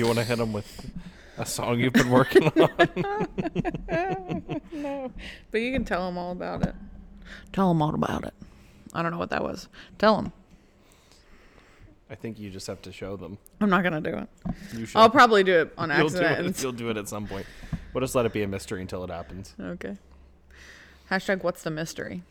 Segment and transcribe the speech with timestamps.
[0.00, 0.90] you want to hit them with
[1.36, 2.52] a song you've been working on?
[4.72, 5.12] no,
[5.50, 6.74] but you can tell them all about it.
[7.52, 8.32] Tell them all about it.
[8.94, 9.68] I don't know what that was.
[9.98, 10.32] Tell them.
[12.10, 13.36] I think you just have to show them.
[13.60, 14.28] I'm not gonna do it.
[14.72, 14.98] You should.
[14.98, 16.56] I'll probably do it on you'll do accident.
[16.56, 16.62] it.
[16.62, 17.44] You'll do it at some point.
[17.92, 19.54] We'll just let it be a mystery until it happens.
[19.60, 19.98] Okay.
[21.10, 22.22] Hashtag what's the mystery?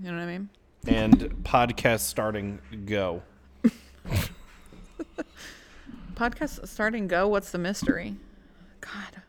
[0.00, 0.48] You know what I mean?
[0.86, 3.22] And podcast starting go.
[6.14, 7.26] Podcast starting go.
[7.26, 8.16] What's the mystery?
[8.80, 9.22] God.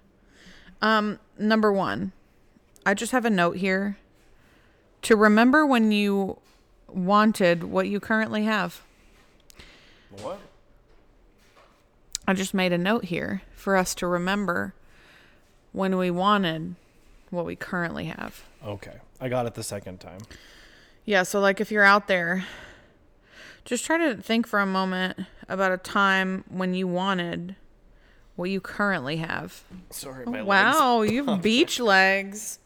[0.82, 2.12] Um, number one,
[2.86, 3.98] I just have a note here
[5.04, 6.40] to remember when you
[6.88, 8.82] wanted what you currently have.
[10.22, 10.40] What?
[12.28, 14.73] I just made a note here for us to remember
[15.72, 16.76] when we wanted
[17.30, 18.44] what we currently have.
[18.66, 20.20] Okay, I got it the second time.
[21.06, 22.45] Yeah, so like if you're out there,
[23.66, 27.55] just try to think for a moment about a time when you wanted
[28.36, 29.64] what you currently have.
[29.89, 30.47] Sorry, oh, my legs.
[30.47, 32.59] wow, you have beach legs.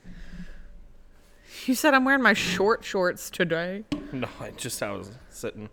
[1.66, 3.84] You said I'm wearing my short shorts today.
[4.14, 5.68] No, I just I was sitting.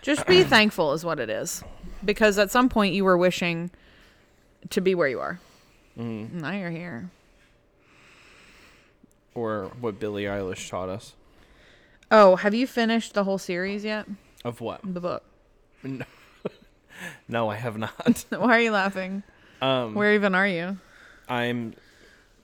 [0.00, 1.64] Just be thankful is what it is.
[2.04, 3.72] Because at some point you were wishing
[4.70, 5.40] to be where you are.
[5.98, 6.34] Mm.
[6.34, 7.10] Now you're here.
[9.34, 11.14] Or what Billie Eilish taught us.
[12.12, 14.06] Oh, have you finished the whole series yet?
[14.44, 14.80] Of what?
[14.84, 15.24] The book.
[15.82, 16.04] No,
[17.28, 18.24] no I have not.
[18.30, 19.22] Why are you laughing?
[19.62, 20.78] Um, Where even are you?
[21.28, 21.74] I'm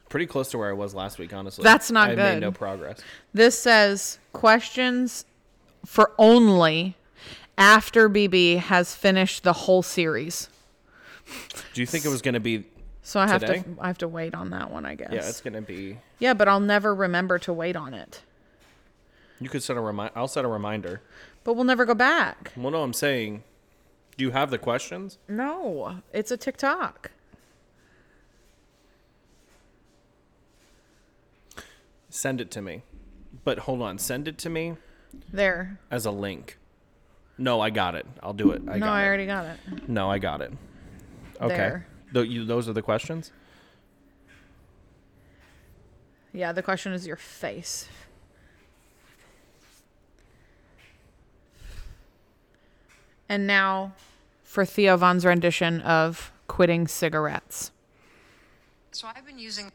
[0.08, 1.62] pretty close to where I was last week, honestly.
[1.62, 2.34] That's not I good.
[2.34, 3.00] made no progress.
[3.34, 5.24] This says questions
[5.84, 6.96] for only
[7.58, 10.48] after BB has finished the whole series.
[11.74, 12.64] Do you think it was going to be?
[13.02, 13.60] So I have Today?
[13.60, 15.10] to I have to wait on that one, I guess.
[15.12, 15.98] Yeah, it's going to be.
[16.18, 18.22] Yeah, but I'll never remember to wait on it.
[19.40, 20.12] You could set a remind.
[20.14, 21.00] I'll set a reminder.
[21.44, 22.52] But we'll never go back.
[22.56, 23.44] Well, no, I'm saying.
[24.16, 25.18] Do you have the questions?
[25.28, 27.10] No, it's a TikTok.
[32.08, 32.82] Send it to me.
[33.44, 34.76] But hold on, send it to me
[35.32, 35.78] There.
[35.90, 36.58] as a link.
[37.38, 38.06] No, I got it.
[38.22, 38.60] I'll do it.
[38.68, 39.06] I no, I it.
[39.06, 39.88] already got it.
[39.88, 40.52] No, I got it.
[41.40, 41.78] Okay.
[42.12, 43.32] Tho- you, those are the questions.
[46.32, 47.88] Yeah, the question is your face.
[53.30, 53.92] And now
[54.42, 57.70] for Theo Von's rendition of quitting cigarettes.
[58.90, 59.70] So I've been using.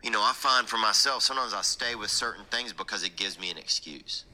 [0.00, 3.40] You know, I find for myself, sometimes I stay with certain things because it gives
[3.40, 4.24] me an excuse.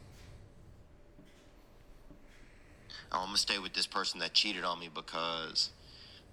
[3.11, 5.71] Oh, I'm going to stay with this person that cheated on me because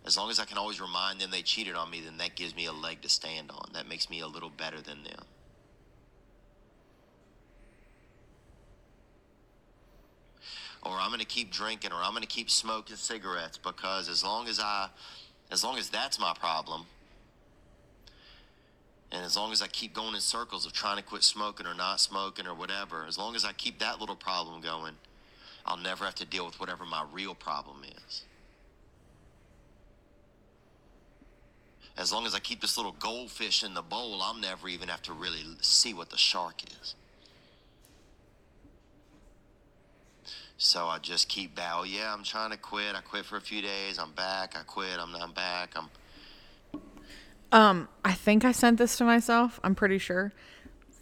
[0.06, 2.54] as long as I can always remind them they cheated on me, then that gives
[2.54, 3.70] me a leg to stand on.
[3.74, 5.24] That makes me a little better than them.
[10.84, 14.24] Or I'm going to keep drinking or I'm going to keep smoking cigarettes because as
[14.24, 14.90] long as I
[15.52, 16.86] as long as that's my problem,
[19.12, 21.76] and as long as I keep going in circles of trying to quit smoking or
[21.76, 24.96] not smoking or whatever, as long as I keep that little problem going,
[25.66, 28.24] I'll never have to deal with whatever my real problem is.
[31.96, 35.04] As long as I keep this little goldfish in the bowl, I'll never even have
[35.04, 36.96] to really see what the shark is.
[40.58, 41.84] So I just keep bow.
[41.84, 42.96] Yeah, I'm trying to quit.
[42.96, 44.00] I quit for a few days.
[44.00, 44.56] I'm back.
[44.58, 44.98] I quit.
[45.00, 45.76] I'm I'm back.
[45.76, 46.82] I'm
[47.52, 49.60] Um, I think I sent this to myself.
[49.64, 50.32] I'm pretty sure.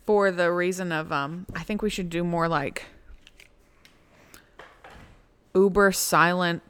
[0.06, 2.86] For the reason of um, I think we should do more like
[5.54, 6.64] uber silent,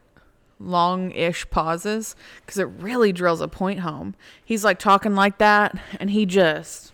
[0.59, 4.15] long-ish pauses because it really drills a point home.
[4.43, 6.91] He's like talking like that, and he just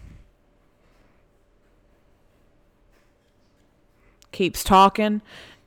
[4.32, 5.22] keeps talking,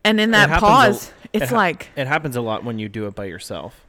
[0.04, 1.88] and in It that a- pause, it it's ha- like.
[1.96, 3.86] it happens a lot when you do it by yourself.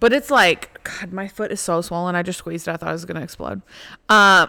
[0.00, 2.14] But it's like, God, my foot is so swollen.
[2.14, 2.70] I just squeezed it.
[2.72, 3.62] I thought I was gonna explode.
[4.08, 4.48] Um,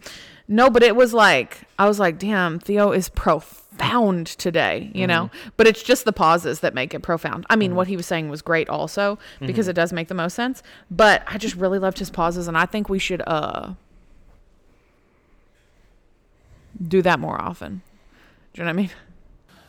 [0.48, 5.30] no, but it was like I was like, damn, Theo is profound today, you know.
[5.56, 7.46] But it's just the pauses that make it profound.
[7.48, 10.34] I mean, what he was saying was great also because it does make the most
[10.34, 10.62] sense.
[10.90, 13.72] But I just really loved his pauses, and I think we should uh
[16.86, 17.80] do that more often.
[18.52, 18.90] Do you know what I mean?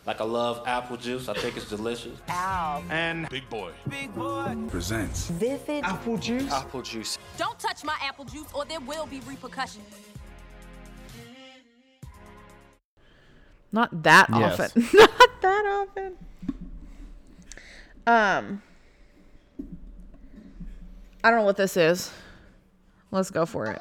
[0.05, 1.29] Like I love apple juice.
[1.29, 2.19] I think it's delicious.
[2.27, 3.71] and Big boy.
[4.67, 6.51] presents Vivid apple juice.
[6.51, 7.17] Apple juice.
[7.37, 9.85] Don't touch my apple juice or there will be repercussions.
[13.71, 14.59] Not that Yes.
[14.59, 14.87] often.
[14.93, 16.17] Not that often.
[18.05, 18.61] Um
[21.23, 22.11] I don't know what this is.
[23.11, 23.79] Let's go for it.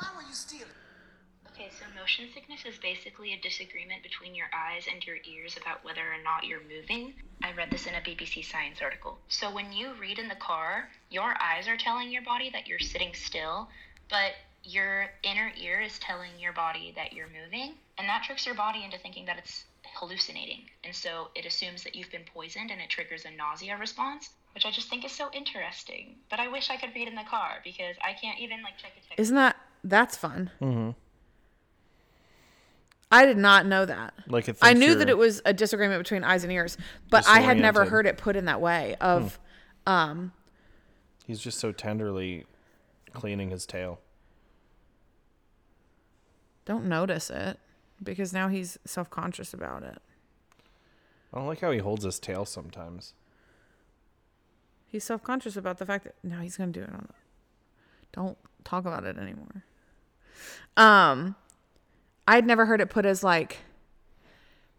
[1.51, 5.85] Okay, so Motion sickness is basically a disagreement between your eyes and your ears about
[5.85, 7.15] whether or not you're moving.
[7.43, 9.19] I read this in a BBC Science article.
[9.29, 12.79] So when you read in the car, your eyes are telling your body that you're
[12.79, 13.69] sitting still,
[14.09, 14.33] but
[14.65, 18.85] your inner ear is telling your body that you're moving, and that tricks your body
[18.85, 19.65] into thinking that it's
[19.95, 20.63] hallucinating.
[20.85, 24.65] And so it assumes that you've been poisoned and it triggers a nausea response, which
[24.65, 26.17] I just think is so interesting.
[26.31, 28.93] But I wish I could read in the car because I can't even like check
[28.93, 29.19] a text.
[29.19, 30.51] Isn't that that's fun?
[30.61, 30.91] Mm-hmm.
[33.13, 34.15] I did not know that.
[34.27, 36.77] Like it I knew that it was a disagreement between eyes and ears,
[37.11, 38.97] but I had never heard it put in that way.
[39.01, 39.39] Of
[39.87, 40.33] um,
[41.27, 42.47] He's just so tenderly
[43.13, 44.01] cleaning his tail.
[46.65, 47.59] don't notice it
[48.03, 49.99] because now he's self conscious about it.
[51.33, 53.15] I don't like how he holds his tail sometimes.
[54.87, 57.09] He's self conscious about the fact that now he's gonna do it on.
[58.13, 59.65] Don't talk about it anymore.
[60.77, 61.35] Um,
[62.27, 63.59] I'd never heard it put as like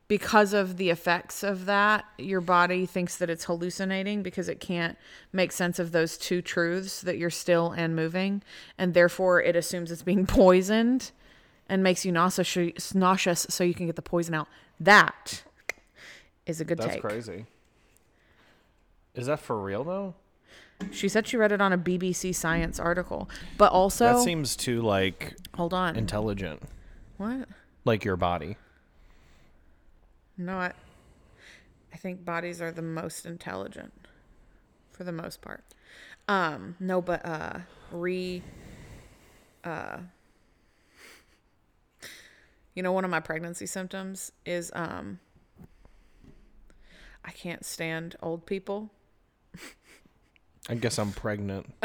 [0.08, 4.98] because of the effects of that, your body thinks that it's hallucinating because it can't
[5.32, 8.44] make sense of those two truths that you're still and moving,
[8.78, 11.12] and therefore it assumes it's being poisoned
[11.70, 14.48] and makes you nauseous, nauseous so you can get the poison out.
[14.80, 15.44] That
[16.46, 17.02] is a good That's take.
[17.02, 17.46] That's crazy.
[19.16, 20.16] Is that for real though?
[20.92, 24.82] She said she read it on a BBC Science article, but also that seems too
[24.82, 25.96] like hold on.
[25.96, 26.62] intelligent,
[27.24, 27.48] what?
[27.86, 28.58] like your body.
[30.38, 30.74] No, I,
[31.94, 33.94] I think bodies are the most intelligent,
[34.92, 35.64] for the most part.
[36.28, 37.60] Um, no, but uh,
[37.92, 38.42] re,
[39.64, 39.98] uh,
[42.74, 45.20] you know, one of my pregnancy symptoms is um,
[47.24, 48.90] I can't stand old people.
[50.70, 51.74] I guess I'm pregnant.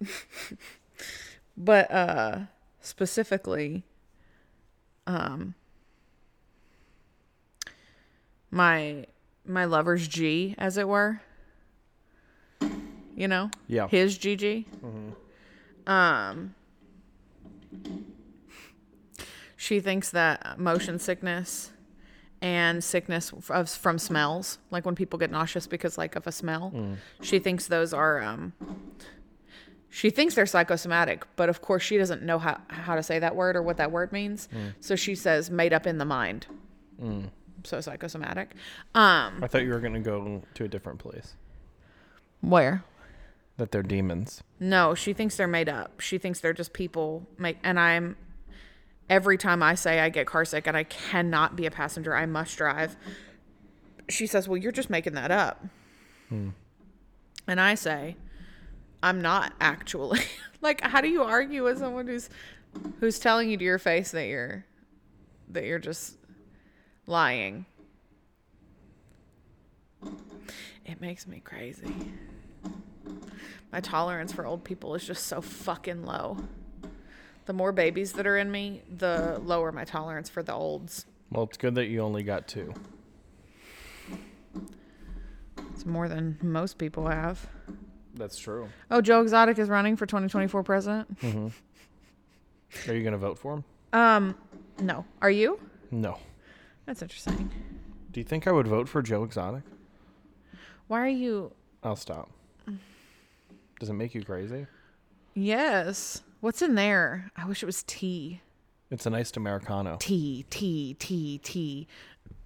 [1.60, 2.38] but uh
[2.80, 3.84] specifically
[5.06, 5.54] um
[8.50, 9.06] my
[9.44, 11.20] my lover's G as it were.
[13.16, 13.50] You know?
[13.68, 13.86] Yeah.
[13.88, 14.64] his GG
[15.86, 16.54] um
[19.56, 21.70] she thinks that motion sickness
[22.40, 26.72] and sickness of, from smells like when people get nauseous because like of a smell
[27.20, 28.54] she thinks those are um
[29.90, 33.34] she thinks they're psychosomatic, but of course she doesn't know how, how to say that
[33.34, 34.48] word or what that word means.
[34.52, 34.68] Hmm.
[34.80, 36.46] So she says made up in the mind.
[36.98, 37.24] Hmm.
[37.64, 38.52] So psychosomatic.
[38.94, 41.34] Um, I thought you were gonna go to a different place.
[42.40, 42.84] where?
[43.56, 44.42] That they're demons.
[44.58, 46.00] No, she thinks they're made up.
[46.00, 48.16] She thinks they're just people make and I'm
[49.10, 52.24] every time I say I get car sick and I cannot be a passenger, I
[52.24, 52.96] must drive.
[54.08, 55.66] She says, "Well, you're just making that up."
[56.30, 56.50] Hmm.
[57.46, 58.16] And I say,
[59.02, 60.20] "I'm not actually."
[60.60, 62.28] like how do you argue with someone who's
[63.00, 64.64] who's telling you to your face that you're
[65.48, 66.16] that you're just
[67.06, 67.66] lying?
[70.84, 71.94] It makes me crazy.
[73.72, 76.38] My tolerance for old people is just so fucking low.
[77.46, 81.06] The more babies that are in me, the lower my tolerance for the olds.
[81.30, 82.74] Well, it's good that you only got two.
[85.72, 87.48] It's more than most people have.
[88.14, 88.68] That's true.
[88.90, 91.18] Oh, Joe Exotic is running for 2024 president.
[92.88, 93.64] Are you gonna vote for him?
[93.92, 94.34] Um,
[94.80, 95.04] no.
[95.22, 95.58] Are you?
[95.90, 96.18] No.
[96.86, 97.50] That's interesting.
[98.12, 99.62] Do you think I would vote for Joe Exotic?
[100.88, 101.52] Why are you?
[101.82, 102.30] I'll stop.
[103.78, 104.66] Does it make you crazy?
[105.34, 106.22] Yes.
[106.40, 107.30] What's in there?
[107.36, 108.40] I wish it was tea.
[108.90, 109.96] It's a nice Americano.
[110.00, 111.86] Tea, tea, tea, tea.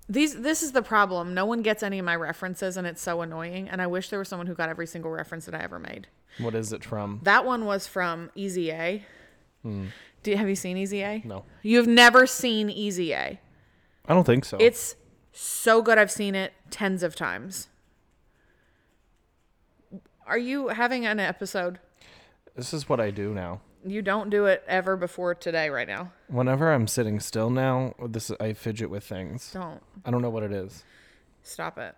[0.09, 1.33] These this is the problem.
[1.35, 4.19] No one gets any of my references and it's so annoying and I wish there
[4.19, 6.09] was someone who got every single reference that I ever made.
[6.39, 7.21] What is it from?
[7.23, 9.05] That one was from Easy A.
[9.63, 9.87] Hmm.
[10.23, 11.23] Do you, have you seen Easy A?
[11.25, 11.45] No.
[11.63, 13.41] You've never seen Easy A.
[14.07, 14.57] I don't think so.
[14.59, 14.97] It's
[15.33, 15.99] so good.
[15.99, 17.69] I've seen it tens of times.
[20.27, 21.79] Are you having an episode?
[22.57, 23.61] this is what I do now.
[23.87, 26.13] You don't do it ever before today, right now.
[26.29, 29.53] Whenever I'm sitting still now, this I fidget with things.
[29.53, 30.85] Don't I don't know what it is.
[31.43, 31.95] stop it.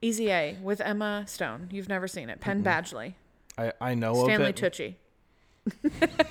[0.00, 1.68] Easy A with Emma Stone.
[1.72, 2.40] You've never seen it.
[2.40, 3.14] Penn Badgley,
[3.56, 4.94] I I know Stanley of it Stanley
[5.82, 6.28] Tucci.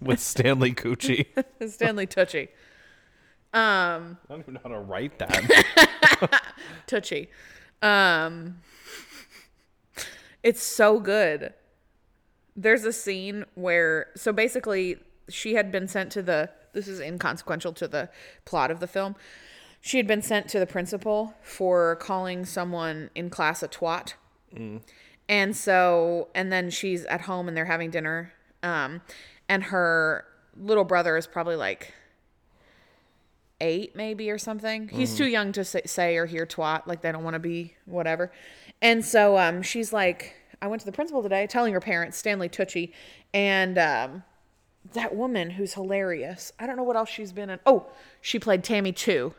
[0.00, 1.26] with Stanley Cucci.
[1.70, 2.48] Stanley Tucci.
[3.54, 6.42] Um, I don't even know how to write that.
[6.88, 7.28] Tucci.
[7.82, 8.60] Um,
[10.42, 11.52] it's so good.
[12.54, 14.96] There's a scene where, so basically,
[15.28, 16.50] she had been sent to the.
[16.72, 18.08] This is inconsequential to the
[18.44, 19.14] plot of the film.
[19.80, 24.14] She had been sent to the principal for calling someone in class a twat.
[25.28, 28.32] And so, and then she's at home and they're having dinner.
[28.62, 29.02] Um,
[29.48, 30.24] and her
[30.56, 31.92] little brother is probably like
[33.60, 34.88] eight, maybe, or something.
[34.88, 36.86] He's too young to say, say or hear twat.
[36.86, 38.32] Like, they don't want to be whatever.
[38.82, 42.50] And so, um, she's like, I went to the principal today telling her parents, Stanley
[42.50, 42.92] Tucci,
[43.32, 44.24] and, um,
[44.92, 46.52] that woman who's hilarious.
[46.58, 47.60] I don't know what else she's been in.
[47.64, 47.86] Oh,
[48.20, 49.32] she played Tammy 2.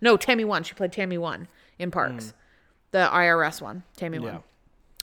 [0.00, 0.62] No, Tammy 1.
[0.62, 2.32] She played Tammy 1 in Parks.
[2.92, 4.42] The IRS one, Tammy 1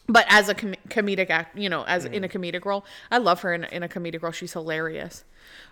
[0.08, 3.42] but as a com- comedic act, you know, as in a comedic role, I love
[3.42, 4.32] her in, in a comedic role.
[4.32, 5.24] She's hilarious.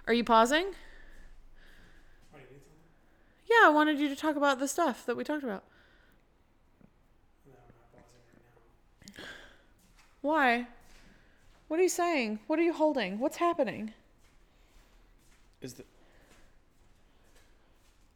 [0.08, 0.68] Are you pausing?
[3.50, 5.64] Yeah, I wanted you to talk about the stuff that we talked about.
[10.22, 10.68] Why?
[11.68, 12.40] What are you saying?
[12.48, 13.20] What are you holding?
[13.20, 13.94] What's happening?
[15.62, 15.84] Is the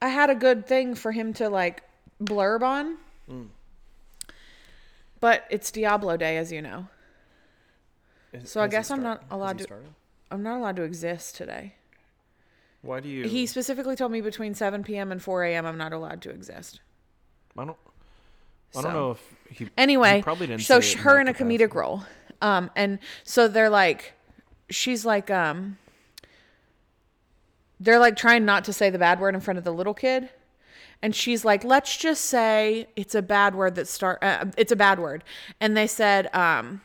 [0.02, 1.84] I had a good thing for him to like
[2.24, 2.98] blurb on.
[3.30, 3.48] Mm.
[5.20, 6.88] But it's Diablo Day, as you know.
[8.34, 9.90] is- So I guess I'm not allowed to- started?
[10.30, 11.76] I'm not allowed to exist today.
[12.82, 13.24] Why do you?
[13.28, 15.12] He specifically told me between 7 p.m.
[15.12, 15.66] and 4 a.m.
[15.66, 16.82] I'm not allowed to exist.
[17.58, 17.78] I don't.
[18.77, 19.70] I don't know if he.
[19.77, 20.63] Anyway, he probably didn't.
[20.63, 22.03] so say her in that a comedic role,
[22.41, 24.13] um, and so they're like,
[24.70, 25.77] she's like, um,
[27.79, 30.29] they're like trying not to say the bad word in front of the little kid,
[31.01, 34.75] and she's like, let's just say it's a bad word that start, uh, it's a
[34.75, 35.24] bad word,
[35.60, 36.82] and they said, um,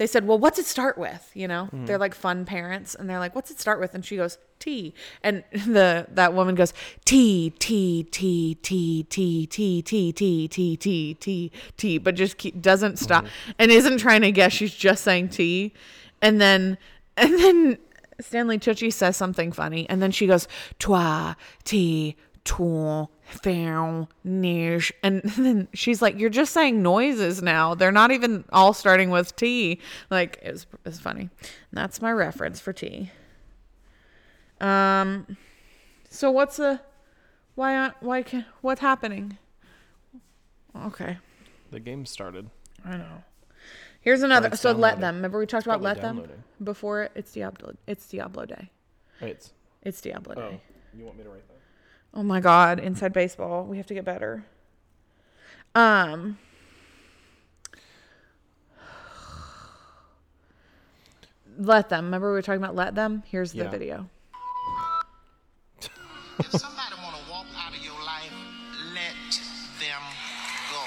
[0.00, 1.30] they said, well, what's it start with?
[1.34, 3.94] You know, they're like fun parents, and they're like, what's it start with?
[3.94, 6.72] And she goes, T, and the that woman goes,
[7.04, 12.62] T T T T T T T T T T T T, but just keep,
[12.62, 13.26] doesn't stop
[13.58, 14.54] and isn't trying to guess.
[14.54, 15.74] She's just saying T,
[16.22, 16.78] and then
[17.18, 17.76] and then
[18.20, 25.22] Stanley Tucci says something funny, and then she goes, Toi T Toi Fair niche and
[25.36, 27.74] then she's like you're just saying noises now.
[27.74, 29.80] They're not even all starting with t.
[30.10, 31.22] Like it was, it was funny.
[31.22, 31.30] And
[31.72, 33.10] that's my reference for t.
[34.60, 35.36] Um
[36.08, 36.80] so what's the
[37.54, 39.38] why aren't why can what's happening?
[40.76, 41.18] Okay.
[41.70, 42.50] The game started.
[42.84, 43.24] i know.
[44.00, 45.16] Here's another so let them.
[45.16, 46.26] Remember we talked about let them?
[46.62, 48.70] before it's diablo it's diablo day.
[49.20, 49.52] It's.
[49.82, 50.60] it's diablo Oh, day.
[50.96, 51.58] you want me to write that?
[52.12, 53.64] Oh my god, inside baseball.
[53.64, 54.44] We have to get better.
[55.74, 56.38] Um
[61.58, 62.06] Let them.
[62.06, 63.22] Remember we were talking about let them?
[63.26, 63.70] Here's the Yeah.
[63.70, 64.08] video.
[66.38, 68.32] If somebody want to walk out of your life,
[68.94, 69.12] let
[69.76, 70.02] them
[70.72, 70.80] go.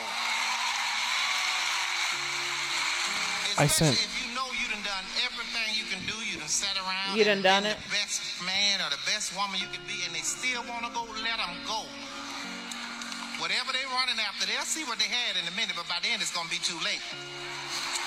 [3.61, 6.75] I sent- If you know you done done everything you can do, you done sat
[6.75, 7.15] around.
[7.15, 7.77] You and done done it?
[7.85, 10.91] The best man or the best woman you could be, and they still want to
[10.91, 11.01] go.
[11.01, 11.12] Let them go.
[13.43, 16.23] Whatever they running after, they'll see what they had in a minute, but by then
[16.23, 17.03] it's gonna be too late.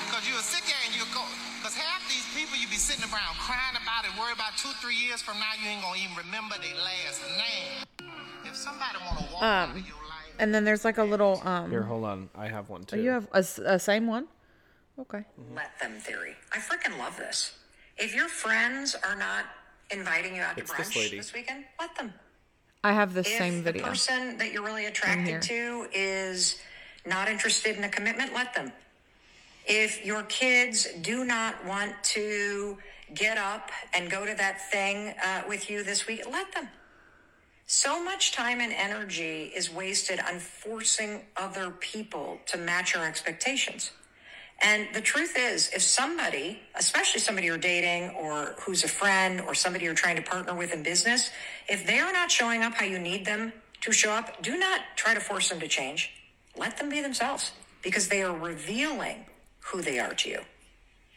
[0.09, 1.21] Cause you'll sit there and you'll go.
[1.61, 4.97] Cause half these people you be sitting around crying about it, worry about two, three
[4.97, 7.85] years from now you ain't gonna even remember their last name.
[8.49, 11.37] If somebody wanna walk out Um, of your life, And then there's like a little
[11.45, 12.29] um Here, hold on.
[12.33, 12.97] I have one too.
[12.97, 14.25] Oh, you have a same one?
[14.97, 15.21] Okay.
[15.53, 16.33] let them theory.
[16.51, 17.53] I freaking love this.
[17.97, 19.45] If your friends are not
[19.91, 21.17] inviting you out It's to brunch lady.
[21.17, 22.11] this weekend, let them.
[22.83, 23.83] I have the If same video.
[23.83, 26.59] the person that you're really attracted to is
[27.05, 28.71] not interested in a commitment, let them.
[29.65, 32.77] If your kids do not want to
[33.13, 36.69] get up and go to that thing uh, with you this week, let them.
[37.65, 43.91] So much time and energy is wasted on forcing other people to match our expectations.
[44.59, 49.53] And the truth is, if somebody, especially somebody you're dating or who's a friend or
[49.53, 51.29] somebody you're trying to partner with in business,
[51.69, 54.81] if they are not showing up how you need them to show up, do not
[54.95, 56.11] try to force them to change.
[56.55, 57.51] Let them be themselves
[57.83, 59.25] because they are revealing
[59.59, 60.39] who they are to you.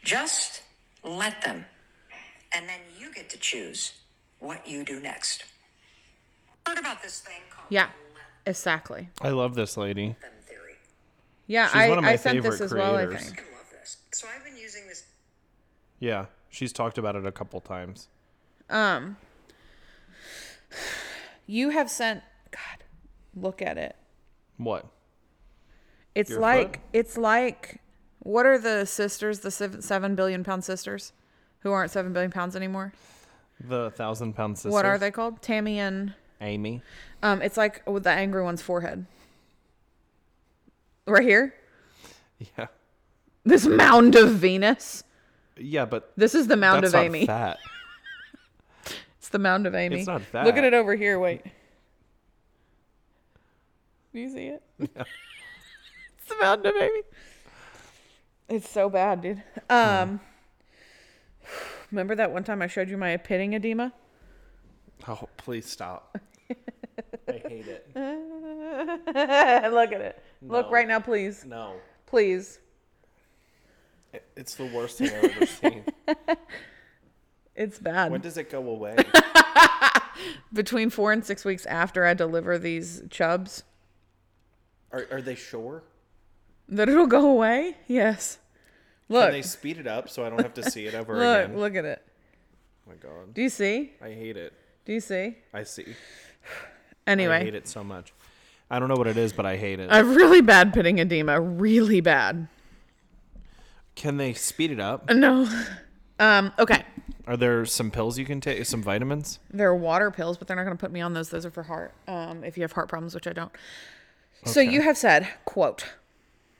[0.03, 0.61] Just
[1.03, 1.65] let them.
[2.53, 3.93] And then you get to choose
[4.39, 5.45] what you do next.
[6.67, 7.87] Heard about this thing called Yeah.
[8.45, 9.09] Exactly.
[9.21, 10.15] I love this lady.
[11.51, 11.65] Let them theory.
[11.65, 13.43] Yeah, She's I, one of my I sent this favorite as well, I think.
[13.49, 13.97] I love this.
[14.11, 15.03] So I've been using this
[15.99, 18.07] Yeah, she's talked about it a couple times.
[18.69, 19.17] Um
[21.47, 22.83] you have sent God,
[23.35, 23.95] look at it.
[24.57, 24.85] What?
[26.15, 26.85] It's Your like foot?
[26.93, 27.81] it's like
[28.19, 31.11] what are the sisters, the seven, seven billion pound sisters,
[31.59, 32.93] who aren't seven billion pounds anymore?
[33.59, 34.73] The thousand pound sisters.
[34.73, 35.41] What are they called?
[35.41, 36.81] Tammy and Amy.
[37.23, 37.41] um.
[37.41, 39.05] It's like with the angry one's forehead.
[41.07, 41.53] Right here,
[42.57, 42.67] Yeah.
[43.43, 45.03] this mound of Venus.
[45.57, 47.25] Yeah, but This is the mound of not Amy.
[47.25, 47.57] fat.
[49.17, 49.99] It's the mound of Amy.
[49.99, 50.45] It's not fat.
[50.45, 51.19] Look at it over here.
[51.19, 51.43] Wait.
[54.13, 54.63] Do you see it?
[54.79, 54.89] it's
[56.27, 57.01] the mound of Amy.
[58.49, 59.43] It's so bad, dude.
[59.69, 60.19] Um,
[61.91, 63.93] remember that one time I showed you my pitting edema?
[65.07, 66.17] Oh, please stop.
[67.29, 67.87] I hate it.
[67.95, 70.23] Look at it.
[70.41, 71.45] Look right now, please.
[71.45, 71.75] No.
[72.05, 72.59] Please.
[74.13, 75.85] It- It's the worst thing I've ever seen.
[77.53, 78.11] It's bad.
[78.11, 78.95] When does it go away?
[80.53, 83.63] Between four and six weeks after I deliver these chubs,
[84.91, 85.83] Are, are they sure?
[86.69, 87.75] that it'll go away.
[87.87, 88.39] Yes.
[89.09, 89.25] Look.
[89.25, 91.45] Can they speed it up so I don't have to see it ever look.
[91.45, 91.57] again?
[91.59, 92.01] Look at it.
[92.87, 93.33] Oh my god.
[93.33, 93.91] Do you see?
[94.01, 94.53] I hate it.
[94.85, 95.35] Do you see?
[95.53, 95.85] I see.
[97.07, 97.35] Anyway.
[97.35, 98.13] I hate it so much.
[98.71, 99.91] I don't know what it is, but I hate it.
[99.91, 101.41] I have really bad pitting edema.
[101.41, 102.47] Really bad.
[103.95, 105.09] Can they speed it up?
[105.09, 105.45] No.
[106.17, 106.53] Um.
[106.57, 106.85] Okay.
[107.27, 108.65] Are there some pills you can take?
[108.65, 109.39] Some vitamins?
[109.51, 111.29] They're water pills, but they're not going to put me on those.
[111.29, 111.93] Those are for heart.
[112.07, 113.51] Um, if you have heart problems, which I don't.
[114.45, 115.85] So you have said, quote,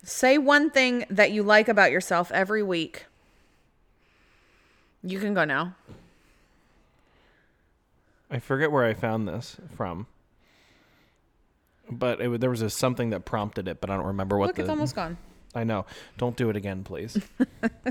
[0.03, 3.05] say one thing that you like about yourself every week.
[5.01, 5.75] You can go now.
[8.29, 10.07] I forget where I found this from.
[11.91, 14.55] But it, there was a, something that prompted it, but I don't remember what Look,
[14.55, 14.61] the.
[14.63, 15.17] it's almost gone.
[15.53, 15.85] I know.
[16.17, 17.19] Don't do it again, please.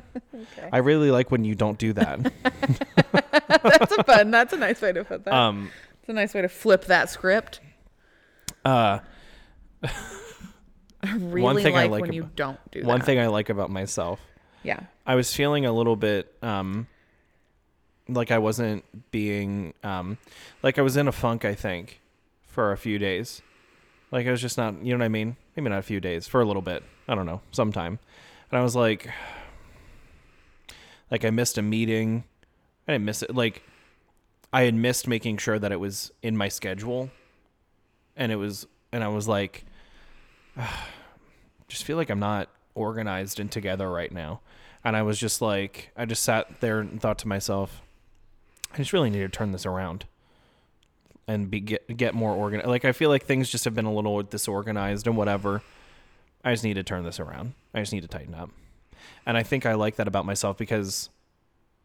[0.72, 2.32] I really like when you don't do that.
[3.62, 4.30] That's a fun.
[4.30, 5.34] That's a nice way to put that.
[5.34, 7.60] um, it's a nice way to flip that script.
[8.64, 9.00] uh,
[9.82, 13.04] I really one thing like, I like when you don't do one that.
[13.06, 14.20] thing I like about myself.
[14.62, 14.80] Yeah.
[15.06, 16.86] I was feeling a little bit um
[18.08, 20.18] like I wasn't being um
[20.62, 22.00] like I was in a funk I think
[22.46, 23.40] for a few days.
[24.10, 25.36] Like I was just not, you know what I mean?
[25.56, 26.82] Maybe not a few days, for a little bit.
[27.08, 27.98] I don't know, sometime.
[28.50, 29.08] And I was like
[31.10, 32.24] like I missed a meeting.
[32.88, 33.34] I didn't miss it.
[33.34, 33.62] Like
[34.52, 37.10] I had missed making sure that it was in my schedule.
[38.16, 39.64] And it was and I was like
[41.68, 44.40] just feel like I'm not organized and together right now.
[44.82, 47.82] And I was just like, I just sat there and thought to myself,
[48.72, 50.06] I just really need to turn this around
[51.30, 52.68] and be get get more organized.
[52.68, 55.62] Like I feel like things just have been a little disorganized and whatever.
[56.44, 57.54] I just need to turn this around.
[57.72, 58.50] I just need to tighten up.
[59.24, 61.08] And I think I like that about myself because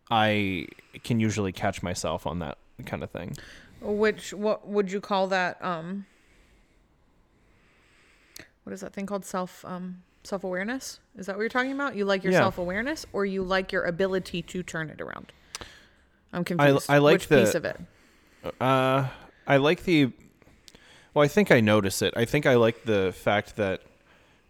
[0.09, 0.67] I
[1.03, 3.35] can usually catch myself on that kind of thing.
[3.81, 5.63] Which what would you call that?
[5.63, 6.05] Um,
[8.63, 9.25] what is that thing called?
[9.25, 10.99] Self um self awareness.
[11.17, 11.95] Is that what you're talking about?
[11.95, 12.39] You like your Yeah.
[12.39, 15.31] self awareness, or you like your ability to turn it around?
[16.33, 16.89] I'm I, confused.
[16.89, 17.79] I like Which the piece of it?
[18.59, 19.07] Uh,
[19.47, 20.11] I like the.
[21.13, 22.13] Well, I think I notice it.
[22.17, 23.81] I think I like the fact that,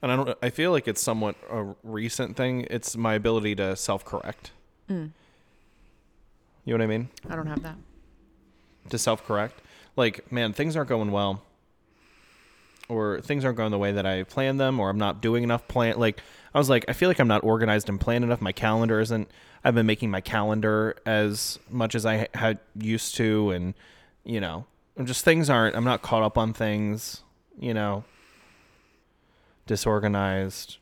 [0.01, 0.37] and I don't.
[0.41, 2.65] I feel like it's somewhat a recent thing.
[2.69, 4.51] It's my ability to self-correct.
[4.89, 5.11] Mm.
[6.63, 7.09] You know what I mean?
[7.29, 7.75] I don't have that.
[8.89, 9.61] To self-correct.
[9.95, 11.43] Like, man, things aren't going well,
[12.89, 15.67] or things aren't going the way that I planned them, or I'm not doing enough
[15.67, 15.97] plan.
[15.99, 16.21] Like,
[16.53, 18.41] I was like, I feel like I'm not organized and planned enough.
[18.41, 19.29] My calendar isn't.
[19.63, 23.73] I've been making my calendar as much as I had used to, and
[24.23, 24.65] you know,
[25.03, 25.75] just things aren't.
[25.75, 27.21] I'm not caught up on things.
[27.59, 28.03] You know,
[29.67, 30.77] disorganized.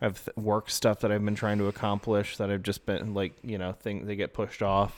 [0.00, 3.12] I have th- work stuff that I've been trying to accomplish that I've just been
[3.14, 4.96] like, you know, things they get pushed off.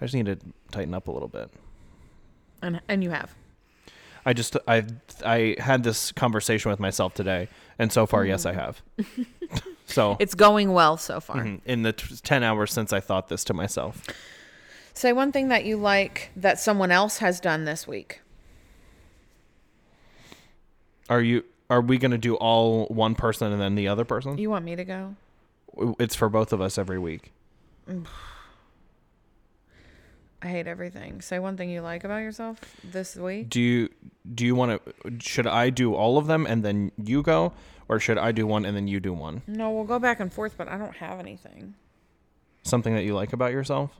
[0.00, 0.38] I just need to
[0.70, 1.50] tighten up a little bit.
[2.62, 3.34] And and you have.
[4.24, 4.84] I just I
[5.24, 8.80] I had this conversation with myself today, and so far, yes, I have.
[9.86, 11.36] so It's going well so far.
[11.38, 14.04] mhm, in the t- ten hours since I thought this to myself,
[14.94, 18.20] Say one thing that you like that someone else has done this week.
[21.08, 24.36] are you are we going to do all one person and then the other person?
[24.38, 25.16] You want me to go?
[25.98, 27.32] It's for both of us every week.
[30.42, 31.20] I hate everything.
[31.20, 33.48] Say one thing you like about yourself this week.
[33.48, 33.88] Do you
[34.34, 35.18] do you want to?
[35.20, 37.52] Should I do all of them and then you go,
[37.88, 39.42] or should I do one and then you do one?
[39.46, 41.74] No, we'll go back and forth, but I don't have anything.
[42.64, 43.92] Something that you like about yourself?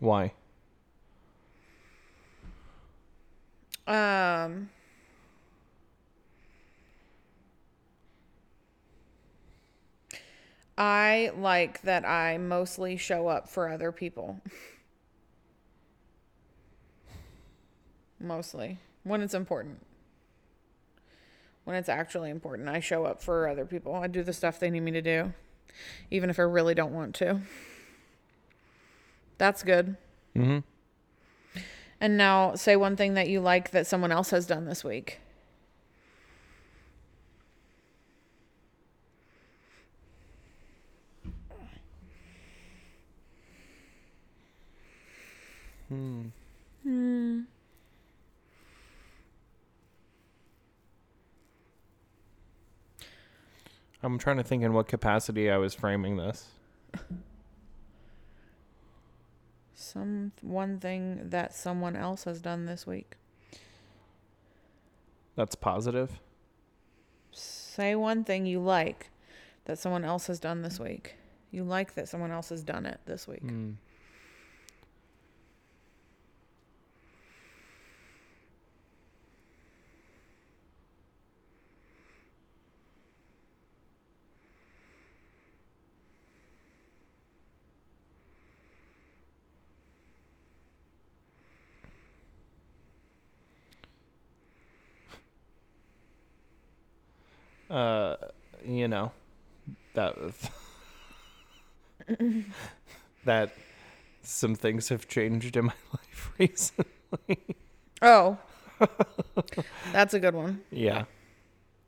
[0.00, 0.32] Why?
[3.86, 4.70] Um
[10.78, 14.40] I like that I mostly show up for other people.
[18.20, 18.78] mostly.
[19.04, 19.84] When it's important.
[21.64, 23.94] When it's actually important, I show up for other people.
[23.94, 25.32] I do the stuff they need me to do,
[26.10, 27.40] even if I really don't want to.
[29.38, 29.96] That's good.
[30.34, 30.58] Mm-hmm.
[32.00, 35.20] And now say one thing that you like that someone else has done this week.
[45.88, 46.22] Hmm.
[46.82, 47.40] Hmm.
[54.02, 56.46] I'm trying to think in what capacity I was framing this.
[59.78, 63.16] Some one thing that someone else has done this week.
[65.36, 66.18] That's positive.
[67.30, 69.10] Say one thing you like
[69.66, 71.16] that someone else has done this week.
[71.50, 73.42] You like that someone else has done it this week.
[73.42, 73.72] Hmm.
[97.76, 98.16] Uh,
[98.64, 99.12] you know,
[99.94, 100.14] that
[103.24, 103.52] that
[104.22, 107.38] some things have changed in my life recently.
[108.00, 108.38] Oh.
[109.92, 110.62] That's a good one.
[110.70, 111.04] yeah.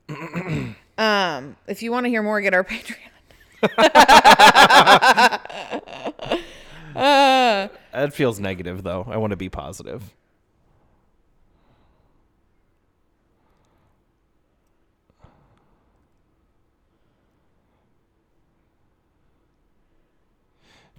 [0.99, 2.97] Um, if you want to hear more, get our Patreon.
[6.95, 9.05] uh, That feels negative though.
[9.09, 10.03] I want to be positive.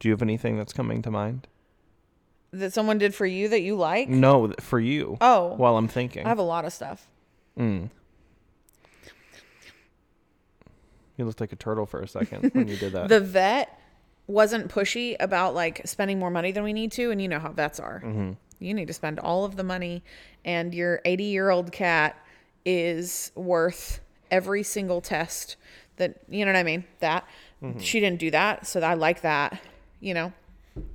[0.00, 1.46] Do you have anything that's coming to mind?
[2.52, 4.08] that someone did for you that you like.
[4.08, 5.16] No, for you.
[5.20, 5.54] Oh.
[5.54, 6.26] While I'm thinking.
[6.26, 7.06] I have a lot of stuff.
[7.56, 7.90] Mm.
[11.16, 13.08] You looked like a turtle for a second when you did that.
[13.08, 13.78] The vet
[14.26, 17.52] wasn't pushy about like spending more money than we need to, and you know how
[17.52, 18.02] vets are.
[18.04, 18.36] Mhm.
[18.58, 20.02] You need to spend all of the money,
[20.44, 22.16] and your 80 year old cat
[22.64, 25.56] is worth every single test
[25.96, 26.84] that you know what I mean.
[27.00, 27.24] That
[27.62, 27.80] Mhm.
[27.80, 29.60] she didn't do that, so I like that.
[30.00, 30.32] You know,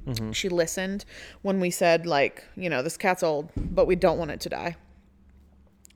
[0.07, 0.33] Mhm.
[0.33, 1.05] she listened
[1.41, 4.49] when we said like, you know, this cat's old, but we don't want it to
[4.49, 4.75] die.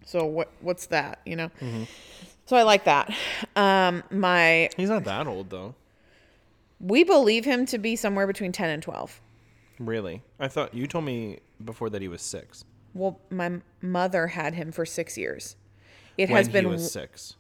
[0.06, 1.20] So what what's that?
[1.26, 1.50] You know.
[1.62, 1.88] Mhm.
[2.46, 3.14] So I like that.
[3.56, 5.76] Um, my He's not that old though.
[6.80, 9.22] we believe him to be somewhere between 10 and 12.
[9.80, 10.24] Really?
[10.40, 12.66] I thought you told me before that he was six.
[12.94, 15.56] Well, my mother had him for six years.
[16.18, 17.36] It when has been he was six.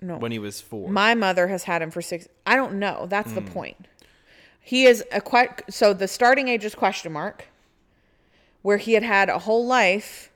[0.00, 0.16] No.
[0.18, 0.90] When he was four.
[0.90, 2.26] My mother has had him for six.
[2.44, 3.06] I don't know.
[3.08, 3.52] That's the Mm.
[3.52, 3.86] point.
[4.66, 7.48] He is a que- so the starting age is question mark,
[8.62, 10.30] where he had had a whole life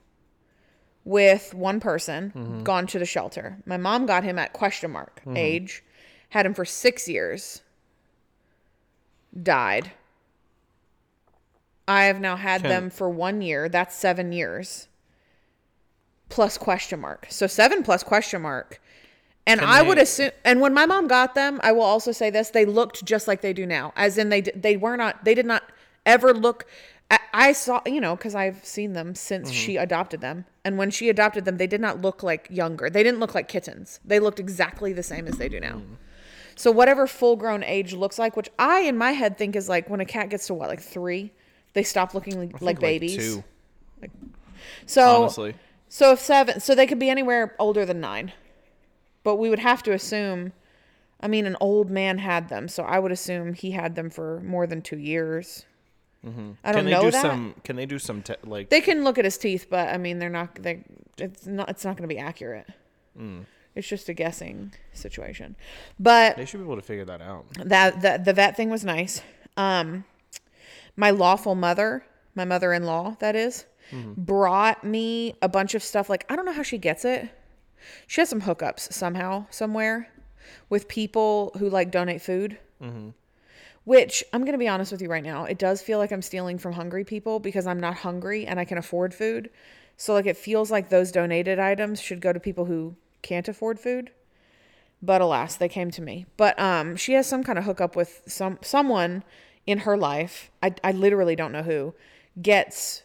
[1.04, 2.62] with one person, Mhm.
[2.62, 3.56] gone to the shelter.
[3.64, 5.38] My mom got him at question mark Mhm.
[5.38, 5.82] age,
[6.30, 7.62] had him for six years,
[9.42, 9.92] died.
[11.86, 13.66] I have now had Can- them for one year.
[13.70, 14.88] That's seven years.
[16.28, 17.26] Plus question mark.
[17.30, 18.78] So seven plus question mark.
[19.48, 22.50] And I would assume, and when my mom got them, I will also say this:
[22.50, 25.46] they looked just like they do now, as in they they were not, they did
[25.46, 25.62] not
[26.04, 26.66] ever look.
[27.10, 29.82] I, I saw, you know, because I've seen them since she mm-hmm.
[29.82, 32.90] adopted them, and when she adopted them, they did not look like younger.
[32.90, 34.00] They didn't look like kittens.
[34.04, 35.76] They looked exactly the same as they do now.
[35.76, 35.96] Mm.
[36.54, 39.88] So whatever full grown age looks like, which I in my head think is like
[39.88, 41.32] when a cat gets to what, like three,
[41.72, 43.16] they stop looking like, I like babies.
[43.16, 43.44] two.
[44.84, 45.54] So Honestly.
[45.88, 48.32] so if seven, so they could be anywhere older than nine,
[49.28, 50.52] but we would have to assume.
[51.20, 54.40] I mean, an old man had them, so I would assume he had them for
[54.40, 55.66] more than two years.
[56.24, 56.56] Mhm.
[56.64, 57.20] I don't can they know do that.
[57.22, 57.54] some?
[57.62, 58.70] Can they do some te- like?
[58.70, 60.54] They can look at his teeth, but I mean, they're not.
[60.54, 60.84] They
[61.18, 61.68] it's not.
[61.68, 62.66] It's not going to be accurate.
[63.18, 63.44] Mm.
[63.74, 65.54] It's just a guessing situation.
[66.00, 67.44] But They should be able to figure that out.
[67.64, 69.20] that the the vet thing was nice.
[69.56, 70.04] Um,
[70.96, 74.16] my lawful mother, my mother-in-law, that is, Mhm.
[74.16, 76.08] brought me a bunch of stuff.
[76.08, 77.28] Like I don't know how she gets it.
[78.06, 80.08] She has some hookups somehow, somewhere,
[80.68, 82.58] with people who like donate food.
[82.82, 83.10] Mm-hmm.
[83.84, 86.58] Which I'm gonna be honest with you right now, it does feel like I'm stealing
[86.58, 89.48] from hungry people because I'm not hungry and I can afford food.
[89.96, 93.80] So like it feels like those donated items should go to people who can't afford
[93.80, 94.10] food.
[95.00, 96.26] But alas, they came to me.
[96.36, 99.24] But um she has some kind of hookup with some someone
[99.66, 100.50] in her life.
[100.62, 101.94] I I literally don't know who
[102.40, 103.02] gets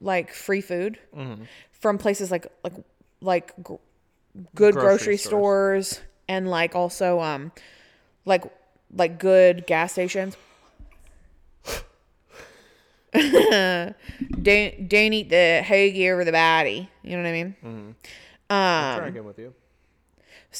[0.00, 1.46] like free food Mhm.
[1.72, 2.74] from places like like
[3.20, 3.74] like gr-
[4.54, 5.88] good Grocery grocery, stores.
[5.88, 6.06] stores.
[6.28, 7.52] and like also um
[8.24, 8.44] like
[8.94, 10.36] like good gas stations.
[13.12, 13.94] don't
[14.88, 16.88] don't eat the hoagie over the body.
[17.02, 17.56] You know what I mean?
[17.64, 17.90] Mm-hmm.
[18.50, 19.54] I'll try Um, again with you.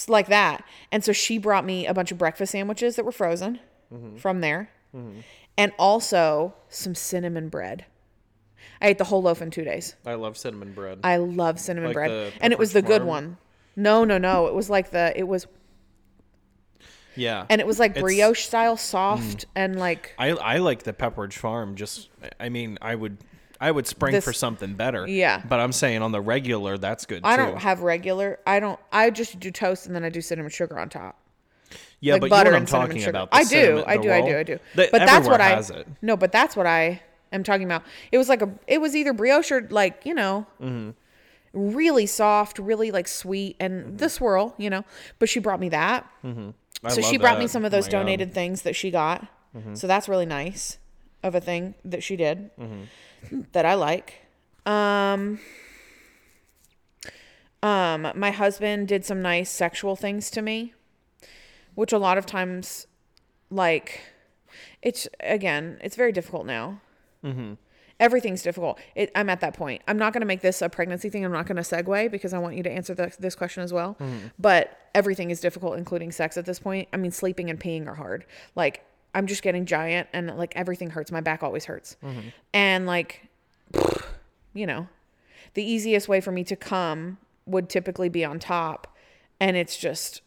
[0.09, 0.65] like that.
[0.93, 3.61] And so she brought me a bunch of breakfast sandwiches that were frozen
[3.93, 4.19] Mhm.
[4.19, 5.23] from there, Mhm.
[5.57, 7.85] and also some cinnamon bread.
[8.81, 9.95] I ate the whole loaf in two days.
[10.07, 11.01] I love cinnamon bread.
[11.03, 13.09] I love cinnamon Like bread, the and it was the Pepperidge good Farm?
[13.09, 13.37] one.
[13.77, 14.47] No, no, no.
[14.47, 15.47] It was like the it was,
[17.15, 17.47] Yeah.
[17.49, 19.45] and it was like It's- brioche style, soft, mm.
[19.57, 21.75] and like I I like the Pepperidge Farm.
[21.75, 23.19] Just I mean, I would
[23.61, 25.07] I would spring This- for something better.
[25.09, 25.43] Yeah.
[25.49, 27.43] But I'm saying on the regular, that's good I too.
[27.43, 28.39] don't have regular.
[28.47, 28.79] I don't.
[28.93, 31.19] I just do toast and then I do cinnamon sugar on top.
[32.01, 33.11] yeah, like but butter you know what I'm and cinnamon talking sugar.
[33.11, 33.31] about.
[33.33, 33.49] the I do.
[33.49, 34.13] cinnamon- I the do.
[34.13, 34.39] I do.
[34.39, 34.59] I do.
[34.77, 35.49] But that's what I.
[35.49, 35.89] has it.
[36.01, 37.83] No, but that's what I am talking about.
[38.13, 38.51] It was like a.
[38.67, 40.91] It was either brioche or like you know, Mm-hmm.
[41.53, 44.85] really soft, really like sweet, and the swirl, you know.
[45.19, 46.07] But she brought me that.
[46.25, 46.51] Mm-hmm.
[46.89, 47.93] So she brought me some of Oh those God.
[47.99, 49.27] donated things that she got.
[49.75, 50.79] So that's really nice
[51.25, 53.41] of a thing that she did Mm-hmm.
[53.53, 54.15] that I like.
[54.67, 55.41] Um
[57.63, 60.75] um my husband did some nice sexual things to me,
[61.75, 62.87] which a lot of times
[63.51, 64.01] like
[64.83, 66.81] it's again, it's very difficult now.
[67.25, 67.55] Mm-hmm.
[68.01, 68.79] Everything's difficult.
[68.95, 69.83] It, I'm at that point.
[69.89, 71.25] I'm not going to make this a pregnancy thing.
[71.25, 73.73] I'm not going to segue because I want you to answer the, this question as
[73.73, 73.97] well.
[74.01, 74.31] Mhm.
[74.39, 76.89] But everything is difficult, including sex at this point.
[76.93, 78.25] I mean, sleeping and peeing are hard.
[78.55, 81.11] Like, I'm just getting giant and like everything hurts.
[81.11, 81.97] My back always hurts.
[82.05, 82.33] Mhm.
[82.55, 83.27] And like,
[84.55, 84.87] you know,
[85.55, 88.97] the easiest way for me to come would typically be on top.
[89.41, 90.21] And it's just,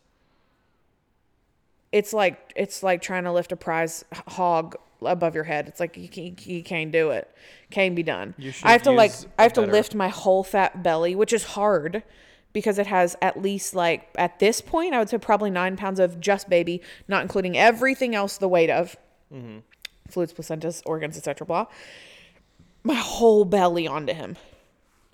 [1.91, 5.67] it's like, it's like trying to lift a prize hog above your head.
[5.67, 7.29] It's like, you, can't- you can't do it.
[7.69, 8.33] Can't be done.
[8.63, 11.43] I have to like, I have to better- lift my whole fat belly, which is
[11.43, 12.03] hard
[12.53, 15.99] because it has at least like at this point, I would say probably nine pounds
[15.99, 18.95] of just baby, not including everything else the weight of
[19.33, 19.59] Mm-hmm.
[20.09, 21.47] fluids, placentas, organs, etc.
[21.47, 21.67] Blah.
[22.83, 24.35] My whole belly onto him,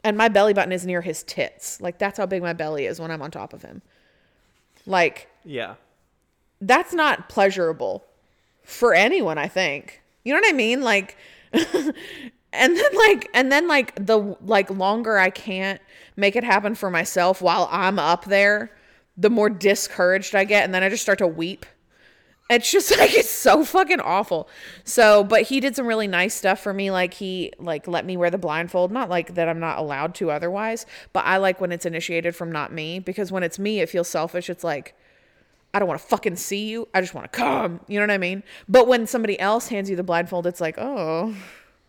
[0.03, 1.79] and my belly button is near his tits.
[1.79, 3.83] Like that's how big my belly is when I'm on top of him.
[4.87, 5.75] Like Yeah.
[6.59, 8.03] that's not pleasurable
[8.67, 9.37] for anyone.
[9.37, 10.81] I think you know what I mean.
[10.81, 11.17] Like,
[11.53, 11.93] and
[12.53, 15.81] then like, and then like the like longer I can't
[16.17, 18.71] make it happen for myself while I'm up there,
[19.15, 21.65] the more discouraged I get, and then I just start to weep.
[22.49, 24.49] It's just like it's so fucking awful.
[24.83, 26.91] So, but he did some really nice stuff for me.
[26.91, 28.91] Like he like let me wear the blindfold.
[28.91, 32.51] Not like that I'm not allowed to otherwise, but I like when it's initiated from
[32.51, 34.49] not me because when it's me, it feels selfish.
[34.49, 34.93] It's like
[35.73, 36.87] I don't want to fucking see you.
[36.93, 37.79] I just want to come.
[37.87, 38.43] You know what I mean?
[38.67, 41.35] But when somebody else hands you the blindfold, it's like, oh,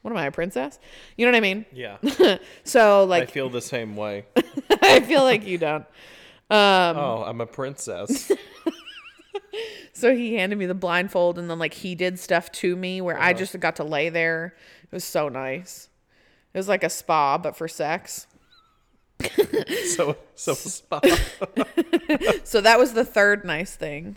[0.03, 0.79] what am I, a princess?
[1.17, 1.65] You know what I mean?
[1.73, 2.39] Yeah.
[2.65, 4.27] so like, I feel the same way.
[4.83, 5.85] I feel like you don't.
[6.51, 8.31] Um, oh, I'm a princess.
[9.93, 13.19] So he handed me the blindfold and then like he did stuff to me where
[13.19, 13.39] I Uh-huh.
[13.41, 14.55] just got to lay there.
[14.85, 15.89] It was so nice.
[16.55, 18.28] It was like a spa but for sex.
[19.97, 21.01] so so spa.
[22.45, 24.17] so that was the third nice thing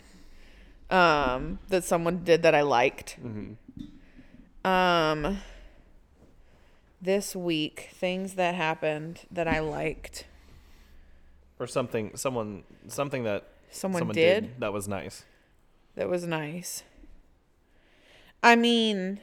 [0.90, 3.18] um that someone did that I liked.
[3.22, 4.66] Mm-hmm.
[4.68, 5.38] Um
[7.00, 10.26] this week things that happened that I liked.
[11.58, 14.60] or something someone something that Someone did?
[14.60, 15.24] that was nice.
[15.96, 16.84] That was nice.
[18.42, 19.20] I mean,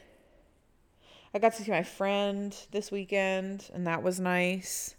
[1.34, 4.96] I got to see my friend this weekend, and that was nice.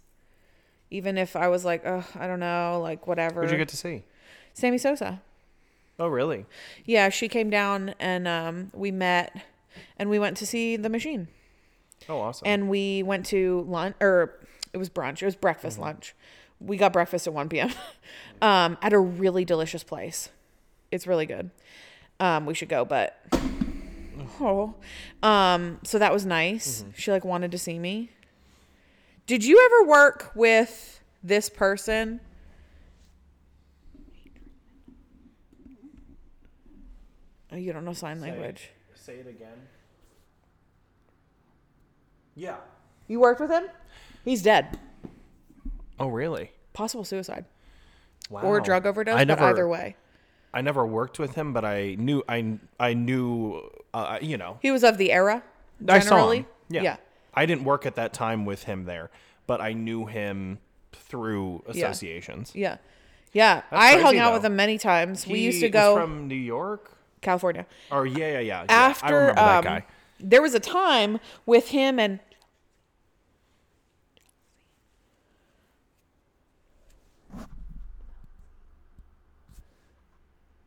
[0.91, 3.41] Even if I was like, oh, I don't know, like whatever.
[3.41, 4.03] Who'd you get to see?
[4.53, 5.21] Sammy Sosa.
[5.97, 6.45] Oh, really?
[6.85, 9.35] Yeah, she came down and um, we met,
[9.97, 11.27] and we went to see the machine.
[12.09, 12.47] Oh, awesome.
[12.47, 14.35] And we went to lunch, or
[14.73, 15.21] it was brunch.
[15.21, 16.15] It was breakfast lunch.
[16.59, 17.71] We got breakfast at 1 p.m.
[18.41, 20.29] um, at a really delicious place.
[20.91, 21.51] It's really good.
[22.19, 23.17] Um, we should go, but
[24.39, 24.75] oh,
[25.23, 26.83] um, so that was nice.
[26.95, 28.09] She like wanted to see me.
[29.27, 32.19] Did you ever work with this person?
[37.51, 38.69] Oh, you don't know sign language.
[38.95, 39.57] Say it again.
[42.35, 42.57] Yeah.
[43.07, 43.65] You worked with him?
[44.23, 44.79] He's dead.
[45.99, 46.51] Oh, really?
[46.73, 47.45] Possible suicide.
[48.29, 48.41] Wow.
[48.43, 49.95] Or drug overdose, I but never- either way.
[50.53, 53.61] I never worked with him, but I knew I I knew
[53.93, 54.57] uh, you know.
[54.61, 55.43] He was of the era.
[55.87, 56.37] I saw Generally.
[56.39, 56.45] him.
[56.69, 56.81] Yeah.
[56.81, 56.95] Yeah.
[57.33, 59.09] I didn't work at that time with him there,
[59.47, 60.59] but I knew him
[60.93, 62.51] through associations.
[62.53, 62.77] Yeah.
[63.33, 63.61] Yeah.
[63.71, 64.35] That's I hung out though.
[64.35, 65.25] with him many times.
[65.25, 66.97] we He used to go from New York.
[67.21, 67.65] California.
[67.91, 68.39] Or yeah, yeah, yeah.
[68.39, 68.65] yeah.
[68.69, 69.85] I After remember that um, guy.
[70.19, 72.19] there was a time with him and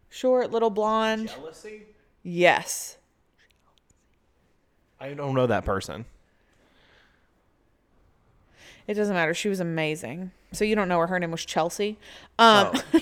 [0.08, 1.28] short little blonde.
[1.28, 1.82] Chelsea?
[2.22, 2.96] Yes.
[5.00, 6.04] I don't know that person.
[8.86, 9.32] It doesn't matter.
[9.34, 10.30] She was amazing.
[10.52, 11.06] So you don't know her.
[11.06, 11.98] Her name was Chelsea.
[12.38, 13.00] Um, um,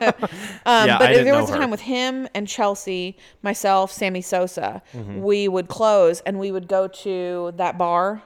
[0.00, 1.58] Yeah, I but didn't there was a her.
[1.58, 4.82] time with him and Chelsea, myself, Sammy Sosa.
[4.94, 5.20] Mhm.
[5.20, 8.22] We would close and we would go to that bar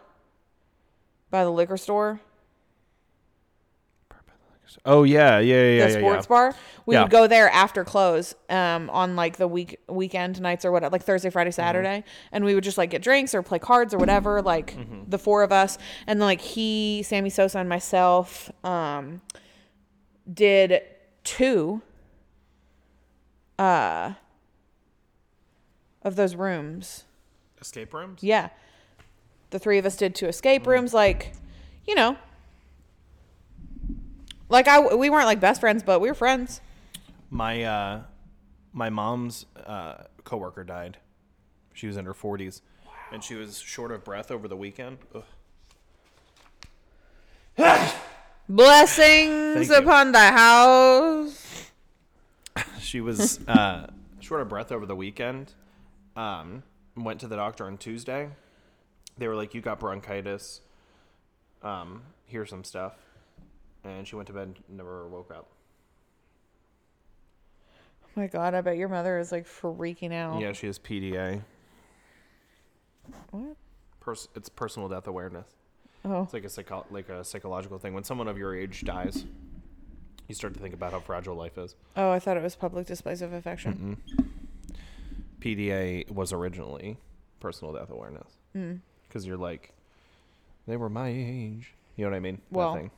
[1.30, 2.20] by the liquor store.
[4.84, 6.28] Oh yeah, yeah, yeah, the yeah, sports yeah.
[6.28, 6.54] bar.
[6.86, 7.02] We Yeah.
[7.02, 11.02] would go there after close, um, on like the week weekend nights or whatever, like
[11.04, 11.54] Thursday, Friday, Mm-hmm.
[11.56, 15.08] Saturday, and we would just like get drinks or play cards or whatever, like Mm-hmm.
[15.10, 19.20] the four of us, and like he, Sammy Sosa, and myself, um,
[20.32, 20.82] did
[21.24, 21.82] two,
[23.58, 24.12] uh,
[26.02, 27.04] of those rooms.
[27.60, 28.22] Escape rooms.
[28.22, 28.50] Yeah.
[29.50, 30.66] The three of us did two escape Mm.
[30.66, 31.32] rooms, like,
[31.86, 32.16] you know.
[34.48, 36.60] Like I we weren't like best friends, but we were friends.
[37.30, 38.02] My uh,
[38.72, 40.98] my mom's uh, coworker died.
[41.74, 42.62] She was in her forties,
[43.12, 44.98] and she was short of breath over the weekend.
[45.14, 45.24] Ugh.
[48.48, 51.42] Blessings upon the house.
[52.80, 53.88] She was uh,
[54.20, 55.52] short of breath over the weekend.
[56.14, 56.62] Um,
[56.96, 58.30] went to the doctor on Tuesday.
[59.18, 60.60] They were like, "You got bronchitis.
[61.62, 62.94] Um, here's some stuff."
[63.86, 65.46] And she went to bed, never woke up.
[68.04, 70.40] Oh my god, I bet your mother is like freaking out.
[70.40, 71.42] Yeah, she has PDA.
[73.30, 73.56] What?
[74.00, 75.46] Pers- it's personal death awareness.
[76.04, 76.22] Oh.
[76.22, 77.94] It's like a psycho- like a psychological thing.
[77.94, 79.24] When someone of your age dies,
[80.28, 81.76] you start to think about how fragile life is.
[81.96, 83.98] Oh, I thought it was public displays of affection.
[85.40, 86.96] PDA was originally
[87.38, 88.80] personal death awareness Mm.
[89.06, 89.72] because you're like,
[90.66, 91.74] they were my age.
[91.96, 92.40] You know what I mean?
[92.50, 92.90] Well.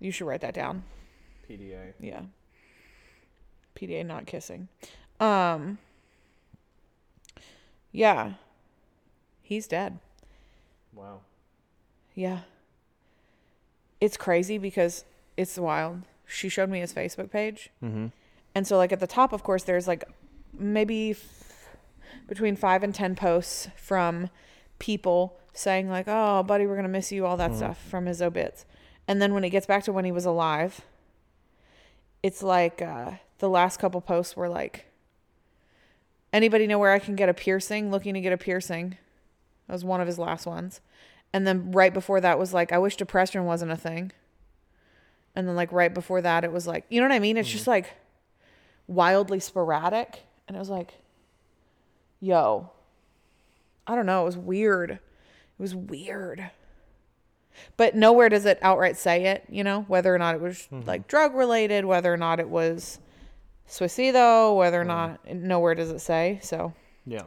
[0.00, 0.84] You should write that down.
[1.48, 1.92] PDA.
[2.00, 2.22] Yeah.
[3.76, 4.68] PDA not kissing.
[5.20, 5.78] Um
[7.92, 8.34] Yeah.
[9.42, 9.98] He's dead.
[10.92, 11.20] Wow.
[12.14, 12.40] Yeah.
[14.00, 15.04] It's crazy because
[15.36, 16.02] it's wild.
[16.26, 17.70] She showed me his Facebook page.
[17.82, 18.12] Mhm.
[18.54, 20.04] And so, like, at the top, of course, there's like
[20.52, 21.76] maybe f-
[22.28, 24.30] between five and 10 posts from
[24.78, 27.56] people saying, like, oh, buddy, we're going to miss you, all that Mhm.
[27.56, 28.64] stuff from his obits.
[29.06, 30.80] And then when it gets back to when he was alive,
[32.22, 34.86] it's like uh, the last couple posts were like,
[36.32, 37.90] anybody know where I can get a piercing?
[37.90, 38.96] Looking to get a piercing.
[39.66, 40.80] That was one of his last ones.
[41.32, 44.12] And then right before that was like, I wish depression wasn't a thing.
[45.34, 47.36] And then like right before that, it was like, you know what I mean?
[47.36, 47.94] It's just like
[48.86, 50.22] wildly sporadic.
[50.46, 50.94] And it was like,
[52.20, 52.70] yo,
[53.86, 54.22] I don't know.
[54.22, 54.92] It was weird.
[54.92, 55.00] It
[55.58, 56.50] was weird.
[57.76, 61.06] But nowhere does it outright say it, you know, whether or not it was like
[61.08, 62.98] drug related, whether or not it was
[63.68, 66.38] suicido, whether or not, nowhere does it say.
[66.42, 66.72] So.
[67.06, 67.22] Yeah.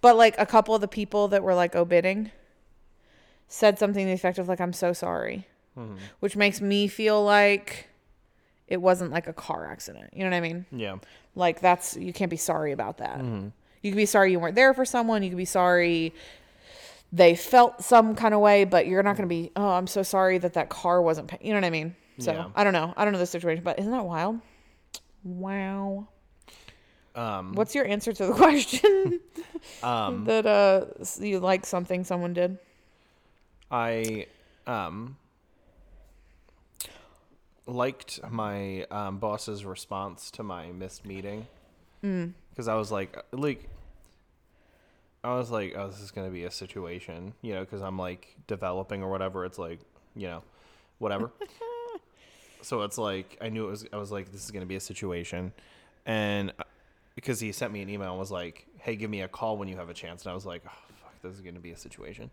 [0.00, 2.30] But like a couple of the people that were like obitting
[3.48, 5.96] said something to the effect of like I'm so sorry, Mhm.
[6.20, 7.88] which makes me feel like
[8.68, 10.10] it wasn't like a car accident.
[10.12, 10.66] You know what I mean?
[10.72, 10.96] Yeah.
[11.34, 13.18] Like that's you can't be sorry about that.
[13.20, 13.52] Mhm.
[13.82, 15.22] You could be sorry you weren't there for someone.
[15.22, 16.12] You could be sorry
[17.16, 19.50] they felt some kind of way, but you're not going to be.
[19.56, 21.28] Oh, I'm so sorry that that car wasn't.
[21.28, 21.38] Pay-.
[21.40, 21.96] You know what I mean?
[22.18, 22.48] So Yeah.
[22.54, 22.92] I don't know.
[22.96, 24.40] I don't know the situation, but isn't that wild?
[25.24, 26.08] Wow.
[27.14, 29.20] Um, What's your answer to the question?
[29.82, 30.84] Um, that uh
[31.20, 32.58] you like something someone did.
[33.70, 34.26] I
[34.66, 35.16] um
[37.66, 41.46] liked my um, boss's response to my missed meeting
[42.04, 42.34] Mm.
[42.50, 43.68] because I was like, like,
[45.26, 48.36] I was like, oh, this is gonna be a situation, you know, because I'm like
[48.46, 49.44] developing or whatever.
[49.44, 49.80] It's like,
[50.14, 50.42] you know,
[50.98, 51.32] whatever.
[52.62, 53.86] so it's like I knew it was.
[53.92, 55.52] I was like, this is gonna be a situation,
[56.06, 56.64] and uh,
[57.16, 59.66] because he sent me an email and was like, hey, give me a call when
[59.66, 60.70] you have a chance, and I was like, oh,
[61.02, 62.30] fuck, this is gonna be a situation.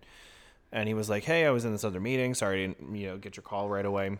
[0.71, 2.33] And he was like, "Hey, I was in this other meeting.
[2.33, 4.17] Sorry, I didn't you know get your call right away."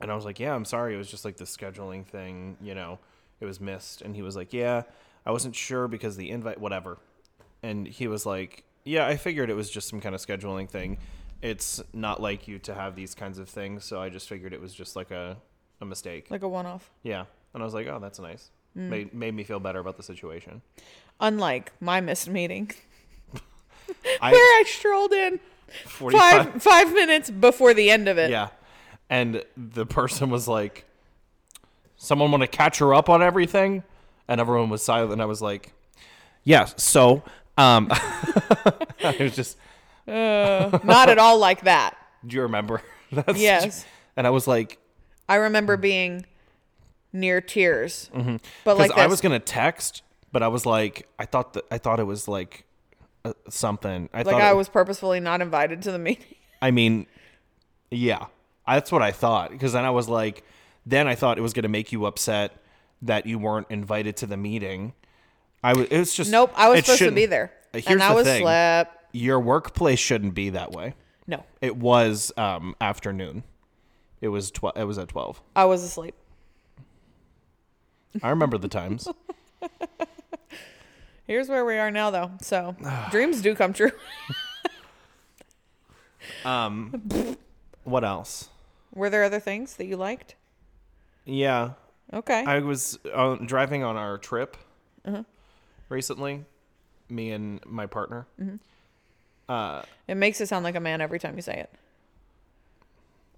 [0.00, 0.94] And I was like, "Yeah, I'm sorry.
[0.94, 2.56] It was just like the scheduling thing.
[2.62, 3.00] You know,
[3.40, 4.82] it was missed." And he was like, "Yeah,
[5.26, 6.98] I wasn't sure because the invite, whatever."
[7.62, 10.98] And he was like, "Yeah, I figured it was just some kind of scheduling thing.
[11.42, 14.60] It's not like you to have these kinds of things, so I just figured it
[14.60, 15.36] was just like a
[15.80, 16.90] a mistake, Like a one-off.
[17.02, 18.50] Yeah." And I was like, "Oh, that's nice.
[18.76, 18.88] Mm.
[18.88, 20.62] Made made me feel better about the situation."
[21.20, 22.70] Unlike my missed meeting,
[24.20, 25.40] I- where I strolled in
[25.86, 28.30] 45 five five minutes before the end of it.
[28.30, 28.48] Yeah.
[29.08, 30.84] And the person was like,
[31.96, 33.82] someone want to catch her up on everything?
[34.28, 35.12] And everyone was silent.
[35.12, 35.72] And I was like,
[36.44, 37.22] yeah, so,
[37.60, 37.90] um,
[39.00, 39.56] it was just,
[40.08, 41.96] Uh, not at all like that.
[42.26, 42.82] do you remember?
[43.12, 43.84] That's Yes.
[44.16, 44.78] And I was like,
[45.28, 46.26] I remember being
[47.12, 48.10] near tears.
[48.14, 48.40] mhm.
[48.64, 50.02] But like I was going to text,
[50.32, 52.64] but I was like, I thought that, I thought it was like
[53.24, 54.08] uh, something.
[54.12, 56.24] I like I it- was purposefully not invited to the meeting.
[56.62, 57.06] I mean,
[57.90, 58.26] yeah,
[58.66, 59.50] that's what I thought.
[59.50, 60.44] Because then I was like,
[60.86, 62.52] then I thought it was going to make you upset
[63.02, 64.92] that you weren't invited to the meeting.
[65.62, 65.86] I was.
[65.88, 67.52] It was just Nope, I was supposed to be there.
[67.72, 68.42] Here's And I was thing.
[68.42, 68.96] slept.
[69.12, 70.94] Your workplace shouldn't be that way.
[71.26, 71.44] No.
[71.60, 73.44] it was um, afternoon.
[74.20, 74.76] It was twelve.
[74.76, 75.40] It was at twelve.
[75.54, 76.14] I was asleep.
[78.22, 79.06] I remember the times.
[81.26, 82.32] Here's where we are now, though.
[82.40, 82.74] So
[83.10, 83.92] dreams do come true.
[86.44, 87.36] Um,
[87.84, 88.48] what else?
[88.94, 90.36] Were there other things that you liked?
[91.24, 91.72] Yeah,
[92.12, 92.44] Okay.
[92.44, 94.56] I was uh, driving on our trip
[95.04, 95.22] Uh-huh.
[95.90, 96.44] Recently.
[97.10, 98.26] Me and my partner.
[98.40, 98.58] Mhm.
[99.48, 101.70] Uh, It makes it sound like a man every time you say it.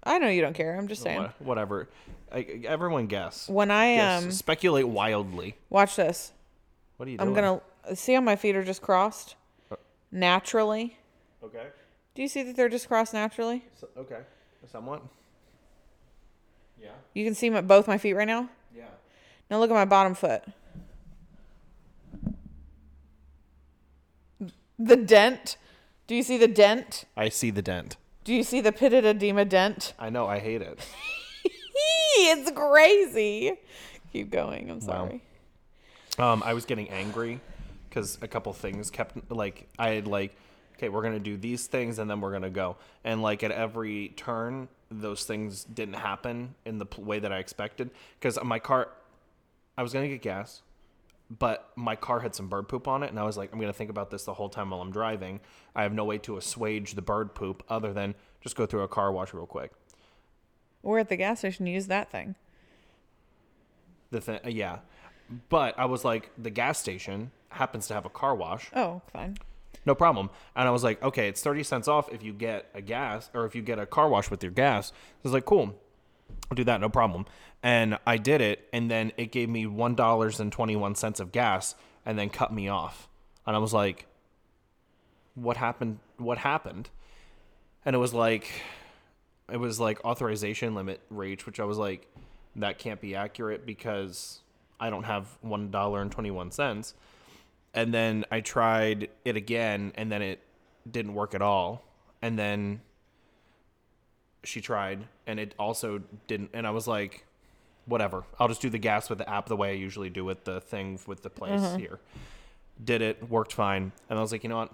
[0.03, 0.77] I know you don't care.
[0.77, 1.29] I'm just saying.
[1.39, 1.87] whatever.
[2.31, 3.47] I, everyone guess.
[3.49, 4.23] When I, Guess.
[4.23, 5.55] um, speculate wildly.
[5.69, 6.31] Watch this.
[6.97, 7.29] What are you doing?
[7.29, 7.61] I'm gonna
[7.95, 9.35] see how my feet are just crossed
[9.71, 9.75] Uh.
[10.11, 10.97] naturally.
[11.43, 11.67] Okay.
[12.15, 13.65] Do you see that they're just crossed naturally?
[13.79, 14.19] So, okay.
[14.71, 15.01] Somewhat.
[16.81, 16.89] Yeah.
[17.13, 18.49] You can see my, both my feet right now.
[18.75, 18.85] Yeah.
[19.49, 20.43] Now look at my bottom foot.
[24.85, 25.57] The dent.
[26.07, 27.05] Do you see the dent?
[27.15, 27.95] I see the dent.
[28.25, 29.93] Do you see the pitted edema dent?
[29.97, 30.27] I know.
[30.27, 30.79] I hate it.
[32.17, 33.53] it's crazy.
[34.11, 34.69] Keep going.
[34.69, 34.85] I'm Wow.
[34.85, 35.21] sorry.
[36.19, 37.39] Um, I was getting angry
[37.89, 40.35] because a couple things kept like I had like,
[40.75, 42.75] okay, we're gonna do these things and then we're gonna go,
[43.05, 47.89] and like at every turn, those things didn't happen in the way that I expected
[48.19, 48.89] because my car,
[49.77, 50.61] I was gonna get gas,
[51.29, 53.73] but my car had some bird poop on it, and I was like, I'm gonna
[53.73, 55.39] think about this the whole time while I'm driving.
[55.75, 58.87] I have no way to assuage the bird poop other than just go through a
[58.87, 59.71] car wash real quick.
[60.81, 61.65] We're at the gas station.
[61.65, 62.35] Use that thing.
[64.11, 64.79] The thing, uh, yeah,
[65.49, 68.69] but I was like, the gas station happens to have a car wash.
[68.75, 69.37] Oh, fine.
[69.85, 70.29] No problem.
[70.55, 73.45] And I was like, okay, it's 30 cents off if you get a gas or
[73.45, 74.91] if you get a car wash with your gas.
[74.91, 75.75] I was like, cool.
[76.49, 77.25] I'll do that, no problem.
[77.61, 81.75] And I did it, and then it gave me $1.21 of gas
[82.05, 83.07] and then cut me off.
[83.45, 84.07] And I was like,
[85.35, 85.99] what happened?
[86.17, 86.89] What happened?
[87.85, 88.49] And it was like,
[89.51, 92.07] it was like authorization limit reach, which I was like,
[92.55, 94.41] that can't be accurate because
[94.79, 96.93] I don't have $1.21
[97.73, 100.39] and then I tried it again, and then it
[100.89, 101.83] didn't work at all.
[102.21, 102.81] And then
[104.43, 106.51] she tried, and it also didn't.
[106.53, 107.25] And I was like,
[107.85, 108.23] whatever.
[108.39, 110.61] I'll just do the gas with the app the way I usually do with the
[110.61, 111.79] thing with the place Mhm.
[111.79, 111.99] here.
[112.83, 113.91] Did it, worked fine.
[114.09, 114.73] And I was like, you know what?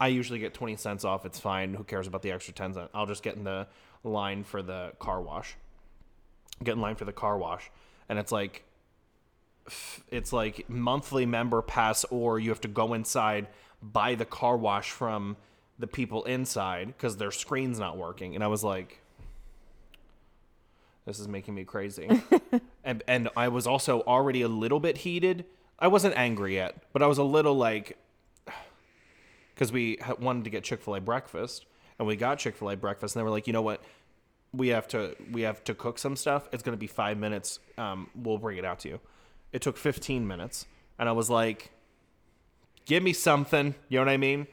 [0.00, 1.24] I usually get 20 cents off.
[1.26, 1.74] It's fine.
[1.74, 2.90] Who cares about the extra 10 cents?
[2.94, 3.68] I'll just get in the
[4.02, 5.54] line for the car wash.
[6.64, 7.70] Get in line for the car wash.
[8.08, 8.64] And it's like,
[10.08, 13.46] it's like monthly member pass or you have to go inside
[13.80, 15.36] buy the car wash from
[15.82, 19.02] the people inside because their screen's not working and i was like
[21.04, 22.08] this is making me crazy.
[22.84, 25.44] And and i was also already a little bit heated.
[25.78, 27.98] I wasn't angry yet but i was a little like
[29.54, 31.66] because we wanted to get chick-fil-a breakfast
[31.98, 33.82] and we got chick-fil-a breakfast and they were like you know what?
[34.52, 36.48] We have to we have to cook some stuff.
[36.52, 37.58] It's to be five minutes.
[37.76, 39.00] Um, we'll bring it out to you.
[39.52, 40.66] It took 15 minutes
[40.98, 41.72] and i was like
[42.84, 43.74] give me something.
[43.88, 44.46] You know what i mean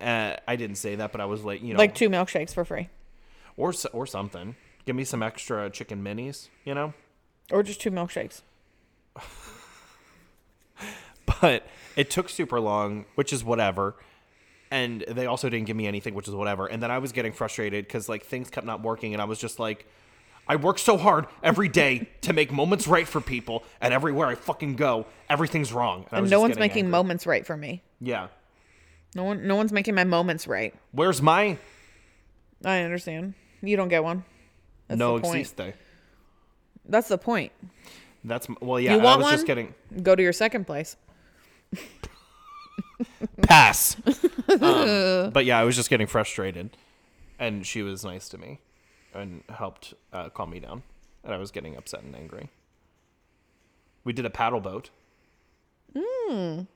[0.00, 2.64] uh, i didn't say that but i was like you know Like two milkshakes for
[2.64, 2.88] free,
[3.56, 6.94] or or something give me some extra chicken minis you know
[7.50, 8.42] or just two milkshakes.
[11.40, 13.96] but it took super long, which is whatever.
[14.70, 16.66] And they also didn't give me anything, which is whatever.
[16.66, 19.38] And then I was getting frustrated because like things kept not working, and I was
[19.38, 19.86] just like,
[20.46, 24.34] I work so hard every day to make moments right for people, and everywhere I
[24.34, 26.04] fucking go, everything's wrong.
[26.12, 26.90] And was no one's making angry.
[26.90, 27.82] moments right for me.
[28.00, 28.28] Yeah.
[29.14, 30.74] No one, no one's making my moments right.
[30.92, 31.58] Where's my
[32.64, 33.34] I understand.
[33.62, 34.24] You don't get one.
[34.88, 35.40] That's no the point.
[35.40, 35.76] existe?
[36.86, 37.52] That's the point.
[38.24, 38.96] That's well, yeah.
[38.96, 39.32] you I was one?
[39.32, 40.96] just getting Go to your second place.
[43.42, 43.96] pass.
[44.60, 46.76] um, but yeah, I was just getting frustrated,
[47.38, 48.60] and she was nice to me,
[49.14, 50.82] and helped uh, calm me down,
[51.22, 52.50] and I was getting upset and angry.
[54.04, 54.90] We did a paddle boat.
[55.94, 56.66] Mm.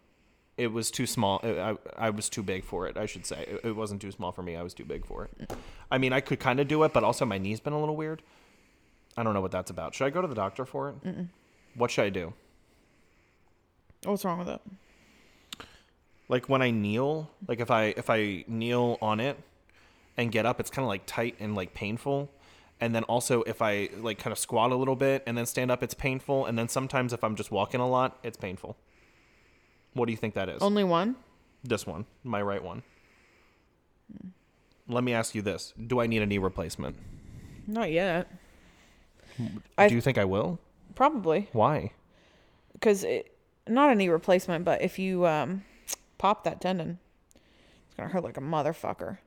[0.62, 1.40] It was too small.
[1.42, 2.96] I, I was too big for it.
[2.96, 4.56] I should say it, it wasn't too small for me.
[4.56, 5.52] I was too big for it.
[5.90, 7.96] I mean, I could kind of do it, but also my knee's been a little
[7.96, 8.22] weird.
[9.16, 9.94] I don't know what that's about.
[9.94, 11.04] Should I go to the doctor for it?
[11.04, 11.28] Mm-mm.
[11.74, 12.32] What should I do?
[14.06, 14.60] Oh, what's wrong with it?
[16.32, 19.36] like when I kneel, like if I if I kneel on it
[20.16, 22.30] and get up, it's kind of like tight and like painful.
[22.80, 25.70] And then also if I like kind of squat a little bit and then stand
[25.70, 26.46] up, it's painful.
[26.46, 28.78] And then sometimes if I'm just walking a lot, it's painful.
[29.94, 30.62] What do you think that is?
[30.62, 31.16] Only one?
[31.64, 32.82] This one, my right one.
[34.88, 36.96] Let me ask you this: Do I need a knee replacement?
[37.66, 38.28] Not yet.
[39.38, 40.58] do you think I will?
[40.94, 41.92] Probably Why?
[42.82, 43.06] because
[43.68, 45.64] not a knee replacement, but if you um,
[46.18, 46.98] pop that tendon,
[47.86, 49.18] it's gonna hurt like a motherfucker,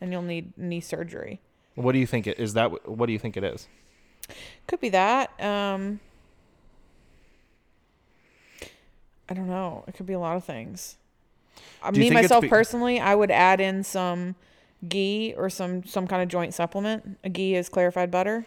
[0.00, 1.40] and you'll need knee surgery.
[1.76, 2.54] What do you think it is?
[2.54, 3.68] That what do you think it is?
[4.66, 5.40] Could be that.
[5.40, 6.00] Um,
[9.30, 9.84] I don't know.
[9.86, 10.96] It could be a lot of things.
[11.82, 14.34] Uh, me myself be- personally, I would add in some
[14.88, 17.18] ghee or some some kind of joint supplement.
[17.24, 18.44] A ghee is clarified butter.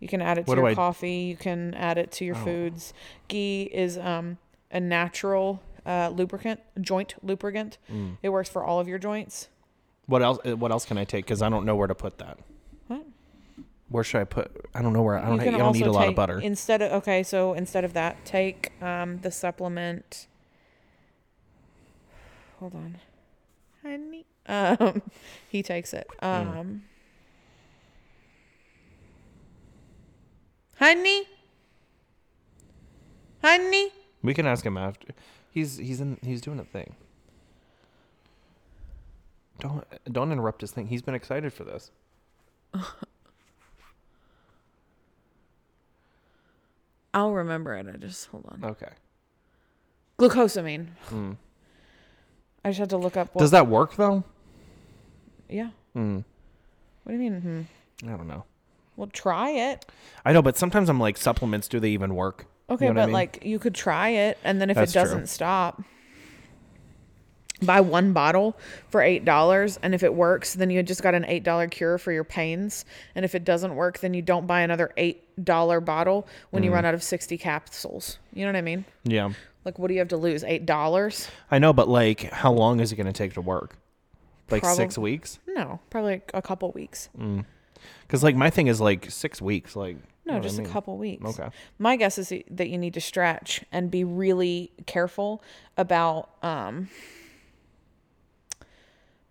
[0.00, 1.14] You can add it to What your I- coffee.
[1.30, 2.44] You can add it to your Oh.
[2.44, 2.92] foods.
[3.28, 4.38] Ghee is um,
[4.70, 7.78] a natural uh, lubricant, joint lubricant.
[7.92, 8.18] Mm.
[8.22, 9.48] It works for all of your joints.
[10.06, 10.38] What else?
[10.44, 11.24] uh, What else can I take?
[11.24, 12.38] Because I don't know where to put that.
[13.88, 14.50] Where should I put?
[14.74, 15.16] I don't know where.
[15.16, 15.40] I don't.
[15.40, 16.40] you I don't need a lot of butter.
[16.40, 20.26] Instead of okay, so instead of that, take um, the supplement.
[22.58, 22.96] Hold on,
[23.82, 24.26] honey.
[24.46, 25.02] Um,
[25.48, 26.08] he takes it.
[26.20, 26.26] Hmm.
[26.26, 26.82] Um,
[30.78, 31.24] honey,
[33.42, 33.90] honey.
[34.22, 35.08] we can ask him after.
[35.52, 36.18] He's he's in.
[36.24, 36.96] He's doing a thing.
[39.60, 40.88] Don't don't interrupt his thing.
[40.88, 41.92] He's been excited for this.
[47.16, 47.86] I'll remember it.
[47.92, 48.62] I just hold on.
[48.62, 48.90] Okay.
[50.18, 50.88] Glucosamine.
[51.06, 51.32] Hmm.
[52.62, 53.34] I just had to look up.
[53.34, 54.22] What, Does that work though?
[55.48, 55.70] Yeah.
[55.94, 56.18] Hmm.
[57.04, 57.40] What do you mean?
[57.40, 57.62] Hmm.
[58.06, 58.44] I don't know.
[58.96, 59.86] Well, try it.
[60.26, 61.68] I know, but sometimes I'm like, supplements.
[61.68, 62.46] Do they even work?
[62.68, 63.12] You Okay, know but I mean?
[63.14, 65.82] like you could try it, and then if That's it doesn't stop,
[67.62, 68.56] buy one bottle
[68.90, 71.98] for eight dollars, and if it works, then you just got an eight dollar cure
[71.98, 72.84] for your pains.
[73.14, 76.70] And if it doesn't work, then you don't buy another eight dollar bottle when you
[76.70, 76.74] Mm.
[76.74, 78.18] run out of sixty capsules.
[78.34, 78.84] You know what I mean?
[79.04, 79.30] Yeah.
[79.64, 80.44] Like, what do you have to lose?
[80.44, 81.28] Eight dollars?
[81.50, 83.76] I know, but like, how long is it going to take to work?
[84.50, 85.40] Like six weeks?
[85.48, 87.08] No, probably like a couple weeks.
[88.06, 89.74] Because like my thing is like six weeks.
[89.74, 90.66] Like No, what I just mean?
[90.68, 91.24] a couple weeks.
[91.24, 91.48] Okay.
[91.80, 95.42] My guess is that you need to stretch and be really careful
[95.76, 96.28] about.
[96.44, 96.88] Um,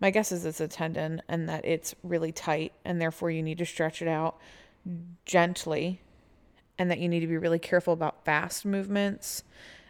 [0.05, 3.57] my guess is it's a tendon and that it's really tight, and therefore you need
[3.57, 4.37] to stretch it out
[5.25, 5.99] gently,
[6.77, 9.41] and that you need to be really careful about fast movements,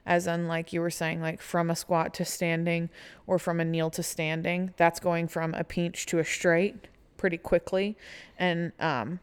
[0.05, 2.89] as in like you were saying, like from a squat to standing
[3.27, 4.73] or from a kneel to standing.
[4.77, 6.87] That's going from a pinch to a straight
[7.17, 7.97] pretty quickly,
[8.39, 9.19] and um,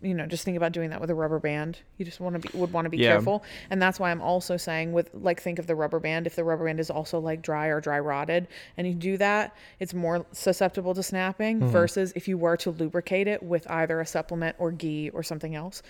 [0.00, 1.78] you know, just think about doing that with a rubber band.
[1.96, 3.14] You just want to be would want to be Yeah.
[3.14, 6.26] careful, and that's why I'm also saying with like think of the rubber band.
[6.26, 8.46] If the rubber band is also like dry or dry rotted,
[8.76, 11.70] and you do that, it's more susceptible to snapping Mhm.
[11.70, 15.54] versus if you were to lubricate it with either a supplement or ghee or something
[15.56, 15.82] else.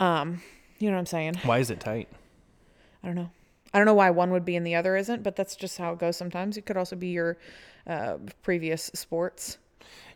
[0.00, 0.42] Um,
[0.78, 1.34] you know what I'm saying?
[1.44, 2.08] Why is it tight?
[3.02, 3.30] I don't know.
[3.74, 5.92] I don't know why one would be and the other isn't, but that's just how
[5.94, 6.56] it goes sometimes.
[6.58, 7.38] It could also be your
[7.86, 9.58] uh, previous sports.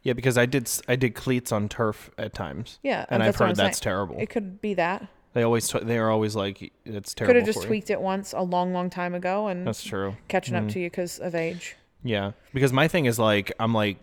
[0.07, 2.79] Yeah, because I did I did cleats on turf at times.
[2.85, 3.83] Yeah, and I've heard that's saying.
[3.83, 4.17] terrible.
[4.21, 5.09] It could be that.
[5.33, 7.31] They always t- they are always like it's terrible.
[7.35, 9.83] Could have just for you." tweaked it once a long, long time ago, and That's
[9.83, 10.15] true.
[10.29, 10.71] Catching up Mhm.
[10.75, 11.75] to you because of age.
[12.05, 13.97] Yeah, because my thing is like I'm like,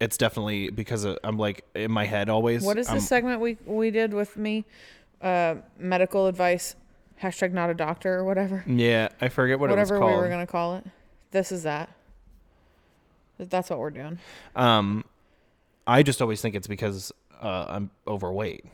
[0.00, 2.64] it's definitely because of, I'm like in my head always.
[2.64, 4.64] What is I'm, this segment we we did with me?
[5.22, 6.74] Uh, medical advice.
[7.22, 8.64] Hashtag not a doctor or whatever.
[8.66, 10.84] Yeah, I forget what whatever it was we were gonna call it.
[11.30, 11.88] This is that.
[13.38, 14.18] That's what we're doing.
[14.56, 15.04] Um,
[15.86, 18.64] I just always think it's because uh, I'm overweight.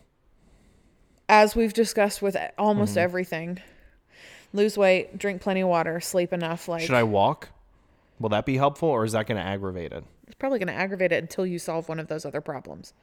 [1.28, 2.98] As we've discussed with almost Mhm.
[3.02, 3.60] everything,
[4.52, 6.66] lose weight, drink plenty of water, sleep enough.
[6.68, 7.50] Like Should I walk?
[8.18, 10.04] Will that be helpful, or is that going to aggravate it?
[10.26, 12.94] it's probably going to aggravate it until you solve one of those other problems,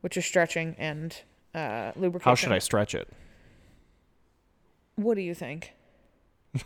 [0.00, 1.22] which is stretching and
[1.54, 2.28] uh, lubrication.
[2.30, 3.08] How should I stretch it?
[4.96, 5.72] What do you think?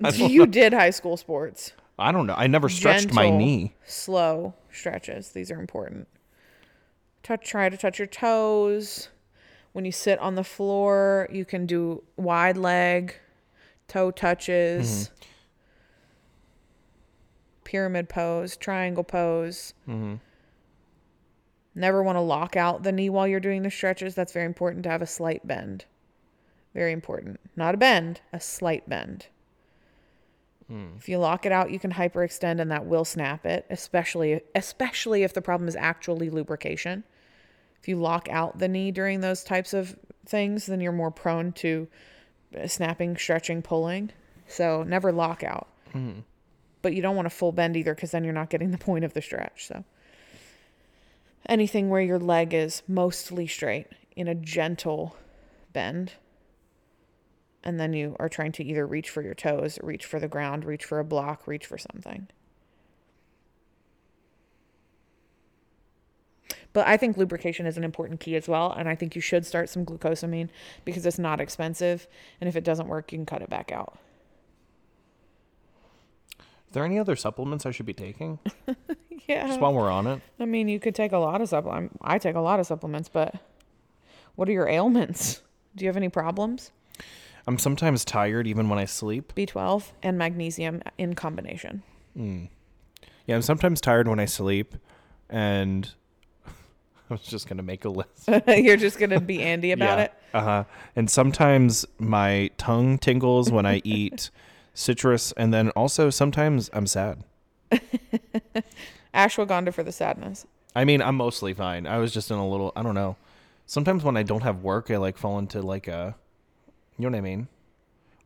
[0.14, 0.46] You know.
[0.46, 1.72] did high school sports.
[1.98, 2.34] I don't know.
[2.36, 3.74] I never stretched my knee.
[3.86, 5.30] Slow stretches.
[5.30, 6.08] These are important.
[7.22, 7.46] Touch.
[7.46, 9.08] Try to touch your toes.
[9.72, 13.16] When you sit on the floor, you can do wide leg,
[13.88, 15.14] toe touches, Mm-hmm.
[17.64, 19.74] pyramid pose, triangle pose.
[19.88, 20.14] Mm-hmm.
[21.74, 24.14] Never want to lock out the knee while you're doing the stretches.
[24.14, 25.86] That's very important to have a slight bend.
[26.72, 27.40] Very important.
[27.56, 29.26] Not a bend, a slight bend.
[30.68, 35.22] If you lock it out, you can hyperextend and that will snap it, especially especially
[35.22, 37.04] if the problem is actually lubrication.
[37.80, 39.96] If you lock out the knee during those types of
[40.26, 41.86] things, then you're more prone to
[42.58, 44.10] uh, snapping, stretching, pulling.
[44.48, 45.68] So never lock out.
[45.92, 46.24] Mhm.
[46.80, 49.04] But you don't want a full bend either because then you're not getting the point
[49.04, 49.66] of the stretch.
[49.66, 49.84] So
[51.46, 55.16] anything where your leg is mostly straight in a gentle
[55.72, 56.14] bend
[57.64, 60.64] and then you are trying to either reach for your toes, reach for the ground,
[60.64, 62.28] reach for a block, reach for something.
[66.72, 69.46] But I think lubrication is an important key as well, and I think you should
[69.46, 70.48] start some glucosamine
[70.84, 72.06] because it's not expensive,
[72.40, 73.98] and if it doesn't work, you can cut it back out.
[76.38, 78.38] Are there any other supplements I should be taking?
[79.26, 79.46] Yeah.
[79.46, 80.20] Just while we're on it.
[80.38, 81.96] I mean, you could take a lot of supplements.
[82.02, 83.34] I take a lot of supplements, but
[84.34, 85.40] what are your ailments?
[85.74, 86.70] Do you have any problems?
[87.46, 89.34] I'm sometimes tired even when I sleep.
[89.34, 91.82] B12 and magnesium in combination.
[92.16, 94.74] Yeah, I'm sometimes tired when I sleep,
[95.28, 95.90] and
[96.46, 96.50] I
[97.08, 98.28] was just gonna make a list.
[98.48, 100.12] You're just going to be Andy about it?
[100.32, 100.64] Uh huh.
[100.96, 104.30] And sometimes my tongue tingles when I eat
[104.74, 107.24] citrus, and then also sometimes I'm sad.
[109.14, 110.46] Ashwagandha for the sadness.
[110.76, 111.86] I mean, I'm mostly fine.
[111.86, 112.72] I was just in a little.
[112.74, 113.16] I don't know.
[113.66, 116.16] Sometimes when I don't have work, I like fall into like a.
[116.98, 117.48] You know what I mean?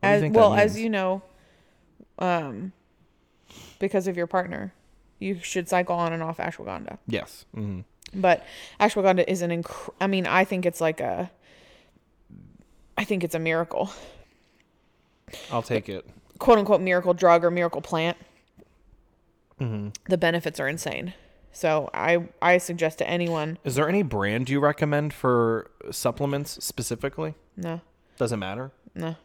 [0.01, 1.21] What As, well, as you know,
[2.19, 2.71] um,
[3.79, 4.73] because of your partner,
[5.19, 6.97] you should cycle on and off ashwagandha.
[7.07, 7.45] Yes.
[7.53, 7.81] hmm
[8.13, 8.45] But
[8.79, 11.31] ashwagandha is an inc- I mean, I think it's like a
[12.97, 13.89] I think it's a miracle.
[15.51, 16.07] I'll take it.
[16.37, 18.17] Quote unquote miracle drug or miracle plant.
[19.59, 19.89] Mm-hmm.
[20.09, 21.13] The benefits are insane.
[21.51, 27.33] So I I suggest to anyone, Is there any brand you recommend for supplements specifically?
[27.57, 27.81] no.
[28.19, 28.71] Doesn't matter.
[28.93, 29.15] No.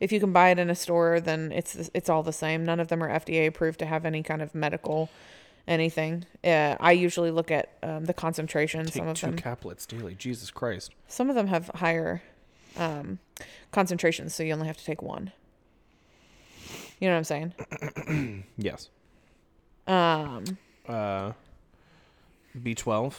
[0.00, 2.64] If you can buy it in a store, then it's it's all the same.
[2.64, 5.10] None of them are FDA approved to have any kind of medical
[5.68, 6.24] anything.
[6.44, 8.86] Uh, I usually look at um, the concentration.
[8.86, 10.14] Take Some of two them caplets daily.
[10.14, 10.92] Jesus Christ.
[11.08, 12.22] Some of them have higher
[12.76, 13.18] um,
[13.72, 15.32] concentrations, so you only have to take one.
[17.00, 17.52] You know what I'm
[18.04, 18.44] saying?
[18.56, 18.88] Yes.
[19.86, 20.44] Um,
[20.88, 21.32] Uh,
[22.56, 23.14] B12.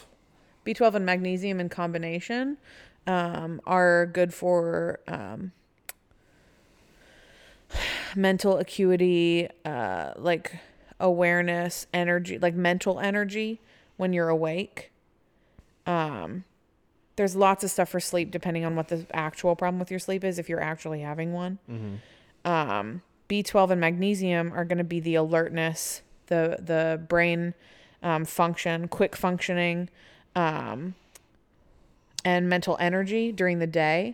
[0.65, 2.57] B12 and magnesium in combination
[3.07, 5.51] um, are good for um,
[8.15, 10.59] mental acuity, uh, like
[10.99, 13.61] awareness, energy, like mental energy
[13.95, 14.91] when you're awake.
[15.85, 16.43] Um,
[17.15, 20.23] there's lots of stuff for sleep depending on what the actual problem with your sleep
[20.23, 21.57] is if you're actually having one.
[22.45, 27.53] Um, B12 and magnesium are going to be the alertness, the the brain
[28.03, 29.89] um, function, quick functioning,
[30.35, 30.95] um,
[32.27, 34.13] and mental energy during the day.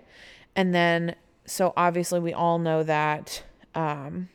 [0.55, 3.43] And then, so obviously, we all know that
[3.73, 4.29] um,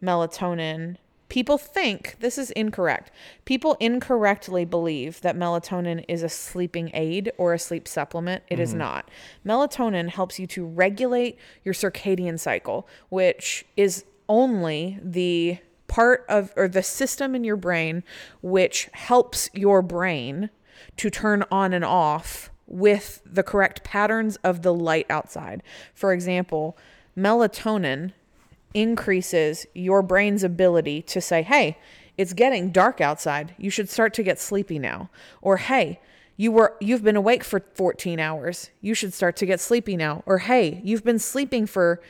[0.00, 0.94] melatonin.
[1.28, 3.10] People think this is incorrect.
[3.44, 8.44] People incorrectly believe that melatonin is a sleeping aid or a sleep supplement.
[8.46, 9.10] It is not.
[9.44, 15.58] Melatonin helps you to regulate your circadian cycle, which is only the
[15.88, 18.04] part of or the system in your brain
[18.42, 20.50] which helps your brain
[20.98, 25.62] to turn on and off with the correct patterns of the light outside.
[25.94, 26.76] For example,
[27.16, 28.12] melatonin
[28.74, 31.78] increases your brain's ability to say, "Hey,
[32.16, 33.54] it's getting dark outside.
[33.58, 35.08] You should start to get sleepy now."
[35.40, 36.00] Or, "Hey,
[36.36, 38.70] you were you've been awake for 14 hours.
[38.80, 42.00] You should start to get sleepy now." Or, "Hey, you've been sleeping for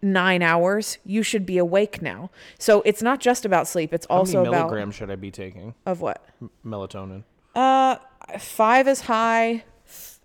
[0.00, 0.98] 9 hours.
[1.04, 3.92] You should be awake now." So, it's not just about sleep.
[3.92, 5.74] It's How also many about milligrams should I be taking?
[5.84, 6.24] of what?
[6.64, 7.24] Melatonin.
[7.54, 7.96] Uh,
[8.38, 9.64] five is high,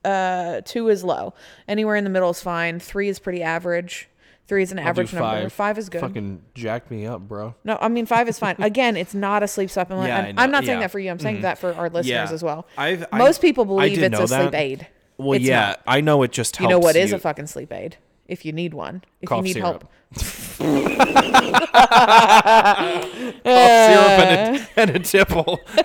[0.06, 1.34] uh, two is low.
[1.68, 2.80] Anywhere in the middle is fine.
[2.80, 4.08] Three is pretty average.
[4.48, 5.50] Three is an I'll do average number.
[5.50, 6.02] Five is good.
[6.02, 7.54] Fucking jack me up, bro.
[7.64, 8.56] No, I mean five is fine.
[8.60, 10.08] Again, it's not a sleep supplement.
[10.08, 10.58] Yeah, and I I'm know.
[10.58, 10.86] not saying Yeah.
[10.86, 11.12] that for you.
[11.12, 11.42] I'm saying Mhm.
[11.44, 12.32] that for our listeners Yeah.
[12.34, 12.66] as well.
[12.78, 14.56] I've- I- Most people believe did it's know a sleep that.
[14.60, 14.88] aid.
[15.18, 15.82] Well, It's yeah, not.
[15.86, 16.64] I know it just helps.
[16.68, 17.98] You know what is you- a fucking sleep aid?
[18.28, 19.84] If you need one, if Cough you need syrup.
[20.16, 20.16] help.
[20.60, 20.68] Cough
[23.46, 25.60] syrup and a, and a tipple.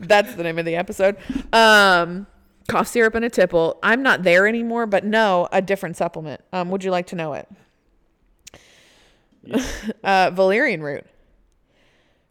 [0.00, 1.16] That's the name of the episode.
[1.52, 2.26] Um,
[2.68, 3.78] cough syrup and a tipple.
[3.82, 6.42] I'm not there anymore, but no, a different supplement.
[6.52, 7.48] Um, would you like to know it?
[10.04, 11.06] uh, valerian root.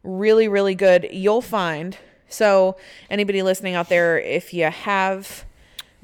[0.04, 1.08] Really, really good.
[1.12, 1.98] You'll find.
[2.28, 2.78] So,
[3.10, 5.46] anybody listening out there, if you have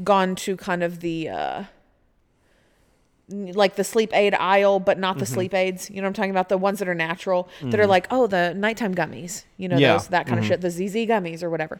[0.03, 1.63] gone to kind of the uh,
[3.29, 5.33] like the sleep aid aisle, but not the Mhm.
[5.33, 5.89] sleep aids.
[5.89, 6.49] You know what I'm talking about?
[6.49, 7.89] The ones that are natural, that are Mhm.
[7.89, 9.43] like, oh, the nighttime gummies.
[9.57, 9.93] You know, Yeah.
[9.93, 10.43] those that kind Mhm.
[10.43, 10.61] of shit.
[10.61, 11.79] The ZZ gummies or whatever.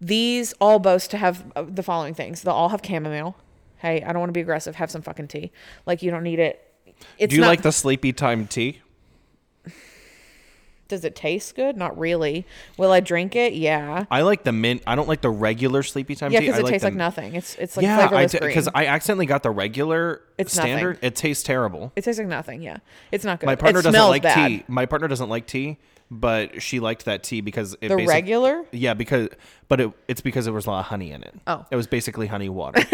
[0.00, 2.42] These all boast to have uh, the following things.
[2.42, 3.36] They'll all have chamomile.
[3.78, 4.76] Hey, I don't want to be aggressive.
[4.76, 5.52] Have some fucking tea.
[5.86, 6.62] Like you don't need it.
[7.18, 8.80] It's Do you not, like the sleepy time tea?
[10.90, 11.76] Does it taste good?
[11.76, 12.44] Not really.
[12.76, 13.54] Will I drink it?
[13.54, 14.04] Yeah.
[14.10, 14.82] I like the mint.
[14.86, 16.46] I don't like the regular sleepy time Yeah, tea.
[16.48, 17.34] because I it tastes the- like nothing.
[17.34, 18.48] It's it's like yeah, flavorless green.
[18.50, 20.96] because I accidentally got the regular It's standard.
[20.96, 21.06] nothing.
[21.06, 21.92] It tastes terrible.
[21.96, 22.60] it tastes like nothing.
[22.62, 22.78] Yeah,
[23.10, 23.46] it's not good.
[23.46, 24.46] My partner it doesn't like bad.
[24.48, 24.64] tea.
[24.68, 25.78] My partner doesn't like tea,
[26.10, 28.64] but she liked that tea because it The regular?
[28.72, 29.28] Yeah, because
[29.68, 31.34] but it, it's because there was a lot of honey in it.
[31.46, 31.64] Oh.
[31.70, 32.82] it was basically honey water.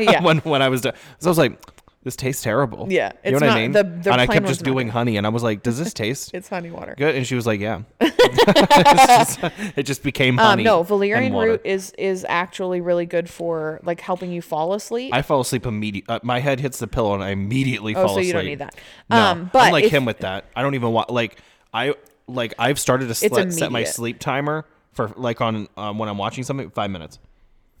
[0.00, 0.22] Yeah.
[0.24, 1.58] when when I was done, so I was like,
[2.04, 2.86] this tastes terrible.
[2.90, 3.72] Yeah, you know what not- I mean.
[3.72, 6.32] the- the and I kept just doing honey, and I was like, does this taste?
[6.34, 6.94] It's honey water.
[6.96, 9.40] Good, and she was like, "Yeah." Just-
[9.76, 10.62] it just became honey.
[10.62, 15.12] Um, no, valerian root is is actually really good for like helping you fall asleep.
[15.14, 16.14] I fall asleep immediately.
[16.14, 18.24] Uh, my head hits the pillow, and I immediately Oh, fall so asleep.
[18.24, 18.74] So you don't need that.
[19.10, 20.44] No, Um, but I'm like if- him with that.
[20.56, 21.38] I don't even want like
[21.72, 21.94] I
[22.26, 26.18] like I've started to set, set my sleep timer for like on um, when I'm
[26.18, 27.18] watching something five minutes.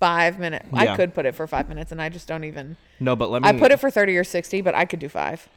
[0.02, 0.66] Five minutes.
[0.72, 2.76] I could put it for five minutes, and I just don't even.
[2.98, 3.48] No, but let me.
[3.48, 5.48] I put it for thirty or sixty, but I could do five.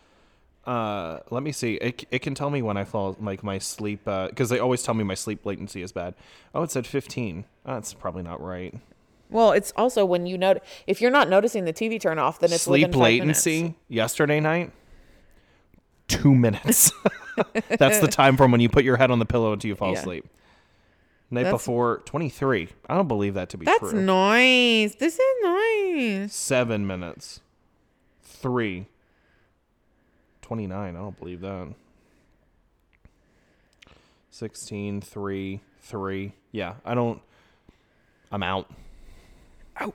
[0.68, 1.76] Uh, let me see.
[1.76, 4.94] It, it can tell me when I fall like my sleep because they always tell
[4.94, 6.14] me my sleep latency is bad.
[6.54, 7.46] Oh, it said 15.
[7.66, 8.76] Oh, that's probably not right.
[9.32, 12.52] Well, it's also when you note if you're not noticing the TV turn off, then
[12.54, 13.78] it's sleep latency minutes.
[13.90, 14.72] yesterday night.
[16.08, 16.92] Two minutes.
[17.80, 19.92] that's the time from when you put your head on the pillow until you fall
[19.94, 20.00] Yeah.
[20.00, 20.28] asleep.
[21.32, 22.70] Night That's- before 23.
[22.88, 23.90] I don't believe that to be That's true.
[23.90, 24.96] That's nice.
[24.96, 26.34] This is nice.
[26.34, 27.42] Seven minutes.
[28.24, 28.88] Three.
[30.44, 30.96] 29.
[30.96, 31.74] I don't believe that.
[34.30, 36.34] 16, 3, 3.
[36.52, 37.22] Yeah, I don't.
[38.32, 38.70] I'm out.
[39.80, 39.94] Oh.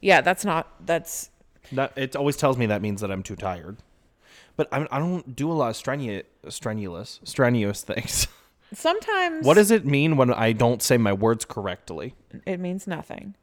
[0.00, 0.72] Yeah, that's not.
[0.84, 1.30] That's
[1.72, 3.76] That it always tells me that means that I'm too tired.
[4.56, 8.26] But I'm, I don't do a lot of strenu- strenuous strenuous things.
[8.74, 9.44] sometimes.
[9.46, 12.14] what does it mean when I don't say my words correctly?
[12.46, 13.34] it means nothing.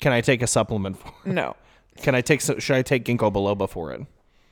[0.00, 1.32] Can I take a supplement for it?
[1.32, 1.56] No,
[1.98, 4.02] Can I take should I take ginkgo biloba for it?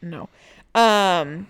[0.03, 0.29] no.
[0.75, 1.47] Um,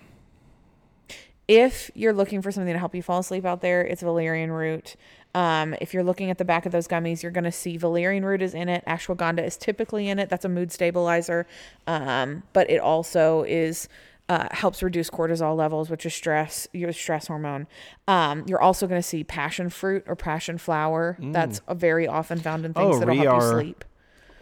[1.47, 4.95] if you're looking for something to help you fall asleep out there, it's valerian root.
[5.33, 8.25] Um, if you're looking at the back of those gummies, you're going to see valerian
[8.25, 8.83] root is in it.
[8.85, 10.29] Ashwagandha is typically in it.
[10.29, 11.45] That's a mood stabilizer.
[11.85, 13.87] Um, but it also is
[14.29, 17.65] uh, helps reduce cortisol levels, which is stress, your stress hormone.
[18.07, 21.17] Um, you're also going to see passion fruit or passion flower.
[21.19, 23.85] That's uh, very often found in things Oh, that'll help you sleep.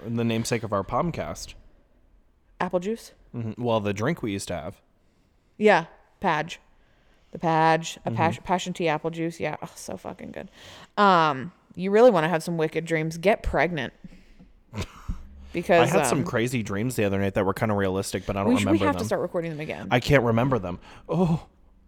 [0.07, 1.53] The namesake of our podcast.
[2.59, 3.11] Apple juice.
[3.35, 3.57] Mhm.
[3.59, 4.81] Well, the drink we used to have.
[5.57, 5.85] Yeah,
[6.21, 6.59] Padge.
[7.31, 8.15] The Padge, a Mm-hmm.
[8.15, 9.39] passion, passion tea apple juice.
[9.39, 10.49] Yeah, oh, so fucking good.
[10.97, 13.17] Um, you really want to have some wicked dreams.
[13.17, 13.93] Get pregnant.
[15.55, 18.25] Because I had some um, crazy dreams the other night that were kind of realistic,
[18.25, 18.99] but I don't we, should- we have them.
[18.99, 19.87] to start recording them again.
[19.89, 20.79] I can't remember them.
[21.07, 21.45] Oh,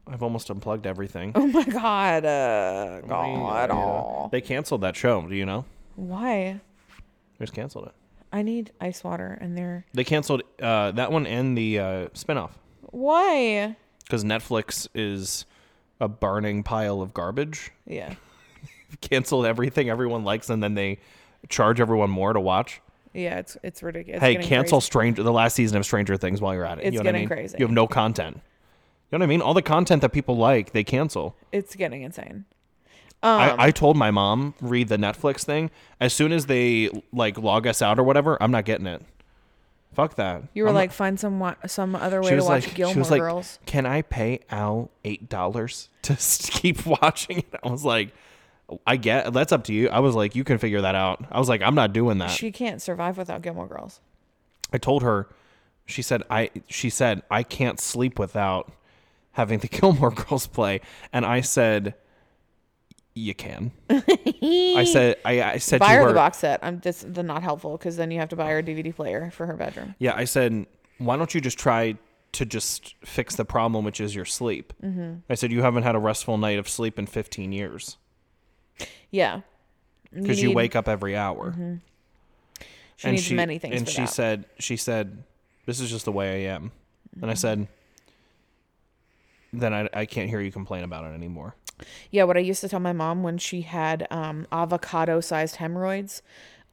[0.07, 1.33] I've almost unplugged everything.
[1.35, 4.29] oh my god, uh, God, aw.
[4.29, 5.27] They canceled that show.
[5.27, 5.65] Do you know?
[5.97, 6.61] Why?
[7.37, 7.93] They just canceled it.
[8.31, 12.51] I need ice water, and they're They canceled uh, that one and the uh, spinoff
[12.81, 13.75] why?
[14.03, 15.45] because Netflix is
[15.99, 17.71] a burning pile of garbage.
[17.85, 18.13] Yeah,
[19.01, 20.99] Canceled everything everyone likes, and then they
[21.49, 22.81] charge everyone more to watch.
[23.17, 24.21] Yeah, it's it's ridiculous.
[24.21, 24.85] hey, It's cancel crazy.
[24.85, 26.85] Stranger the last season of Stranger Things while you're at it.
[26.85, 27.27] It's you know what I getting mean?
[27.29, 27.57] crazy.
[27.59, 28.35] You have no content.
[29.11, 29.41] You know what I mean?
[29.41, 31.35] All the content that people like, they cancel.
[31.51, 32.45] It's getting insane.
[33.23, 37.37] Um, I, I told my mom read the Netflix thing as soon as they like
[37.37, 38.37] log us out or whatever.
[38.41, 39.01] I'm not getting it.
[39.93, 40.43] Fuck that.
[40.53, 42.93] You were I'm not- like, find some wa- some other way to watch like, Gilmore
[42.93, 43.57] she was like, Girls.
[43.65, 46.15] "Can I pay Al eight dollars to
[46.51, 48.13] keep watching it?" I was like,
[48.85, 51.39] "I get that's up to you." I was like, "You can figure that out." I
[51.39, 54.01] was like, "I'm not doing that." She can't survive without Gilmore Girls.
[54.71, 55.27] I told her.
[55.85, 58.71] She said, "I." She said, "I can't sleep without
[59.31, 60.81] having the Gilmore Girls play,"
[61.13, 61.95] and I said,
[63.13, 66.59] "You can." I said, "I." I said buy to her her, the box set.
[66.61, 69.31] I'm this the not helpful because then you have to buy her a DVD player
[69.31, 69.95] for her bedroom.
[69.99, 70.65] Yeah, I said,
[70.97, 71.95] why don't you just try
[72.33, 74.73] to just fix the problem, which is your sleep?
[74.83, 75.19] Mm-hmm.
[75.29, 77.97] I said, you haven't had a restful night of sleep in 15 years
[79.11, 79.41] Yeah,
[80.13, 81.79] because you, wake up every hour.
[82.97, 83.75] She needs many things.
[83.75, 84.09] And she that.
[84.09, 85.23] said, she said,
[85.65, 86.71] this is just the way I am.
[87.21, 87.37] And I Mm-hmm.
[87.37, 87.67] said,
[89.53, 91.55] then I, I can't hear you complain about it anymore.
[92.11, 96.21] Yeah, what I used to tell my mom when she had um, avocado sized hemorrhoids.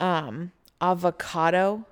[0.01, 1.87] Um, avocado.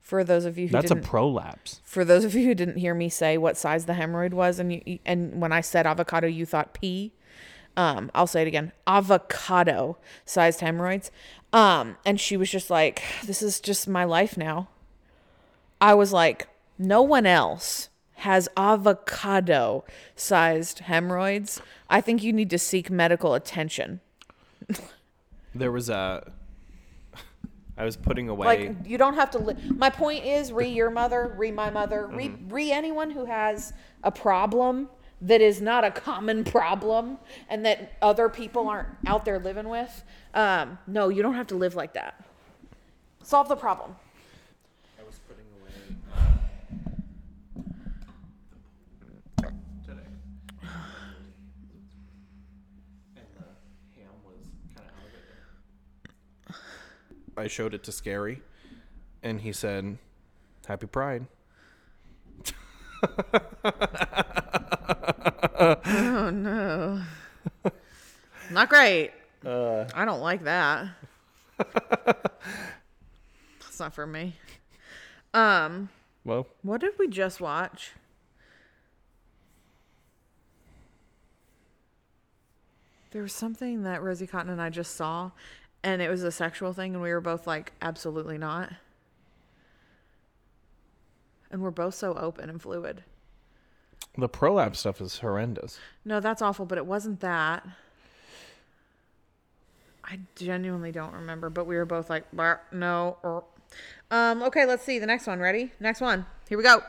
[0.00, 1.80] For those of you who That's a prolapse.
[1.84, 4.72] for those of you who didn't hear me say what size the hemorrhoid was, and
[4.72, 7.12] you and when I said avocado, you thought pea.
[7.76, 11.10] Um, I'll say it again: avocado sized hemorrhoids.
[11.52, 14.68] Um, and she was just like, "This is just my life now."
[15.80, 16.48] I was like,
[16.78, 21.60] "No one else has avocado sized hemorrhoids.
[21.90, 24.00] I think you need to seek medical attention."
[25.54, 26.30] There was a.
[27.76, 28.46] I was putting away.
[28.46, 29.38] Like you don't have to.
[29.38, 33.72] Li- my point is, re your mother, re my mother, re re anyone who has
[34.02, 34.88] a problem
[35.22, 37.16] that is not a common problem
[37.48, 40.02] and that other people aren't out there living with.
[40.34, 42.24] Um, no, you don't have to live like that.
[43.22, 43.94] Solve the problem.
[44.98, 45.72] I was putting away.
[49.86, 50.00] Today.
[53.16, 53.44] And the
[53.94, 55.06] ham was kind of out
[56.48, 57.40] of it.
[57.40, 58.42] I showed it to Scary,
[59.22, 59.98] and he said,
[60.66, 61.28] "Happy Pride."
[64.88, 67.02] Oh no,
[68.50, 69.12] not great.
[69.44, 70.88] I don't like that.
[73.60, 74.34] That's not for me.
[75.34, 75.88] Um,
[76.24, 77.92] Well, what did we just watch?
[83.12, 85.32] There was something that Rosie Cotton and I just saw,
[85.82, 88.72] and it was a sexual thing, and we were both like, absolutely not.
[91.50, 93.04] And we're both so open and fluid.
[94.16, 95.78] The prolapse stuff is horrendous.
[96.04, 97.66] No, that's awful, but it wasn't that.
[100.04, 102.24] I genuinely don't remember, but we were both like,
[102.72, 103.16] no.
[103.24, 103.42] er."
[104.10, 104.98] Um, okay, let's see.
[104.98, 105.40] The next one.
[105.40, 105.72] Ready?
[105.80, 106.26] Next one.
[106.48, 106.82] Here we go.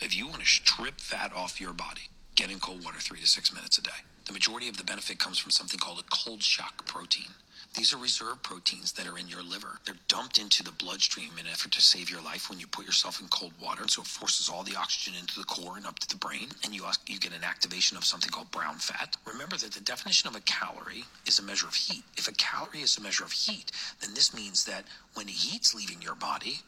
[0.00, 2.02] If you want to strip fat off your body,
[2.36, 3.90] get in cold water three to six minutes a day.
[4.26, 7.32] The majority of the benefit comes from something called a cold shock protein.
[7.74, 9.78] These are reserve proteins that are in your liver.
[9.86, 12.84] They're dumped into the bloodstream in an effort to save your life when you put
[12.84, 13.88] yourself in cold water.
[13.88, 16.74] So it forces all the oxygen into the core and up to the brain, and
[16.74, 19.16] you, you get an activation of something called brown fat.
[19.26, 22.04] Remember that the definition of a calorie is a measure of heat.
[22.18, 26.02] If a calorie is a measure of heat, then this means that when heat's leaving
[26.02, 26.60] your body,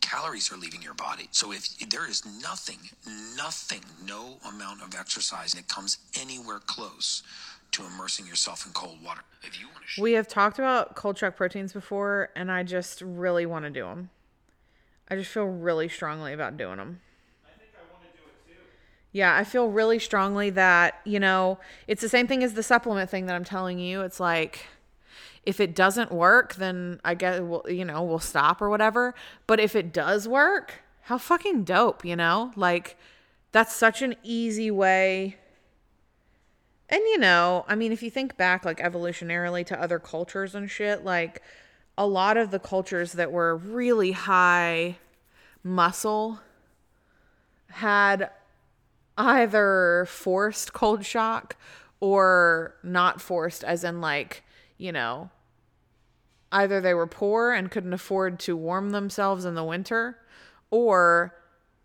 [0.00, 1.28] calories are leaving your body.
[1.32, 2.78] So if there is nothing,
[3.36, 7.22] nothing, no amount of exercise that comes anywhere close
[7.72, 9.22] to immersing yourself in cold water.
[9.42, 13.02] If you want to We have talked about cold shock proteins before, and I just
[13.02, 14.10] really want to do them.
[15.08, 17.00] I just feel really strongly about doing them.
[17.44, 18.60] I think I want to do it too.
[19.12, 23.10] Yeah, I feel really strongly that, you know, it's the same thing as the supplement
[23.10, 24.02] thing that I'm telling you.
[24.02, 24.66] It's like
[25.44, 29.14] if it doesn't work, then I guess we'll, you know, we'll stop or whatever.
[29.46, 32.52] But if it does work, how fucking dope, you know?
[32.54, 32.96] Like
[33.50, 35.36] that's such an easy way
[36.92, 40.70] and you know, I mean, if you think back like evolutionarily to other cultures and
[40.70, 41.40] shit, like
[41.96, 44.98] a lot of the cultures that were really high
[45.64, 46.40] muscle
[47.70, 48.28] had
[49.16, 51.56] either forced cold shock
[51.98, 54.42] or not forced, as in like,
[54.76, 55.30] you know,
[56.50, 60.18] either they were poor and couldn't afford to warm themselves in the winter,
[60.70, 61.34] or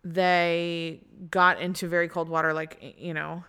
[0.04, 1.00] they
[1.30, 3.44] got into very cold water, like, you know,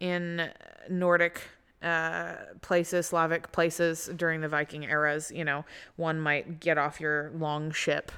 [0.00, 0.50] in
[0.88, 1.40] Nordic
[1.82, 5.64] uh, places, Slavic places during the Viking eras, you know,
[5.96, 8.10] one might get off your long ship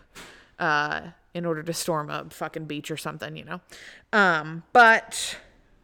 [0.58, 1.00] uh,
[1.34, 3.60] in order to storm a fucking beach or something, you know.
[4.12, 5.36] Um, but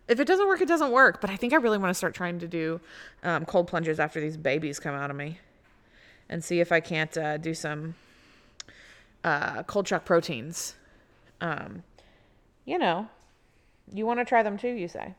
[0.08, 1.20] if it doesn't work, it doesn't work.
[1.20, 2.80] But I think I really want to start trying to do
[3.22, 5.38] um, cold plunges after these babies come out of me
[6.28, 7.94] and see if I can't uh, do some
[9.24, 10.74] uh, cold shock proteins.
[11.40, 11.82] Um,
[12.64, 13.08] you know,
[13.92, 15.14] you want to try them too, you say?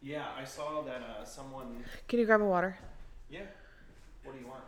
[0.00, 1.84] Yeah, I saw that uh, someone.
[2.06, 2.78] Can you grab a water?
[3.30, 3.40] Yeah.
[4.22, 4.62] What do you want?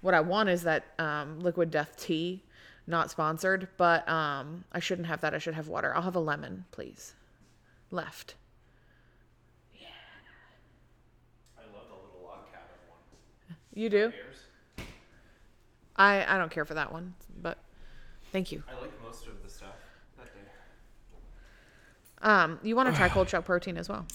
[0.00, 2.42] What I want is that um, liquid death tea,
[2.86, 5.34] not sponsored, but um, I shouldn't have that.
[5.34, 5.94] I should have water.
[5.94, 7.12] I'll have a lemon, please.
[7.90, 8.34] Left.
[9.78, 9.88] Yeah.
[11.58, 13.56] I love the little log cabin one.
[13.74, 14.12] You do?
[15.96, 17.58] I I don't care for that one, but
[18.32, 18.62] thank you.
[18.70, 19.74] I like most of the stuff.
[22.22, 24.06] Um, you want to try cold shock protein as well,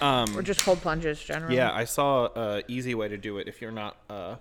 [0.00, 1.56] Um, or just cold plunges generally?
[1.56, 4.38] Yeah, I saw a easy way to do it if you're not a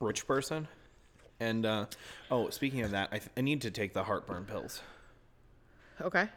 [0.00, 0.68] rich person.
[1.40, 1.86] And uh,
[2.30, 4.82] oh, speaking of that, I, th- I need to take the heartburn pills.
[6.00, 6.28] Okay.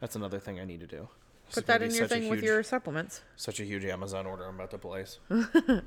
[0.00, 1.08] That's another thing I need to do.
[1.46, 3.22] This Put that in your thing with your supplements.
[3.36, 5.18] Such a huge Amazon order I'm about to place.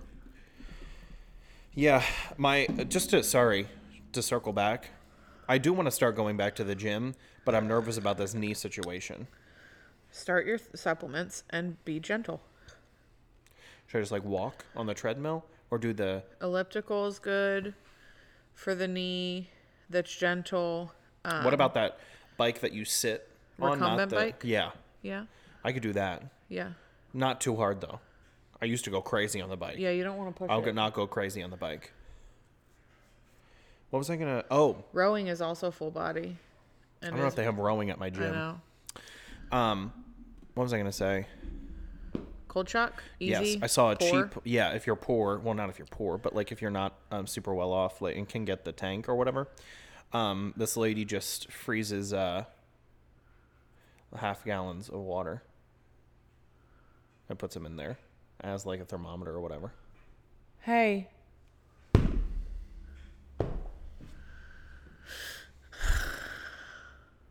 [1.73, 2.03] yeah,
[2.37, 3.67] my just to sorry
[4.13, 4.89] to circle back.
[5.47, 8.33] I do want to start going back to the gym, but I'm nervous about this
[8.33, 9.27] knee situation.
[10.11, 12.41] Start your th- supplements and be gentle.
[13.87, 17.73] Should I just like walk on the treadmill or do the Elliptical is good
[18.53, 19.49] for the knee.
[19.89, 20.91] That's gentle.
[21.23, 21.99] Um, What about that
[22.37, 23.29] bike that you sit
[23.61, 23.79] on?
[23.79, 24.41] Not the, bike?
[24.43, 24.71] Yeah,
[25.01, 25.25] Yeah.
[25.63, 26.23] I could do that.
[26.49, 26.71] Yeah.
[27.13, 27.99] Not too hard though.
[28.61, 29.75] I used to go crazy on the bike.
[29.77, 29.91] Yeah.
[29.91, 30.73] You don't want to push I'll it.
[30.73, 31.91] not go crazy on the bike.
[33.95, 34.43] What was I gonna?
[34.51, 36.35] Oh, Rowing is also full body.
[37.01, 38.33] I don't know if they have rowing at my I gym.
[38.33, 38.57] know.
[39.53, 39.93] Um,
[40.53, 41.27] what was I gonna say?
[42.49, 43.01] Cold shock.
[43.21, 43.51] Easy.
[43.51, 44.23] yes, I saw a pour.
[44.23, 44.41] cheap.
[44.43, 47.25] Yeah, if you're poor, well, not if you're poor, but like if you're not um,
[47.25, 49.47] super well off, like and can get the tank or whatever.
[50.11, 52.43] Um, this lady just freezes uh,
[54.13, 55.41] half gallons of water
[57.29, 57.97] and puts them in there
[58.41, 59.71] as like a thermometer or whatever.
[60.59, 61.07] Hey.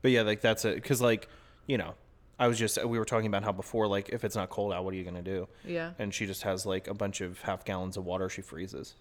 [0.05, 0.75] But yeah, like that's it.
[0.75, 1.29] Because like,
[1.67, 1.95] you know,
[2.39, 4.85] I was just we were talking about how before like if it's not cold out,
[4.85, 5.49] what are you gonna do?
[5.65, 5.93] Yeah.
[5.99, 8.97] And she just has like a bunch of half gallons of water she freezes,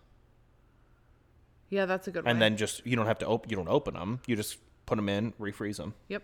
[1.70, 2.32] Yeah, that's a good one.
[2.32, 4.22] and then just you don't have to open you don't open them.
[4.28, 5.94] You just put them in, refreeze them.
[6.08, 6.24] Yep.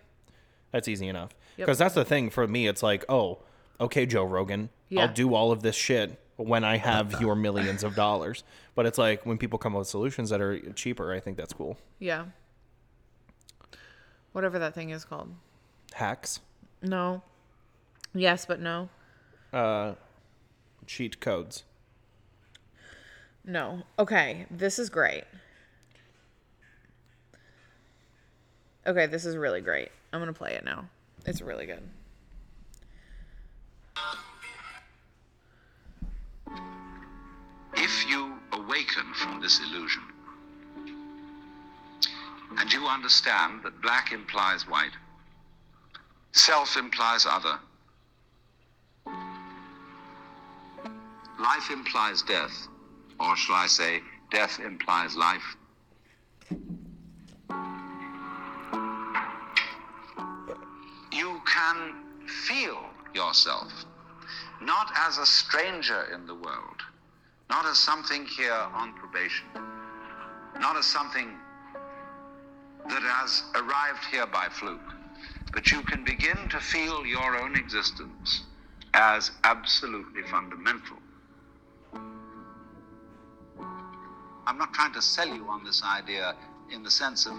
[0.72, 1.30] That's easy enough.
[1.58, 1.66] Yep.
[1.66, 2.66] Because that's the thing for me.
[2.68, 3.40] It's like, oh,
[3.80, 5.02] okay, Joe Rogan, Yeah.
[5.02, 8.44] I'll do all of this shit when I have your millions of dollars.
[8.74, 11.52] But it's like when people come up with solutions that are cheaper, I think that's
[11.52, 11.76] cool.
[11.98, 12.26] Yeah.
[14.32, 15.34] Whatever that thing is called.
[15.94, 16.40] Hacks.
[16.82, 17.22] No.
[18.14, 18.88] Yes, but no.
[19.52, 19.94] Uh,
[20.86, 21.64] cheat codes.
[23.44, 23.82] No.
[23.98, 25.24] Okay, this is great.
[28.86, 29.90] Okay, this is really great.
[30.12, 30.88] I'm going to play it now.
[31.26, 31.82] It's really good.
[37.74, 40.02] If you awaken from this illusion
[42.58, 44.92] and you understand that black implies white,
[46.32, 47.58] self implies other,
[51.40, 52.68] life implies death,
[53.18, 55.56] or shall I say, death implies life.
[61.12, 61.94] You can
[62.26, 62.84] feel
[63.14, 63.72] yourself
[64.60, 66.82] not as a stranger in the world,
[67.48, 69.46] not as something here on probation,
[70.60, 71.36] not as something
[72.90, 74.94] that has arrived here by fluke,
[75.52, 78.42] but you can begin to feel your own existence
[78.94, 80.96] as absolutely fundamental.
[84.46, 86.34] I'm not trying to sell you on this idea
[86.72, 87.34] in the sense of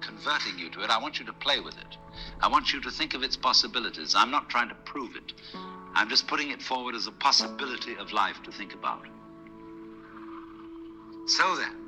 [0.00, 0.90] converting you to it.
[0.90, 1.96] I want you to play with it.
[2.40, 4.14] I want you to think of its possibilities.
[4.16, 5.32] I'm not trying to prove it.
[5.94, 9.06] I'm just putting it forward as a possibility of life to think about.
[11.26, 11.87] So then,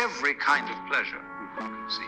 [0.00, 2.06] every kind of pleasure you could conceive.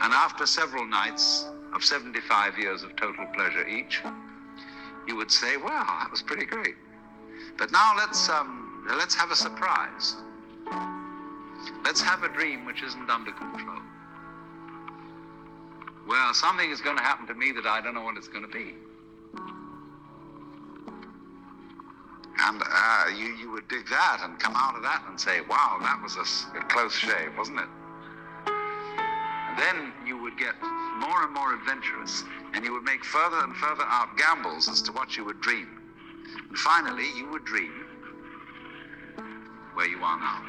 [0.00, 4.02] And after several nights of 75 years of total pleasure each,
[5.06, 6.74] you would say, "Well, that was pretty great."
[7.56, 10.16] But now let's um, let's have a surprise.
[11.84, 13.82] Let's have a dream which isn't under control.
[16.06, 18.44] Well, something is going to happen to me that I don't know what it's going
[18.44, 18.74] to be.
[22.44, 25.78] And uh, you, you would dig that and come out of that and say, wow,
[25.80, 26.24] that was a
[26.66, 27.68] close shave, wasn't it?
[28.46, 30.54] And then you would get
[30.98, 32.24] more and more adventurous,
[32.54, 35.68] and you would make further and further out gambles as to what you would dream.
[36.48, 37.72] And finally, you would dream
[39.74, 40.42] where you are now.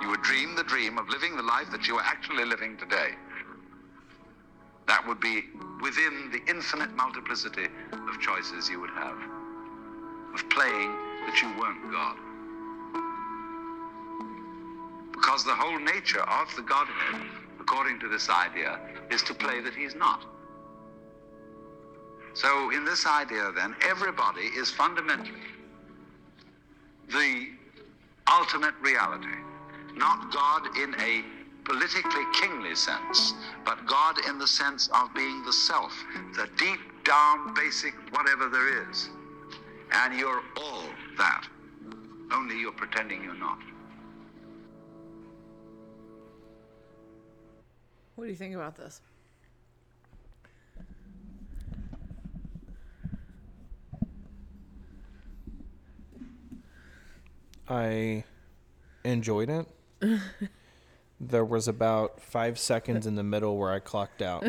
[0.00, 3.10] You would dream the dream of living the life that you are actually living today.
[4.92, 5.44] That would be
[5.80, 9.16] within the infinite multiplicity of choices you would have,
[10.34, 10.92] of playing
[11.24, 12.18] that you weren't God.
[15.10, 17.22] Because the whole nature of the Godhead,
[17.58, 18.78] according to this idea,
[19.10, 20.26] is to play that he's not.
[22.34, 25.40] So, in this idea, then, everybody is fundamentally
[27.08, 27.48] the
[28.30, 29.38] ultimate reality.
[29.94, 31.24] Not God in a
[31.64, 33.34] politically kingly sense,
[33.64, 35.92] but God in the sense of being the self,
[36.34, 39.10] the deep down basic whatever there is.
[39.92, 40.84] And you're all
[41.18, 41.46] that.
[42.32, 43.58] Only you're pretending you're not.
[48.14, 49.00] What do you think about this?
[57.68, 58.24] I
[59.04, 59.66] enjoyed it.
[61.24, 64.44] there was about five seconds in the middle where I clocked out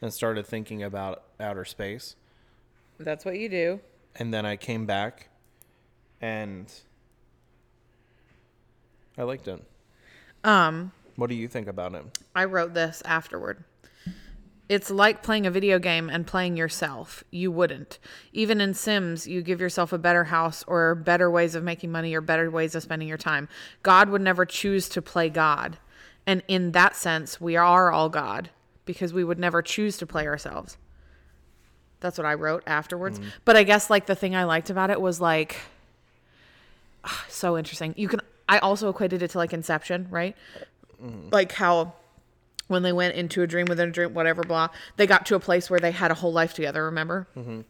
[0.00, 2.14] and started thinking about outer space.
[2.98, 3.80] That's what you do.
[4.14, 5.28] And then I came back
[6.20, 6.72] and
[9.18, 9.62] I liked it.
[10.44, 12.04] Um, What do you think about it?
[12.34, 13.64] I wrote this afterward.
[14.68, 17.22] It's like playing a video game and playing yourself.
[17.30, 17.98] You wouldn't.
[18.32, 22.14] Even in Sims, you give yourself a better house or better ways of making money
[22.14, 23.48] or better ways of spending your time.
[23.82, 25.78] God would never choose to play God.
[26.26, 28.50] And in that sense, we are all God
[28.86, 30.78] because we would never choose to play ourselves.
[32.00, 33.18] That's what I wrote afterwards.
[33.18, 33.24] Mm.
[33.44, 35.56] But I guess like the thing I liked about it was like
[37.04, 37.94] ah, so interesting.
[37.96, 40.36] You can I also equated it to like Inception, right?
[41.32, 41.94] Like how
[42.74, 45.40] when they went into a dream within a dream, whatever, blah, they got to a
[45.40, 47.28] place where they had a whole life together, remember?
[47.36, 47.60] Mm-hmm.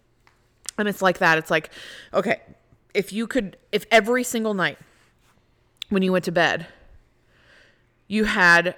[0.79, 1.37] And it's like that.
[1.39, 1.71] It's like,
[2.13, 2.41] okay,
[2.95, 4.79] if you could, if every single night
[5.91, 6.67] when you went to bed,
[8.09, 8.75] you had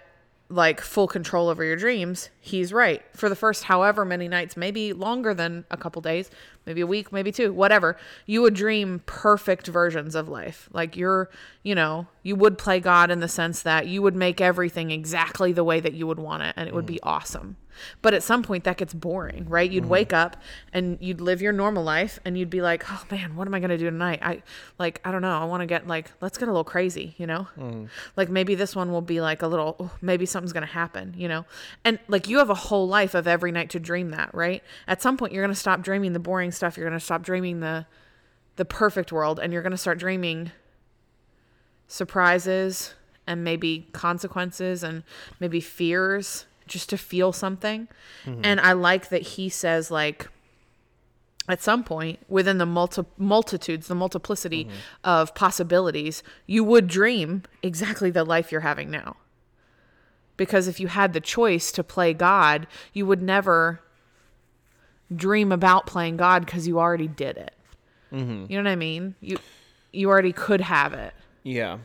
[0.48, 3.02] like full control over your dreams, he's right.
[3.12, 6.30] For the first however many nights, maybe longer than a couple days,
[6.66, 10.68] maybe a week, maybe two, whatever, you would dream perfect versions of life.
[10.72, 11.30] Like you're,
[11.62, 15.52] you know, you would play God in the sense that you would make everything exactly
[15.52, 16.88] the way that you would want it and it would mm.
[16.88, 17.56] be awesome.
[18.02, 19.70] But at some point that gets boring, right?
[19.70, 20.26] You'd wake mm-hmm.
[20.26, 20.36] up
[20.72, 23.60] and you'd live your normal life and you'd be like, "Oh man, what am I
[23.60, 24.42] going to do tonight?" I
[24.78, 25.38] like I don't know.
[25.38, 27.48] I want to get like let's get a little crazy, you know?
[27.58, 27.88] Mm.
[28.16, 31.14] Like maybe this one will be like a little oh, maybe something's going to happen,
[31.16, 31.44] you know?
[31.84, 34.62] And like you have a whole life of every night to dream that, right?
[34.86, 36.76] At some point you're going to stop dreaming the boring stuff.
[36.76, 37.86] You're going to stop dreaming the
[38.56, 40.50] the perfect world and you're going to start dreaming
[41.88, 42.94] surprises
[43.26, 45.02] and maybe consequences and
[45.40, 47.88] maybe fears just to feel something.
[48.44, 50.28] And I like that he says like
[51.48, 54.68] at some point within the multi- multitudes, the multiplicity
[55.04, 59.16] of possibilities, you would dream exactly the life you're having now.
[60.36, 63.80] Because if you had the choice to play God, you would never
[65.14, 67.54] dream about playing God because you already did it.
[68.12, 68.46] Mm-hmm.
[68.50, 69.14] You know what I mean?
[69.20, 69.38] You
[69.92, 71.14] you already could have it.
[71.42, 71.78] Yeah.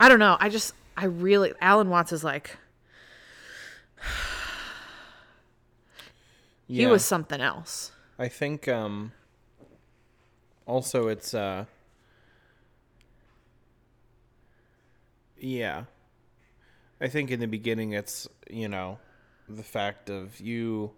[0.00, 0.36] I don't know.
[0.40, 2.58] I just I really Alan Watts is like
[6.68, 7.92] he was something else.
[8.18, 9.12] I think um
[10.66, 11.64] also it's uh
[15.38, 15.84] yeah.
[17.00, 18.98] I think in the beginning it's, you know,
[19.48, 20.92] the fact of you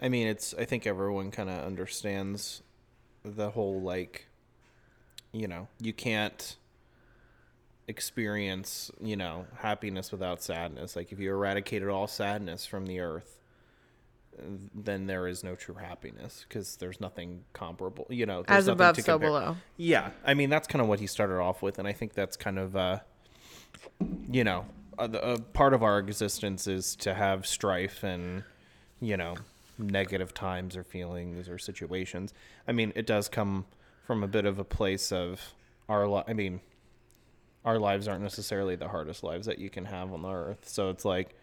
[0.00, 2.62] I mean, it's I think everyone kind of understands
[3.24, 4.26] the whole like
[5.32, 6.56] you know, you can't
[7.88, 10.94] experience, you know, happiness without sadness.
[10.94, 13.40] Like if you eradicated all sadness from the earth,
[14.74, 18.06] then there is no true happiness because there's nothing comparable.
[18.08, 19.28] You know, As above, to so compare.
[19.28, 19.56] below.
[19.76, 22.36] Yeah, I mean that's kind of what he started off with, and I think that's
[22.36, 22.98] kind of, uh,
[24.30, 24.66] you know,
[24.98, 28.44] a, a part of our existence is to have strife and,
[29.00, 29.34] you know,
[29.78, 32.34] negative times or feelings or situations.
[32.66, 33.64] I mean, it does come
[34.06, 35.54] from a bit of a place of
[35.88, 36.06] our.
[36.06, 36.60] Li- I mean,
[37.68, 40.66] our lives aren't necessarily the hardest lives that you can have on the earth.
[40.66, 41.36] So it's like,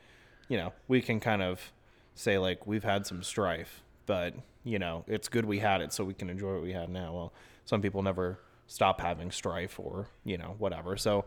[0.48, 1.72] you know, we can kind of
[2.16, 6.04] say like we've had some strife, but you know, it's good we had it so
[6.04, 7.14] we can enjoy what we have now.
[7.14, 7.34] Well,
[7.66, 10.98] some people never stop having strife or, you know, whatever.
[10.98, 11.26] So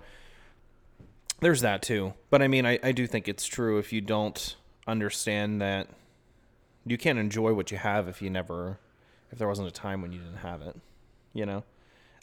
[1.38, 2.14] there's that too.
[2.28, 4.56] But I mean, I, I do think it's true if you don't
[4.88, 5.86] understand that
[6.84, 8.80] you can't enjoy what you have if you never
[9.30, 10.74] if there wasn't a time when you didn't have it,
[11.34, 11.62] you know?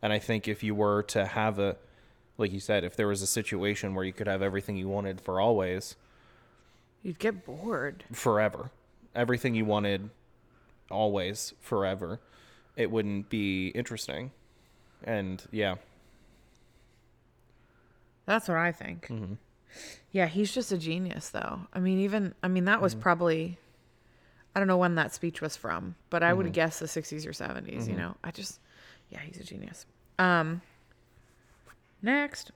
[0.02, 1.78] And I think if you were to have a
[2.38, 5.22] like you said, if there was a situation where you could have everything you wanted
[5.22, 5.96] for always,
[7.02, 8.04] You'd get bored.
[8.12, 8.72] forever,
[9.16, 10.10] everything you wanted
[10.92, 12.20] always forever,
[12.76, 14.32] it wouldn't be interesting.
[15.04, 15.76] And yeah,
[18.26, 19.08] That's what I think.
[19.08, 19.38] Mhm.
[20.12, 21.68] Yeah, he's just a genius, though.
[21.74, 23.02] I mean, even I mean that was Mhm.
[23.02, 23.60] probably
[24.56, 26.54] I don't know when that speech was from, but I would Mhm.
[26.54, 27.88] guess the 60s or 70s.
[27.88, 27.98] You Mhm.
[27.98, 28.60] know, I just
[29.10, 29.86] yeah, he's a genius.
[30.18, 30.62] Um,
[32.06, 32.52] next,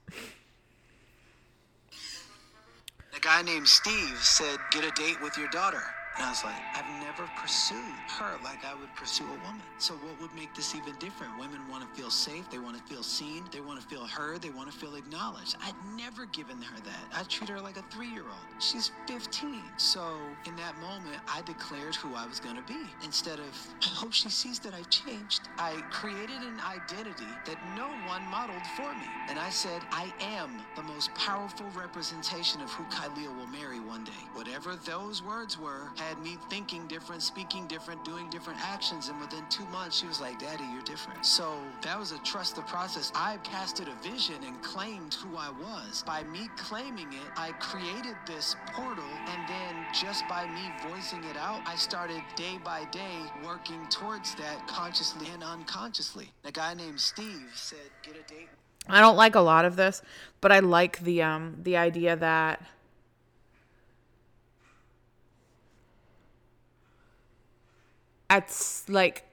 [3.16, 5.84] A guy named Steve said, Get a date with your daughter.
[6.20, 9.64] And I was like, I've never pursued her like I would pursue a woman.
[9.78, 11.32] So what would make this even different?
[11.40, 14.42] Women want to feel safe, they want to feel seen, they want to feel heard,
[14.42, 15.56] they want to feel acknowledged.
[15.64, 17.18] I'd never given her that.
[17.18, 18.34] I treat her like a three-year-old.
[18.60, 19.62] She's 15.
[19.78, 22.82] So in that moment, I declared who I was gonna be.
[23.06, 25.48] Instead of, I hope she sees that I've changed.
[25.58, 29.08] I created an identity that no one modeled for me.
[29.30, 34.04] And I said, I am the most powerful representation of who Kylea will marry one
[34.04, 34.12] day.
[34.34, 39.10] Whatever those words were had me thinking different, speaking different, doing different actions.
[39.10, 41.24] And within two months, she was like, Daddy, you're different.
[41.24, 41.53] So
[41.84, 43.12] that was a trust the process.
[43.14, 46.03] I casted a vision and claimed who I was.
[46.07, 49.03] By me claiming it, I created this portal.
[49.27, 54.34] And then just by me voicing it out, I started day by day working towards
[54.36, 56.31] that consciously and unconsciously.
[56.44, 58.49] A guy named Steve said, Get a date
[58.88, 60.02] I don't like a lot of this,
[60.41, 62.61] but I like the um the idea that
[68.30, 69.31] it's like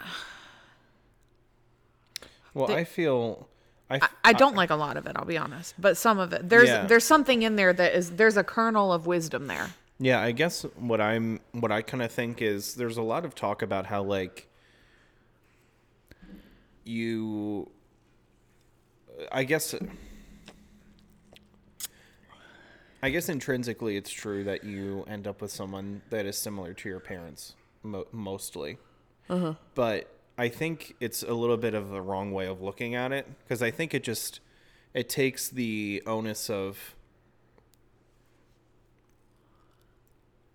[2.55, 3.49] well, The- I feel
[3.89, 5.13] I, I, I don't like a lot of it.
[5.15, 6.87] I'll be honest, but some of it there's Yeah.
[6.87, 9.71] there's something in there that is there's a kernel of wisdom there.
[9.99, 13.35] Yeah, I guess what I'm what I kind of think is there's a lot of
[13.35, 14.49] talk about how like
[16.85, 17.71] you
[19.33, 19.75] I guess
[23.03, 26.89] I guess intrinsically it's true that you end up with someone that is similar to
[26.89, 28.79] your parents mo- mostly.
[29.29, 29.55] Uh-huh.
[29.75, 30.09] But
[30.39, 33.63] I think it's a little bit of the wrong way of looking at it because
[33.63, 34.41] I think it just
[34.95, 36.95] it takes the onus of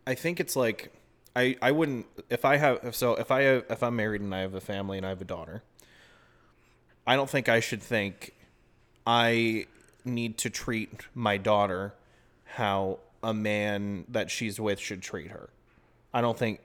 [0.06, 0.92] I think it's like
[1.36, 4.40] I I wouldn't if I have so if I have, if I'm married and I
[4.40, 5.64] have a family and I have a daughter.
[7.06, 8.36] I don't think I should think
[9.08, 9.66] I
[10.06, 11.94] need to treat my daughter
[12.46, 15.50] how a man that she's with should treat her.
[16.14, 16.60] I don't think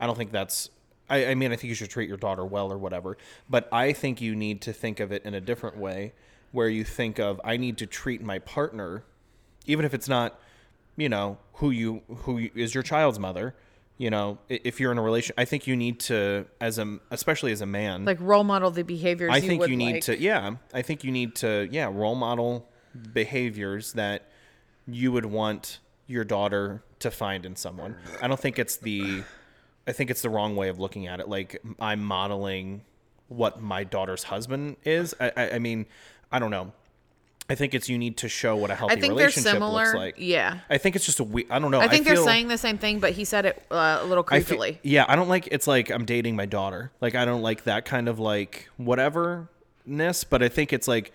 [0.00, 0.70] I don't think that's
[1.12, 3.16] I, I mean I think you should treat your daughter well or whatever.
[3.48, 6.14] But I think you need to think of it in a different way
[6.50, 9.04] where you think of I need to treat my partner
[9.66, 10.40] even if it's not,
[10.96, 13.54] you know, who you who you, is your child's mother,
[13.96, 17.52] you know, if you're in a relation I think you need to as a especially
[17.52, 19.30] as a man Like role model the behaviors.
[19.32, 20.02] I you think would you need like.
[20.04, 22.68] to yeah, I think you need to yeah, role model
[23.12, 24.28] behaviors that
[24.86, 27.96] you would want your daughter to find in someone.
[28.20, 29.22] I don't think it's the
[29.86, 31.28] I think it's the wrong way of looking at it.
[31.28, 32.82] Like I'm modeling
[33.28, 35.14] what my daughter's husband is.
[35.20, 35.86] I I, I mean,
[36.30, 36.72] I don't know.
[37.50, 39.82] I think it's you need to show what a healthy I think they're relationship similar.
[39.84, 40.14] looks like.
[40.16, 40.60] Yeah.
[40.70, 41.44] I think it's just a we.
[41.50, 41.80] I don't know.
[41.80, 44.40] I think they're saying the same thing, but he said it uh, a little I
[44.40, 44.78] feel- creepily.
[44.82, 46.92] yeah, I don't like it's like I'm dating my daughter.
[47.00, 51.12] Like I don't like that kind of like whateverness, but I think it's like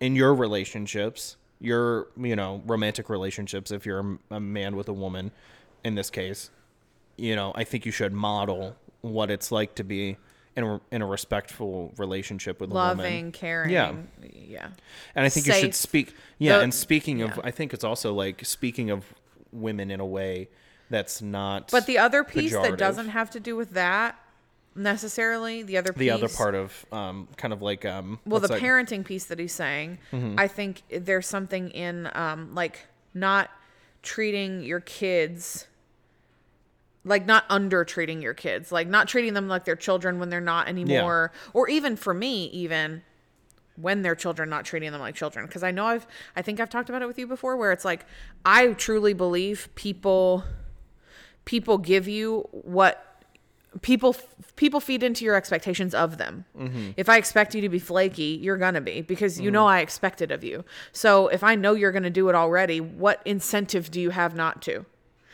[0.00, 3.70] in your relationships, your you know romantic relationships.
[3.70, 5.30] If you're a man with a woman,
[5.82, 6.50] in this case,
[7.20, 10.16] you know I think you should model what it's like to be
[10.56, 12.98] in a, in a respectful relationship with a woman.
[12.98, 13.70] Loving, caring.
[13.70, 13.94] Yeah.
[14.32, 14.68] Yeah.
[15.14, 16.14] And I think you should speak.
[16.38, 17.42] Yeah, The- and speaking of, yeah.
[17.44, 19.04] I think it's also like speaking of
[19.52, 20.48] women in a way
[20.90, 21.70] that's not.
[21.70, 22.62] But the other piece pejorative.
[22.72, 24.18] that doesn't have to do with that
[24.74, 28.48] necessarily, the other piece, the other part of um, kind of like um, well, the
[28.48, 30.34] that- parenting piece that he's saying, Mhm.
[30.38, 33.50] I think there's something in um, like not
[34.02, 35.66] treating your kids
[37.04, 40.40] like not under treating your kids, like not treating them like they're children when they're
[40.40, 43.02] not anymore, or even for me, even
[43.76, 45.46] when they're children, not treating them like children.
[45.46, 46.06] Because I know I've,
[46.36, 48.04] I think I've talked about it with you before, where it's like
[48.44, 50.44] I truly believe people,
[51.46, 53.06] people give you what
[53.82, 54.16] people
[54.56, 56.44] people feed into your expectations of them.
[56.58, 56.92] Mhm.
[56.96, 60.20] If I expect you to be flaky, you're gonna be because you know I expect
[60.20, 60.64] it of you.
[60.92, 64.60] So if I know you're gonna do it already, what incentive do you have not
[64.62, 64.84] to?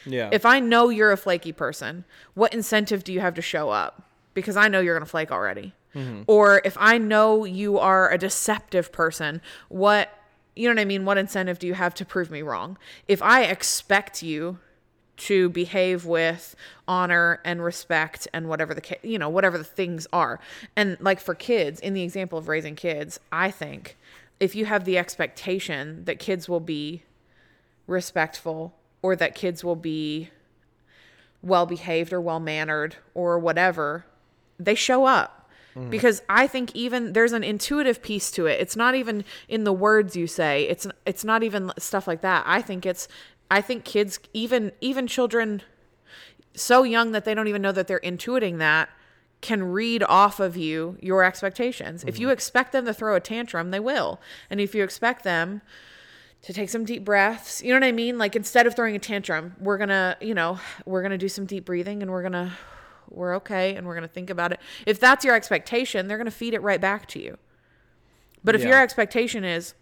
[0.07, 0.31] Yeah.
[0.33, 2.05] If I know you're a flaky person,
[2.35, 4.03] what incentive do you have to show up?
[4.35, 5.75] Because I know you're gonna flake already.
[5.95, 6.25] Mhm.
[6.27, 10.11] Or if I know you are a deceptive person, what
[10.55, 11.05] you know what I mean?
[11.05, 12.79] What incentive do you have to prove me wrong?
[13.09, 14.59] If I expect you
[15.19, 16.55] to behave with
[16.87, 20.39] honor and respect and whatever the you know whatever the things are
[20.77, 23.97] and like for kids in the example of raising kids i think
[24.41, 27.03] if you have the expectation that kids will be
[27.87, 28.75] respectful
[29.07, 30.31] or that kids will be
[31.43, 34.05] well behaved or well mannered or whatever
[34.59, 35.33] they show up.
[35.77, 35.91] Mhm.
[35.91, 38.59] because i think even there's an intuitive piece to it.
[38.61, 40.63] It's not even in the words you say.
[40.73, 42.43] It's it's not even stuff like that.
[42.47, 43.07] I think it's
[43.51, 45.61] i think kids even even children
[46.55, 48.89] so young that they don't even know that they're intuiting that
[49.43, 52.03] can read off of you your expectations.
[52.07, 54.19] If you expect them to throw a tantrum they will.
[54.49, 55.61] And if you expect them
[56.43, 57.63] to take some deep breaths.
[57.63, 58.19] You know what I mean?
[58.19, 61.29] Like instead of throwing a tantrum, we're going to, you know, we're going to do
[61.29, 62.53] some deep breathing and we're going to
[63.11, 64.61] we're okay and we're going to think about it.
[64.85, 67.39] If that's your expectation, they're going to feed it right back to you.
[68.45, 68.69] But if Yeah.
[68.69, 69.75] your expectation is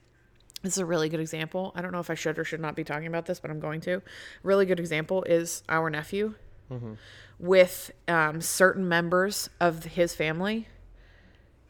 [0.62, 1.72] this is a really good example.
[1.74, 3.60] I don't know if I should or should not be talking about this, but I'm
[3.60, 4.00] going to.
[4.42, 6.34] Really good example is our nephew
[6.70, 6.96] Mhm.
[7.38, 10.68] with um, certain members of his family.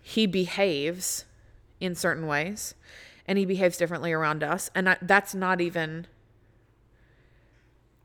[0.01, 1.24] He behaves
[1.81, 2.74] in certain ways,
[3.27, 4.71] and he behaves differently around us.
[4.75, 6.07] And I, that's not even.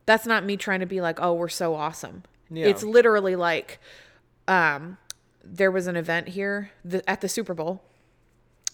[0.05, 2.23] That's not me trying to be like, oh, we're so awesome.
[2.49, 2.65] Yeah.
[2.65, 3.79] It's literally like,
[4.47, 4.97] um,
[5.43, 7.83] there was an event here the, at the Super Bowl.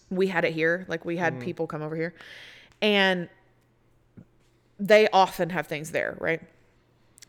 [0.10, 1.42] We had it here, like we had Mhm.
[1.42, 2.14] people come over here,
[2.82, 3.28] and
[4.80, 6.42] they often have things there, right?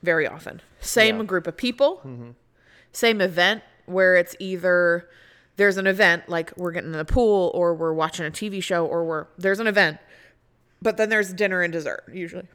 [0.02, 0.60] Very often.
[0.80, 1.24] Same Yeah.
[1.24, 2.34] group of people, Mhm.
[2.92, 5.08] same event where it's either
[5.56, 8.84] there's an event like we're getting in the pool or we're watching a TV show
[8.86, 9.98] or we're there's an event,
[10.82, 12.46] but then there's dinner and dessert usually.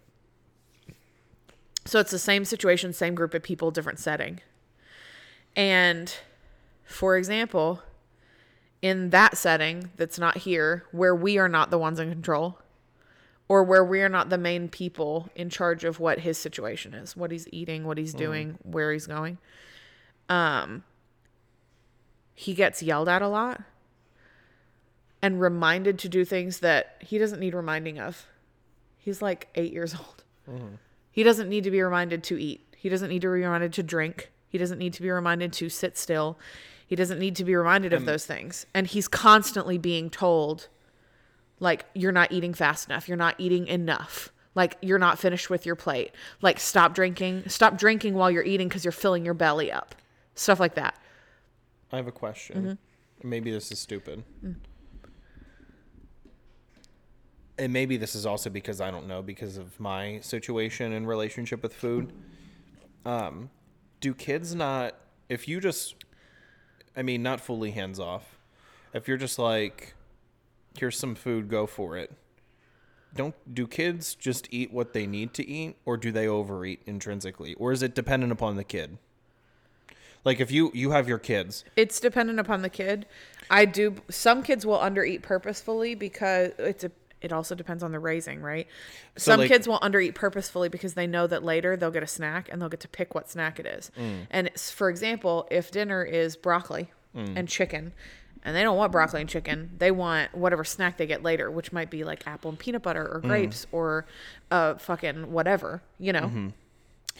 [1.85, 4.39] So it's the same situation, same group of people, different setting.
[5.55, 6.13] And
[6.85, 7.81] for example,
[8.81, 12.59] in that setting that's not here, where we are not the ones in control,
[13.49, 17.17] or where we are not the main people in charge of what his situation is,
[17.17, 18.17] what he's eating, what he's Mhm.
[18.19, 19.39] doing, where he's going,
[20.29, 20.83] um,
[22.33, 23.61] he gets yelled at a lot
[25.21, 28.25] and reminded to do things that he doesn't need reminding of.
[28.97, 30.23] He's like eight years old.
[30.49, 30.77] Mhm.
[31.11, 32.61] He doesn't need to be reminded to eat.
[32.75, 34.31] He doesn't need to be reminded to drink.
[34.47, 36.37] He doesn't need to be reminded to sit still.
[36.87, 38.65] He doesn't need to be reminded of those things.
[38.73, 40.67] And he's constantly being told,
[41.59, 43.07] like, you're not eating fast enough.
[43.07, 44.31] You're not eating enough.
[44.55, 46.11] Like you're not finished with your plate.
[46.41, 47.43] Like stop drinking.
[47.47, 49.95] Stop drinking while you're eating because you're filling your belly up.
[50.35, 50.95] Stuff like that.
[51.91, 52.63] I have a question.
[52.63, 53.29] Mm-hmm.
[53.29, 54.23] Maybe this is stupid.
[54.43, 54.55] Mm.
[57.57, 61.61] And maybe this is also because I don't know because of my situation and relationship
[61.61, 62.11] with food.
[63.05, 63.49] Um,
[63.99, 64.95] do kids not
[65.29, 65.95] if you just
[66.95, 68.39] I mean not fully hands off.
[68.93, 69.93] If you're just like
[70.77, 72.11] here's some food, go for it.
[73.13, 77.53] Don't do kids just eat what they need to eat or do they overeat intrinsically
[77.55, 78.97] or is it dependent upon the kid?
[80.23, 83.05] Like if you you have your kids It's dependent upon the kid.
[83.49, 83.95] I do.
[84.09, 86.91] Some kids will undereat purposefully because it's a.
[87.21, 88.67] It also depends on the raising, right?
[89.15, 92.07] So, Some like- kids will undereat purposefully because they know that later they'll get a
[92.07, 93.91] snack and they'll get to pick what snack it is.
[93.99, 94.25] Mm.
[94.31, 97.33] And it's, for example, if dinner is broccoli Mm.
[97.35, 97.91] and chicken,
[98.43, 101.71] and they don't want broccoli and chicken, they want whatever snack they get later, which
[101.71, 103.27] might be like apple and peanut butter or Mm.
[103.27, 104.05] grapes or
[104.49, 106.53] uh, fucking whatever, you know Mhm.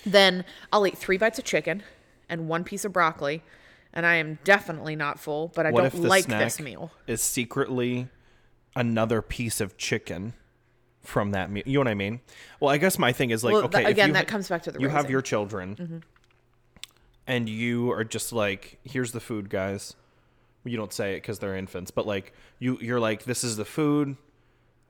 [0.05, 1.83] then I'll eat three bites of chicken
[2.31, 3.43] and one piece of broccoli,
[3.93, 6.59] and I am definitely not full, but I what don't if the like snack this
[6.59, 6.91] meal.
[7.05, 8.07] is secretly
[8.75, 10.33] another piece of chicken
[11.03, 11.63] from that meal?
[11.65, 12.21] You know what I mean?
[12.59, 14.63] Well, I guess my thing is like, Well, okay, if again, that ha- comes back
[14.63, 16.01] to the you have your children, Mhm.
[17.27, 19.95] and you are just like, here's the food, guys.
[20.63, 23.65] You don't say it because they're infants, but like you, you're like, this is the
[23.65, 24.15] food.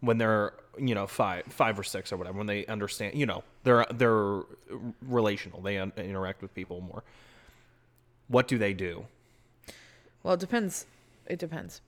[0.01, 3.43] When they're you know five, five or six or whatever, when they understand, you know,
[3.63, 4.41] they're they're
[5.01, 5.61] relational.
[5.61, 7.03] They un- interact with people more.
[8.31, 9.05] What do they do?
[10.23, 10.85] Well, it depends.
[11.27, 11.81] It depends.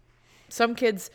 [0.50, 1.10] Some kids,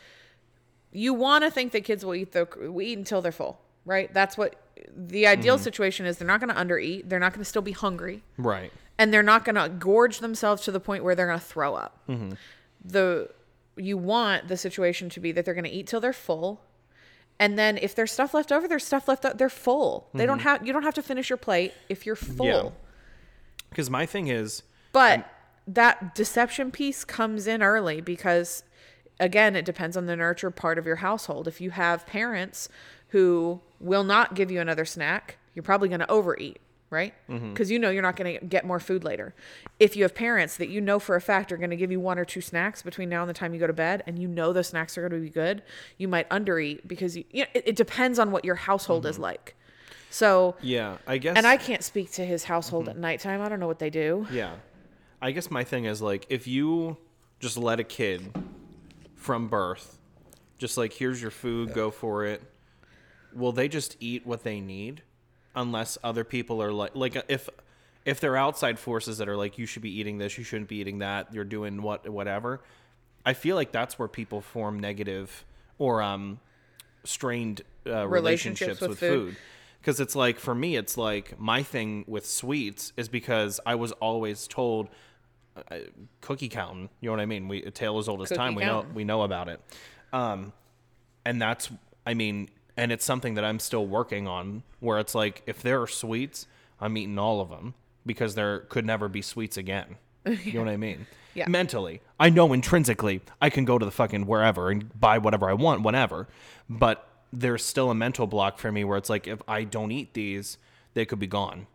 [0.91, 4.13] you want to think that kids will eat the will eat until they're full, right?
[4.13, 4.57] That's what
[4.97, 5.63] the ideal Mhm.
[5.63, 6.17] situation is.
[6.19, 7.09] They're not going to undereat.
[7.09, 8.73] They're not going to still be hungry, Right.
[8.97, 11.75] and they're not going to gorge themselves to the point where they're going to throw
[11.75, 11.99] up.
[12.09, 12.33] Mm-hmm.
[12.85, 13.29] the
[13.77, 16.61] you want the situation to be that they're going to eat till they're full
[17.41, 20.39] and then if there's stuff left over there's stuff left o- they're full they don't
[20.39, 20.43] Mhm.
[20.43, 22.71] have you don't have to finish your plate if you're full Yeah.
[23.71, 24.63] Because my thing is,
[24.99, 25.31] but
[25.67, 28.65] that deception piece comes in early because
[29.21, 31.47] again it depends on the nurture part of your household.
[31.47, 32.69] If you have parents
[33.09, 36.61] who will not give you another snack you're probably going to overeat
[36.91, 37.13] right?
[37.29, 37.51] Mm-hmm.
[37.51, 39.35] Because you know you're not going to get more food later.
[39.79, 42.01] If you have parents that you know for a fact are going to give you
[42.01, 44.27] one or two snacks between now and the time you go to bed and you
[44.27, 45.63] know those snacks are going to be good
[45.99, 49.17] you might undereat because you, you know, it, it depends on what your household is
[49.17, 49.25] mm-hmm.
[49.25, 49.55] like.
[50.11, 51.37] So yeah, I guess.
[51.37, 52.93] and i can't speak to his household mm-hmm.
[52.93, 53.43] at nighttime.
[53.43, 54.27] I don't know what they do.
[54.33, 54.55] Yeah.
[55.21, 56.97] I guess my thing is like if you
[57.41, 58.33] just let a kid
[59.17, 59.99] from birth
[60.59, 62.43] just like here's your food, go for it.
[63.33, 65.03] Will they just eat what they need
[65.55, 67.49] unless other people are like like if
[68.05, 70.69] if there are outside forces that are like you should be eating this, you shouldn't
[70.69, 72.61] be eating that, you're doing what whatever.
[73.25, 75.45] I feel like that's where people form negative
[75.79, 76.41] or um
[77.05, 79.29] strained uh, Relationships relationships, with with, food.
[79.29, 79.37] food
[79.81, 83.93] because it's like for me it's like my thing with sweets is because i was
[83.93, 84.89] always told
[85.71, 85.79] uh,
[86.21, 88.55] cookie counting you know what i mean we a tale as old as Cookie time
[88.55, 89.61] we know we know about it
[90.13, 90.53] um
[91.25, 91.71] and that's
[92.07, 95.81] i mean and it's something that i'm still working on where it's like if there
[95.83, 96.47] are sweets
[96.81, 97.75] i'm eating all of them
[98.07, 101.49] because there could never be sweets again you know what i mean Yeah.
[101.49, 105.53] mentally i know intrinsically i can go to the fucking wherever and buy whatever i
[105.55, 106.29] want whenever
[106.69, 110.15] but there's still a mental block for me where it's like if i don't eat
[110.15, 110.57] these
[110.95, 111.67] they could be gone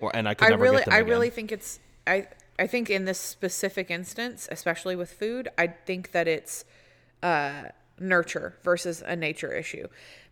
[0.00, 1.10] or and i could I never really, get them I again.
[1.10, 2.28] really think it's I.
[2.58, 6.64] I think in this specific instance, especially with food, I think that it's
[7.22, 7.64] uh,
[7.98, 9.88] nurture versus a nature issue,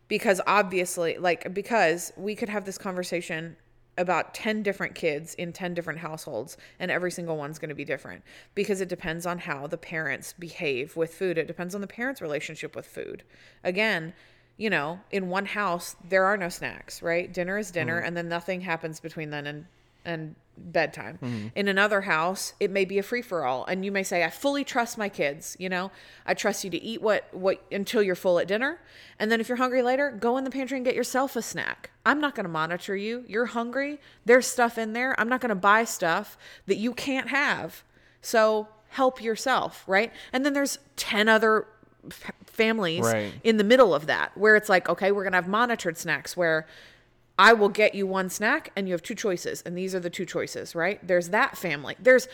[0.09, 3.57] because obviously, like because we could have this conversation
[3.99, 7.85] about 10 different kids in 10 different households and every single one's going to be
[7.85, 8.23] different.
[8.55, 11.37] Because it depends on how the parents behave with food.
[11.37, 13.23] It depends on the parents relationship with food.
[13.63, 14.15] Again
[14.59, 17.33] you know in one house there are no snacks right?
[17.33, 18.07] Dinner is dinner Mhm.
[18.07, 19.67] and then nothing happens between then and
[20.05, 21.19] and bedtime.
[21.23, 21.51] Mhm.
[21.57, 24.29] in another house it may be a free for all and you may say i
[24.29, 25.91] fully trust my kids you know?
[26.27, 28.79] I trust you to eat what what until you're full at dinner
[29.19, 31.91] and then if you're hungry later go in the pantry and get yourself a snack.
[32.05, 33.25] I'm not going to monitor you.
[33.27, 33.99] You're hungry.
[34.27, 35.19] There's stuff in there.
[35.19, 37.83] I'm not going to buy stuff that you can't have.
[38.21, 40.13] So help yourself right?
[40.35, 41.67] And then there's 10 other
[42.07, 43.33] f- families Right.
[43.43, 46.37] in the middle of that where it's like okay we're going to have monitored snacks
[46.37, 46.67] where
[47.39, 50.11] I will get you one snack and you have two choices and these are the
[50.11, 51.05] two choices, right?
[51.07, 51.97] There's that family.
[51.99, 52.29] There's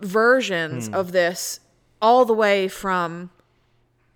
[0.00, 0.94] versions Hmm.
[0.94, 1.60] of this
[2.00, 3.30] all the way from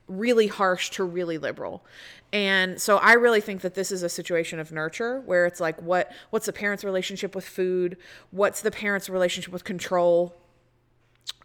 [0.07, 1.85] really harsh to really liberal.
[2.33, 5.81] And so I really think that this is a situation of nurture where it's like
[5.83, 7.97] what what's the parent's relationship with food?
[8.31, 10.35] What's the parent's relationship with control?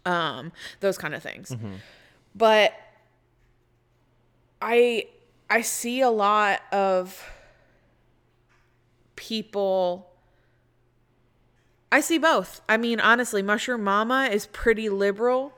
[0.04, 1.50] Um those kind of things.
[1.50, 1.78] Mhm.
[2.34, 2.72] But
[4.60, 5.06] I
[5.48, 7.22] I see a lot of
[9.16, 10.10] people
[11.90, 12.62] I see both.
[12.68, 15.54] I mean, honestly, Mushroom Mama is pretty liberal.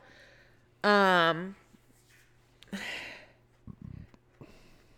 [0.84, 1.56] Um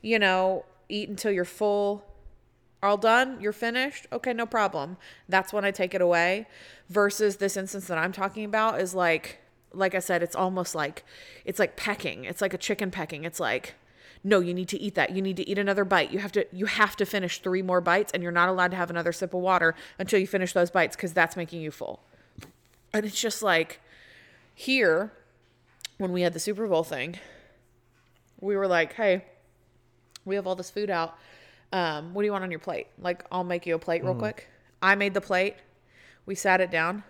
[0.02, 2.04] you know, eat until you're full.
[2.82, 3.38] All done?
[3.40, 4.06] You're finished?
[4.10, 4.96] Okay, no problem.
[5.28, 6.46] That's when I take it away.
[6.88, 9.38] Versus this instance that I'm talking about is like
[9.72, 11.04] like I said, it's almost like
[11.44, 12.24] it's like pecking.
[12.24, 13.24] It's like a chicken pecking.
[13.24, 13.74] It's like
[14.22, 15.10] no, you need to eat that.
[15.10, 16.10] You need to eat another bite.
[16.10, 18.76] You have to you have to finish 3 more bites and you're not allowed to
[18.76, 22.02] have another sip of water until you finish those bites cuz that's making you full.
[22.92, 23.80] And it's just like
[24.54, 25.12] here
[25.98, 27.18] when we had the Super Bowl thing,
[28.40, 29.24] we were like, "Hey,
[30.24, 31.16] we have all this food out.
[31.72, 32.88] Um, what do you want on your plate?
[32.98, 34.18] Like, I'll make you a plate real Mhm.
[34.18, 34.48] quick."
[34.82, 35.56] I made the plate.
[36.26, 37.04] We sat it down.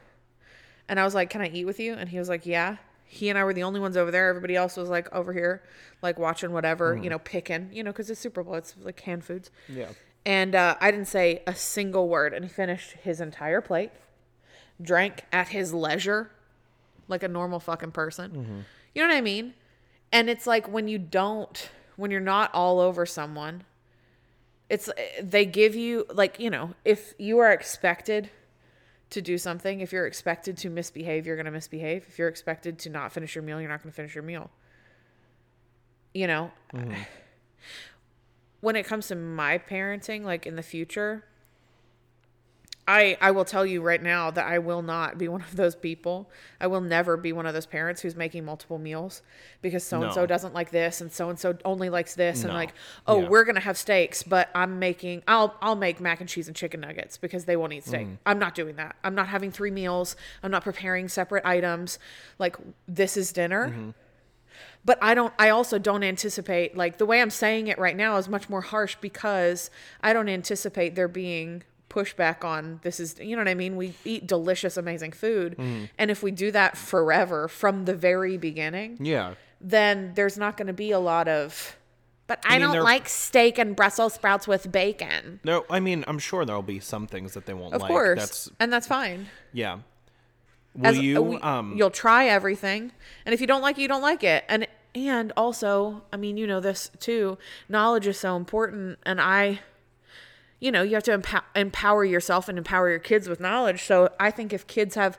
[0.89, 2.77] And I was like, "Can I eat with you?" And he was like, "Yeah."
[3.12, 4.28] He and I were the only ones over there.
[4.28, 5.62] Everybody else was like over here,
[6.01, 7.03] like watching whatever, Mhm.
[7.05, 8.55] you know, picking, you know, because it's Super Bowl.
[8.55, 9.51] It's like canned foods.
[9.69, 9.89] Yeah.
[10.24, 12.32] And uh, I didn't say a single word.
[12.32, 13.91] And he finished his entire plate,
[14.81, 16.31] drank at his leisure,
[17.09, 18.31] like a normal fucking person.
[18.31, 18.62] Mhm.
[18.95, 19.55] You know what I mean?
[20.12, 23.65] And it's like when you don't, when you're not all over someone,
[24.69, 24.89] it's
[25.20, 28.31] they give you like you know if you are expected
[29.11, 32.07] to do something, if you're expected to misbehave, you're gonna misbehave.
[32.09, 34.51] If you're expected to not finish your meal, you're not gonna finish your meal.
[36.15, 36.95] You know, mm-hmm.
[38.61, 41.24] when it comes to my parenting, like in the future,
[42.91, 45.77] I I will tell you right now that I will not be one of those
[45.77, 46.29] people.
[46.61, 49.23] I will never be one of those parents who's making multiple meals
[49.62, 52.53] because so and so doesn't like this and so and so only likes this and
[52.53, 52.73] like
[53.07, 53.29] oh Yeah.
[53.29, 56.81] we're gonna have steaks but I'm making I'll I'll make mac and cheese and chicken
[56.81, 58.07] nuggets because they won't eat steak.
[58.09, 58.19] Mhm.
[58.27, 58.97] I'm not doing that.
[59.05, 60.17] I'm not having three meals.
[60.43, 61.99] I'm not preparing separate items.
[62.39, 62.57] Like
[62.89, 63.91] this is dinner Mm-hmm.
[64.85, 68.17] but I don't I also don't anticipate like the way I'm saying it right now
[68.17, 69.71] is much more harsh because
[70.03, 73.95] I don't anticipate there being pushback on this is you know what I mean we
[74.05, 75.91] eat delicious amazing food Mhm.
[75.99, 79.35] and if we do that forever from the very beginning Yeah.
[79.61, 81.77] then there's not going to be a lot of
[82.29, 85.41] but I, I mean, don't like steak and Brussels sprouts with bacon.
[85.43, 87.91] No, I mean, I'm sure there'll be some things that they won't Of like.
[87.91, 88.21] course.
[88.21, 89.27] That's and that's fine.
[89.53, 89.79] yeah.
[90.77, 92.93] Will As- uh, you we- um you'll try everything
[93.27, 96.37] and if you don't like it you don't like it and and also i mean
[96.37, 97.37] you know this too
[97.69, 99.59] knowledge is so important and i
[100.61, 104.09] you know you have to empower, empower yourself and empower your kids with knowledge so
[104.20, 105.19] i think if kids have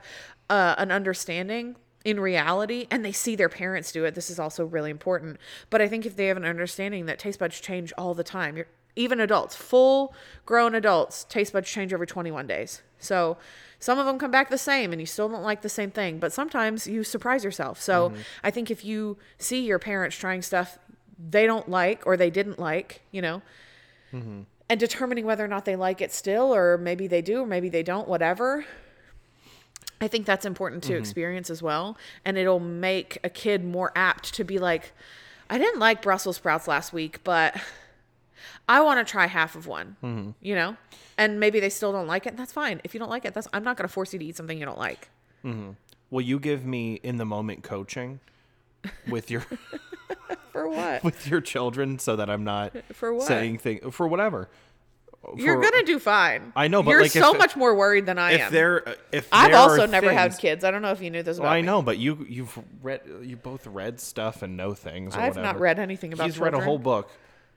[0.50, 4.66] uh, an understanding in reality and they see their parents do it this is also
[4.66, 5.38] really important
[5.70, 8.56] but i think if they have an understanding that taste buds change all the time
[8.58, 10.14] you're, even adults full
[10.46, 13.38] grown adults taste buds change over 21 days so
[13.80, 16.20] some of them come back the same and you still don't like the same thing
[16.20, 18.18] but sometimes you surprise yourself so Mhm.
[18.44, 20.78] i think if you see your parents trying stuff
[21.18, 23.42] they don't like or they didn't like you know
[24.12, 24.46] mhm.
[24.72, 27.68] And determining whether or not they like it still or maybe they do or maybe
[27.68, 28.64] they don't whatever
[30.00, 31.00] i think that's important to Mhm.
[31.00, 34.94] experience as well and it'll make a kid more apt to be like
[35.50, 37.54] i didn't like brussels sprouts last week but
[38.70, 40.36] i want to try half of one Mhm.
[40.40, 40.78] you know
[41.18, 43.34] and maybe they still don't like it and that's fine if you don't like it
[43.34, 45.10] that's i'm not going to force you to eat something you don't like
[45.44, 45.76] mhm.
[46.10, 48.20] Will you give me in the moment coaching
[49.08, 49.46] with your
[50.52, 53.28] for what with your children so that I'm not For what?
[53.28, 54.50] saying things for whatever.
[55.36, 58.18] you're gonna do fine I know, but you're like so if- much more worried than
[58.18, 61.00] i if am there uh, if i've also never had kids i don't know if
[61.02, 61.68] you knew this about Well, I me.
[61.68, 65.16] know, but you you've read you both read stuff and know things.
[65.16, 67.12] Or I've not read anything about He's read a whole book.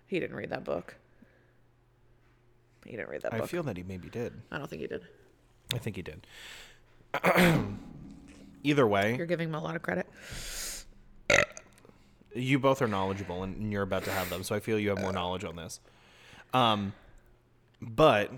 [0.06, 0.94] He didn't read that book.
[2.85, 3.48] He didn't read that I book.
[3.48, 4.35] feel that he maybe did.
[4.52, 5.02] I don't think he did.
[5.72, 6.26] I think he did.
[8.62, 10.06] Either way, You're giving him a lot of credit.
[12.35, 15.01] You both are knowledgeable and you're about to have them, so I feel you have
[15.01, 15.81] more knowledge on this.
[16.52, 16.93] Um,
[17.81, 18.31] but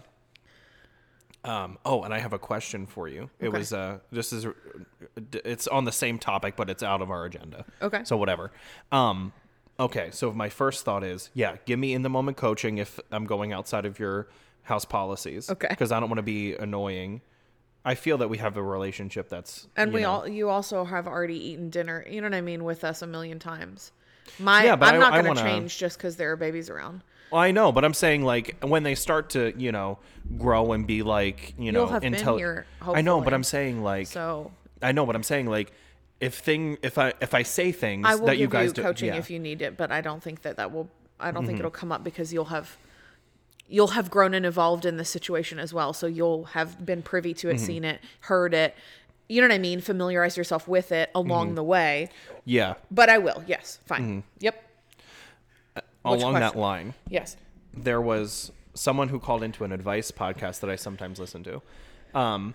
[1.45, 3.31] um, oh, and I have a question for you.
[3.39, 3.59] It Okay.
[3.59, 4.47] was uh, this is
[5.33, 7.65] it's on the same topic, but it's out of our agenda.
[7.81, 8.01] Okay.
[8.05, 8.51] So whatever.
[8.91, 9.33] Um,
[9.79, 10.09] okay.
[10.11, 13.53] So my first thought is, yeah, give me in the moment coaching if I'm going
[13.53, 14.27] outside of your
[14.63, 15.49] house policies.
[15.49, 15.69] Okay.
[15.71, 17.21] Because I don't want to be annoying.
[17.87, 20.85] I feel that we have a relationship that's And you we know- all you also
[20.85, 23.93] have already eaten dinner, you know what I mean, with us a million times.
[24.41, 27.03] My Yeah, but I'm I- not gonna wanna- change just because there are babies around.
[27.31, 29.99] Well, I know, but I'm saying like when they start to, you know,
[30.37, 33.33] grow and be like, you know, You'll have been intel- here, I know, but.
[33.33, 34.51] I'm saying like, So
[34.83, 35.73] I know, but I'm saying like,
[36.21, 38.75] if thing, if I if I say things I will that give you guys you
[38.75, 39.17] do, coaching yeah.
[39.17, 40.89] if you need it, but I don't think that that will.
[41.21, 41.61] I don't think Mhm.
[41.61, 42.77] it'll come up because you'll have
[43.69, 45.93] you'll have grown and evolved in the situation as well.
[45.93, 47.61] So you'll have been privy to it, Mhm.
[47.61, 48.75] seen it, heard it.
[49.29, 49.81] You know what I mean?
[49.81, 51.55] Familiarize yourself with it along Mhm.
[51.57, 52.09] the way.
[52.45, 53.43] yeah, But I will.
[53.47, 53.81] Yes.
[53.87, 54.23] Fine.
[54.23, 54.23] Mhm.
[54.39, 54.63] Yep.
[56.05, 57.37] Your along that line, Yes.
[57.75, 61.61] there was someone who called into an advice podcast that I sometimes listen to.
[62.15, 62.55] Um,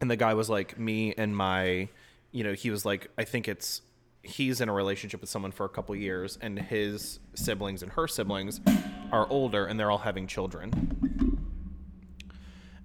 [0.00, 1.88] and the guy was like, me and my,
[2.32, 3.82] you know, he was like, I think it's,
[4.26, 8.06] he's in a relationship with someone for a couple years, and his siblings and her
[8.06, 8.60] siblings
[9.12, 11.38] are older, and they're all having children.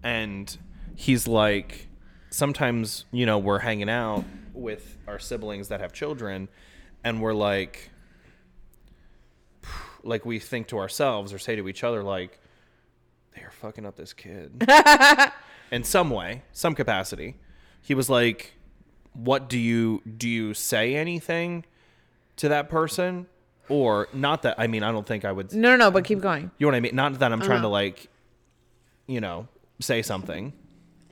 [0.03, 0.57] And
[0.95, 1.87] he's like,
[2.29, 4.23] sometimes, you know, we're hanging out
[4.53, 6.47] with our siblings that have children,
[7.03, 7.91] and we're like,
[10.03, 12.39] like we think to ourselves or say to each other like
[13.35, 14.67] they're fucking up this kid
[15.71, 17.35] in some way some capacity
[17.81, 18.53] he was like
[19.13, 21.65] what do you do you say anything
[22.37, 23.27] to that person
[23.69, 25.91] or not that i mean i don't think i would No, no, no.
[25.91, 26.49] But keep going.
[26.57, 27.69] you know what i mean not that i'm trying to Uh-huh.
[27.69, 28.07] like
[29.07, 29.47] you know
[29.79, 30.53] say something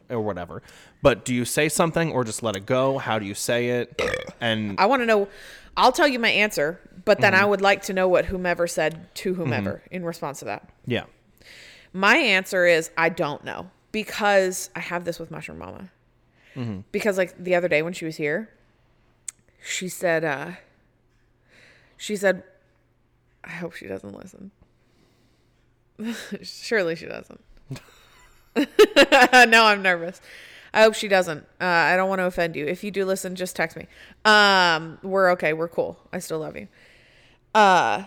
[0.09, 0.61] or whatever
[1.01, 4.01] but do you say something or just let it go how do you say it
[4.41, 5.27] and I want to know.
[5.75, 7.49] I'll tell you my answer, but then I Mhm.
[7.49, 10.69] would like to know what whomever said to whomever in response to that.
[10.85, 11.03] yeah
[11.93, 15.89] My answer is I don't know because I have this with Mushroom Mama.
[16.55, 16.81] Mm-hmm.
[16.91, 18.49] Because like the other day when she was here,
[19.61, 20.51] she said, uh,
[21.97, 22.43] she said,
[23.43, 24.51] I hope she doesn't listen.
[26.41, 27.41] Surely she doesn't.
[28.55, 30.21] no, I'm nervous.
[30.73, 31.45] I hope she doesn't.
[31.59, 32.65] Uh, I don't want to offend you.
[32.65, 33.87] If you do listen, just text me.
[34.25, 35.53] Um, we're okay.
[35.53, 35.99] We're cool.
[36.13, 36.67] I still love you.
[37.55, 38.05] Uh,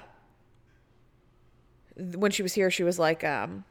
[1.96, 3.64] when she was here, she was like, um,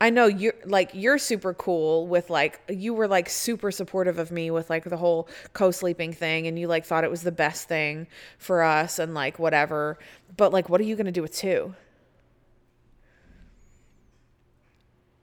[0.00, 4.30] I know you're like you're super cool with like you were like super supportive of
[4.30, 7.68] me with like the whole co-sleeping thing and you like thought it was the best
[7.68, 8.06] thing
[8.38, 9.98] for us and like whatever.
[10.36, 11.74] But like what are you going to do with two?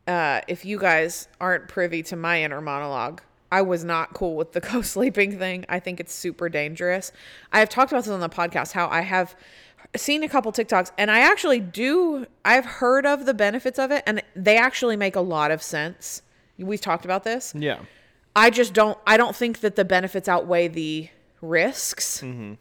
[0.08, 3.22] Uh if you guys aren't privy to my inner monologue,
[3.52, 5.66] I was not cool with the co-sleeping thing.
[5.70, 7.12] I think it's super dangerous.
[7.52, 9.36] I have talked about this on the podcast how I have
[10.00, 14.04] seen a couple TikToks and I actually do I've heard of the benefits of it
[14.06, 16.22] and they actually make a lot of sense.
[16.58, 17.54] We've talked about this.
[17.56, 17.80] yeah
[18.36, 21.10] I just don't I don't think that the benefits outweigh the
[21.42, 22.22] risks.
[22.22, 22.54] mm-hmm.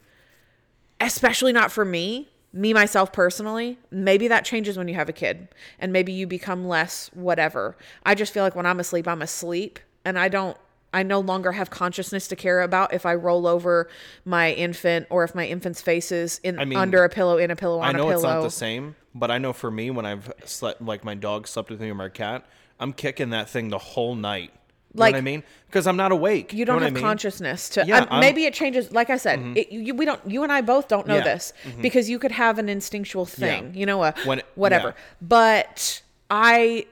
[0.99, 3.77] Especially not for me, me myself personally.
[3.91, 5.47] Maybe that changes when you have a kid
[5.77, 7.77] and maybe you become less whatever.
[8.03, 10.57] I just feel like when I'm asleep, I'm asleep and I don't
[10.93, 13.89] I no longer have consciousness to care about if I roll over
[14.25, 17.51] my infant or if my infant's face is in I mean, under a pillow, in
[17.51, 18.05] a pillow, on a pillow.
[18.05, 18.33] I know a it's pillow.
[18.35, 21.69] not the same, but I know for me when I've slept like my dog slept
[21.69, 22.45] with me or my cat,
[22.79, 24.51] I'm kicking that thing the whole night.
[24.93, 25.43] You Like- know what I mean?
[25.67, 26.53] Because I'm not awake.
[26.53, 27.03] You don't know have I mean?
[27.03, 27.85] consciousness to.
[27.85, 28.91] Yeah, um, maybe it changes.
[28.91, 29.57] Like I said, Mhm.
[29.57, 30.21] it, you, we don't.
[30.25, 31.81] You and I both don't know Yeah, this mhm.
[31.81, 33.73] because you could have an instinctual thing.
[33.75, 34.87] You know, a When- whatever.
[34.89, 35.03] yeah.
[35.21, 36.01] But
[36.31, 36.85] I,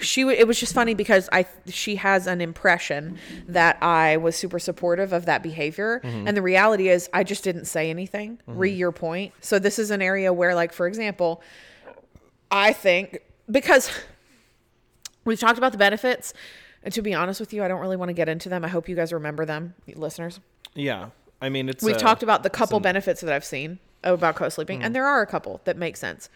[0.00, 0.22] she.
[0.22, 1.46] It was just funny because I.
[1.68, 3.18] She has an impression
[3.48, 6.26] that I was super supportive of that behavior, Mhm.
[6.28, 8.38] and the reality is I just didn't say anything.
[8.46, 9.32] Re your point.
[9.40, 11.42] So this is an area where, like, for example,
[12.50, 13.20] I think
[13.50, 13.90] because
[15.24, 16.32] we've talked about the benefits.
[16.82, 18.64] And to be honest with you, I don't really want to get into them.
[18.64, 20.40] I hope you guys remember them, listeners.
[20.74, 21.10] Yeah.
[21.42, 21.84] I mean, it's.
[21.84, 24.84] We've uh, talked about the couple an- benefits that I've seen about co-sleeping, Mhm.
[24.86, 26.30] and there are a couple that make sense.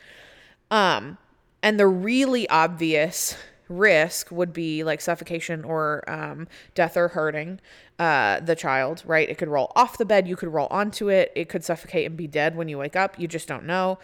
[0.71, 1.17] Um,
[1.65, 3.37] and the really obvious
[3.69, 7.59] risk would be like suffocation or um, death or hurting
[7.99, 9.03] uh, the child.
[9.07, 9.29] Right?
[9.29, 10.29] It could roll off the bed.
[10.29, 11.33] You could roll onto it.
[11.35, 13.19] It could suffocate and be dead when you wake up.
[13.19, 13.99] You just don't know,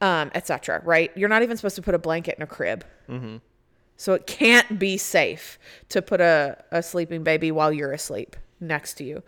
[0.00, 0.80] um, etc.
[0.84, 1.12] Right?
[1.14, 2.84] You're not even supposed to put a blanket in a crib.
[3.08, 3.42] Mhm.
[3.98, 5.58] So it can't be safe
[5.90, 9.22] to put a, a sleeping baby while you're asleep next to you.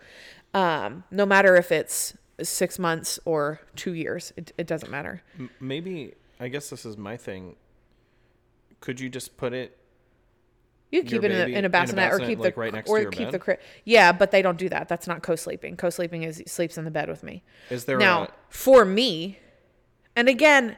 [0.53, 5.21] Um, no matter if it's six months or two years, it, it doesn't matter.
[5.61, 7.55] Maybe I guess this is my thing.
[8.81, 9.77] Could you just put it?
[10.91, 12.89] You keep it in a, baby in a bassinet, or keep like the right next
[12.89, 13.33] or to your keep bed?
[13.33, 13.59] the crib.
[13.83, 14.87] Yeah, but they don't do that.
[14.87, 15.77] That's not co-sleeping.
[15.77, 17.43] Co-sleeping is sleeps in the bed with me.
[17.69, 19.39] Is there now a- for me?
[20.15, 20.77] And again,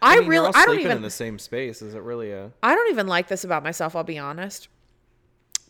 [0.00, 1.82] I, mean, really I don't sleeping even in the same space.
[1.82, 2.52] Is it really a?
[2.62, 4.68] I don't even like this about myself, I'll be honest.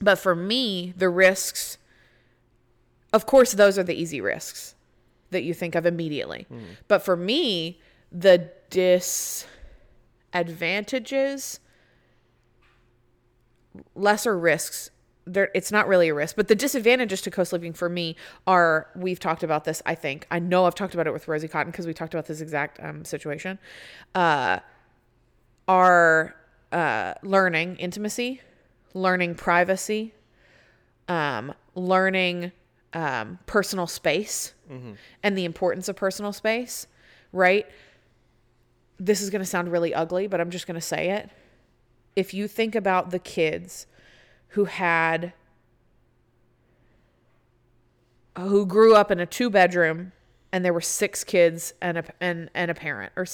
[0.00, 1.78] But for me, the risks,
[3.12, 4.76] of course, those are the easy risks
[5.30, 6.46] that you think of immediately.
[6.48, 6.60] Hmm.
[6.86, 7.80] But for me,
[8.12, 9.48] the disadvantages,
[13.94, 14.90] lesser risks,
[15.26, 19.20] there it's not really a risk, but the disadvantages to co-sleeping for me are we've
[19.20, 20.26] talked about this, I think.
[20.30, 22.80] I know I've talked about it with Rosie Cotton because we talked about this exact
[22.82, 23.58] um, situation.
[24.14, 24.60] Uh
[25.66, 26.34] are
[26.72, 28.40] uh, learning intimacy,
[28.94, 30.14] learning privacy,
[31.08, 32.52] um, learning
[32.94, 34.96] um, personal space Mhm.
[35.22, 36.86] and the importance of personal space,
[37.32, 37.66] right?
[38.98, 41.28] This is going to sound really ugly, but I'm just going to say it.
[42.18, 43.86] If you think about the kids
[44.48, 45.34] who had,
[48.36, 50.10] who grew up in a two bedroom
[50.50, 53.24] and there were six kids and a, and, and a parent, or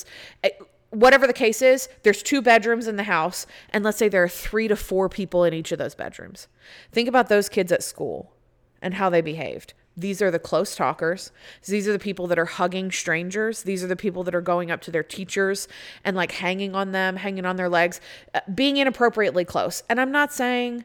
[0.43, 0.51] eh,
[0.91, 4.29] whatever the case is, there's two bedrooms in the house, and let's say there are
[4.29, 6.47] three to four people in each of those bedrooms.
[6.93, 8.35] Think about those kids at school
[8.83, 9.73] and how they behaved.
[9.97, 11.31] These are the close talkers.
[11.67, 13.63] These are the people that are hugging strangers.
[13.63, 15.69] These are the people that are going up to their teachers
[16.03, 18.01] and like hanging on them, hanging on their legs,
[18.35, 19.83] uh, being inappropriately close.
[19.89, 20.85] And I'm not saying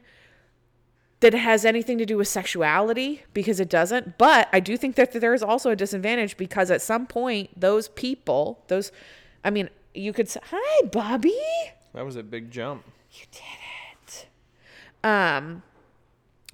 [1.20, 4.94] that it has anything to do with sexuality because it doesn't, but I do think
[4.96, 8.90] that there is also a disadvantage because at some point, those people, those,
[9.44, 11.38] I mean, you could say, hi, Bobby.
[11.94, 12.84] That was a big jump.
[13.12, 14.26] You did it.
[15.02, 15.62] Um,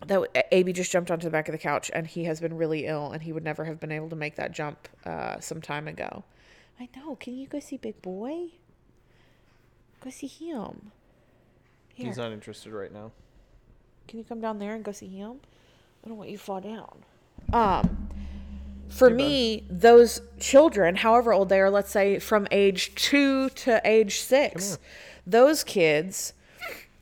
[0.06, 2.86] that AB just jumped onto the back of the couch and he has been really
[2.86, 5.88] ill and he would never have been able to make that jump uh, some time
[5.88, 6.24] ago.
[6.78, 7.16] I know.
[7.16, 8.48] Can you go see Big Boy?
[10.02, 10.92] Go see him.
[11.94, 12.06] Here.
[12.06, 13.12] He's not interested right now.
[14.06, 15.40] Can you come down there and go see him?
[16.04, 17.04] I don't want you to fall down.
[17.52, 18.08] Um,
[18.88, 24.20] for me, those children, however old they are, let's say from age two to age
[24.20, 24.78] six,
[25.26, 26.34] those kids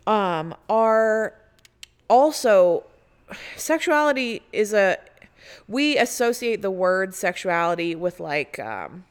[0.07, 1.35] um, are
[2.09, 2.85] also
[3.57, 4.99] sexuality is a
[5.69, 9.05] we associate the word sexuality with like um,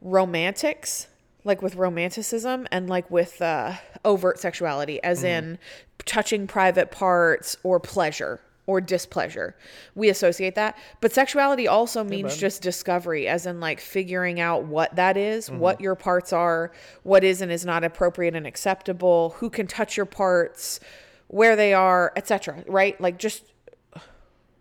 [0.00, 1.08] romantics
[1.44, 5.26] like with romanticism and like with uh, overt sexuality as Mm-hmm.
[5.26, 5.58] in
[6.06, 9.54] touching private parts or pleasure or displeasure.
[9.94, 10.78] We associate that.
[11.00, 15.58] But sexuality also means just discovery as in like figuring out what that is, Mm-hmm.
[15.58, 16.72] what your parts are
[17.02, 20.80] what is and is not appropriate and acceptable who can touch your parts
[21.28, 22.98] where they are etc right?
[23.00, 23.44] Like just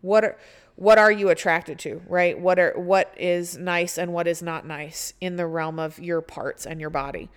[0.02, 0.38] what are
[0.76, 2.38] what are you attracted to right?
[2.38, 6.22] What are what is nice and what is not nice in the realm of your
[6.22, 7.30] parts and your body.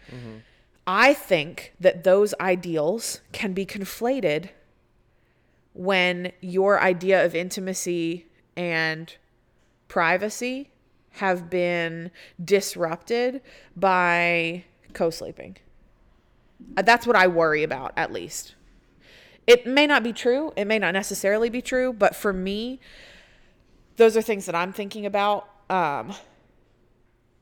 [0.87, 4.51] I think that those ideals can be conflated
[5.77, 8.27] when your idea of intimacy
[8.57, 9.15] and
[9.89, 10.71] privacy
[11.11, 12.11] have been
[12.43, 13.43] disrupted
[13.77, 15.57] by co-sleeping.
[16.77, 18.55] Uh, that's what i worry about at least.
[19.47, 20.53] It may not be true.
[20.57, 22.81] It may not necessarily be true but for me
[23.97, 26.13] those are things that i'm thinking about um,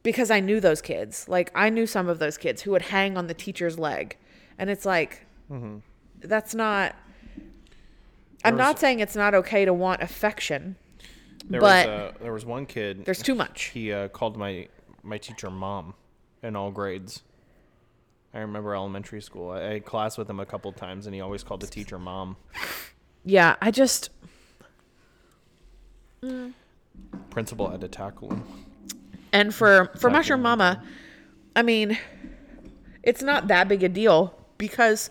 [0.02, 1.28] because i knew those kids.
[1.28, 4.16] Like i knew some of those kids who would hang on the teacher's leg.
[4.58, 5.76] And it's like Mm-hmm.
[6.20, 6.96] that's not
[8.44, 10.76] i'm not saying it's not okay to want affection
[11.48, 13.04] There but was uh, there was one kid.
[13.04, 14.68] there's too much He uh, called my
[15.02, 15.94] my teacher mom
[16.42, 17.22] in all grades.
[18.32, 19.50] I remember elementary school.
[19.50, 21.98] I, I had class with him a couple times, and he always called the teacher
[21.98, 22.36] mom.
[23.24, 24.10] yeah i just
[27.30, 28.44] Principal had to tackle him.
[29.32, 30.82] And for for Tackle mushroom mama,
[31.56, 31.98] I mean,
[33.02, 35.10] it's not that big a deal because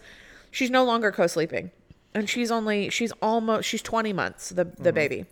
[0.50, 1.72] she's no longer co-sleeping,
[2.16, 5.26] and she's only she's almost she's twenty months the the baby,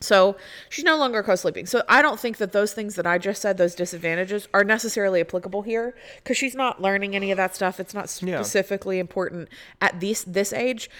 [0.00, 0.36] so
[0.68, 1.66] she's no longer co-sleeping.
[1.66, 5.20] So I don't think that those things that I just said, those disadvantages, are necessarily
[5.20, 7.80] applicable here because she's not learning any of that stuff.
[7.80, 8.36] It's not Yeah.
[8.42, 9.48] specifically important
[9.80, 10.90] at this this age.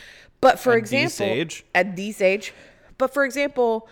[0.40, 1.64] But for At example, age?
[1.74, 2.52] at this age,
[2.98, 3.88] but for example,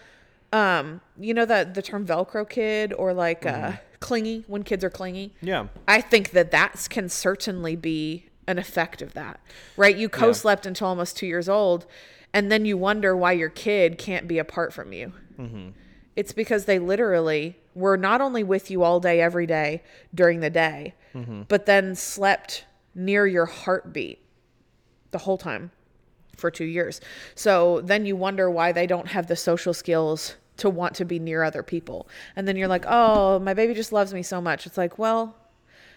[0.52, 4.90] um, you know that the term Velcro kid or like uh, clingy when kids are
[4.90, 5.32] clingy.
[5.40, 5.68] Yeah.
[5.88, 9.40] I think that that can certainly be an effect of that,
[9.76, 9.96] right?
[9.96, 11.86] You co-slept until almost two years old,
[12.32, 15.12] and then you wonder why your kid can't be apart from you.
[15.38, 15.68] Mm-hmm.
[16.16, 19.82] It's because they literally were not only with you all day, every day
[20.14, 21.48] during the day, Mhm.
[21.48, 22.64] but then slept
[22.94, 24.20] near your heartbeat
[25.10, 25.70] the whole time
[26.36, 27.00] for two years.
[27.34, 31.18] So then you wonder why they don't have the social skills to want to be
[31.18, 32.08] near other people.
[32.36, 34.66] And then you're like, oh, my baby just loves me so much.
[34.66, 35.34] It's like, well,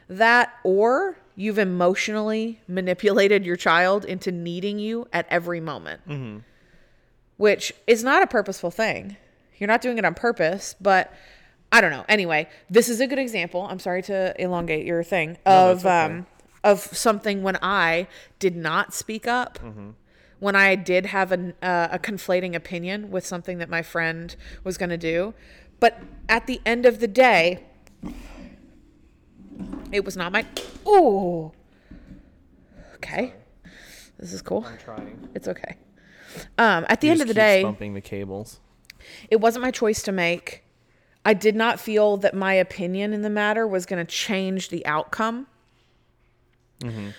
[0.07, 6.39] that or you've emotionally manipulated your child into needing you at every moment, Mm-hmm.
[7.37, 9.15] which is not a purposeful thing.
[9.57, 11.13] You're not doing it on purpose, but
[11.71, 12.05] I don't know.
[12.09, 13.67] Anyway, this is a good example.
[13.69, 15.89] I'm sorry to elongate your thing No, of okay.
[16.05, 16.25] um
[16.63, 18.07] of something when I
[18.39, 19.89] did not speak up Mm-hmm.
[20.39, 24.77] when I did have an, uh, a conflating opinion with something that my friend was
[24.77, 25.33] going to do.
[25.79, 27.63] But at the end of the day,
[29.91, 30.45] it was not my.
[30.85, 31.51] Oh.
[32.95, 33.33] Okay.
[34.19, 34.65] This is cool.
[34.65, 35.29] I'm trying.
[35.35, 35.77] It's okay.
[36.57, 38.59] Um, at the He end just of the keeps day, bumping the cables.
[39.29, 40.63] it wasn't my choice to make.
[41.25, 44.85] I did not feel that my opinion in the matter was going to change the
[44.85, 45.47] outcome.
[46.79, 47.09] Mm-hmm.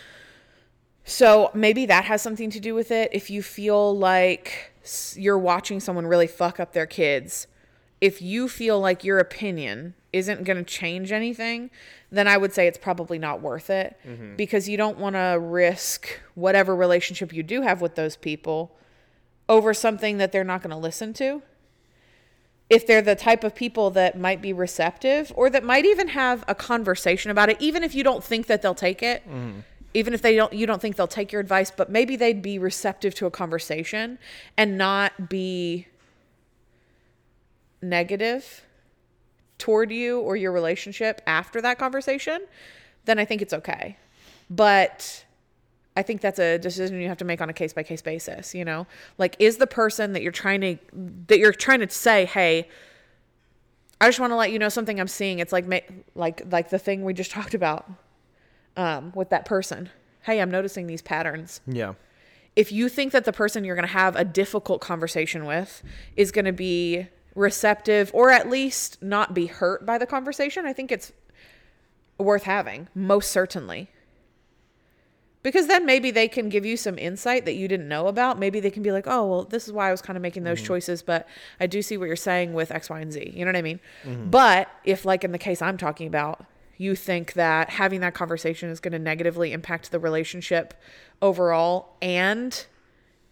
[1.04, 3.10] So maybe that has something to do with it.
[3.12, 7.46] If you feel like s- you're watching someone really fuck up their kids,
[8.00, 11.70] if you feel like your opinion isn't going to change anything,
[12.10, 14.36] then I would say it's probably not worth it Mhm.
[14.36, 18.74] because you don't want to risk whatever relationship you do have with those people
[19.48, 21.42] over something that they're not going to listen to.
[22.70, 26.44] if they're the type of people that might be receptive or that might even have
[26.46, 29.22] a conversation about it even if you don't think that they'll take it
[29.94, 32.58] even if they don't you don't think they'll take your advice but maybe they'd be
[32.58, 34.18] receptive to a conversation
[34.58, 35.87] and not be
[37.82, 38.64] negative
[39.58, 42.40] toward you or your relationship after that conversation
[43.04, 43.96] then i think it's okay
[44.50, 45.24] but
[45.98, 48.54] I think that's a decision you have to make on a case by case basis,
[48.54, 48.86] you know?
[49.18, 50.78] Like is the person that you're trying to
[51.26, 52.68] that you're trying to say, "Hey,
[54.00, 55.66] I just want to let you know something I'm seeing." It's like
[56.14, 57.90] like like the thing we just talked about
[58.76, 59.90] um with that person.
[60.22, 61.60] Hey, I'm noticing these patterns.
[61.66, 61.94] Yeah.
[62.54, 65.82] If you think that the person you're going to have a difficult conversation with
[66.16, 70.72] is going to be receptive or at least not be hurt by the conversation, I
[70.72, 71.12] think it's
[72.18, 73.88] worth having, most certainly
[75.42, 78.38] because then maybe they can give you some insight that you didn't know about.
[78.38, 80.44] Maybe they can be like, oh, well, this is why I was kind of making
[80.44, 80.66] those mm-hmm.
[80.66, 81.28] choices, but
[81.60, 83.32] I do see what you're saying with X, Y, and Z.
[83.34, 83.80] You know what I mean?
[84.04, 84.30] Mm-hmm.
[84.30, 86.44] But if, like in the case I'm talking about,
[86.76, 90.74] you think that having that conversation is going to negatively impact the relationship
[91.22, 92.66] overall and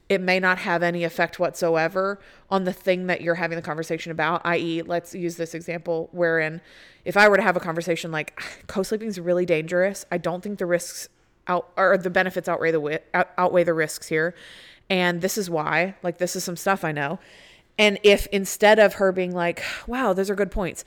[0.08, 2.20] it may not have any effect whatsoever
[2.50, 6.60] on the thing that you're having the conversation about, i.e., let's use this example wherein
[7.04, 10.42] if I were to have a conversation like co sleeping is really dangerous, I don't
[10.42, 11.08] think the risks
[11.48, 14.34] out or the benefits outweigh the wi- out, outweigh the risks here
[14.90, 17.20] and this is why like this is some stuff i know
[17.78, 20.84] and if instead of her being like wow those are good points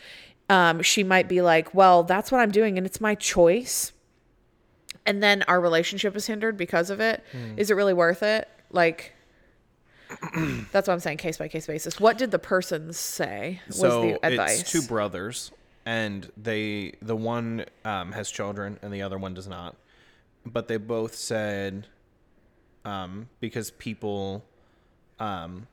[0.50, 3.94] um, she might be like well that's what i'm doing and it's my choice
[5.06, 7.24] and then our relationship is hindered because of it.
[7.58, 7.74] Is Hmm.
[7.74, 9.14] it really worth it like
[10.72, 14.02] that's what i'm saying case by case basis what did the person say was so
[14.02, 15.52] the advice it's two brothers,
[15.86, 19.76] and they the one um, has children and the other one does not.
[20.46, 21.88] But they both said,
[22.86, 24.46] um, because people,
[25.20, 25.68] um,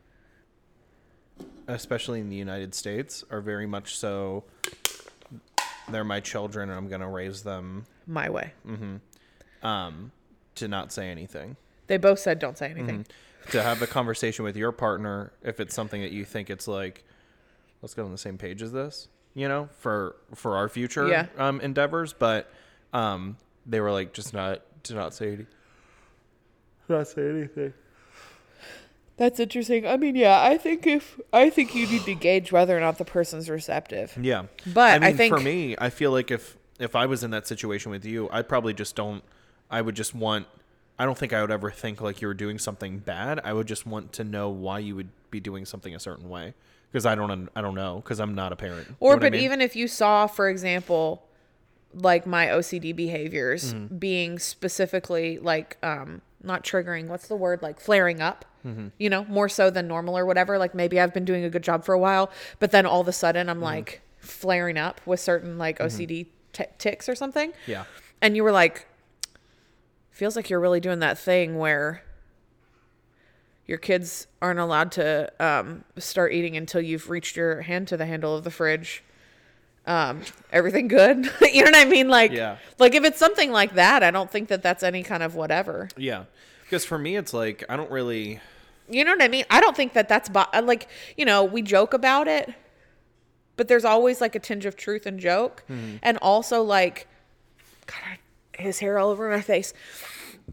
[1.69, 4.45] especially in the United States, are very much so.
[5.89, 8.53] They're my children, and I'm gonna raise them my way
[9.63, 10.13] um,
[10.57, 11.57] to not say anything.
[11.87, 13.51] They both said don't say anything Mhm.
[13.53, 17.05] To have a conversation with your partner if it's something that you think it's like,
[17.81, 21.27] let's get on the same page as this, you know, for for our future Yeah.
[21.39, 22.13] um, endeavors.
[22.13, 22.51] But
[22.93, 25.47] um, they were like, just not to not say any,
[26.89, 27.73] not say anything.
[29.17, 29.87] That's interesting.
[29.87, 32.99] I mean, yeah, I think if I think you need to gauge whether or not
[32.99, 34.17] the person's receptive.
[34.21, 37.31] Yeah, But I I think- for me, I feel like if if I was in
[37.31, 39.23] that situation with you, I probably just don't.
[39.71, 40.47] I would just want.
[40.99, 43.41] I don't think I would ever think like you were doing something bad.
[43.45, 46.55] I would just want to know why you would be doing something a certain way
[46.91, 47.49] because I don't.
[47.55, 48.89] I don't know because I'm not a parent.
[48.89, 49.43] You Or, know what I but mean?
[49.43, 51.23] even if you saw, for example,
[51.93, 53.99] like my OCD behaviors Mhm.
[53.99, 57.61] being specifically like um not triggering, what's the word?
[57.63, 58.45] Like flaring up.
[58.65, 58.93] Mhm.
[58.99, 60.59] You know, more so than normal or whatever.
[60.59, 63.09] Like maybe I've been doing a good job for a while, but then all of
[63.09, 67.53] a sudden I'm like flaring up with certain like OCD t- ticks or something.
[67.67, 67.85] Yeah.
[68.23, 68.87] And you were like,
[70.17, 72.03] feels like you're really doing that thing where
[73.67, 78.07] your kids aren't allowed to um, start eating until you've reached your hand to the
[78.07, 79.03] handle of the fridge.
[79.87, 81.27] Um, everything good?
[81.43, 82.09] you know what I mean?
[82.09, 82.57] Like, Yeah.
[82.79, 85.89] like if it's something like that, I don't think that that's any kind of whatever.
[85.97, 86.25] Yeah,
[86.63, 88.41] because for me, it's like I don't really.
[88.89, 89.45] You know what I mean?
[89.51, 92.53] I don't think that that's bo- like you know we joke about it,
[93.57, 95.99] but there's always like a tinge of truth and joke, Mhm.
[96.03, 97.07] and also like,
[97.87, 98.19] God,
[98.59, 99.73] his hair all over my face.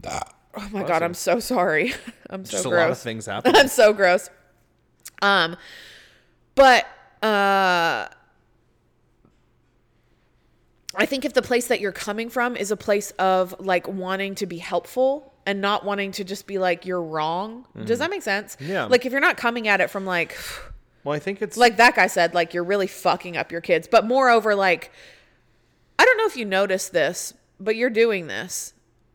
[0.06, 0.20] Oh
[0.56, 1.02] my Bless god.
[1.02, 1.94] I'm so sorry.
[2.30, 2.80] I'm so Just a gross.
[2.80, 3.56] lot of things happening.
[3.56, 4.30] I'm so gross.
[5.22, 5.56] Um,
[6.54, 6.84] but
[7.22, 8.06] uh,
[10.96, 14.34] I think if the place that you're coming from is a place of like wanting
[14.36, 17.66] to be helpful and not wanting to just be like you're wrong.
[17.84, 18.02] Does Mhm.
[18.02, 18.56] that make sense?
[18.60, 18.84] Yeah.
[18.84, 20.36] Like if you're not coming at it from like
[21.04, 23.88] Well, I think it's like that guy said like you're really fucking up your kids,
[23.90, 24.90] but moreover like
[25.98, 28.72] I don't know if you noticed this, but you're doing this.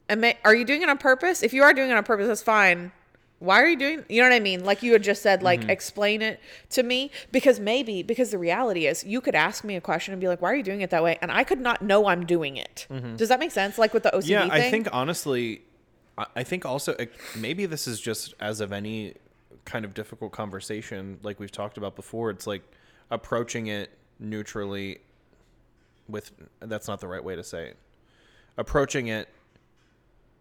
[0.07, 1.43] And may, are you doing it on purpose?
[1.43, 2.91] If you are doing it on purpose, that's fine.
[3.39, 4.03] Why are you doing?
[4.09, 4.65] You know what I mean?
[4.65, 5.69] Like you had just said, like Mhm.
[5.69, 6.41] explain it
[6.71, 10.19] to me because maybe because the reality is you could ask me a question and
[10.19, 12.25] be like, "Why are you doing it that way?" And I could not know I'm
[12.25, 12.85] doing it.
[12.89, 13.15] Mhm.
[13.15, 13.77] Does that make sense?
[13.77, 14.51] Like with the OCD yeah, thing.
[14.51, 15.61] I think honestly,
[16.35, 16.97] I- think also
[17.33, 19.13] maybe this is just as of any
[19.63, 22.29] kind of difficult conversation, like we've talked about before.
[22.31, 22.63] It's like
[23.09, 23.89] approaching it
[24.19, 24.99] neutrally.
[26.09, 27.77] With that's not the right way to say it.
[28.59, 29.29] Approaching it.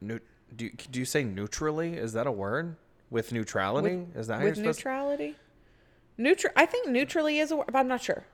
[0.01, 0.21] New,
[0.55, 1.95] do you, do you say neutrally?
[1.95, 2.77] Is that a word?
[3.11, 3.97] With neutrality?
[3.97, 5.37] with, is that how with you're neutrality?
[6.19, 6.53] Neutral.
[6.57, 8.25] I think neutrally is a word, but I'm not sure.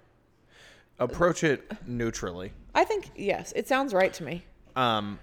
[0.98, 2.52] approach it neutrally?
[2.74, 4.44] I think yes, it sounds right to me.
[4.74, 5.18] um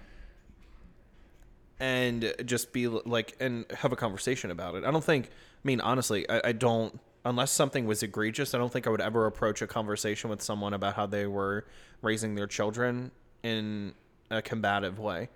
[1.80, 5.80] and just be like and have a conversation about it i don't think i mean
[5.80, 9.62] honestly i, I don't unless something was egregious, I don't think I would ever approach
[9.62, 11.64] a conversation with someone about how they were
[12.00, 13.10] raising their children
[13.42, 13.94] in
[14.32, 15.28] a combative way.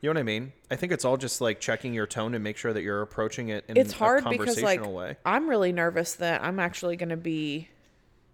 [0.00, 0.52] You know what I mean?
[0.70, 3.50] I think it's all just like checking your tone and make sure that you're approaching
[3.50, 5.16] it in it's hard because like way.
[5.26, 7.68] I'm really nervous that I'm actually going to be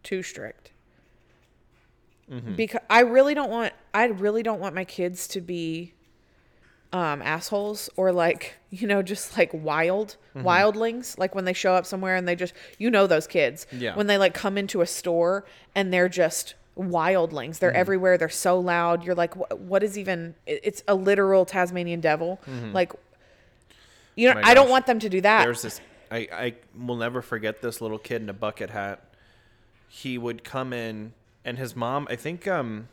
[0.04, 0.70] too strict.
[2.30, 2.56] Mhm.
[2.56, 5.92] Because I really don't want I really don't want my kids to be
[6.92, 10.42] um assholes or like, you know, just like wild Mhm.
[10.44, 13.96] wildlings like when they show up somewhere and they just you know those kids Yeah.
[13.96, 17.58] when they like come into a store and they're just wildlings.
[17.58, 17.76] They're Mhm.
[17.76, 18.18] everywhere.
[18.18, 19.04] They're so loud.
[19.04, 22.40] You're like "Wh- what is even it's a literal Tasmanian devil.
[22.46, 22.72] Mhm.
[22.72, 22.92] Like
[24.14, 25.44] you know, My I don't want them to do that.
[25.44, 25.80] There's this.
[26.10, 29.02] I I will never forget this little kid in a bucket hat.
[29.88, 31.12] He would come in,
[31.44, 32.06] and his mom.
[32.10, 32.46] I think.
[32.48, 32.88] Um.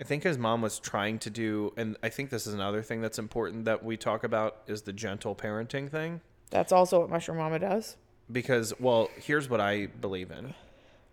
[0.00, 3.00] I think his mom was trying to do, and I think this is another thing
[3.00, 6.20] that's important that we talk about is the gentle parenting thing.
[6.50, 7.96] That's also what Mushroom Mama does.
[8.30, 10.54] Because, well, here's what I believe in.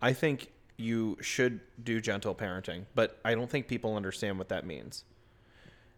[0.01, 4.65] I think you should do gentle parenting, but I don't think people understand what that
[4.65, 5.03] means.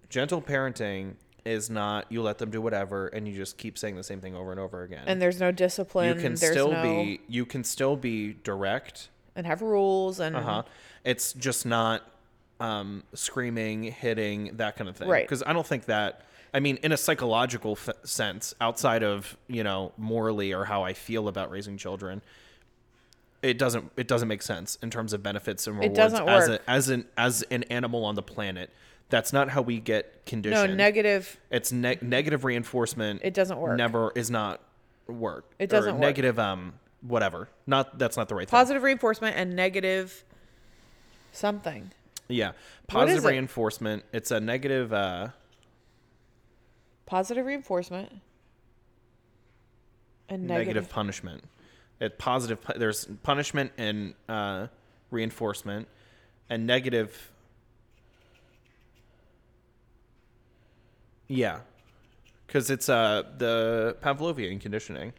[0.10, 1.16] Gentle parenting
[1.46, 4.36] is not you let them do whatever and you just keep saying the same thing
[4.36, 5.04] over and over again.
[5.08, 6.16] And there's no discipline.
[6.16, 9.10] you can there's still no, be you can still be direct.
[9.36, 10.64] and have rules and Uh-huh.
[11.04, 12.04] It's just not
[12.60, 15.08] um screaming, hitting, that kind of thing.
[15.08, 15.24] Right.
[15.26, 16.22] Because I don't think that
[16.54, 20.94] I mean, in a psychological f- sense, outside of you know morally or how I
[20.94, 22.22] feel about raising children,
[23.44, 26.50] it doesn't it doesn't make sense in terms of benefits and It rewards doesn't as
[26.50, 26.62] work.
[26.68, 28.72] a, as an as an animal on the planet.
[29.10, 30.72] That's not how we get conditioned.
[30.72, 33.22] No negative- It's ne- negative reinforcement.
[33.24, 33.78] It doesn't work.
[33.78, 34.62] Never is not
[35.08, 35.46] work.
[35.60, 36.02] It doesn't work.
[36.02, 37.48] negative um whatever.
[37.66, 38.58] Not that's not the right thing.
[38.58, 40.24] positive reinforcement and negative
[41.32, 41.92] something.
[42.28, 42.52] Yeah.
[42.88, 43.30] Positive is it?
[43.30, 44.04] reinforcement.
[44.12, 45.30] It's a negative uh
[47.06, 48.12] Positive reinforcement
[50.28, 50.90] and negative, negative.
[50.90, 51.44] punishment.
[52.00, 54.68] It positive there's punishment and uh
[55.10, 55.88] reinforcement
[56.50, 57.32] and negative
[61.28, 61.60] Yeah.
[62.48, 65.14] Cuz it's uh the Pavlovian conditioning.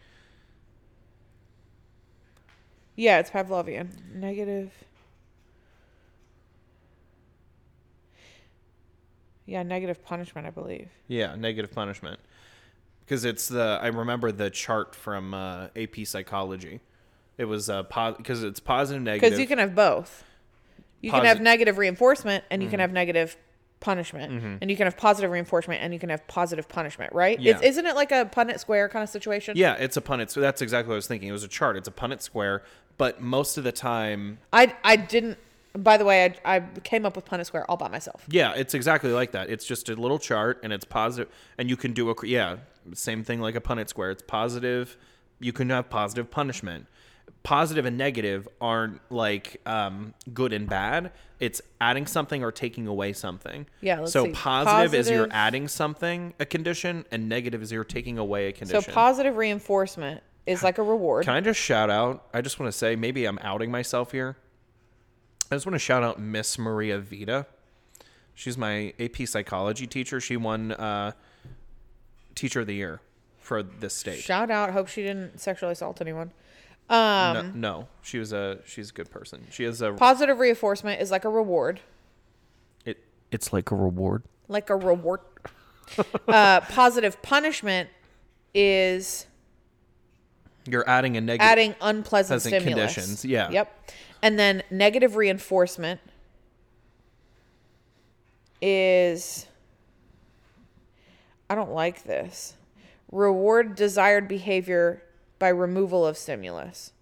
[2.96, 3.88] Yeah, it's Pavlovian.
[4.14, 4.72] Negative.
[9.46, 10.90] Yeah, negative punishment, I believe.
[11.06, 12.20] Yeah, negative punishment.
[13.08, 16.80] Because it's the I remember the chart from uh, AP psychology.
[17.38, 17.82] It was uh
[18.18, 19.22] because it's positive negative.
[19.30, 20.24] Because you can have both.
[21.00, 22.82] You can have negative reinforcement and you can Mhm.
[22.82, 23.36] have negative
[23.80, 24.32] punishment.
[24.32, 24.58] Mhm.
[24.60, 27.38] And you can have positive reinforcement and you can have positive punishment, right?
[27.40, 27.52] Yeah.
[27.54, 29.56] It's, isn't it like a Punnett square kind of situation?
[29.56, 30.28] Yeah, it's a Punnett.
[30.30, 31.28] So that's exactly what I was thinking.
[31.28, 31.76] It was a chart.
[31.76, 32.62] It's a Punnett square,
[32.98, 35.38] but most of the time, I, I didn't,
[35.74, 38.24] by the way, I, I came up with Punnett square all by myself.
[38.28, 39.48] yeah, it's exactly like that.
[39.48, 42.56] It's just a little chart, and it's positive, and you can do a yeah,
[42.94, 44.10] same thing like a Punnett square.
[44.10, 44.96] It's positive.
[45.40, 46.86] You can have positive punishment.
[47.42, 51.12] Positive and negative aren't like um, good and bad.
[51.40, 53.66] It's adding something or taking away something.
[53.80, 54.32] Yeah, so see.
[54.32, 58.82] positive, is you're adding something, a condition, and negative is you're taking away a condition.
[58.82, 61.24] So positive reinforcement is like a reward.
[61.24, 62.26] Can I just shout out?
[62.34, 64.36] I just want to say, maybe I'm outing myself here.
[65.50, 67.46] I just want to shout out Miss Maria Vita.
[68.34, 70.20] She's my AP psychology teacher.
[70.20, 71.12] She won uh,
[72.38, 73.00] Teacher of the Year
[73.38, 74.20] for this state.
[74.20, 74.70] Shout out.
[74.70, 76.30] Hope she didn't sexually assault anyone.
[76.88, 79.46] no, Um, no, she was a she's a good person.
[79.50, 81.80] She has a Positive reinforcement is like a reward.
[82.84, 82.98] it.
[83.32, 84.22] It's like a reward.
[84.46, 85.20] Like a reward.
[86.28, 87.88] uh, positive punishment
[88.54, 89.26] is
[90.66, 91.46] You're adding a negative.
[91.50, 92.94] adding unpleasant pleasant stimulus.
[92.94, 93.24] conditions.
[93.24, 93.50] Yeah.
[93.50, 93.90] Yep.
[94.22, 96.00] And then negative reinforcement
[98.60, 99.46] is
[101.50, 102.54] I don't like this.
[103.10, 105.02] Reward desired behavior
[105.38, 106.92] by removal of stimulus.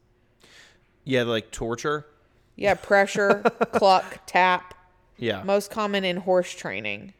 [1.05, 2.07] Yeah, like torture.
[2.55, 3.43] Yeah, pressure,
[3.73, 4.75] cluck, tap.
[5.19, 5.43] Yeah.
[5.43, 7.13] Most common in horse training.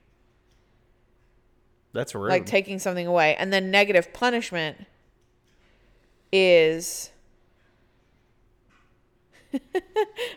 [1.93, 2.29] That's rude.
[2.29, 3.37] Like taking something away.
[3.37, 4.87] And then negative punishment
[6.33, 7.11] is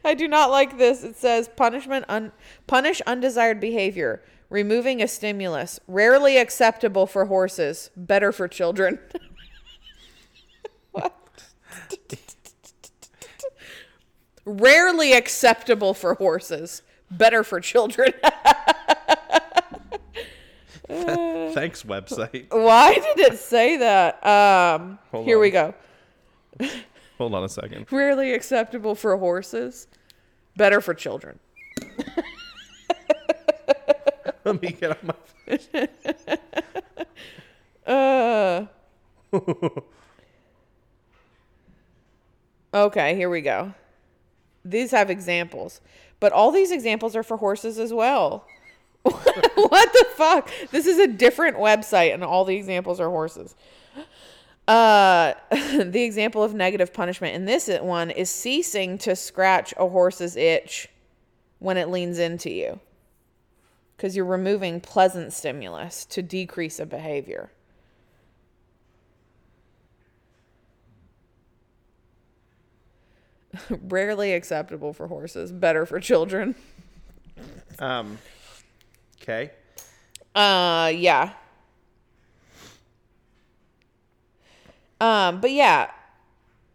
[0.06, 1.04] I do not like this.
[1.04, 2.32] It says punishment un-
[2.68, 9.00] punish undesired behavior, removing a stimulus, rarely acceptable for horses, better for children.
[10.92, 11.16] What?
[14.46, 16.82] rarely acceptable for horses,
[17.12, 18.14] better for children.
[21.54, 22.48] Thanks, website.
[22.50, 24.26] Why did it say that?
[24.26, 25.76] Um, Hold here we go.
[27.20, 27.92] Hold on a second.
[27.92, 29.88] Rarely acceptable for horses,
[30.58, 31.38] better for children.
[34.46, 35.16] Let me get on my.
[37.86, 38.68] Uh,
[42.74, 43.74] Okay, here we go.
[44.64, 45.82] These have examples,
[46.20, 48.46] but all these examples are for horses as well.
[49.02, 50.52] what the fuck?
[50.72, 53.56] This is a different website, and all the examples are horses.
[54.68, 60.36] Uh, the example of negative punishment in this one is ceasing to scratch a horse's
[60.36, 60.90] itch
[61.58, 62.80] when it leans into you,
[64.00, 67.52] because you're removing pleasant stimulus to decrease a behavior.
[73.70, 76.56] Rarely acceptable for horses, better for children.
[77.78, 78.18] Um.
[79.22, 79.52] Okay.
[80.34, 81.34] Uh, yeah.
[85.02, 85.92] Um, but yeah,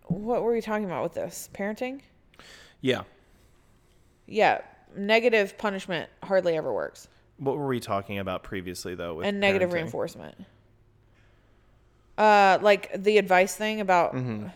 [0.08, 1.48] what were we talking about with this?
[1.54, 2.02] Parenting?
[2.82, 3.04] Yeah.
[4.26, 4.60] Yeah,
[4.94, 9.14] negative punishment hardly ever works, What were we talking about previously though?
[9.14, 9.74] With and negative parenting?
[9.74, 10.36] reinforcement.
[12.16, 14.52] Uh, like the advice thing about Mhm.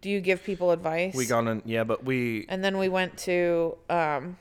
[0.00, 1.14] do you give people advice?
[1.14, 1.62] We got on.
[1.66, 2.46] Yeah, but we.
[2.48, 4.38] And then we went to um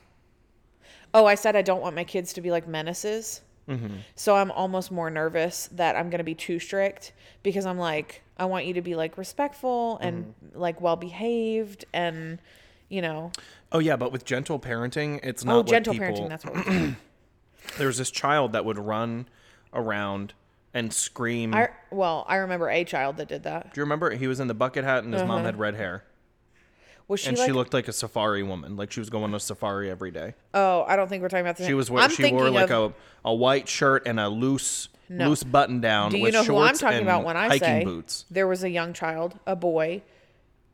[1.13, 3.41] Oh, I said I don't want my kids to be like menaces.
[3.67, 3.97] Mhm.
[4.15, 7.11] So I'm almost more nervous that I'm going to be too strict
[7.43, 10.59] because I'm like I want you to be like respectful and Mm-hmm.
[10.59, 12.39] like well behaved and
[12.87, 13.31] you know.
[13.73, 15.57] Oh yeah, but with gentle parenting, it's Oh, not.
[15.57, 16.95] what gentle people- parenting, that's what.
[17.77, 19.27] there was this child that would run
[19.73, 20.33] around
[20.73, 21.53] and scream.
[21.53, 23.73] I well, I remember a child that did that.
[23.73, 24.11] Do you remember?
[24.11, 25.45] He was in the bucket hat and his mom Uh-huh.
[25.45, 26.03] had red hair.
[27.07, 29.33] Was she and like she looked like a safari woman, like she was going on
[29.35, 30.33] a safari every day.
[30.53, 32.93] Oh, I don't think we're talking about the She was wearing, she wore like of-
[33.25, 35.27] a, a white shirt and a loose No.
[35.27, 37.83] loose button down Do you with know who I'm talking about when I hiking say
[37.83, 38.23] boots.
[38.31, 40.03] there was a young child, a boy,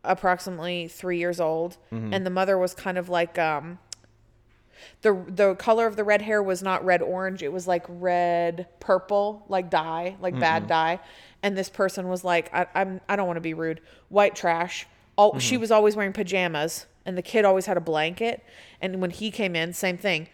[0.04, 2.14] approximately three years old, Mhm.
[2.14, 3.80] and the mother was kind of like um,
[5.02, 8.68] the the color of the red hair was not red orange; it was like red
[8.80, 10.68] purple, like dye, like bad Mhm.
[10.68, 11.00] dye.
[11.44, 14.88] And this person was like, I, I'm I don't want to be rude, white trash.
[15.16, 15.60] All she Mhm.
[15.62, 18.44] was always wearing pajamas, and the kid always had a blanket.
[18.82, 20.28] And when he came in, same thing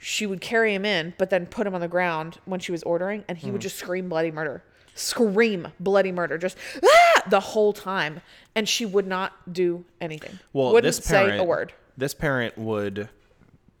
[0.00, 2.82] she would carry him in, but then put him on the ground when she was
[2.84, 3.62] ordering, and he would Mhm.
[3.62, 4.62] just scream bloody murder,
[4.94, 7.22] scream bloody murder, just ah!
[7.28, 8.20] the whole time,
[8.54, 10.38] and she would not do anything.
[10.52, 11.72] Well, wouldn't this parent, say a word.
[11.96, 13.08] This parent would,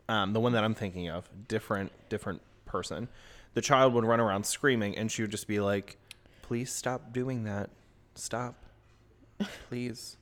[0.08, 3.08] um, the one that I'm thinking of, different different person.
[3.54, 5.96] The child would run around screaming, and she would just be like,
[6.42, 7.70] "Please stop doing that.
[8.14, 8.54] Stop,
[9.68, 10.16] please."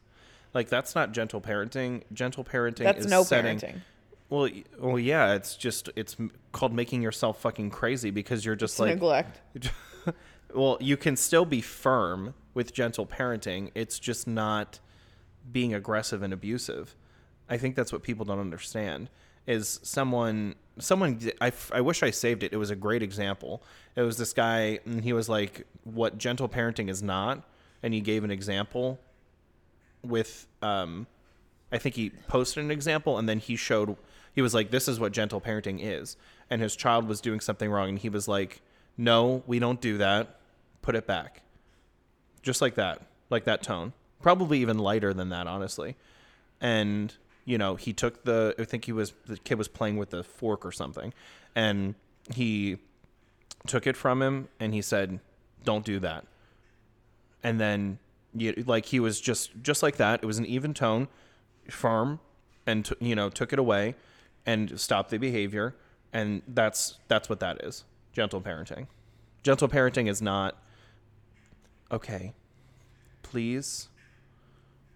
[0.56, 2.02] like that's not gentle parenting.
[2.14, 3.58] Gentle parenting That's is no setting.
[3.58, 3.80] parenting.
[4.30, 4.48] Well,
[4.80, 6.16] well, yeah, it's just it's
[6.50, 9.40] called making yourself fucking crazy because you're just It's like neglect.
[10.54, 13.70] well, you can still be firm with gentle parenting.
[13.74, 14.80] It's just not
[15.52, 16.96] being aggressive and abusive.
[17.50, 19.10] I think that's what people don't understand.
[19.46, 22.52] Is someone someone I, I wish I saved it.
[22.52, 23.62] It was a great example.
[23.94, 27.42] It was this guy and he was like what gentle parenting is not
[27.82, 28.98] and he gave an example
[30.02, 31.06] with um
[31.72, 33.96] I think he posted an example and then he showed
[34.34, 36.16] he was like this is what gentle parenting is
[36.50, 38.60] and his child was doing something wrong and he was like
[38.96, 40.40] no, we don't do that.
[40.82, 41.42] Put it back.
[42.42, 43.02] Just like that.
[43.30, 43.92] Like that tone.
[44.22, 45.96] Probably even lighter than that, honestly.
[46.60, 47.14] And,
[47.46, 50.22] you know, he took the I think he was the kid was playing with the
[50.22, 51.14] fork or something.
[51.54, 51.94] And
[52.34, 52.76] he
[53.66, 55.20] took it from him and he said,
[55.64, 56.26] Don't do that.
[57.42, 57.98] And then
[58.66, 60.22] like he was just just like that.
[60.22, 61.08] It was an even tone,
[61.70, 62.20] firm,
[62.66, 63.94] and t- you know took it away
[64.44, 65.74] and stopped the behavior.
[66.12, 67.84] And that's that's what that is.
[68.12, 68.88] Gentle parenting.
[69.42, 70.56] Gentle parenting is not
[71.92, 72.34] okay.
[73.22, 73.88] Please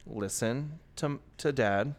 [0.05, 1.95] listen to to dad.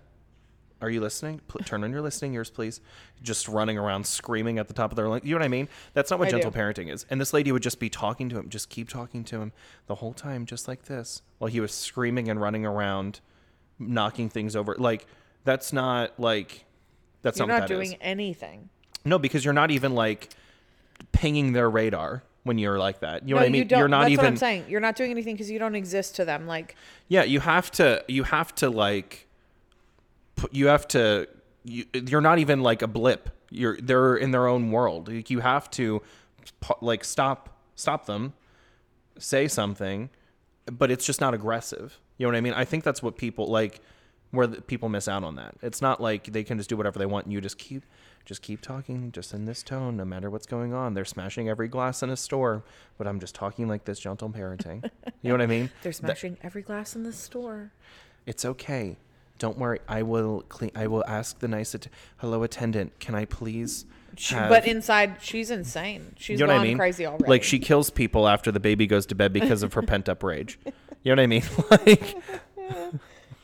[0.82, 1.42] Are you listening?
[1.48, 2.82] Pl- turn on your listening ears, please.
[3.22, 5.24] Just running around screaming at the top of their lungs.
[5.24, 5.70] You know what I mean?
[5.94, 6.58] That's not what I gentle do.
[6.58, 7.06] parenting is.
[7.10, 9.52] And this lady would just be talking to him, just keep talking to him
[9.88, 13.20] the whole time, just like this, while he was screaming and running around,
[13.78, 14.76] knocking things over.
[14.78, 15.06] Like
[15.44, 16.66] that's not like
[17.22, 17.90] that's You're not, not what that is.
[17.90, 18.70] doing anything.
[19.06, 20.30] No, because you're not even like
[21.12, 23.28] pinging their radar when you're like that.
[23.28, 23.68] You know no, what I mean?
[23.70, 24.66] You are not that's even what I'm saying.
[24.68, 26.48] You're not doing anything because you don't exist to them.
[26.48, 26.76] Like
[27.08, 29.28] Yeah, you have to you have to like
[30.52, 31.28] you have to
[31.64, 33.30] you, you're not even like a blip.
[33.50, 35.08] You're they're in their own world.
[35.10, 36.02] Like, you have to
[36.82, 38.34] like stop stop them,
[39.18, 40.10] say something,
[40.72, 42.00] but it's just not aggressive.
[42.18, 42.54] You know what I mean?
[42.54, 43.82] I think that's what people like
[44.32, 45.56] where the, people miss out on that.
[45.62, 47.84] It's not like they can just do whatever they want and you just keep
[48.24, 50.94] just keep talking just in this tone no matter what's going on.
[50.94, 52.64] They're smashing every glass in a store,
[52.98, 54.90] but I'm just talking like this gentle parenting.
[55.22, 55.70] You know what I mean?
[55.82, 57.72] they're That- smashing every glass in the store.
[58.26, 58.98] it's okay.
[59.42, 59.80] Don't worry.
[59.88, 60.70] I will clean.
[60.76, 61.74] I will ask the nice.
[61.74, 61.88] Att-
[62.18, 63.00] Hello, attendant.
[63.00, 63.86] Can I please?
[64.16, 66.14] She, have-" but inside, she's insane.
[66.20, 66.78] She's you know gone I mean?
[66.78, 67.26] crazy already.
[67.26, 70.22] Like she kills people after the baby goes to bed because of her pent up
[70.22, 70.60] rage.
[71.04, 71.44] You know what I mean?
[71.72, 72.16] Like,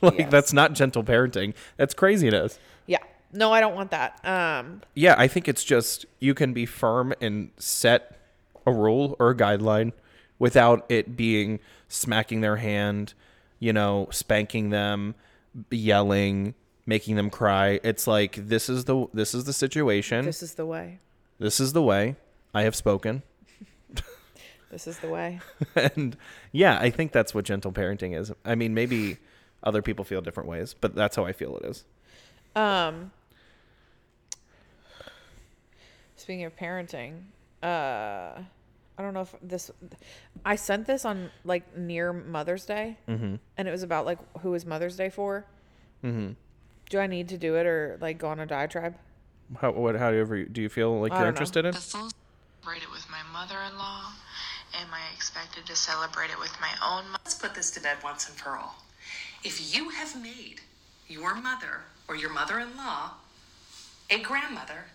[0.00, 0.30] like Yes.
[0.30, 1.54] that's not gentle parenting.
[1.76, 2.60] That's craziness.
[2.86, 2.98] Yeah.
[3.32, 4.24] No, I don't want that.
[4.24, 8.16] Um, Yeah, I think it's just you can be firm and set
[8.64, 9.90] a rule or a guideline
[10.38, 11.58] without it being
[11.88, 13.14] smacking their hand,
[13.58, 15.16] you know, spanking them,
[15.70, 16.54] yelling,
[16.86, 17.80] making them cry.
[17.82, 20.24] It's like this is the this is the situation.
[20.24, 21.00] this is the way.
[21.38, 22.16] This is the way.
[22.54, 23.22] I have spoken.
[24.70, 25.40] This is the way.
[25.74, 26.16] and
[26.52, 28.32] yeah, I think that's what gentle parenting is.
[28.44, 29.16] I mean, maybe
[29.62, 31.84] other people feel different ways, but that's how I feel it is.
[32.54, 33.12] Um,
[36.16, 37.22] speaking of parenting,
[37.62, 38.40] uh,
[38.98, 39.70] I don't know if this,
[40.44, 43.38] I sent this on like near Mother's Day, Mhm.
[43.56, 45.46] and it was about like who is Mother's Day for.
[46.02, 46.34] Mhm.
[46.90, 48.96] Do I need to do it or like go on a diatribe?
[49.60, 51.36] How what however do you ever do you feel like I you're don't know.
[51.38, 51.72] interested in?
[51.74, 54.12] celebrate it with my mother-in-law?
[54.74, 57.20] Am I expected to celebrate it with my own mother?
[57.24, 58.82] Let's put this to bed once and for all.
[59.44, 60.60] If you have made
[61.06, 63.12] your mother or your mother in law
[64.10, 64.86] a grandmother,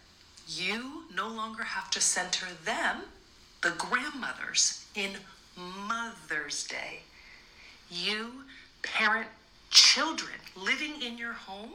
[0.47, 3.03] you no longer have to center them,
[3.63, 5.11] the grandmothers, in
[5.87, 6.99] Mother's Day.
[7.89, 8.43] You
[8.81, 9.27] parent
[9.69, 11.71] children living in your home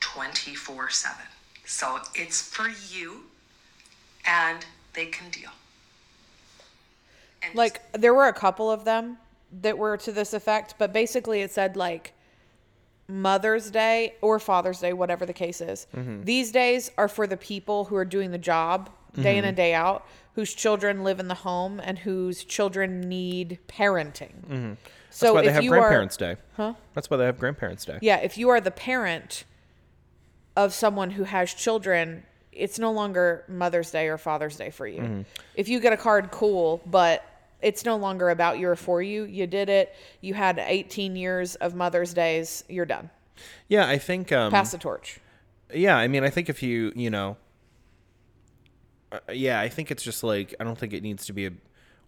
[0.00, 1.16] 24 7.
[1.64, 3.22] So it's for you,
[4.26, 4.64] and
[4.94, 5.50] they can deal.
[7.54, 9.16] Like there were a couple of them
[9.62, 12.12] that were to this effect, but basically it said like
[13.08, 15.86] Mother's Day or Father's Day, whatever the case is.
[15.96, 16.24] Mhm.
[16.24, 18.90] These days are for the people who are doing the job
[19.20, 19.48] day in Mhm.
[19.48, 20.06] and day out,
[20.40, 24.32] whose children live in the home and whose children need parenting.
[24.48, 24.76] Mhm.
[24.80, 26.40] That's So why they if have Grandparents are, Day.
[26.56, 26.74] Huh?
[26.94, 27.98] That's why they have Grandparents Day.
[28.00, 29.44] Yeah, if you are the parent
[30.56, 35.02] of someone who has children, it's no longer Mother's Day or Father's Day for you.
[35.02, 35.24] Mhm.
[35.56, 37.22] If you get a card, cool, but
[37.60, 39.24] it's no longer about you or for you.
[39.24, 39.94] You did it.
[40.22, 42.64] You had 18 years of Mother's Days.
[42.66, 43.10] You're done.
[43.68, 45.20] Yeah, I think um, Pass the torch.
[45.74, 47.36] Yeah, I mean, I think if you, you know,
[49.12, 51.50] uh, yeah, I think it's just like I don't think it needs to be a.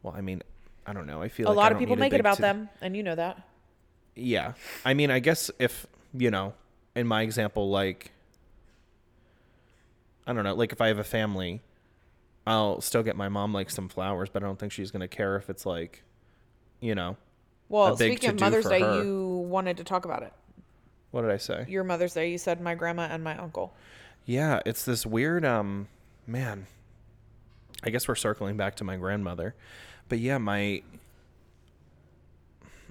[0.03, 0.43] Well, I mean,
[0.87, 1.23] I don't know.
[1.23, 3.15] I feel A like lot of people make it about to- them, and you know
[3.15, 3.43] that.
[4.15, 4.53] Yeah,
[4.85, 6.55] I mean, I guess if you know,
[6.95, 8.13] in my example, like,
[10.27, 11.61] I don't know, like if I have a family,
[12.47, 15.37] I'll still get my mom like some flowers, but I don't think she's gonna care
[15.37, 16.03] if it's like,
[16.81, 17.17] you know,
[17.69, 19.03] Well, speaking of Mother's Day, her.
[19.03, 20.33] you wanted to talk about it.
[21.11, 21.65] What did I say?
[21.69, 23.75] Your Mother's Day, you said my grandma and my uncle.
[24.25, 25.89] Yeah, it's this weird um
[26.27, 26.67] man.
[27.83, 29.55] I guess we're circling back to my grandmother.
[30.09, 30.83] But yeah, my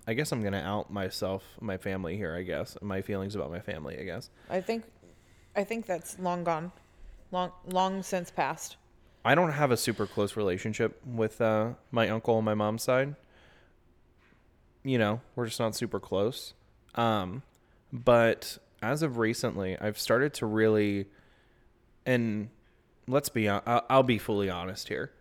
[0.07, 2.75] I guess I'm going to out myself, my family here, I guess.
[2.81, 4.29] My feelings about my family, I guess.
[4.49, 4.83] I think,
[5.55, 6.71] I think that's long gone,
[7.31, 8.77] long long since passed.
[9.23, 13.15] I don't have a super close relationship with uh, my uncle on my mom's side.
[14.83, 16.55] You know, we're just not super close.
[16.95, 17.43] Um,
[17.93, 21.05] but as of recently, I've started to really,
[22.05, 22.49] and
[23.07, 25.11] let's be, I'll, I'll be fully honest here.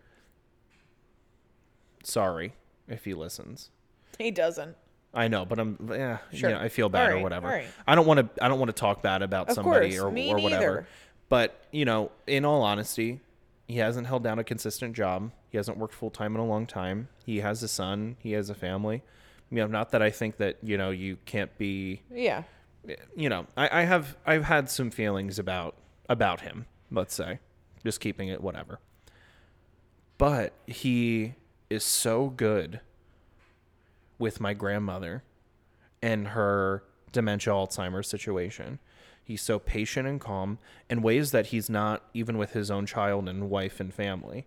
[2.03, 2.55] Sorry
[2.89, 3.71] if he listens.
[4.19, 4.77] He doesn't.
[5.13, 6.51] I know, but I'm yeah, Sure.
[6.51, 7.49] yeah, I feel bad or whatever.
[7.49, 7.67] alright.
[7.87, 10.07] I don't want to I don't want to talk bad about Of somebody course, or
[10.07, 10.49] or whatever.
[10.51, 10.87] neither.
[11.29, 13.21] But, you know, in all honesty,
[13.69, 15.31] he hasn't held down a consistent job.
[15.49, 17.09] He hasn't worked full time in a long time.
[17.25, 19.03] He has a son, he has a family.
[19.51, 22.45] You know, not that I think that, you know, you can't be Yeah.
[23.17, 25.75] you know, I, I have I've had some feelings about
[26.09, 27.41] about him, let's say.
[27.85, 28.81] Just keeping it whatever.
[30.19, 31.35] But he
[31.71, 32.81] is so good
[34.19, 35.23] with my grandmother
[36.03, 38.79] and her dementia Alzheimer's situation.
[39.23, 40.59] He's so patient and calm
[40.89, 44.47] in ways that he's not even with his own child and wife and family.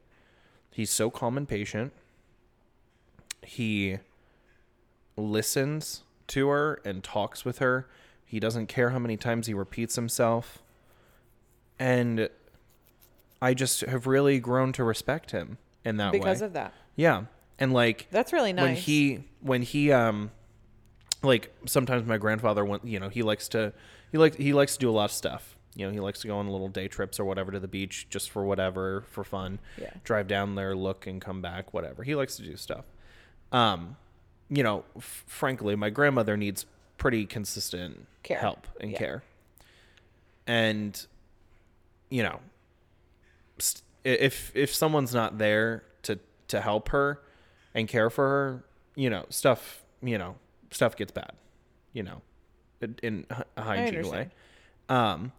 [0.71, 1.93] He's so calm and patient.
[3.41, 3.99] He
[5.15, 7.87] listens to her and talks with her.
[8.25, 10.61] He doesn't care how many times he repeats himself.
[11.79, 12.29] And
[13.43, 16.19] I just have really grown to respect him in that way.
[16.19, 16.73] Because of that.
[16.95, 17.23] Yeah.
[17.59, 18.63] And like That's really nice.
[18.63, 20.31] When he when he um
[21.21, 23.73] like sometimes my grandfather went you know, he likes to
[24.11, 25.57] he like he likes to do a lot of stuff.
[25.75, 28.07] You know, he likes to go on little day trips or whatever to the beach
[28.09, 29.59] just for whatever, for fun.
[29.77, 29.89] Yeah.
[30.03, 32.03] Drive down there, look and come back, whatever.
[32.03, 32.85] He likes to do stuff.
[33.51, 33.97] Um
[34.49, 36.65] you know, f- frankly, my grandmother needs
[36.97, 38.37] pretty consistent Care.
[38.39, 38.97] help and Yeah.
[38.97, 39.23] care.
[40.47, 41.05] And
[42.09, 42.39] you know,
[44.03, 46.19] if if someone's not there to
[46.49, 47.21] to help her
[47.73, 48.63] and care for her,
[48.95, 50.35] you know, stuff, you know,
[50.71, 51.31] stuff gets bad,
[51.93, 52.21] you know,
[53.01, 53.25] in-
[53.57, 54.29] a hygiene way.
[54.89, 55.31] Um,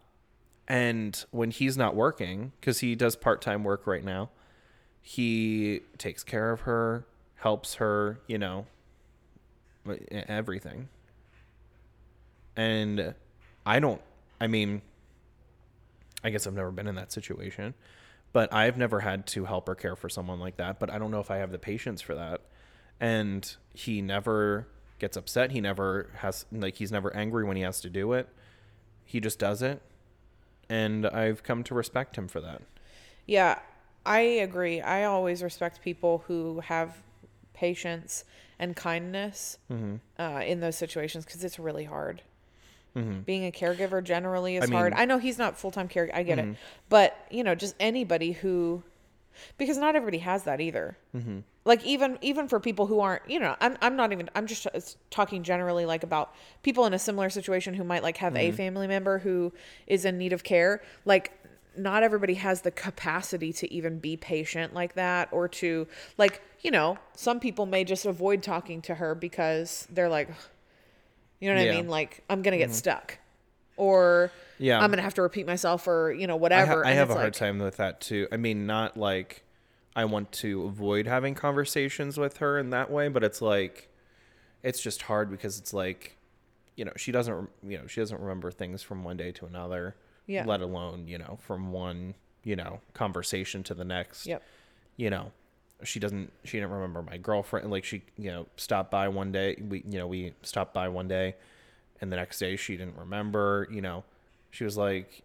[0.67, 4.29] and when he's not working, because he does part time work right now,
[5.01, 7.05] he takes care of her,
[7.35, 8.65] helps her, you know,
[10.11, 10.89] everything.
[12.55, 13.13] and
[13.65, 14.01] I don't.
[14.39, 14.81] I mean,
[16.23, 17.73] I guess I've never been in that situation,
[18.35, 20.77] but I've never had to help or care for someone like that.
[20.77, 22.41] But I don't know if I have the patience for that.
[22.99, 24.67] And he never
[24.99, 25.51] gets upset.
[25.51, 28.27] He never has like he's never angry when he has to do it.
[29.05, 29.81] He just does it,
[30.67, 32.61] and I've come to respect him for that.
[33.25, 33.59] Yeah,
[34.05, 34.81] I agree.
[34.81, 36.97] I always respect people who have
[37.53, 38.25] patience
[38.59, 40.01] and kindness Mhm.
[40.19, 42.21] uh, in those situations because it's really hard.
[42.95, 43.25] Mhm.
[43.25, 44.93] Being a caregiver generally is I hard.
[44.93, 46.09] I know he's not full time care.
[46.13, 46.51] I get Mhm.
[46.53, 46.57] it,
[46.89, 48.83] but you know, just anybody who,
[49.57, 50.97] because not everybody has that either.
[51.15, 51.39] Mm-hmm.
[51.65, 54.29] Like even even for people who aren't, you know, I'm I'm not even.
[54.35, 58.17] I'm just uh, talking generally like about people in a similar situation who might like
[58.17, 58.55] have a Mhm.
[58.55, 59.51] family member who
[59.87, 60.81] is in need of care.
[61.05, 61.31] Like
[61.77, 65.85] not everybody has the capacity to even be patient like that or to
[66.17, 70.29] like you know some people may just avoid talking to her because they're like
[71.39, 71.71] you know what Yeah.
[71.73, 72.73] i mean like i'm gonna get Mhm.
[72.73, 73.17] stuck
[73.77, 74.79] or Yeah.
[74.79, 77.13] i'm gonna have to repeat myself or you know I, ha- whatever I have a
[77.13, 78.27] it's hard time with that too.
[78.31, 79.43] I mean, not like
[79.97, 83.89] I want to avoid having conversations with her in that way, but it's like
[84.63, 86.17] it's just hard because it's like
[86.75, 89.95] you know she doesn't you know she doesn't remember things from one day to another.
[90.27, 90.45] Yeah.
[90.45, 94.25] Let alone you know from one you know conversation to the next.
[94.25, 94.41] Yep.
[94.97, 95.31] You know,
[95.85, 97.71] she doesn't she didn't remember my girlfriend.
[97.71, 99.55] Like she you know stopped by one day.
[99.61, 101.35] We you know we stopped by one day,
[102.01, 103.67] and the next day she didn't remember.
[103.71, 104.03] You know,
[104.51, 105.23] she was like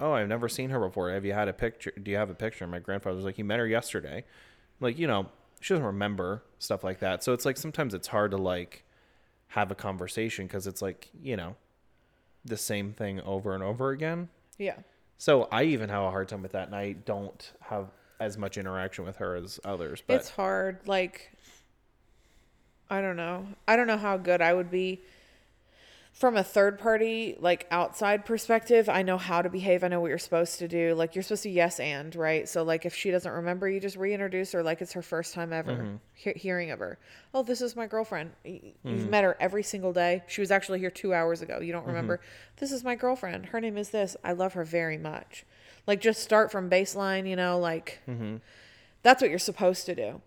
[0.00, 1.10] oh, I've never seen her before.
[1.10, 1.92] Have you had a picture?
[2.00, 2.66] Do you have a picture?
[2.66, 4.24] My grandfather was like, you met her yesterday.
[4.80, 5.28] Like, you know,
[5.60, 7.24] she doesn't remember stuff like that.
[7.24, 8.84] So it's like sometimes it's hard to like
[9.48, 11.56] have a conversation because it's like, you know,
[12.44, 14.28] the same thing over and over again.
[14.58, 14.76] Yeah.
[15.18, 17.86] So I even have a hard time with that, and I don't have
[18.20, 20.02] as much interaction with her as others.
[20.06, 21.32] But it's hard like
[22.88, 23.46] i don't know.
[23.66, 25.00] I don't know how good i would be
[26.12, 28.88] from a third party like outside perspective.
[28.88, 29.84] I know how to behave.
[29.84, 30.94] I know what you're supposed to do.
[30.94, 32.48] Like you're supposed to yes and right?
[32.48, 35.52] So like if she doesn't remember you just reintroduce her like it's her first time
[35.52, 35.98] ever Mhm.
[36.14, 36.96] he- hearing of her.
[37.34, 38.30] Oh this is my girlfriend.
[38.44, 39.10] You've Mhm.
[39.10, 40.22] met her every single day.
[40.26, 41.60] She was actually here two hours ago.
[41.60, 41.88] You don't Mhm.
[41.88, 42.20] remember.
[42.56, 43.46] This is my girlfriend.
[43.46, 44.16] Her name is this.
[44.24, 45.44] I love her very much
[45.86, 48.40] like just start from baseline you know like Mhm.
[49.02, 50.20] that's what you're supposed to do.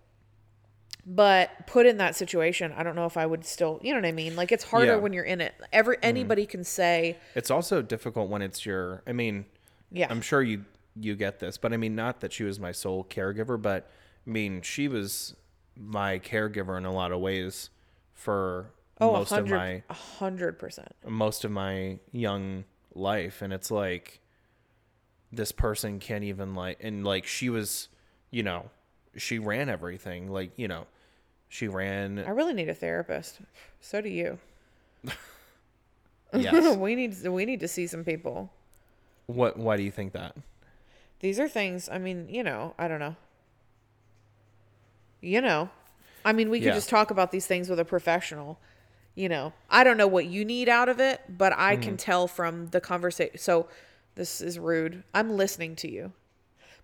[1.06, 4.06] But put in that situation, I don't know if I would still, you know what
[4.08, 4.36] I mean?
[4.36, 4.94] Like it's harder Yeah.
[4.94, 5.04] Mm-hmm.
[5.04, 5.56] when you're in it.
[5.74, 9.02] Every anybody can say, it's also difficult when it's your.
[9.08, 9.46] I mean,
[9.92, 10.08] Yeah.
[10.10, 10.66] I'm sure you
[10.96, 13.90] you get this, but I mean, not that she was my sole caregiver, but
[14.28, 15.36] I mean, she was
[15.76, 17.70] my caregiver in a lot of ways
[18.14, 23.72] for "Oh, most of my a hundred percent." most of my young life and it's
[23.72, 24.20] like
[25.32, 27.88] this person can't even like and like she was
[28.32, 28.70] you know
[29.16, 30.86] she ran everything like you know
[31.48, 33.40] she ran I really need a therapist.
[33.82, 34.38] So do you.
[36.38, 36.76] Yes.
[36.78, 38.52] we need we need to see some people.
[39.26, 40.36] what why do you think that
[41.22, 41.90] These are things.
[41.90, 43.16] I mean, you know, I don't know.
[45.22, 45.70] You know,
[46.24, 46.74] I mean, we could Yeah.
[46.76, 48.58] just talk about these things with a professional.
[49.16, 52.00] You know, I don't know what you need out of it, but I can Mhm.
[52.00, 53.38] tell from the conversation.
[53.38, 53.68] So,
[54.20, 55.02] this is rude.
[55.14, 56.12] I'm listening to you,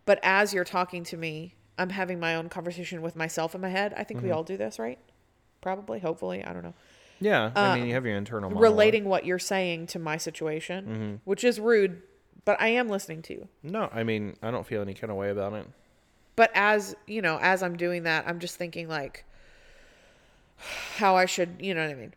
[0.06, 3.68] but as you're talking to me, I'm having my own conversation with myself in my
[3.68, 3.94] head.
[3.98, 4.36] I think we Mhm.
[4.36, 4.98] all do this, right?
[5.60, 6.74] Probably, hopefully, I don't know.
[7.20, 8.62] yeah i Uh, mean you have your internal monologue.
[8.72, 11.20] relating what you're saying to my situation, Mhm.
[11.26, 12.02] which is rude,
[12.46, 13.48] but I am listening to you.
[13.64, 15.66] no i mean i don't feel any kind of way about it
[16.38, 19.24] But as you know, as I'm doing that, I'm just thinking like
[20.98, 22.14] how I should, you know what I mean?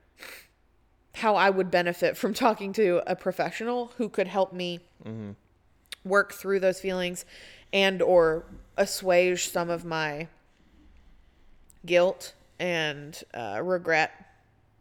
[1.14, 5.34] How I would benefit from talking to a professional who could help me Mhm.
[6.04, 7.24] work through those feelings
[7.72, 8.44] and or
[8.76, 10.26] assuage some of my
[11.84, 14.10] guilt and uh, regret,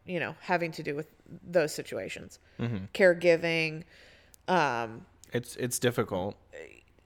[0.06, 1.08] you know, having to do with
[1.44, 2.40] those situations.
[2.60, 2.88] Mhm.
[2.94, 3.84] Caregiving,
[4.48, 6.36] um, it's it's difficult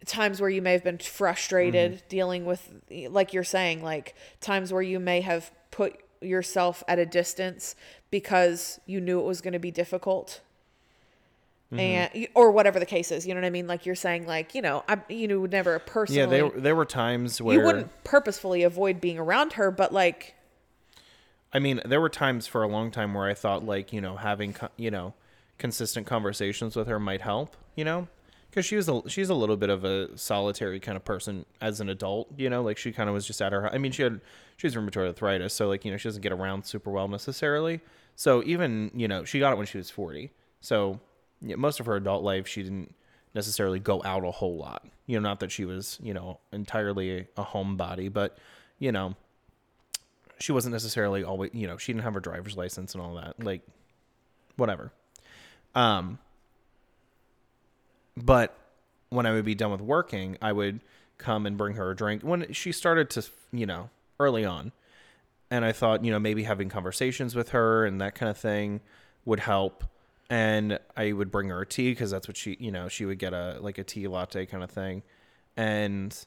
[0.06, 2.08] times where you may have been frustrated Mm-hmm.
[2.10, 2.72] dealing with
[3.10, 7.76] like you're saying like times where you may have put yourself at a distance
[8.12, 10.42] because you knew it was going to be difficult
[11.72, 11.80] Mhm.
[11.80, 14.54] and or whatever the case is you know what i mean like you're saying like
[14.54, 17.64] you know i you know would never personally yeah there there were times where you
[17.64, 20.36] wouldn't purposefully avoid being around her but like
[21.54, 24.16] I mean, there were times for a long time where I thought like, you know,
[24.16, 25.14] having you know,
[25.58, 28.08] consistent conversations with her might help, you know?
[28.54, 31.80] Cuz she was a she's a little bit of a solitary kind of person as
[31.82, 32.62] an adult, you know?
[32.62, 34.22] Like she kind of was just at her I mean, she had
[34.56, 37.82] she has rheumatoid arthritis, so like, you know, she doesn't get around super well necessarily.
[38.16, 40.32] So even, you know, she got it when she was 40.
[40.62, 41.00] So
[41.42, 42.94] most of her adult life she didn't
[43.34, 44.86] necessarily go out a whole lot.
[45.08, 48.38] You know, not that she was, you know, entirely a homebody, but
[48.80, 49.16] you know,
[50.40, 53.42] she wasn't necessarily always, you know, she didn't have her driver's license and all that.
[53.44, 53.62] Like,
[54.58, 54.92] whatever.
[55.76, 56.18] Um,
[58.18, 58.58] but
[59.10, 60.82] when I would be done with working, I would
[61.18, 62.24] come and bring her a drink.
[62.24, 63.90] When she started to, you know,
[64.20, 64.72] early on,
[65.50, 68.82] and I thought, you know, maybe having conversations with her and that kind of thing
[69.26, 69.84] would help.
[70.32, 73.20] And I would bring her a tea because that's what she, you know, she would
[73.20, 75.04] get a like a tea latte kind of thing,
[75.58, 76.18] and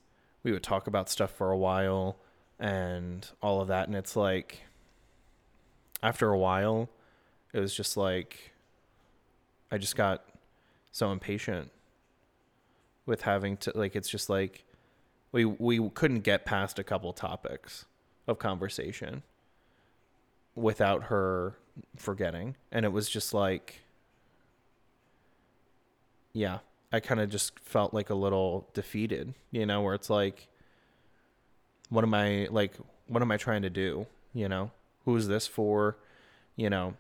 [0.43, 2.19] we would talk about stuff for a while
[2.61, 3.89] and all of that.
[3.89, 4.61] And it's like,
[6.03, 6.91] after a while,
[7.55, 8.53] it was just like,
[9.73, 10.23] I just got
[10.93, 11.71] so impatient
[13.07, 14.65] with having to like it's just like
[15.33, 17.87] we we couldn't get past a couple topics
[18.27, 19.23] of conversation
[20.55, 21.55] without her
[21.97, 23.84] forgetting and it was just like
[26.35, 26.59] yeah
[26.93, 30.47] i kind of just felt like a little defeated you know where it's like
[31.89, 32.75] what am i like
[33.07, 34.71] what am i trying to do you know
[35.07, 35.97] who is this for
[36.57, 36.95] you know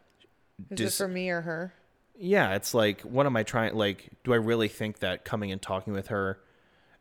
[0.70, 1.74] Is does- it for me or her?
[2.16, 3.74] yeah, it's like, what am I trying?
[3.74, 6.39] Like, do I really think that coming and talking with her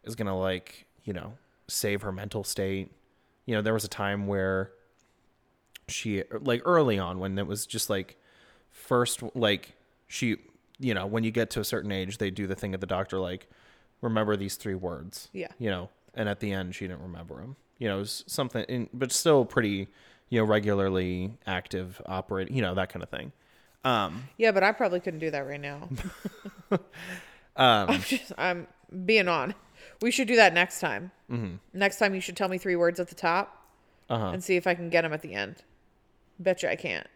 [0.04, 1.34] is gonna like, you know,
[1.68, 2.90] save her mental state?
[3.46, 4.72] You know, there was a time where
[5.88, 8.18] she, like, early on when it was just like,
[8.72, 9.74] first, like,
[10.08, 10.38] she,
[10.84, 12.88] you know, when you get to a certain age, they do the thing at the
[12.88, 13.48] doctor, like,
[14.02, 15.30] remember these three words.
[15.34, 15.48] Yeah.
[15.58, 17.56] You know, and at the end, she didn't remember them.
[17.80, 19.88] You know, something, in, but still pretty,
[20.30, 23.32] you know, regularly active, operating, you know, that kind of thing.
[23.84, 25.90] Um, Yeah, but I probably couldn't do that right now.
[26.72, 26.80] um,
[27.56, 28.68] I'm just I'm
[29.06, 29.54] being on.
[30.02, 31.12] We should do that next time.
[31.32, 31.56] Mm-hmm.
[31.74, 33.66] Next time you should tell me three words at the top
[34.10, 34.28] Uh-huh.
[34.28, 35.64] and see if I can get them at the end.
[36.40, 37.08] Bet you I can't.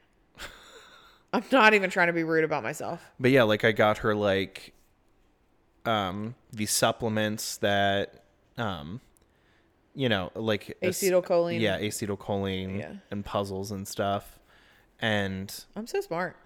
[1.34, 3.02] I'm not even trying to be rude about myself.
[3.20, 4.74] But yeah, like I got her like
[5.86, 8.24] um these supplements that
[8.58, 9.02] um
[9.96, 11.60] you know, like Acetylcholine.
[11.60, 12.92] Yeah, acetylcholine Yeah.
[13.10, 14.38] and puzzles and stuff.
[15.00, 16.38] And I'm so smart.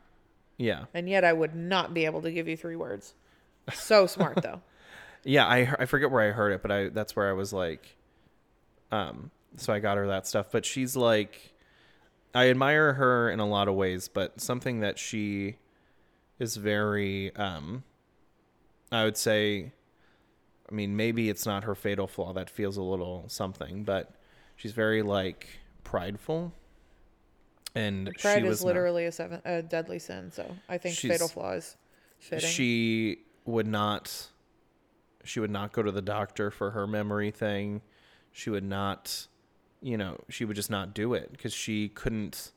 [0.57, 0.85] yeah.
[0.93, 3.13] And yet I would not be able to give you three words.
[3.73, 4.61] So smart though.
[5.23, 7.95] Yeah, I I forget where I heard it, but I that's where I was like
[8.91, 11.53] um so I got her that stuff, but she's like
[12.33, 15.57] I admire her in a lot of ways, but something that she
[16.39, 17.83] is very um
[18.91, 19.71] I would say
[20.69, 24.11] I mean maybe it's not her fatal flaw that feels a little something, but
[24.55, 25.47] she's very like
[25.83, 26.53] prideful.
[27.73, 30.95] And Pride she is was not- literally a seven a deadly sin, so I think
[30.95, 31.77] fatal flaw is
[32.19, 32.49] fitting.
[32.49, 34.27] She would not
[35.23, 37.81] she would not go to the doctor for her memory thing.
[38.31, 39.27] She would not
[39.81, 42.51] you know, she would just not do it cuz she couldn't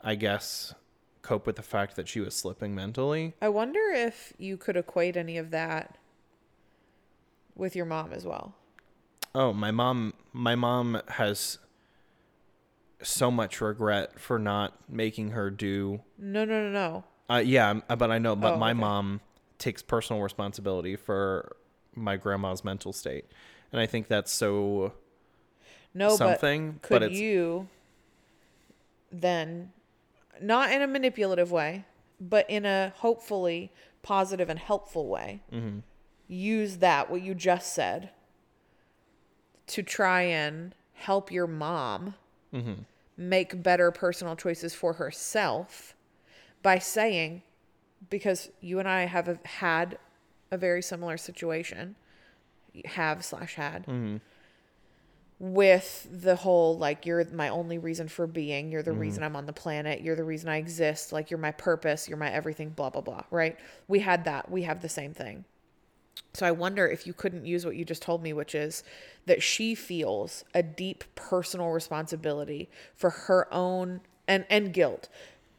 [0.00, 0.74] I guess
[1.22, 3.34] cope with the fact that she was slipping mentally.
[3.42, 5.98] I wonder if you could equate any of that
[7.54, 8.54] with your mom as well.
[9.34, 11.58] Oh, my mom my mom has
[13.02, 17.04] so much regret for not making her do No, no, no, no.
[17.30, 18.34] Uh, yeah, but I know.
[18.34, 18.80] But Oh, my okay.
[18.80, 19.20] mom
[19.58, 21.56] takes personal responsibility for
[21.94, 23.26] my grandma's mental state,
[23.70, 24.94] and I think that's so.
[25.94, 27.68] No, something, but but could it's- you
[29.10, 29.72] then,
[30.40, 31.84] not in a manipulative way,
[32.20, 35.82] but in a hopefully positive and helpful way, Mhm.
[36.26, 38.10] use that what you just said
[39.66, 42.14] to try and help your mom
[42.52, 42.84] Mhm.
[43.16, 45.94] make better personal choices for herself
[46.62, 47.42] by saying
[48.10, 49.98] because you and I have had
[50.50, 51.96] a very similar situation
[52.84, 54.20] have slash had Mhm.
[55.40, 58.98] With the whole like you're my only reason for being you're the Mhm.
[58.98, 62.18] reason i'm on the planet you're the reason i exist like you're my purpose you're
[62.18, 63.56] my everything blah blah blah right?
[63.86, 65.44] We had that we have the same thing.
[66.34, 68.82] So i wonder if you couldn't use what you just told me which is
[69.26, 75.08] that she feels a deep personal responsibility for her own and and guilt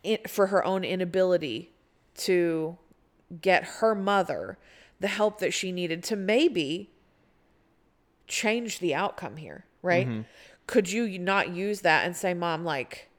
[0.04, 1.72] in, for her own inability
[2.16, 2.78] to
[3.42, 4.58] get her mother
[5.00, 6.90] the help that she needed to maybe
[8.28, 10.08] change the outcome here, right?
[10.08, 10.26] Mhm.
[10.68, 13.10] Could you not use that and say, Mom, like,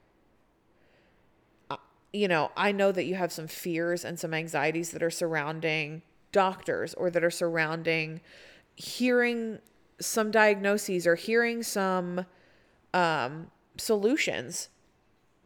[1.70, 1.76] uh,
[2.12, 6.02] you know, I know that you have some fears and some anxieties that are surrounding
[6.32, 8.20] doctors or that are surrounding
[8.76, 9.58] hearing
[10.00, 12.24] some diagnoses or hearing some
[12.94, 14.68] um, solutions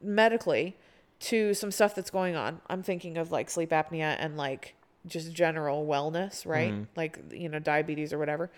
[0.01, 0.77] medically
[1.21, 2.61] to some stuff that's going on.
[2.69, 4.75] I'm thinking of like sleep apnea and like
[5.07, 6.73] just general wellness, right?
[6.73, 6.87] Mhm.
[6.97, 8.51] Like, you know, diabetes or whatever.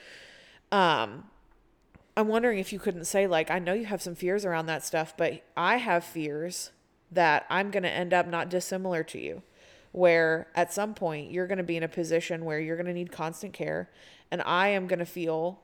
[0.72, 1.30] Um,
[2.16, 4.84] I'm wondering if you couldn't say, like, I know you have some fears around that
[4.84, 6.70] stuff, but I have fears
[7.12, 9.42] that I'm going to end up not dissimilar to you,
[9.92, 12.94] where at some point you're going to be in a position where you're going to
[12.94, 13.90] need constant care,
[14.30, 15.60] and I am going to feel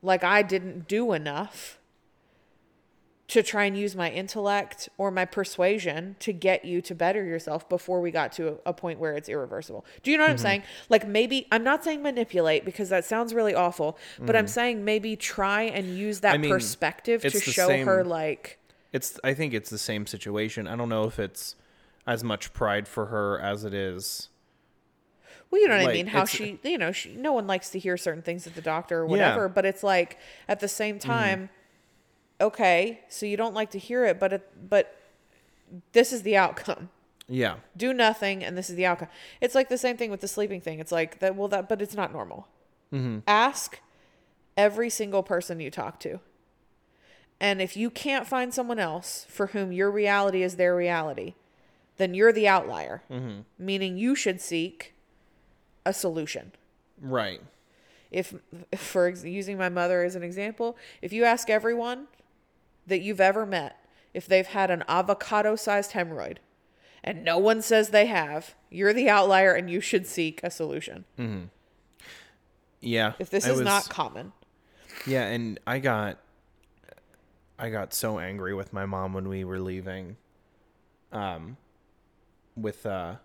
[0.00, 1.77] like I didn't do enough
[3.28, 7.68] to try and use my intellect or my persuasion to get you to better yourself
[7.68, 9.84] before we got to a, a point where it's irreversible.
[10.02, 10.40] Do you know what I'm Mhm.
[10.40, 10.62] saying?
[10.88, 14.48] Like maybe I'm not saying manipulate because that sounds really awful, but I'm Mhm.
[14.48, 18.58] saying maybe try and use that I mean, perspective to show her like
[18.92, 20.66] It's I think it's the same situation.
[20.66, 21.54] I don't know if it's
[22.06, 24.30] as much pride for her as it is.
[25.50, 26.06] Well, you know what I mean?
[26.06, 29.00] How she, you know, she, no one likes to hear certain things at the doctor
[29.00, 29.10] or Yeah.
[29.10, 30.18] whatever, but it's like
[30.48, 30.74] at the Mm-hmm.
[30.74, 31.50] same time,
[32.40, 34.96] okay, so you don't like to hear it, but it, but
[35.92, 36.90] this is the outcome.
[37.28, 37.56] Yeah.
[37.76, 39.08] Do nothing, and this is the outcome.
[39.40, 40.78] It's like the same thing with the sleeping thing.
[40.78, 41.36] It's like that.
[41.36, 42.48] Well, that, but it's not normal.
[42.92, 43.18] Mm-hmm.
[43.26, 43.80] Ask
[44.56, 46.20] every single person you talk to.
[47.40, 51.34] And if you can't find someone else for whom your reality is their reality,
[51.98, 53.02] then you're the outlier.
[53.10, 53.44] Mhm.
[53.58, 54.94] Meaning you should seek
[55.84, 56.52] a solution.
[57.00, 57.40] Right.
[58.10, 58.34] If,
[58.76, 62.08] for ex- using my mother as an example, if you ask everyone
[62.88, 66.38] that you've ever met if they've had an avocado sized hemorrhoid
[67.04, 71.04] and no one says they have, you're the outlier and you should seek a solution.
[71.18, 71.44] Mm-hmm.
[72.80, 73.12] Yeah.
[73.18, 74.32] If this I is not common.
[75.06, 76.18] Yeah, and I got
[77.58, 80.16] I got so angry with my mom when we were leaving.
[81.12, 81.56] Um
[82.56, 83.16] with uh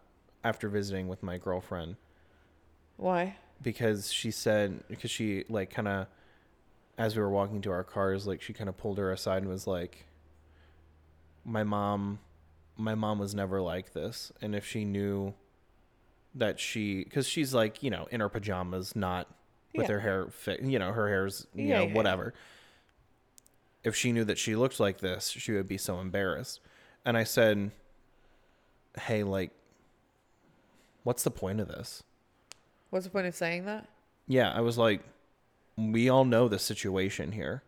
[0.44, 1.96] after visiting with my girlfriend
[2.98, 3.38] Why?
[3.62, 6.08] because she said because she like kind of
[6.98, 9.50] as we were walking to our cars like she kind of pulled her aside and
[9.50, 10.06] was like
[11.46, 12.20] my mom
[12.78, 15.34] my mom was never like this and if she knew
[16.36, 19.28] that she cuz she's like you know in her pajamas not
[19.76, 19.94] with Yeah.
[19.94, 21.94] her hair fi- you know her hair's you Yeah, know yeah.
[21.94, 22.34] whatever
[23.84, 26.60] if she knew that she looked like this she would be so embarrassed
[27.06, 27.72] and i said
[29.02, 29.52] hey like
[31.04, 32.04] what's the point of this
[32.92, 33.90] What's the point of saying that?
[34.28, 35.02] yeah, I was like,
[35.78, 37.64] we all know the situation here.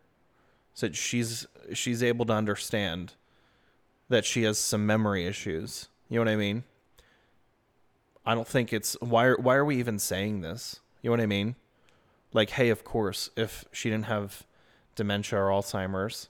[0.74, 3.14] So she's she's able to understand
[4.08, 5.88] that she has some memory issues.
[6.08, 6.64] You know what I mean?
[8.24, 10.80] I don't think it's why are, why are we even saying this?
[11.02, 11.56] You know what I mean?
[12.32, 14.44] Like, hey, of course, if she didn't have
[14.94, 16.28] dementia or Alzheimer's,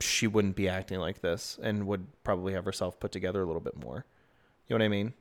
[0.00, 3.60] she wouldn't be acting like this and would probably have herself put together a little
[3.60, 4.04] bit more.
[4.68, 5.14] You know what I mean?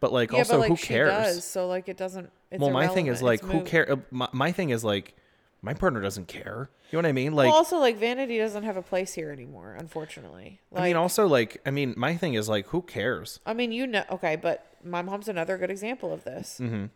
[0.00, 1.10] But like yeah, also but like who she cares?
[1.10, 2.30] does, so like it doesn't.
[2.50, 3.66] It's well, my thing is like, who moot.
[3.66, 3.90] care?
[3.92, 5.14] uh, My, my thing is like,
[5.60, 6.70] my partner doesn't care.
[6.90, 7.32] You know what I mean?
[7.34, 10.60] Like, well, also like vanity doesn't have a place here anymore, unfortunately.
[10.70, 13.40] Like, I mean, also like, I mean, my thing is like, who cares?
[13.44, 16.58] I mean, you know, okay, but my mom's another good example of this.
[16.62, 16.86] Mm-hmm.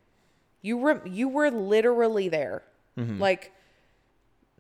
[0.62, 2.62] You were you were literally there,
[2.96, 3.18] Mhm.
[3.18, 3.52] like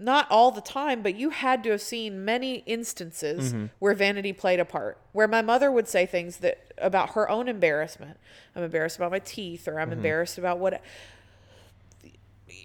[0.02, 3.70] not all the time, but you had to have seen many instances Mhm.
[3.78, 4.98] where vanity played a part.
[5.12, 8.18] Where my mother would say things that about her own embarrassment.
[8.56, 9.92] I'm embarrassed about my teeth, or I'm Mhm.
[9.94, 10.80] embarrassed about what.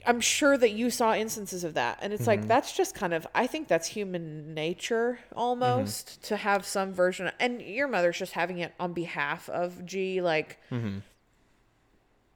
[0.06, 2.48] I'm sure that you saw instances of that, and it's like Mhm.
[2.48, 3.28] that's just kind of.
[3.36, 7.28] I think that's human nature almost to have some version.
[7.28, 11.00] Of, and your mother's just having it on behalf of G, like Mm-hmm.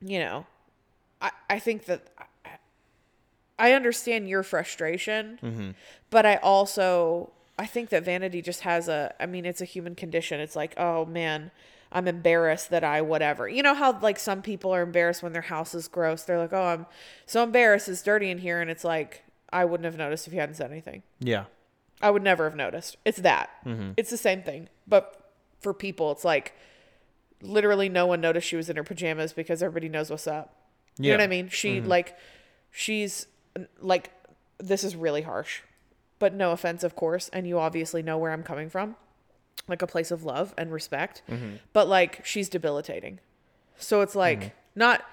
[0.02, 0.45] you know,
[1.22, 2.02] I, I think that
[3.61, 5.69] I, understand your frustration, Mm-hmm.
[6.09, 9.95] but I also I think that vanity just has a I mean it's a human
[9.95, 10.39] condition.
[10.39, 11.51] It's like, oh man,
[11.91, 13.47] I'm embarrassed that I whatever.
[13.47, 16.23] You know how like some people are embarrassed when their house is gross.
[16.23, 16.85] They're like, "Oh, I'm
[17.25, 20.39] so embarrassed it's dirty in here." And it's like, I wouldn't have noticed if you
[20.39, 21.03] hadn't said anything.
[21.19, 21.45] Yeah.
[22.01, 22.97] I would never have noticed.
[23.05, 23.49] It's that.
[23.65, 23.93] Mhm.
[23.97, 24.69] It's the same thing.
[24.88, 26.53] But for people, it's like
[27.41, 30.55] literally no one noticed she was in her pajamas because everybody knows what's up.
[30.97, 31.49] You know what I mean?
[31.49, 31.88] She Mhm.
[31.88, 32.17] like
[32.71, 33.27] she's
[33.80, 34.11] like
[34.57, 35.61] this is really harsh.
[36.19, 38.95] But no offense, of course, and you obviously know where I'm coming from.
[39.68, 41.22] Like a place of love and respect.
[41.30, 41.60] Mhm.
[41.73, 43.19] But like she's debilitating.
[43.78, 44.52] So it's like Mhm.
[44.76, 45.06] not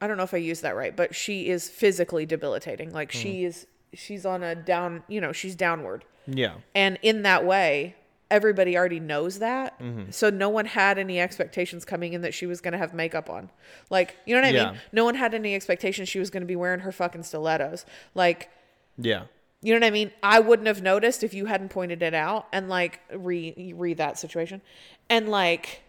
[0.00, 2.90] I don't know if I used that right, but she is physically debilitating.
[2.92, 3.46] Like she Mhm.
[3.46, 6.04] is she's on a down, you know, she's downward.
[6.26, 6.56] Yeah.
[6.74, 7.94] And in that way,
[8.34, 9.78] everybody already knows that.
[9.80, 10.12] Mhm.
[10.12, 13.30] So no one had any expectations coming in that she was going to have makeup
[13.30, 13.50] on.
[13.90, 14.70] Like, you know what I Yeah.
[14.72, 14.80] mean?
[14.92, 17.86] No one had any expectations she was going to be wearing her fucking stilettos.
[18.14, 18.50] Like,
[18.98, 19.22] Yeah.
[19.62, 20.10] you know what I mean?
[20.22, 24.18] I wouldn't have noticed if you hadn't pointed it out and like re read that
[24.18, 24.60] situation.
[25.08, 25.80] And like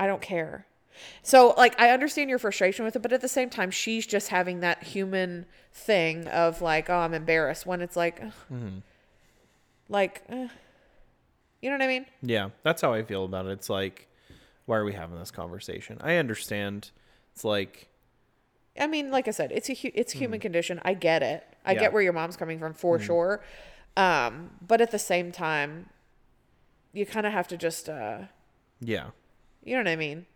[0.00, 0.64] I don't care.
[1.22, 4.28] So like I understand your frustration with it, but at the same time she's just
[4.28, 8.78] having that human thing of like, oh, I'm embarrassed when it's like Mm-hmm.
[9.88, 10.48] like eh.
[11.60, 12.06] You know what I mean?
[12.22, 12.50] Yeah.
[12.62, 13.50] That's how I feel about it.
[13.52, 14.08] It's like,
[14.66, 15.98] why are we having this conversation?
[16.00, 16.90] I understand.
[17.34, 17.88] It's like,
[18.78, 20.80] I mean, like I said, it's a hu- it's a human condition.
[20.84, 21.44] I get it.
[21.64, 21.80] I Yeah.
[21.80, 23.02] get where your mom's coming from for Mhm.
[23.02, 23.44] sure.
[23.96, 25.88] Um, but at the same time,
[26.92, 28.22] you kind of have to just, uh,
[28.80, 29.10] yeah.
[29.64, 30.26] you know what I mean?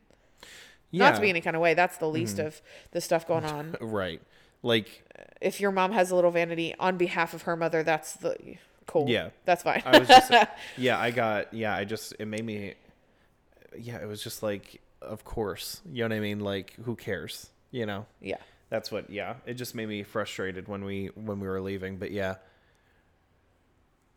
[0.90, 1.72] Not to be any kind of way.
[1.74, 2.46] That's the least Mhm.
[2.46, 3.76] of the stuff going on.
[3.80, 4.20] right.
[4.62, 5.04] Like,
[5.40, 9.08] if your mom has a little vanity on behalf of her mother, that's the cool.
[9.08, 9.82] Yeah, That's fine.
[9.84, 10.32] I was just
[10.76, 10.98] yeah.
[10.98, 11.74] I got yeah.
[11.74, 12.74] I just it made me
[13.78, 13.98] yeah.
[14.02, 15.80] It was just like of course.
[15.90, 16.40] You know what I mean?
[16.40, 17.50] Like who cares?
[17.70, 18.06] You know?
[18.20, 18.36] Yeah.
[18.70, 19.10] That's what.
[19.10, 19.34] Yeah.
[19.46, 21.96] It just made me frustrated when we when we were leaving.
[21.98, 22.36] But yeah.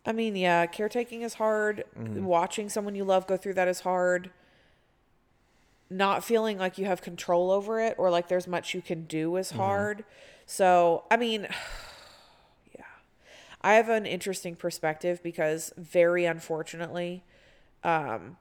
[0.05, 1.83] I mean, yeah, caretaking is hard.
[1.97, 2.21] Mhm.
[2.21, 4.29] Watching someone you love go through that is hard.
[5.89, 9.35] Not feeling like you have control over it or like there's much you can do
[9.37, 9.55] is Mhm.
[9.57, 10.05] hard.
[10.45, 11.47] So, I mean.
[13.65, 17.23] I have an interesting perspective because very unfortunately,
[17.83, 18.37] um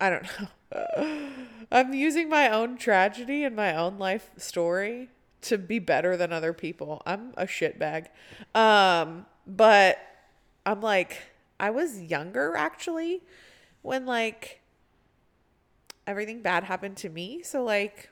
[0.00, 1.28] I don't know.
[1.72, 5.08] I'm using my own tragedy and my own life story
[5.42, 7.02] to be better than other people.
[7.06, 8.06] I'm a shitbag.
[8.54, 9.98] Um, but
[10.64, 11.18] I'm like,
[11.58, 13.22] I was younger actually
[13.82, 14.60] when like
[16.06, 17.42] everything bad happened to me.
[17.42, 18.10] So like,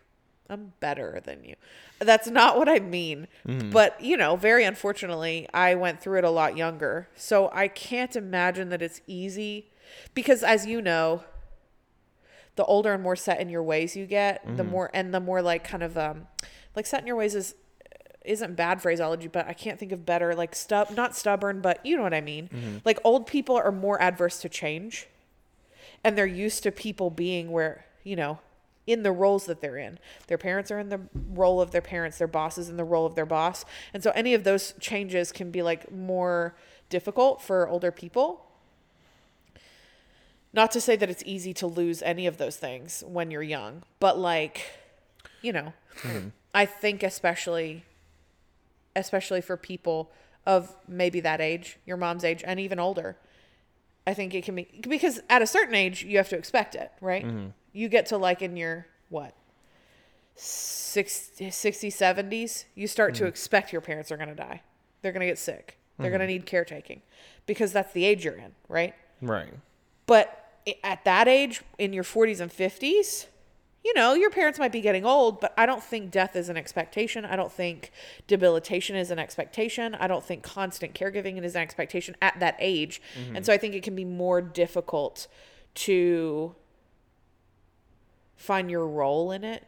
[0.51, 1.55] I'm better than you.
[2.01, 3.29] That's not what I mean.
[3.47, 3.71] Mhm.
[3.73, 7.09] But, you know, very unfortunately, I went through it a lot younger.
[7.17, 9.71] So I can't imagine that it's easy
[10.13, 11.25] because as you know,
[12.57, 14.69] the older and more set in your ways you get, the Mhm.
[14.69, 16.29] more and the more like kind of um
[16.77, 17.55] like set in your ways is
[18.25, 21.97] isn't bad phraseology, but I can't think of better like stub not stubborn, but you
[21.97, 22.49] know what I mean.
[22.49, 22.81] Mhm.
[22.85, 25.09] Like old people are more adverse to change
[26.03, 28.39] and they're used to people being where, you know,
[28.87, 29.99] in the roles that they're in.
[30.27, 31.01] Their parents are in the
[31.33, 33.65] role of their parents, their bosses in the role of their boss.
[33.93, 36.55] And so any of those changes can be like more
[36.91, 38.45] difficult for older people.
[40.53, 43.83] Not to say that it's easy to lose any of those things when you're young,
[43.99, 44.71] but like,
[45.43, 46.33] you know, Mhm.
[46.55, 47.85] I think especially
[48.97, 50.13] especially for people
[50.47, 53.17] of maybe that age, your mom's age and even older.
[54.07, 56.93] I think it can be because at a certain age you have to expect it,
[57.01, 57.25] right?
[57.25, 57.53] Mhm.
[57.73, 59.35] You get to like in your what?
[60.37, 63.29] 60, 60 70s, you start to Mhm.
[63.29, 64.63] expect your parents are going to die.
[65.03, 65.79] They're going to get sick.
[65.99, 67.03] They're going to need caretaking
[67.47, 68.95] because that's the age you're in, right?
[69.23, 69.53] Right.
[70.07, 70.51] But
[70.83, 73.27] at that age, in your 40s and 50s,
[73.85, 76.57] you know, your parents might be getting old, but I don't think death is an
[76.57, 77.25] expectation.
[77.27, 77.93] I don't think
[78.27, 79.95] debilitation is an expectation.
[79.95, 83.03] I don't think constant caregiving is an expectation at that age.
[83.15, 83.37] Mhm.
[83.37, 85.27] And so I think it can be more difficult
[85.75, 86.55] to
[88.37, 89.65] find your role in it.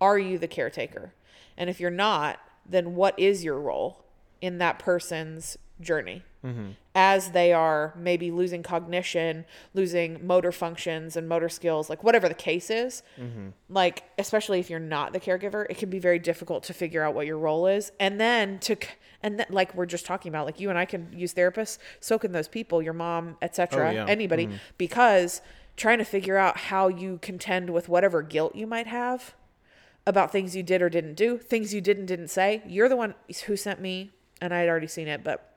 [0.00, 1.12] Are you the caretaker?
[1.56, 4.04] And if you're not, then what is your role
[4.40, 6.22] in that person's journey?
[6.46, 6.74] Mhm.
[6.94, 9.44] as they are maybe losing cognition,
[9.74, 13.02] losing motor functions and motor skills, like whatever the case is.
[13.20, 13.52] Mhm.
[13.68, 17.14] Like, especially if you're not the caregiver, it can be very difficult to figure out
[17.14, 17.92] what your role is.
[18.00, 18.90] And then to, c-
[19.22, 22.18] and then, like we're just talking about, like you and I can use therapists, so
[22.18, 24.06] can those people, your mom, etc., Oh, yeah.
[24.08, 24.58] anybody, Mhm.
[24.78, 25.42] because
[25.76, 29.34] trying to figure out how you contend with whatever guilt you might have
[30.06, 32.62] about things you did or didn't do, things you did and didn't say.
[32.66, 33.14] You're the one
[33.46, 35.52] who sent me, and I had already seen it, but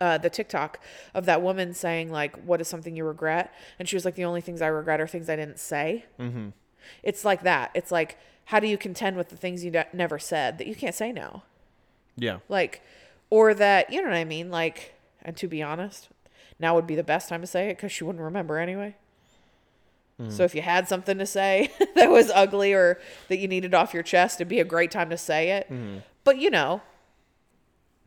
[0.00, 0.80] uh, the TikTok
[1.14, 4.24] of that woman saying like, "What is something you regret?" And she was like, "The
[4.24, 6.52] only things I regret are things I didn't say." Mhm.
[7.02, 7.70] It's like that.
[7.74, 8.16] It's like,
[8.46, 11.12] how do you contend with the things you ne- never said that you can't say
[11.12, 11.44] now?
[12.16, 12.38] Yeah.
[12.48, 12.82] Like,
[13.28, 14.50] or that you know what I mean?
[14.50, 16.08] Like, and to be honest,
[16.58, 18.96] now would be the best time to say it because she wouldn't remember anyway.
[20.20, 20.32] Mhm.
[20.32, 22.98] So if you had something to say that was ugly or
[23.28, 25.70] that you needed off your chest, it'd be a great time to say it.
[25.70, 26.02] Mhm.
[26.24, 26.82] But you know,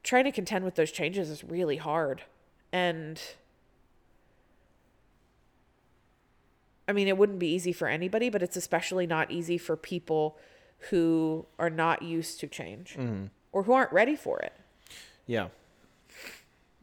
[0.04, 2.24] trying to contend with those changes is really hard.
[2.72, 3.22] And
[6.88, 10.38] I mean, it wouldn't be easy for anybody, but it's especially not easy for people
[10.90, 13.30] who are not used to change Mhm.
[13.54, 14.54] or who aren't ready for it.
[15.26, 15.48] Yeah.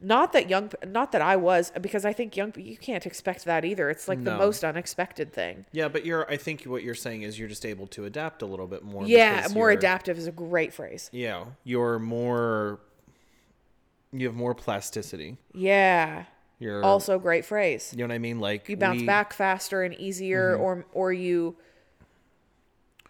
[0.03, 3.67] Not that young, not that I was, because I think young, you can't expect that
[3.67, 3.91] either.
[3.91, 5.67] It's like the most unexpected thing.
[5.73, 6.27] Yeah, but you're.
[6.31, 9.05] I think what you're saying is you're just able to adapt a little bit more.
[9.05, 11.11] Yeah, more adaptive is a great phrase.
[11.13, 12.81] Yeah, you're more.
[14.13, 15.39] You have more plasticity.
[15.55, 16.25] Yeah.
[16.59, 17.93] You're also great phrase.
[17.93, 18.39] You know what I mean?
[18.41, 20.61] Like You bounce we- back faster and easier, Mhm.
[20.61, 21.57] or or you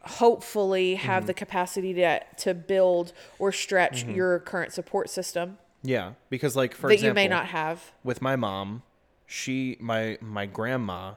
[0.03, 1.27] hopefully have Mhm.
[1.27, 4.15] the capacity to to build or stretch Mhm.
[4.17, 5.59] your current support system.
[5.83, 7.93] Yeah, because like for That you may not have.
[8.05, 8.83] with my mom.
[9.27, 11.15] She my my grandma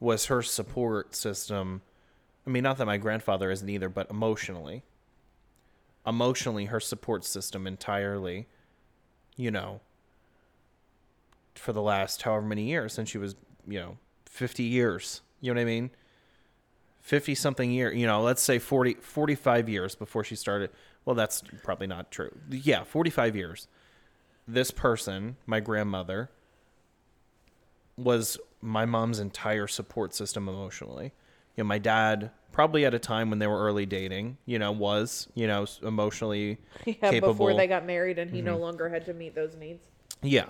[0.00, 1.82] was her support system.
[2.46, 4.82] I mean, not that my grandfather isn't either, but emotionally,
[6.06, 8.46] emotionally, her support system entirely.
[9.36, 9.80] You know,
[11.54, 13.34] for the last however many years since she was,
[13.66, 15.20] you know, fifty years.
[15.40, 15.90] You know what I mean?
[17.02, 20.70] 50 something year, you know, let's say 40, 45 years before she started.
[21.04, 22.30] Well, that's probably not true.
[22.48, 23.66] Yeah, 45 years.
[24.46, 26.30] This person, my grandmother,
[27.96, 31.12] was my mom's entire support system emotionally.
[31.56, 34.70] You know, my dad probably at a time when they were early dating, you know,
[34.72, 37.32] was, you know, emotionally Yeah, capable.
[37.32, 38.60] before they got married and he no Mhm.
[38.60, 39.86] longer had to meet those needs.
[40.22, 40.46] Yeah.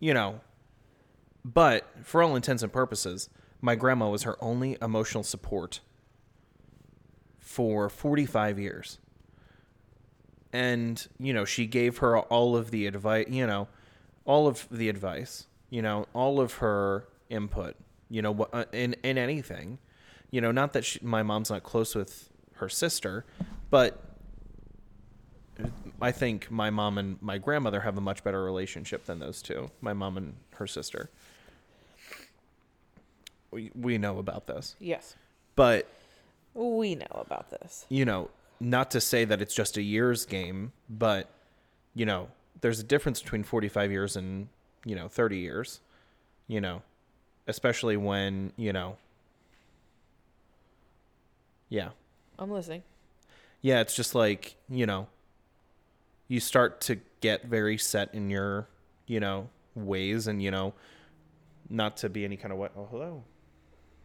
[0.00, 0.40] You know,
[1.44, 3.28] but for all intents and purposes,
[3.60, 5.80] my grandma was her only emotional support
[7.38, 8.98] for 45 years.
[10.52, 13.68] And, you know, she gave her all of the advice, you know,
[14.24, 17.74] all of the advice, you know, all of her input,
[18.08, 19.78] you know, uh, in in anything.
[20.34, 23.24] You know, not that she, my mom's not close with her sister,
[23.70, 24.02] but
[26.02, 29.70] I think my mom and my grandmother have a much better relationship than those two.
[29.80, 31.08] My mom and her sister.
[33.52, 34.74] We we know about this.
[34.80, 35.14] Yes.
[35.54, 35.86] But
[36.52, 37.86] We know about this.
[37.88, 38.28] you know,
[38.58, 41.30] not to say that it's just a year's game, but
[41.94, 42.26] you know,
[42.60, 44.48] there's a difference between 45 years and,
[44.84, 45.78] you know, 30 years.
[46.48, 46.82] You know,
[47.46, 48.96] especially when, you know,
[51.74, 51.88] yeah.
[52.38, 52.82] I'm listening.
[53.62, 55.08] Yeah, it's just like, you know,
[56.28, 58.68] you start to get very set in your,
[59.06, 60.74] you know, ways and, you know,
[61.68, 62.72] not to be any kind of what.
[62.76, 63.24] Oh, hello.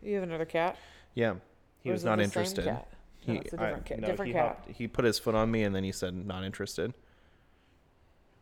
[0.01, 0.77] You have another cat?
[1.13, 1.35] Yeah.
[1.81, 2.65] He Or was not interested.
[2.65, 2.87] cat?
[3.27, 4.45] No, it's a different cat- different he cat.
[4.47, 6.93] hopped- he put his foot on me and then he said not interested.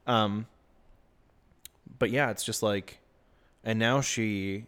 [0.06, 0.48] Um
[2.00, 3.00] but yeah, it's just like
[3.64, 4.66] and now she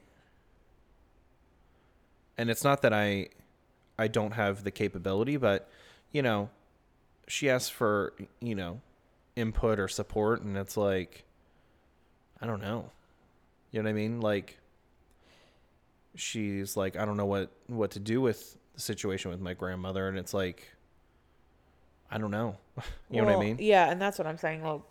[2.37, 3.29] and it's not that I
[3.99, 5.69] I don't have the capability, but
[6.13, 6.49] you know,
[7.27, 8.79] she asks for, you know,
[9.35, 11.25] input or support and it's like
[12.41, 12.91] I don't know.
[13.71, 14.21] You know what I mean?
[14.21, 14.57] Like
[16.15, 20.07] she's like I don't know what what to do with the situation with my grandmother
[20.07, 20.65] and it's like
[22.09, 22.57] I don't know.
[23.11, 23.57] you know what I mean?
[23.59, 24.63] Yeah, and that's what I'm saying.
[24.63, 24.85] Well,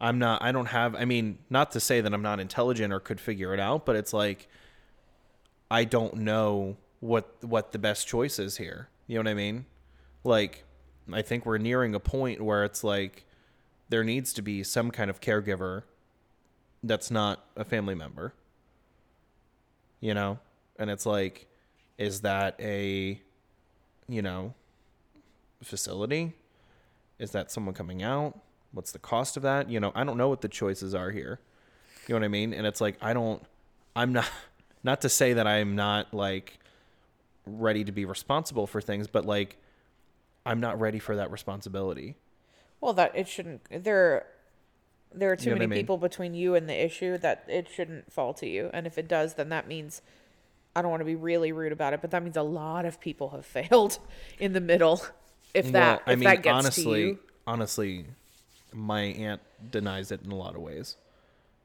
[0.00, 3.00] I'm not I don't have I mean, not to say that I'm not intelligent or
[3.00, 4.48] could figure it out, but it's like
[5.70, 8.88] I don't know what what the best choice is here.
[9.06, 9.66] You know what I mean?
[10.24, 10.64] Like
[11.12, 13.24] I think we're nearing a point where it's like
[13.88, 15.82] there needs to be some kind of caregiver
[16.82, 18.34] that's not a family member.
[20.00, 20.38] You know?
[20.78, 21.46] And it's like
[21.96, 23.20] is that a
[24.08, 24.54] you know
[25.62, 26.34] facility?
[27.18, 28.38] Is that someone coming out?
[28.72, 29.68] What's the cost of that?
[29.68, 31.40] You know, I don't know what the choices are here.
[32.06, 32.54] You know what I mean?
[32.54, 33.42] And it's like I don't
[33.96, 34.30] I'm not
[34.82, 36.58] not to say that I'm not like
[37.48, 39.56] ready to be responsible for things, but like
[40.46, 42.16] I'm not ready for that responsibility.
[42.80, 43.62] well, that it shouldn't.
[43.70, 44.26] There,
[45.14, 45.78] there are too You know many I mean?
[45.80, 48.70] people between you and the issue that it shouldn't fall to you.
[48.72, 50.00] And if it does, then that means
[50.76, 53.00] I don't want to be really rude about it, but that means a lot of
[53.00, 53.98] people have failed
[54.38, 55.02] in the middle.
[55.54, 58.04] If that, Well, if that gets honestly, to you, honestly,
[58.72, 59.40] my aunt
[59.70, 60.96] denies it in a lot of ways.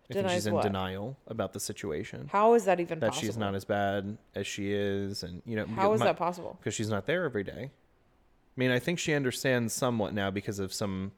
[0.09, 0.63] I think Denies she's in what?
[0.63, 2.27] denial about the situation.
[2.31, 5.65] How is that even that she's not as bad as she is, and you know
[5.65, 6.57] How is that possible?
[6.59, 7.71] Because she's not there every day.
[7.71, 11.13] I mean, I think she understands somewhat now because of some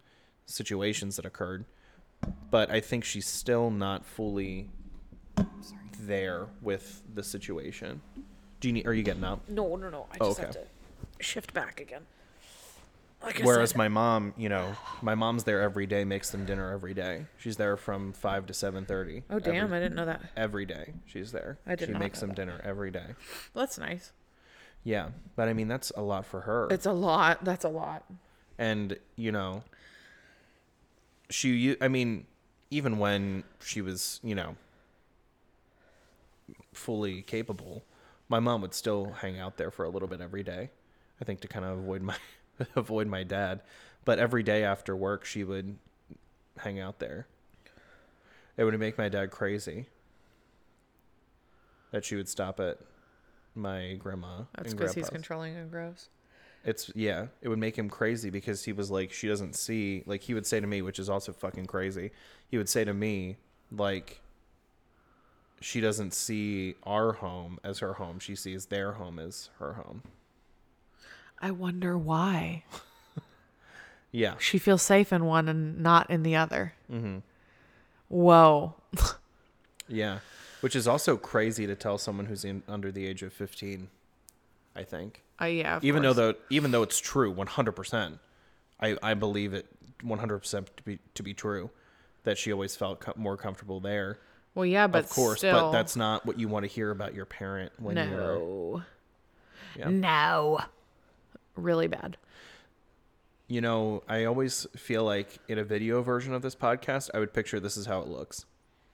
[0.45, 1.65] situations that occurred,
[2.51, 4.69] but I think she's still not fully
[5.99, 8.01] there with the situation.
[8.59, 8.85] Do you need?
[8.87, 9.49] Are you getting up?
[9.49, 10.05] no, no, no.
[10.11, 10.45] I Oh, just okay.
[10.47, 12.03] have to shift back again.
[13.25, 16.71] Like Whereas said, my mom, you know, my mom's there every day, makes them dinner
[16.71, 17.25] every day.
[17.37, 19.23] She's there from five to seven thirty.
[19.29, 20.21] Oh, damn, I didn't know that.
[20.37, 21.57] Every day she's there.
[21.65, 22.35] I did She makes them that.
[22.35, 23.15] dinner every day.
[23.53, 24.11] Well, that's nice.
[24.83, 26.67] Yeah, but I mean that's a lot for her.
[26.69, 27.43] It's a lot.
[27.43, 28.03] That's a lot.
[28.59, 29.63] and you know,
[31.31, 31.75] she.
[31.81, 32.27] I mean,
[32.69, 34.55] even when she was, you know,
[36.73, 37.83] fully capable,
[38.29, 40.69] my mom would still hang out there for a little bit every day.
[41.19, 42.15] I think to kind of avoid my
[42.75, 43.61] avoid my dad,
[44.03, 45.77] but every day after work she would
[46.57, 47.27] hang out there.
[48.57, 49.87] It would make my dad crazy
[51.91, 52.79] that she would stop at
[53.53, 54.43] my grandma.
[54.55, 56.09] That's because he's controlling and gross.
[56.63, 60.21] It's yeah, it would make him crazy because he was like she doesn't see like
[60.21, 62.11] he would say to me, which is also fucking crazy.
[62.49, 63.37] He would say to me
[63.71, 64.21] like
[65.61, 68.19] she doesn't see our home as her home.
[68.19, 70.03] She sees their home as her home.
[71.39, 72.63] I wonder why.
[74.11, 74.35] Yeah.
[74.39, 76.73] She feels safe in one and not in the other.
[76.91, 77.21] Mhm.
[78.07, 78.75] Whoa.
[79.87, 80.19] Yeah,
[80.61, 83.87] which is also crazy to tell someone who's in, under the age of 15,
[84.75, 85.21] I think.
[85.39, 86.15] Uh, yeah, even course.
[86.15, 88.17] though the even though it's true 100%.
[88.81, 89.67] I I believe it
[90.03, 91.69] 100% to be to be true
[92.23, 94.17] that she always felt co- more comfortable there.
[94.55, 97.13] Well, yeah, but of course, still- but that's not what you want to hear about
[97.13, 98.83] your parent when you're no.
[99.77, 99.89] Yeah.
[99.89, 100.59] No.
[101.55, 102.17] Really bad.
[103.47, 107.33] You know, I always feel like in a video version of this podcast, I would
[107.33, 108.45] picture this is how it looks.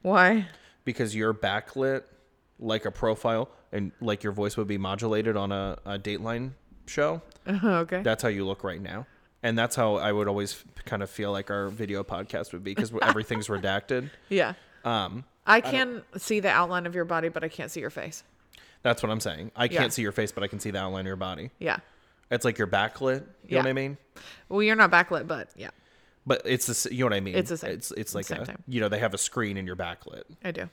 [0.01, 0.47] Why?
[0.83, 2.03] Because you're backlit
[2.59, 6.51] like a profile and like your voice would be modulated on a, a Dateline
[6.85, 7.21] show.
[7.47, 8.01] okay.
[8.01, 9.07] That's how you look right now.
[9.43, 12.75] And that's how I would always kind of feel like our video podcast would be
[12.75, 14.09] because everything's redacted.
[14.29, 14.53] Yeah.
[14.85, 18.23] Um, I can see the outline of your body, but I can't see your face.
[18.83, 19.51] That's what I'm saying.
[19.55, 21.51] I can't see your face, but I can see the outline of your body.
[21.59, 21.77] Yeah.
[22.31, 23.19] It's like you're backlit.
[23.21, 23.57] You Yeah.
[23.57, 23.97] know what I mean?
[24.49, 25.69] Well, you're not backlit, but yeah,
[26.25, 27.35] But it's the you know what I mean.
[27.35, 27.71] It's the same.
[27.71, 30.23] It's it's like Same a, you know they have a screen and you're backlit.
[30.43, 30.69] I do.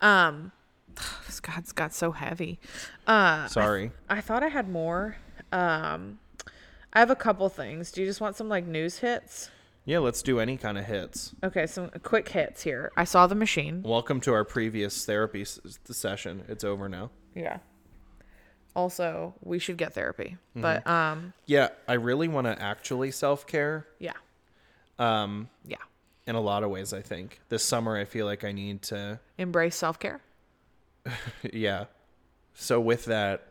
[0.00, 0.52] Um,
[1.26, 2.58] this God's got so heavy.
[3.06, 3.92] Uh, Sorry.
[4.08, 5.16] I, I thought I had more.
[5.52, 6.18] Um,
[6.92, 7.92] I have a couple things.
[7.92, 9.50] Do you just want some like news hits?
[9.84, 11.32] Yeah, let's do any kind of hits.
[11.44, 12.90] Okay, some quick hits here.
[12.96, 13.82] I saw the machine.
[13.84, 16.44] Welcome to our previous therapy s- session.
[16.48, 17.10] It's over now.
[17.36, 17.58] Yeah.
[18.76, 20.60] Also, we should get therapy, Mhm.
[20.60, 23.86] but um, Yeah, I really want to actually self care.
[23.98, 24.12] yeah,
[24.98, 25.78] Um, yeah.
[26.26, 29.18] In a lot of ways, I think this summer I feel like I need to.
[29.38, 30.20] embrace self care.
[31.42, 31.86] yeah.
[32.54, 33.46] So with that,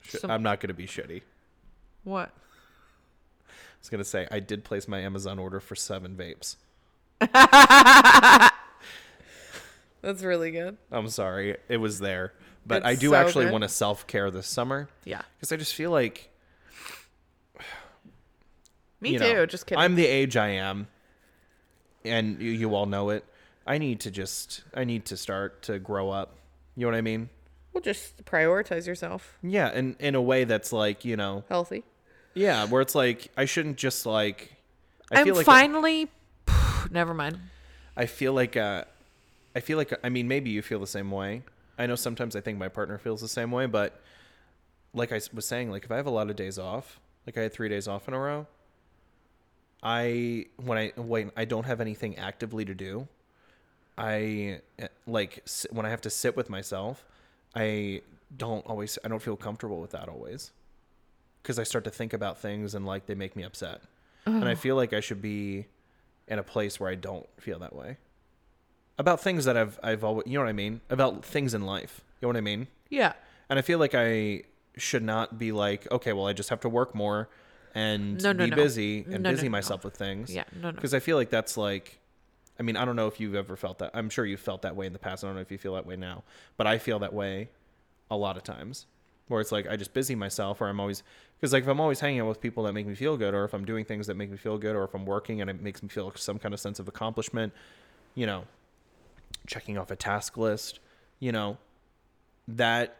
[0.00, 1.20] sh- Some- I'm not going to be shitty.
[2.04, 2.30] What?
[3.48, 6.56] I was going to say I did place my Amazon order for seven vapes.
[10.00, 10.78] That's really good.
[10.90, 12.32] I'm sorry, it was there,
[12.66, 14.88] but I do so actually want to self care this summer.
[15.04, 15.22] Yeah.
[15.36, 16.30] because I just feel like
[19.00, 19.32] Me too.
[19.32, 19.82] know, just kidding.
[19.82, 20.86] I'm the age I am,
[22.04, 23.24] and you, you all know it.
[23.66, 26.36] I need to just, I need to start to grow up.
[26.76, 27.28] You know what I mean?
[27.72, 29.38] Well, just prioritize yourself.
[29.42, 31.84] Yeah, and in a way that's like, you know, Healthy.
[32.34, 34.52] yeah, where it's like I shouldn't just like.
[35.10, 36.10] I I'm feel like finally.
[36.90, 37.38] never mind.
[37.96, 38.84] I feel like uh,
[39.54, 41.42] I feel like I mean maybe you feel the same way.
[41.78, 44.00] I know sometimes I think my partner feels the same way, but
[44.94, 47.42] like I was saying, like if I have a lot of days off, like I
[47.42, 48.46] had three days off in a row,
[49.82, 53.08] I when I when I don't have anything actively to do,
[53.98, 57.04] I eh, like when I have to sit with myself,
[57.54, 58.02] I
[58.36, 60.52] don't always I don't feel comfortable with that always,
[61.42, 63.80] because I start to think about things and like they make me upset,
[64.26, 64.56] and I Oh.
[64.56, 65.66] feel like I should be
[66.28, 67.96] in a place where I don't feel that way
[68.98, 72.00] about things that I've I've always you know what I mean about things in life.
[72.20, 72.68] You know what I mean?
[72.88, 73.14] Yeah.
[73.48, 74.42] And I feel like I
[74.76, 77.28] should not be like, okay, well, I just have to work more
[77.74, 78.56] and No, no, be no.
[78.56, 80.32] busy and busy myself with things.
[80.34, 80.72] Yeah, no, no.
[80.72, 81.98] Because I feel like that's like,
[82.58, 83.90] I mean, I don't know if you've ever felt that.
[83.94, 85.24] I'm sure you've felt that way in the past.
[85.24, 86.22] I don't know if you feel that way now,
[86.56, 87.48] but I feel that way
[88.10, 88.86] a lot of times
[89.28, 91.02] where it's like I just busy myself or I'm always
[91.40, 93.44] because like if I'm always hanging out with people that make me feel good or
[93.44, 95.60] if I'm doing things that make me feel good or if I'm working and it
[95.62, 97.52] makes me feel some kind of sense of accomplishment,
[98.14, 98.44] you know,
[99.46, 100.80] checking off a task list,
[101.18, 101.58] you know,
[102.48, 102.96] that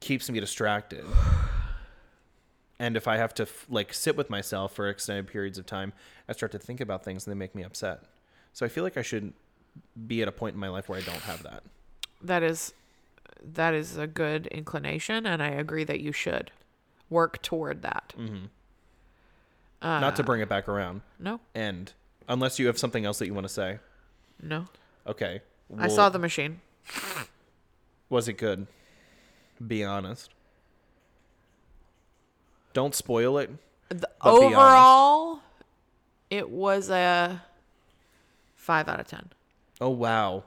[0.00, 1.04] keeps me distracted.
[2.78, 5.92] And if I have to f- like sit with myself for extended periods of time,
[6.28, 8.02] I start to think about things and they make me upset.
[8.52, 9.32] So I feel like I should
[10.06, 11.62] be at a point in my life where I don't have that.
[12.20, 12.74] That is
[13.54, 16.50] that is a good inclination and I agree that you should
[17.08, 18.14] work toward that.
[18.18, 18.46] Mm-hmm.
[19.80, 21.02] Uh, Not to bring it back around.
[21.18, 21.40] No.
[21.54, 21.92] And
[22.28, 23.78] unless you have something else that you want to say.
[24.40, 24.66] No.
[25.06, 25.40] Okay.
[25.78, 26.60] I saw the machine.
[28.08, 28.66] Was it good?
[29.66, 30.30] Be honest.
[32.72, 33.50] Don't spoil it.
[33.88, 34.56] The, but be honest.
[34.56, 35.40] overall
[36.30, 37.42] it was a
[38.56, 39.30] 5 out of 10.
[39.80, 40.44] Oh wow,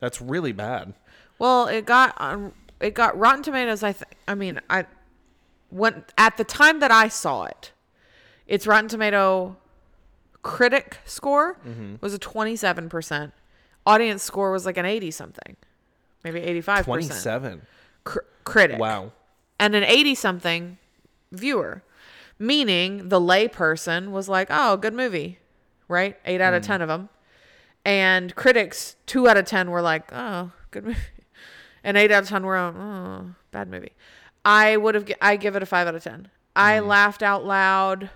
[0.00, 0.94] that's really bad.
[1.38, 3.82] Well, it got um, it got Rotten Tomatoes.
[3.82, 4.84] I th- I mean, I
[5.70, 7.72] when at the time that I saw it,
[8.46, 9.56] its Rotten Tomato
[10.42, 12.00] critic score Mhm.
[12.02, 13.32] was a twenty seven percent.
[13.86, 15.56] Audience score was like an eighty something,
[16.24, 17.06] maybe eighty five percent.
[17.08, 17.62] Twenty-seven.
[18.44, 18.78] critic.
[18.80, 19.12] Wow.
[19.58, 20.76] And an eighty something
[21.32, 21.82] viewer,
[22.38, 25.38] meaning the lay person was like, "Oh, good movie,"
[25.88, 26.18] right?
[26.24, 26.66] Eight out of Mm.
[26.66, 27.08] ten of them,
[27.84, 30.98] and critics two out of ten were like, "Oh, good movie,"
[31.84, 33.92] and eight out of ten were, "Oh, bad movie."
[34.44, 36.28] I would have, I give it a five out of ten.
[36.54, 38.10] I laughed out loud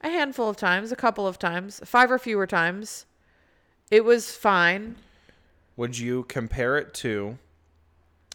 [0.00, 3.06] a handful of times, a couple of times, five or fewer times.
[3.90, 4.96] It was fine.
[5.76, 7.38] Would you compare it to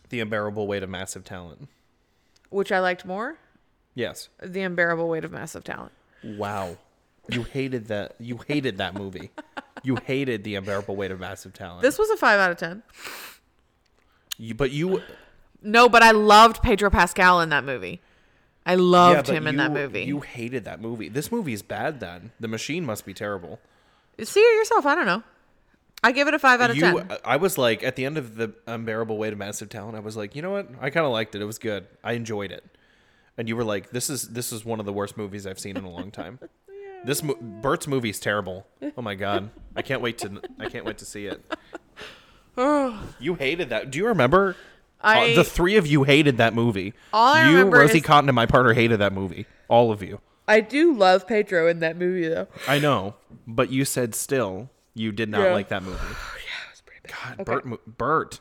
[0.09, 1.67] the unbearable weight of massive talent?
[2.49, 3.37] Which I liked more?
[3.93, 4.29] Yes.
[4.41, 5.91] The unbearable weight of massive talent.
[6.23, 6.77] Wow.
[7.29, 8.15] You hated that.
[8.19, 9.31] You hated that movie.
[9.83, 11.81] You hated the unbearable weight of massive talent.
[11.81, 12.83] This was a five out of ten.
[14.37, 15.01] You, but you.
[15.61, 18.01] No, but I loved Pedro Pascal in that movie.
[18.65, 20.03] I loved yeah, him in that movie.
[20.03, 21.09] You hated that movie.
[21.09, 21.99] This movie is bad.
[21.99, 23.59] Then the machine must be terrible.
[24.21, 24.85] See it yourself.
[24.85, 25.23] I don't know.
[26.03, 27.11] I give it a five out of you, ten.
[27.25, 30.15] I was like, at the end of the unbearable weight of massive talent, I was
[30.15, 30.69] like, you know what?
[30.79, 31.41] I kind of liked it.
[31.41, 31.87] It was good.
[32.03, 32.63] I enjoyed it.
[33.37, 35.77] And you were like, this is this is one of the worst movies I've seen
[35.77, 36.39] in a long time.
[37.05, 38.67] This mo- Bert's movie is terrible.
[38.97, 41.41] Oh my god, I can't wait to I can't wait to see it.
[43.19, 43.89] You hated that.
[43.89, 44.57] Do you remember?
[45.01, 46.93] I- Uh, the three of you hated that movie.
[47.13, 49.45] All I you, Rosie is- Cotton, and my partner hated that movie.
[49.69, 50.19] All of you.
[50.45, 52.47] I do love Pedro in that movie though.
[52.67, 53.15] I know,
[53.47, 54.69] but you said still
[54.99, 55.53] you did not Yeah.
[55.53, 55.97] like that movie.
[56.01, 57.37] yeah, it was pretty bad.
[57.37, 57.67] God, Okay.
[57.71, 58.39] Bert, Bert,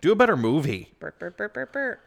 [0.00, 0.92] do a better movie.
[0.98, 2.00] Bert, Bert, Bert, Bert, Bert.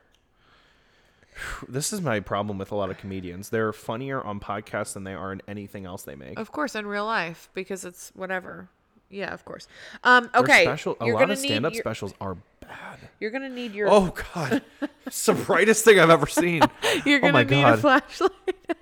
[1.67, 3.49] This is my problem with a lot of comedians.
[3.49, 6.37] They're funnier on podcasts than they are in anything else they make.
[6.39, 8.69] Of course, in real life because it's whatever.
[9.09, 9.67] Yeah, of course.
[10.03, 12.99] Um, okay, special, a you're lot of stand-up your- specials are bad.
[13.19, 13.87] You're gonna need your.
[13.89, 14.63] Oh God,
[15.05, 16.61] it's the brightest thing I've ever seen.
[17.05, 17.73] You're oh gonna my need God.
[17.75, 18.31] a flashlight.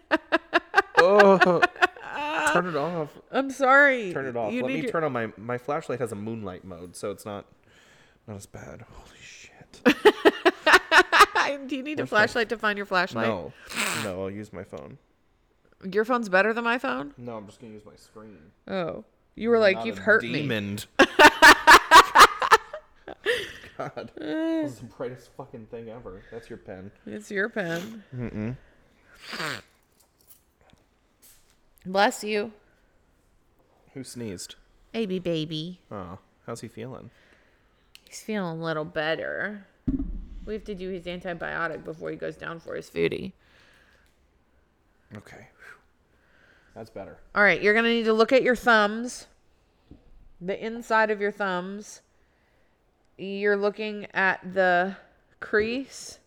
[0.99, 1.61] oh,
[2.53, 3.09] turn it off.
[3.31, 4.11] I'm sorry.
[4.13, 4.51] Turn it off.
[4.53, 7.25] You Let me your- turn on my my flashlight has a moonlight mode, so it's
[7.25, 7.45] not
[8.27, 8.85] not as bad.
[8.91, 9.81] Holy shit.
[11.67, 13.27] Do you need a Where's my- flashlight to find your flashlight?
[13.27, 13.53] No,
[14.03, 14.97] no, I'll use my phone.
[15.91, 17.13] Your phone's better than my phone.
[17.17, 18.37] No, I'm just gonna use my screen.
[18.67, 19.03] Oh,
[19.35, 20.33] you were like, you've a hurt me.
[20.41, 20.79] demon.
[23.77, 26.23] God, this is the brightest fucking thing ever.
[26.31, 26.91] That's your pen.
[27.05, 28.03] It's your pen.
[28.15, 28.55] Mm-mm.
[31.85, 32.51] Bless you,
[33.93, 34.55] Who sneezed?
[34.91, 35.79] baby, baby.
[35.91, 37.11] Oh, how's he feeling?
[38.07, 39.65] He's feeling a little better.
[40.45, 43.33] We have to do his antibiotic before he goes down for his foodie.
[45.15, 45.77] Okay, Whew.
[46.75, 47.17] that's better.
[47.35, 49.27] All right, you're gonna need to look at your thumbs,
[50.41, 52.01] the inside of your thumbs.
[53.17, 54.97] You're looking at the
[55.39, 56.19] crease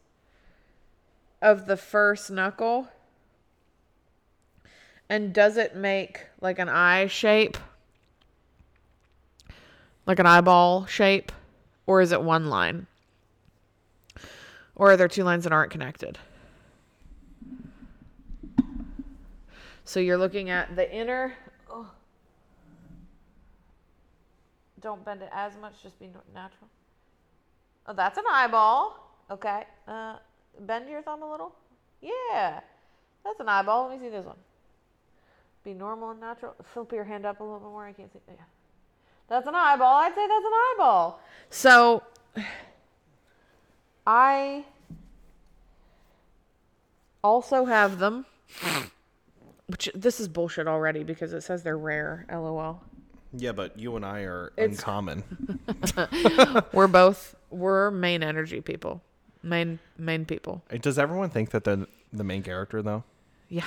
[1.43, 2.89] of the first knuckle.
[5.09, 7.57] And does it make like an eye shape?
[10.07, 11.33] Like an eyeball shape?
[11.87, 12.87] Or is it one line?
[14.77, 16.19] Or are there two lines that aren't connected?
[19.85, 21.33] So you're looking at the inner.
[21.71, 21.91] Oh.
[24.83, 26.69] Don't bend it as much, just be natural.
[27.87, 29.17] Oh, that's an eyeball.
[29.31, 29.65] Okay.
[29.87, 30.17] Uh,
[30.61, 31.55] bend your thumb a little.
[32.03, 32.61] Yeah.
[33.25, 33.89] That's an eyeball.
[33.89, 34.37] Let me see this one.
[35.69, 36.55] Be normal and natural.
[36.63, 37.85] Flip your hand up a little bit more.
[37.85, 38.21] I can't see.
[38.27, 38.37] Yeah.
[39.29, 39.97] That's an eyeball.
[39.97, 41.21] I'd say that's an eyeball.
[41.51, 42.03] So,
[44.07, 44.65] I
[47.23, 48.25] also have them.
[49.67, 52.25] Which this is bullshit already because it says they're rare.
[52.33, 52.83] LOL.
[53.35, 55.23] Yeah, but you and I are It's- uncommon.
[56.73, 59.03] we're both we're main energy people.
[59.43, 60.63] Main main people.
[60.81, 63.05] Does everyone think that they're the main character though?
[63.51, 63.65] Yeah.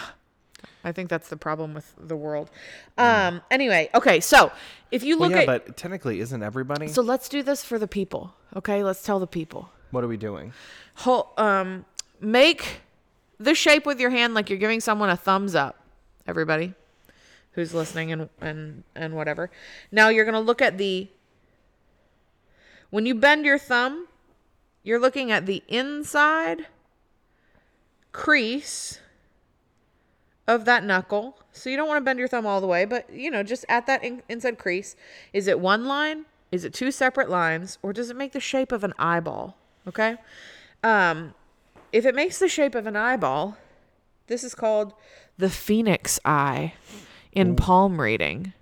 [0.84, 2.50] I think that's the problem with the world.
[2.98, 4.52] Um anyway, okay, so
[4.92, 6.88] if you Well, look yeah, at but technically, isn't everybody?
[6.88, 8.34] So let's do this for the people.
[8.56, 8.84] Okay?
[8.84, 9.70] Let's tell the people.
[9.92, 10.54] what are we doing?
[10.96, 11.86] Whole, um
[12.20, 12.82] make
[13.40, 15.76] the shape with your hand like you're giving someone a thumbs up.
[16.28, 16.74] Everybody
[17.54, 19.50] who's listening and and and whatever.
[19.92, 21.10] Now you're going to look at the
[22.92, 24.08] when you bend your thumb,
[24.84, 26.68] you're looking at the inside
[28.14, 29.01] crease
[30.56, 31.38] of that knuckle.
[31.52, 33.66] So you don't want to bend your thumb all the way, but you know, just
[33.70, 34.96] at that in- inside crease.
[35.34, 36.26] Is it one line?
[36.52, 37.78] Is it two separate lines?
[37.82, 39.58] Or does it make the shape of an eyeball?
[39.88, 40.18] Okay.
[40.84, 41.34] Um,
[41.92, 43.58] if it makes the shape of an eyeball,
[44.28, 44.94] this is called
[45.38, 46.74] the phoenix eye
[47.32, 48.54] in palm reading.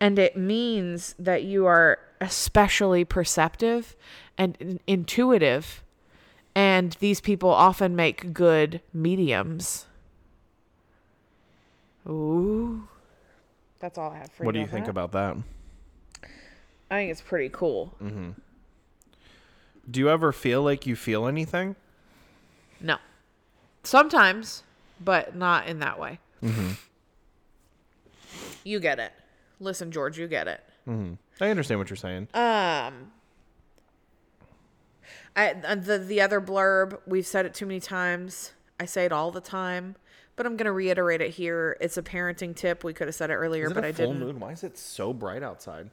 [0.00, 3.96] And it means that you are especially perceptive
[4.38, 5.82] and in- intuitive.
[6.54, 9.86] And these people often make good mediums.
[12.10, 12.86] Ooh.
[13.78, 14.46] That's all I have for you.
[14.46, 14.66] What do you.
[14.66, 14.90] think that.
[14.90, 15.36] about that?
[16.90, 17.94] I think it's pretty cool.
[17.98, 18.30] hmm
[19.90, 21.76] Do you ever feel like you feel anything?
[22.80, 22.96] No.
[23.84, 24.64] Sometimes,
[25.02, 26.18] but not in that way.
[26.42, 26.72] Mm-hmm.
[28.64, 29.12] You get it.
[29.58, 30.60] Listen, George, you get it.
[30.88, 31.14] Mm-hmm.
[31.42, 32.28] I understand what you're saying.
[32.34, 33.12] Um,
[35.36, 38.52] I uh, the the other blurb we've said it too many times.
[38.78, 39.96] I say it all the time,
[40.40, 41.76] but I'm gonna reiterate it here.
[41.82, 42.82] It's a parenting tip.
[42.82, 44.20] We could have said it earlier, Is it but a I full didn't.
[44.26, 44.40] moon?
[44.40, 45.90] Why is it so bright outside?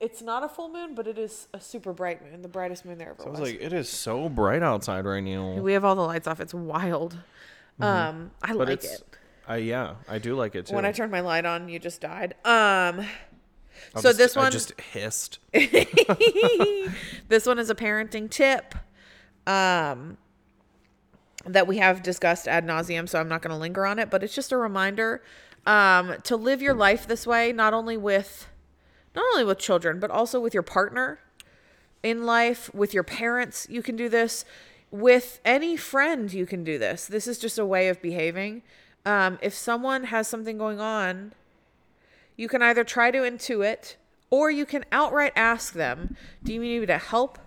[0.00, 2.98] It's not a full moon, but it is a super bright moon, the brightest moon
[2.98, 3.52] there ever So I was was.
[3.52, 5.52] like, it is so bright outside right now.
[5.60, 6.40] we have all the lights off.
[6.40, 7.16] It's wild.
[7.80, 7.84] Mhm.
[7.84, 9.16] Um, I But like it's- it.
[9.46, 10.74] I yeah, I do like it too.
[10.74, 12.32] When I turned my light on, you just died.
[12.44, 13.06] Um,
[13.94, 15.38] I'll so just- this I one just hissed.
[15.52, 18.74] this one is a parenting tip
[19.46, 20.16] um,
[21.46, 24.22] that we have discussed ad nauseum, so I'm not going to linger on it, but
[24.22, 25.22] it's just a reminder
[25.66, 28.46] um, to live your life this way, not only with
[29.14, 31.18] not only with children, but also with your partner
[32.02, 33.66] in life, with your parents.
[33.68, 34.44] You can do this
[34.90, 36.32] with any friend.
[36.32, 37.06] You can do this.
[37.06, 38.62] This is just a way of behaving.
[39.04, 41.32] Um, if someone has something going on,
[42.36, 43.96] you can either try to intuit
[44.30, 47.38] Or you can outright ask them, Do you need me to help?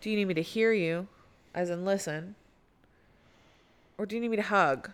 [0.00, 1.08] Do you need me to hear you,
[1.54, 2.34] as in listen?
[3.98, 4.90] Or do you need me to hug?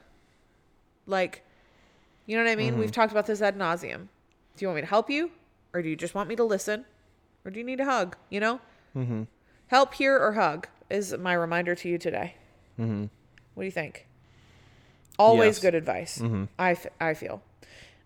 [1.07, 1.43] Like,
[2.27, 2.79] you know what I mean?
[2.79, 4.09] We've talked about this ad nauseum.
[4.57, 5.31] Do you want me to help you?
[5.73, 6.85] Or do you just want me to listen?
[7.45, 8.17] Or do you need a hug?
[8.29, 8.61] You know?
[8.97, 9.23] Mm-hmm.
[9.69, 12.35] Help, here or hug is my reminder to you today.
[12.79, 13.05] Mm-hmm.
[13.55, 14.07] What do you think?
[15.19, 15.63] Always Yes.
[15.63, 16.19] good advice.
[16.19, 16.49] Mhm.
[16.59, 17.43] I, f- I feel.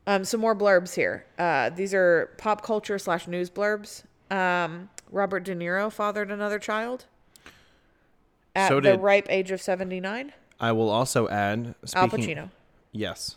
[0.07, 1.25] Um, some more blurbs here.
[1.39, 4.05] Uh, these are pop culture slash news blurbs.
[4.31, 7.07] Um, Robert De Niro fathered another child
[8.55, 10.33] at So the ripe age of 79.
[10.61, 12.51] I will also add Al Pacino.
[12.93, 13.37] Yes,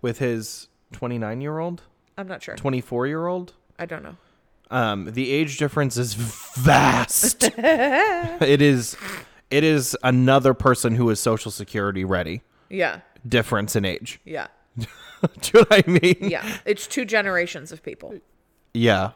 [0.00, 1.82] with his 29 year old,
[2.16, 2.56] I'm not sure.
[2.56, 3.52] 24 year old.
[3.78, 4.16] I don't know.
[4.70, 7.44] Um, the age difference is vast.
[7.58, 8.96] it is,
[9.50, 12.42] it is another person who is Social Security ready.
[12.68, 13.00] Yeah.
[13.26, 14.20] Difference in age.
[14.24, 14.48] Yeah.
[14.76, 14.86] Do
[15.54, 16.16] you know what I mean?
[16.20, 16.58] Yeah.
[16.64, 18.14] It's two generations of people.
[18.74, 19.12] Yeah.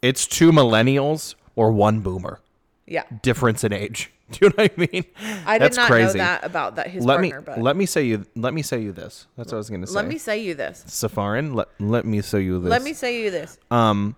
[0.00, 2.40] It's two millennials or one boomer.
[2.86, 3.04] Yeah.
[3.22, 4.10] Difference in age.
[4.30, 5.04] Do you know what I mean?
[5.46, 6.18] I did not crazy.
[6.18, 8.62] know that about that his let partner, me but let me say you let me
[8.62, 9.26] say you this.
[9.36, 9.94] That's what I was gonna say.
[9.94, 10.82] let me say you this.
[10.86, 12.70] Safarin, let let me say you this.
[12.70, 13.58] Let me say you this.
[13.70, 14.16] Um,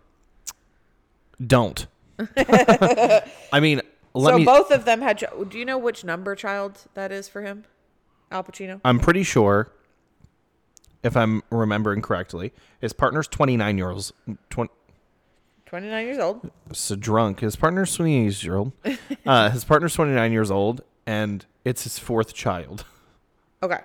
[1.45, 1.87] don't.
[2.37, 3.83] I mean,
[4.15, 4.45] let me so me.
[4.45, 5.23] both of them had.
[5.49, 7.65] Do you know which number child that is for him?
[8.31, 8.81] Al Pacino.
[8.85, 9.73] I'm pretty sure,
[11.03, 14.39] if I'm remembering correctly, his partner's 29 years old.
[14.51, 14.73] 20,
[15.67, 16.51] 29 years old.
[16.73, 17.41] so drunk.
[17.41, 18.73] His partner's 28 years old.
[19.27, 22.85] Uh, his partner's 29 years old, and it's his fourth child.
[23.63, 23.81] Okay.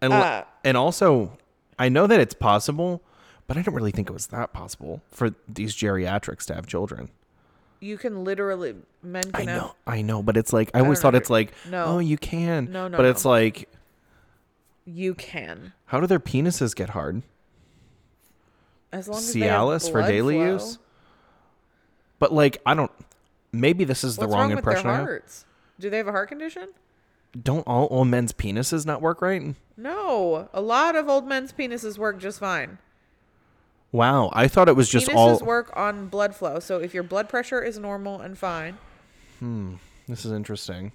[0.00, 1.38] And Uh, and also,
[1.78, 3.00] I know that it's possible,
[3.46, 7.10] but I don't really think it was that possible for these geriatrics to have children.
[7.78, 9.62] You can literally men I can have.
[9.62, 11.18] know, I know, but it's like I I always thought know.
[11.18, 11.84] it's like, No.
[11.84, 13.10] oh, you can, No, no, but no.
[13.10, 13.68] it's like,
[14.84, 17.22] You can how do their penises get hard?
[18.92, 20.52] as long as they have Cialis for daily flow.
[20.54, 20.78] use.
[22.22, 22.92] But like, I don't.
[23.50, 24.86] Maybe this is the wrong, wrong impression.
[24.86, 25.08] with I their have.
[25.08, 25.44] hearts?
[25.80, 26.68] Do they have a heart condition?
[27.42, 29.56] Don't all, old men's penises not work right?
[29.76, 32.78] No, a lot of old men's penises work just fine.
[33.90, 35.38] Wow, I thought it was just penises all.
[35.40, 36.60] work on blood flow.
[36.60, 38.78] So if your blood pressure is normal and fine,
[39.40, 39.74] Hmm,
[40.06, 40.92] this is interesting.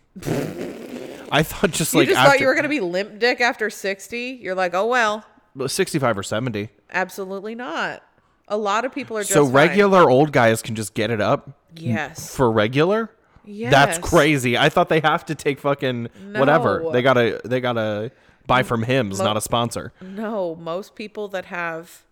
[1.30, 3.69] I thought just you like just after thought you were gonna be limp dick after
[3.69, 4.39] sixty.
[4.41, 5.25] You're like, oh well,
[5.67, 6.69] sixty-five or seventy.
[6.89, 8.01] absolutely not.
[8.48, 9.53] A lot of people are just So fine.
[9.53, 11.50] regular old guys can just get it up.
[11.76, 12.35] Yes.
[12.35, 13.09] For regular.
[13.45, 13.72] Yes.
[13.72, 14.58] That's crazy.
[14.58, 16.85] I thought they have to take fucking whatever.
[16.92, 18.11] They gotta they gotta
[18.45, 19.93] buy from Hims, Mo- not a sponsor.
[20.01, 22.03] No, most people that have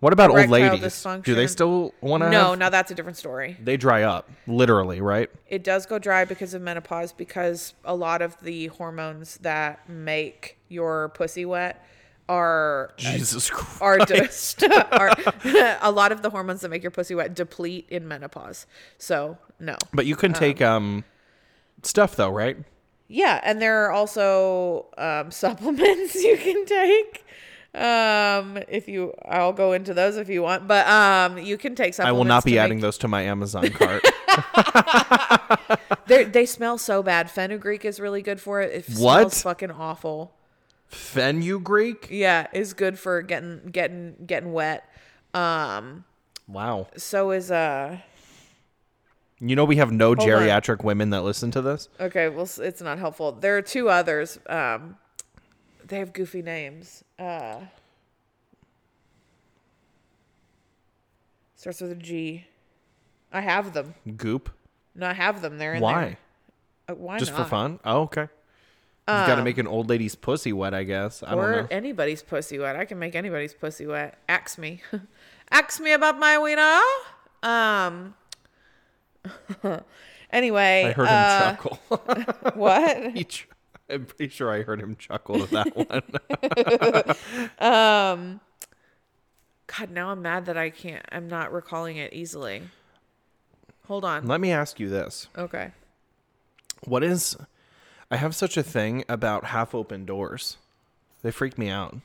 [0.00, 1.04] What about old ladies?
[1.22, 2.30] Do they still want to?
[2.30, 3.56] No, have, now that's a different story.
[3.62, 5.30] They dry up, literally, right?
[5.48, 10.58] It does go dry because of menopause because a lot of the hormones that make
[10.68, 11.84] your pussy wet
[12.28, 14.64] are Jesus are, de- Christ.
[14.92, 15.10] are
[15.82, 18.66] a lot of the hormones that make your pussy wet deplete in menopause.
[18.98, 19.76] So no.
[19.92, 21.04] But you can take um
[21.82, 22.56] stuff though, right?
[23.08, 27.24] Yeah, and there are also um, supplements you can take.
[27.74, 31.94] Um, if you, I'll go into those if you want, but um, you can take
[31.94, 34.02] something I will not be adding make- those to my Amazon cart.
[36.06, 37.30] They smell so bad.
[37.30, 38.72] Fenugreek is really good for it.
[38.72, 39.20] It What?
[39.32, 40.32] smells fucking awful.
[40.92, 42.08] Fenugreek?
[42.10, 44.84] Yeah, is good for getting getting getting wet.
[45.34, 46.04] Um,
[46.46, 46.88] Wow.
[46.96, 47.98] so is uh.
[49.40, 50.26] You know we have no Hold on.
[50.26, 51.88] geriatric women that listen to this.
[51.98, 53.32] Okay, well, it's not helpful.
[53.32, 54.38] There are two others.
[54.48, 54.96] Um,
[55.84, 57.02] they have goofy names.
[57.18, 57.56] Uh,
[61.56, 62.46] starts with a G.
[63.32, 63.94] I have them.
[64.16, 64.50] Goop.
[64.94, 65.58] No, I have them.
[65.58, 66.04] They're in Why?
[66.04, 66.18] there.
[66.90, 67.42] Uh, why Just not?
[67.44, 67.80] for fun?
[67.84, 68.28] Oh, okay.
[69.08, 71.22] You've got to Um, make an old lady's pussy wet, I guess.
[71.24, 71.68] I or don't know.
[71.70, 72.76] anybody's pussy wet.
[72.76, 74.16] I can make anybody's pussy wet.
[74.28, 74.80] Ask me.
[75.50, 76.80] Ask me about my wiener.
[77.42, 78.14] Um.
[80.30, 80.84] anyway.
[80.86, 81.78] I heard him uh, chuckle.
[82.54, 83.10] what?
[83.12, 83.48] He ch-
[83.90, 85.76] I'm pretty sure I heard him chuckle to that
[87.58, 87.68] one.
[87.68, 88.40] um.
[89.78, 91.04] God, now I'm mad that I can't.
[91.10, 92.62] I'm not recalling it easily.
[93.86, 94.26] Hold on.
[94.26, 95.28] Let me ask you this.
[95.36, 95.72] Okay.
[96.84, 97.36] What is
[98.12, 100.58] I have such a thing about half open doors.
[101.22, 101.96] They freak me out.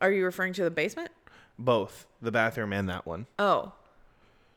[0.00, 1.10] Are you referring to the basement?
[1.58, 3.26] Both the bathroom and that one.
[3.38, 3.72] Oh,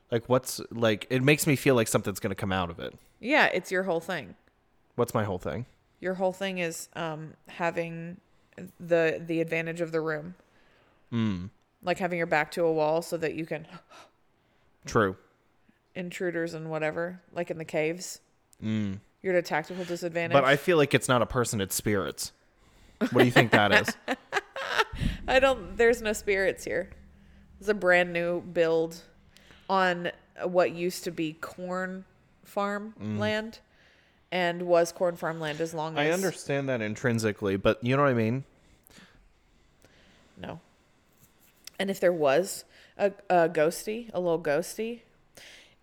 [0.09, 2.95] Like what's like it makes me feel like something's going to come out of it.
[3.19, 3.47] yeah.
[3.47, 4.35] It's your whole thing.
[4.95, 5.65] What's my whole thing?
[5.99, 8.17] Your whole thing is um having
[8.79, 10.35] the the advantage of the room,
[11.11, 11.49] Mm.
[11.83, 13.67] like having your back to a wall so that you can
[14.85, 15.17] True.
[15.95, 18.21] intruders and whatever, like in the caves.
[18.63, 18.99] Mm.
[19.23, 20.33] You're at a tactical disadvantage.
[20.33, 22.31] But I feel like it's not a person, it's spirits.
[22.99, 23.97] What do you think that is?
[25.27, 25.75] I don't.
[25.75, 26.89] There's no spirits here.
[27.59, 29.01] It's a brand new build
[29.69, 30.11] on
[30.43, 32.05] what used to be corn
[32.43, 33.17] farm Mm.
[33.17, 33.59] land
[34.31, 38.03] and was corn farm land as long as I understand that intrinsically, but you know
[38.03, 38.43] what I mean?
[40.37, 40.59] No.
[41.79, 42.65] And if there was
[42.97, 45.01] a, a ghosty, a little ghosty,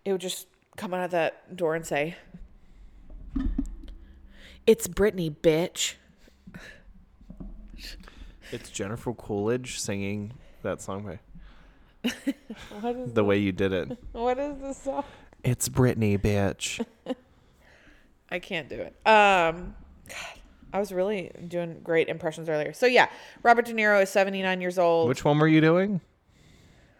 [0.05, 0.47] it would just
[0.77, 2.15] come out of that door and say,
[4.67, 5.95] It's Britney, bitch.
[8.51, 11.19] It's Jennifer Coolidge singing that song by
[12.81, 13.97] What is the way you did it.
[14.11, 15.03] What is this song?
[15.43, 16.85] It's Britney, bitch.
[18.29, 18.95] I can't do it.
[19.05, 19.75] Um,
[20.07, 20.39] God,
[20.73, 22.73] I was really doing great impressions earlier.
[22.73, 23.09] So yeah,
[23.43, 25.07] Robert De Niro is 79 years old.
[25.09, 26.01] Which one were you doing?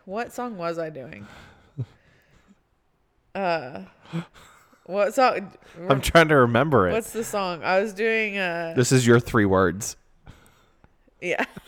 [0.05, 1.27] What song was I doing?
[3.33, 3.83] Uh,
[4.85, 5.51] what song?
[5.89, 6.93] I'm trying to remember it.
[6.93, 7.63] What's the song?
[7.63, 8.37] I was doing.
[8.37, 9.95] Uh, This is your three words.
[11.21, 11.45] yeah.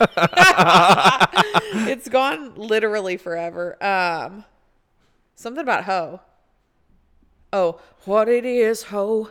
[1.88, 3.82] it's gone literally forever.
[3.82, 4.44] Um,
[5.36, 6.20] something about hoe.
[7.52, 9.30] Oh, what it is, hoe?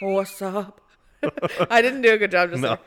[0.00, 0.80] What's up?
[1.70, 2.78] I didn't do a good job just No,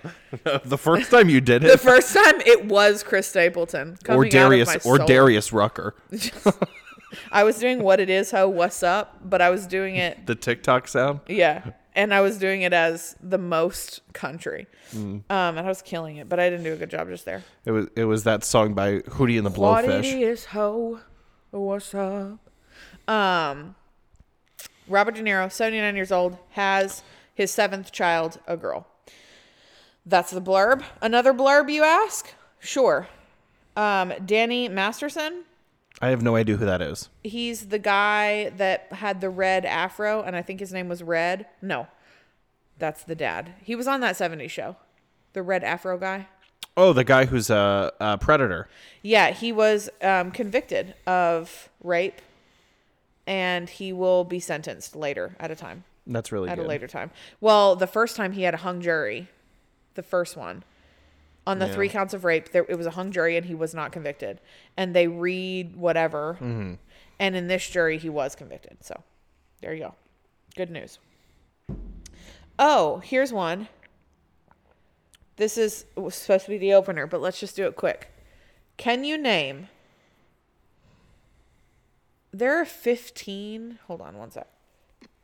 [0.44, 0.60] there.
[0.66, 4.70] the first time you did it, The first time it was Chris Stapleton or Darius,
[4.70, 4.98] out of my or.
[4.98, 5.94] Darius Rucker,
[7.32, 10.36] I was doing what it is, ho, what's up, but I was doing it, the
[10.36, 11.20] TikTok sound.
[11.28, 14.98] yeah, and I was doing it as the most country, Mm.
[15.30, 17.44] um, and I was killing it, but I didn't do a good job just there.
[17.66, 19.86] It was it was that song by Hootie and the Blowfish.
[19.86, 21.00] What it is, ho,
[21.52, 22.40] what's up?
[23.08, 23.76] Um,
[24.88, 28.88] Robert De Niro, seventy nine years old, has his seventh child, a girl.
[30.06, 30.84] That's the blurb.
[31.02, 32.34] Another blurb, you ask?
[32.60, 33.08] Sure.
[33.76, 35.44] Um, Danny Masterson.
[36.02, 37.10] I have no idea who that is.
[37.24, 41.46] He's the guy that had the red afro, and I think his name was Red.
[41.62, 41.88] No,
[42.78, 43.54] that's the dad.
[43.64, 44.76] He was on that 70s show.
[45.34, 46.28] The red afro guy.
[46.76, 48.68] Oh, the guy who's a, a predator.
[49.02, 52.22] Yeah, he was um, convicted of rape,
[53.28, 55.84] and he will be sentenced later at a time.
[56.08, 56.66] That's really at good.
[56.66, 57.12] a later time.
[57.40, 59.30] Well, the first time he had a hung jury,
[59.94, 60.64] the first one,
[61.46, 61.74] on the Yeah.
[61.74, 64.40] three counts of rape, there it was a hung jury, and he was not convicted.
[64.78, 66.78] And they read whatever, Mhm.
[67.20, 68.84] and in this jury, he was convicted.
[68.84, 69.04] So,
[69.62, 69.96] there you go.
[70.56, 71.00] Good news.
[72.60, 73.68] Oh, here's one.
[75.38, 78.10] This is was supposed to be the opener, but let's just do it quick.
[78.78, 79.70] Can you name?
[82.32, 83.80] There are 15.
[83.88, 84.48] Hold on one sec.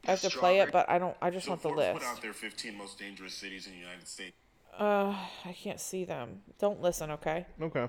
[0.07, 1.15] I have to play it, but I don't.
[1.22, 1.93] I just So want the Forbes list.
[1.99, 4.35] put out their 15 most dangerous cities in the United States.
[4.77, 5.15] Uh,
[5.45, 6.41] I can't see them.
[6.57, 7.45] Don't listen, okay?
[7.61, 7.88] Okay.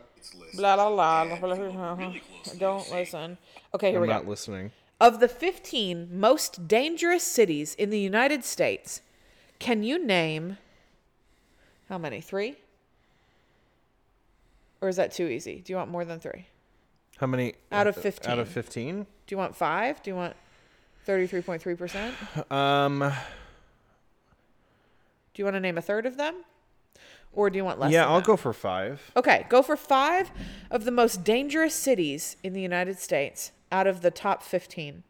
[0.55, 1.37] Blah blah blah.
[1.37, 2.13] blah, blah, blah.
[2.59, 3.39] Don't listen.
[3.75, 4.73] Okay, here I'm we not listening.
[5.01, 9.01] Of the 15 most dangerous cities in the United States,
[9.59, 10.59] can you name
[11.89, 12.21] how many?
[12.21, 12.57] Three?
[14.81, 15.61] Or is that too easy?
[15.61, 16.47] Do you want more than three?
[17.19, 18.31] How many Out of 15.
[18.31, 19.07] Out of fifteen?
[19.27, 20.03] Do you want five?
[20.03, 20.35] Do you want
[21.07, 22.51] 33.3%?
[22.51, 23.13] Um.
[25.35, 26.35] Do you want to name a third of them?
[27.33, 27.93] Or do you want less?
[27.93, 28.27] yeah, I'll that?
[28.27, 29.13] go for five.
[29.17, 30.31] Okay, go for five
[30.71, 35.05] of the most dangerous cities in the United States out of the top 15.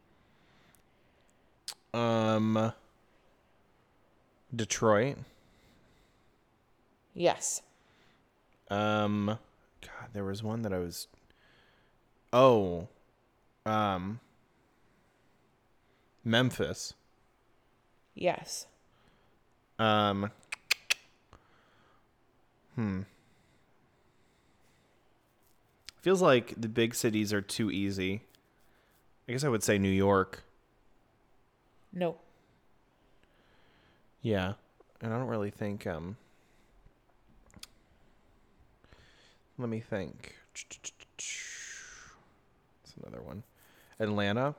[1.93, 2.73] Um.
[4.55, 5.17] Detroit.
[7.15, 7.63] Yes.
[8.71, 9.39] Um.
[9.81, 11.09] God, there was one that I was.
[12.33, 12.89] Oh.
[13.67, 14.21] Um.
[16.25, 16.95] Memphis.
[18.15, 18.67] Yes.
[19.79, 20.31] Um.
[22.75, 23.03] Hmm.
[26.01, 28.23] Feels like the big cities are too easy.
[29.29, 30.43] I guess I would say New York.
[31.93, 32.17] No.
[34.23, 34.55] Yeah.
[35.01, 36.17] And I don't really think um
[39.61, 40.37] Let me think.
[40.55, 40.93] That's
[42.97, 43.43] another one.
[43.99, 44.55] Atlanta?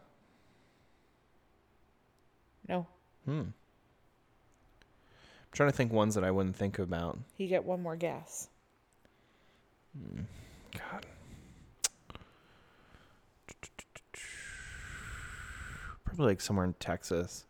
[2.69, 2.85] No.
[3.25, 3.45] Hmm.
[5.51, 7.19] Trying to think ones that I wouldn't think about.
[7.37, 8.47] You get one more guess.
[9.97, 10.21] Hmm.
[10.73, 11.05] God.
[16.05, 17.45] Probably like somewhere in Texas.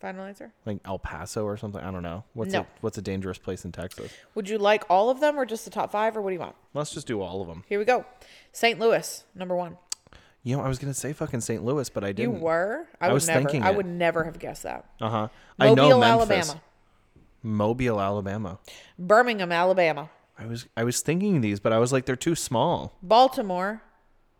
[0.00, 0.52] Final answer?
[0.64, 1.80] Like El Paso or something.
[1.82, 2.22] I don't know.
[2.32, 2.60] What's No.
[2.60, 4.12] a what's a dangerous place in Texas?
[4.36, 6.40] Would you like all of them or just the top five or what do you
[6.40, 6.54] want?
[6.72, 7.64] Let's just do all of them.
[7.68, 8.04] Here we go.
[8.52, 8.78] St.
[8.78, 9.76] Louis, number one.
[10.42, 11.64] You know, I was gonna say fucking St.
[11.64, 12.34] Louis, but I didn't.
[12.36, 12.86] You were?
[13.00, 13.40] I, I was never.
[13.40, 13.76] thinking I it.
[13.76, 14.86] would never have guessed that.
[15.00, 15.28] Uh huh.
[15.58, 16.48] I know Mobile, Memphis.
[16.50, 16.62] Alabama.
[17.42, 18.58] Mobile, Alabama.
[18.98, 20.10] Birmingham, Alabama.
[20.38, 22.96] I was I was thinking these, but I was like, they're too small.
[23.02, 23.82] Baltimore,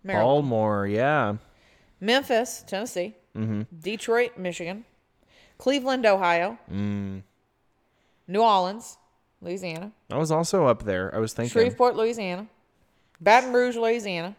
[0.04, 0.26] Maryland.
[0.26, 1.36] Baltimore, yeah.
[2.00, 3.14] Memphis, Tennessee.
[3.36, 3.62] Mm-hmm.
[3.80, 4.84] Detroit, Michigan.
[5.58, 6.58] Cleveland, Ohio.
[6.72, 7.22] Mm.
[8.28, 8.96] New Orleans.
[9.40, 9.92] Louisiana.
[10.10, 11.14] I was also up there.
[11.14, 11.52] I was thinking.
[11.52, 12.46] Shreveport, Louisiana.
[13.20, 14.36] Baton Rouge, Louisiana.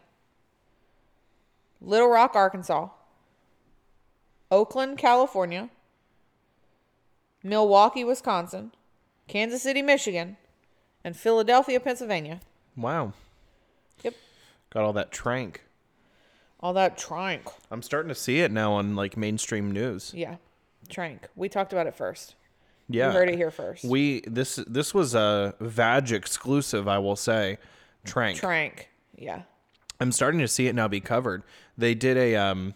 [1.81, 2.89] Little Rock, Arkansas.
[4.51, 5.69] Oakland, California.
[7.43, 8.71] Milwaukee, Wisconsin.
[9.27, 10.37] Kansas City, Michigan.
[11.03, 12.41] And Philadelphia, Pennsylvania.
[12.75, 13.13] Wow.
[14.03, 14.15] Yep.
[14.71, 15.63] Got all that trank.
[16.59, 17.43] All that trank.
[17.71, 20.11] I'm starting to see it now on like mainstream news.
[20.13, 20.35] Yeah.
[20.89, 21.29] Trank.
[21.35, 22.35] We talked about it first.
[22.89, 23.07] Yeah.
[23.07, 23.85] You heard it here first.
[23.85, 27.59] We this this was a Vag exclusive, I will say.
[28.03, 28.37] Trank.
[28.37, 28.89] Trank.
[29.15, 29.43] Yeah.
[29.99, 31.43] I'm starting to see it now be covered.
[31.77, 32.73] They did a um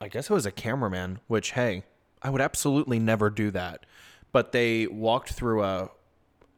[0.00, 1.84] I guess it was a cameraman, which hey,
[2.22, 3.86] I would absolutely never do that.
[4.32, 5.90] But they walked through a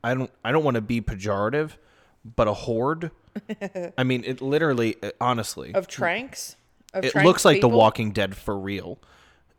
[0.02, 1.72] I don't I don't want to be pejorative,
[2.24, 3.10] but a horde.
[3.98, 6.56] I mean, it literally uh, honestly Of tranks?
[6.92, 7.68] Of it trank looks like The?
[7.68, 8.98] Walking Dead for real.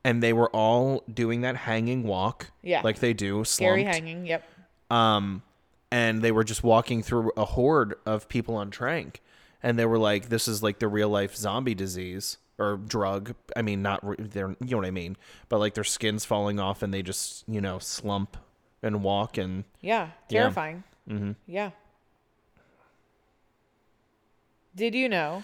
[0.05, 2.81] And they were all doing that hanging walk, Yeah.
[2.83, 4.27] like they do, Scary hanging.
[4.27, 4.43] Yep.
[4.91, 5.41] Um,
[5.91, 9.21] and they were just walking through a horde of people on trank,
[9.65, 13.61] and they were like, "This is like the real life zombie disease or drug." I
[13.63, 15.17] mean, not re- they're you know what I mean,
[15.49, 18.37] but like their skin's falling off, and they just you know slump
[18.83, 20.09] and walk and Yeah.
[20.29, 20.83] Terrifying.
[21.09, 21.31] mm-hmm.
[21.47, 21.71] Yeah.
[24.75, 25.43] Did you know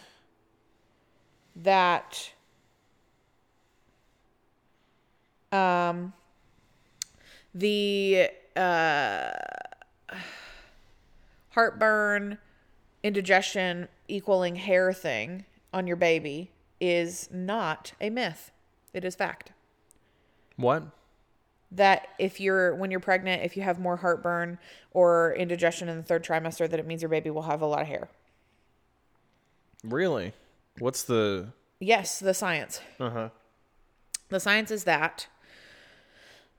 [1.56, 2.32] that
[5.51, 6.14] um
[7.56, 9.32] the uh
[11.51, 12.38] heartburn,
[13.03, 18.51] indigestion equaling hair thing on your baby is not a myth.
[18.93, 19.51] It is fact.
[20.57, 20.83] What?
[21.72, 24.57] That if you're when you're pregnant, if you have more heartburn
[24.91, 27.81] or indigestion in the third trimester, that it means your baby will have a lot
[27.81, 28.09] of hair.
[29.83, 30.33] Really?
[30.80, 31.53] What's the?
[31.80, 32.81] Yes, the science.
[32.99, 33.30] Uh huh.
[34.30, 35.27] The science is that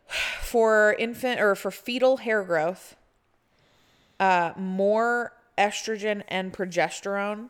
[0.40, 2.96] for infant or for fetal hair growth,
[4.18, 7.48] uh, more estrogen and progesterone,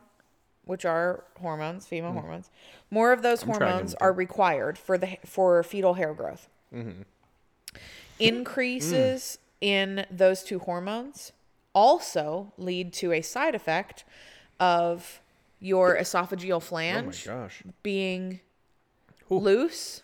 [0.65, 2.21] which are hormones, female Mm.
[2.21, 2.49] hormones,
[2.89, 6.49] more of those I'm hormones are required for the for fetal hair growth.
[6.73, 7.01] Mm-hmm.
[8.19, 11.31] Increases in those two hormones
[11.73, 14.03] also lead to a side effect
[14.59, 15.19] of
[15.59, 17.47] your esophageal flange Oh
[17.81, 18.39] being
[19.29, 20.03] loose.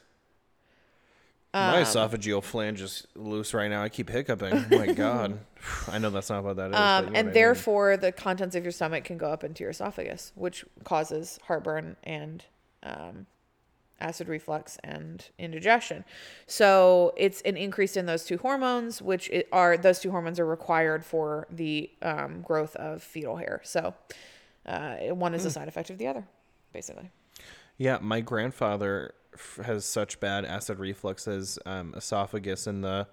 [1.53, 3.81] My Um, esophageal flange is loose right now.
[3.81, 4.53] I keep hiccuping.
[4.53, 5.39] Oh my god.
[5.91, 6.75] I know that's not what that is.
[6.75, 7.33] Um, and what I mean.
[7.33, 11.95] therefore, the contents of your stomach can go up into your esophagus, which causes heartburn
[12.03, 12.45] and
[12.83, 13.25] um,
[13.99, 16.05] acid reflux and indigestion.
[16.45, 21.03] So it's an increase in those two hormones, which are those two hormones are required
[21.03, 23.59] for the um, growth of fetal hair.
[23.63, 23.95] So
[24.67, 25.53] uh, one is a Mm.
[25.53, 26.25] side effect of the other,
[26.73, 27.09] basically.
[27.77, 33.07] Yeah, my grandfather f- has such bad acid reflux as um, esophagus and the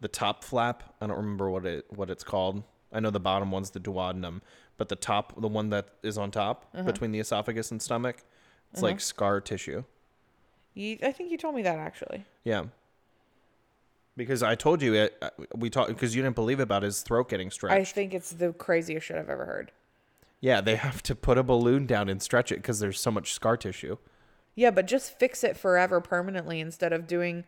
[0.00, 0.82] the top flap.
[1.00, 2.62] I don't remember what it what it's called.
[2.92, 4.40] I know the bottom one's the duodenum,
[4.76, 6.84] but the top, the one that is on top Uh-huh.
[6.84, 8.22] between the esophagus and stomach,
[8.72, 8.92] it's Uh-huh.
[8.92, 9.84] like scar tissue.
[10.74, 12.24] You, I think you told me that actually.
[12.44, 12.64] Yeah.
[14.16, 17.28] Because I told you it, uh, we talked because you didn't believe about his throat
[17.28, 17.74] getting stretched.
[17.74, 19.72] I think it's the craziest shit I've ever heard.
[20.40, 23.32] yeah, they have to put a balloon down and stretch it because there's so much
[23.32, 23.96] scar tissue.
[24.56, 27.44] Yeah, but just fix it forever permanently instead of doing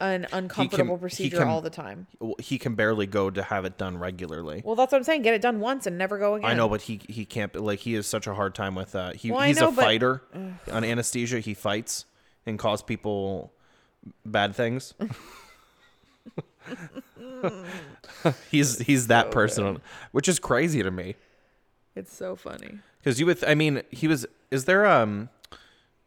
[0.00, 2.06] an can- uncomfortable he procedure can- all the time.
[2.38, 4.62] He can barely go to have it done regularly.
[4.64, 5.22] Well, that's what I'm saying.
[5.22, 6.48] Get it done once and never go again.
[6.50, 7.54] I know, but he he can't.
[7.54, 9.16] Like he has such a hard time with that.
[9.16, 10.52] He Well, he's know, a fighter Ugh.
[10.72, 11.40] on anesthesia.
[11.40, 12.06] He fights
[12.46, 13.52] and cause people
[14.24, 14.94] bad things.
[18.50, 19.80] he's he's that So person,
[20.12, 21.16] which is crazy to me.
[21.94, 22.78] It's so funny.
[23.02, 24.26] Because you would, I mean, he was.
[24.50, 25.28] Is there um,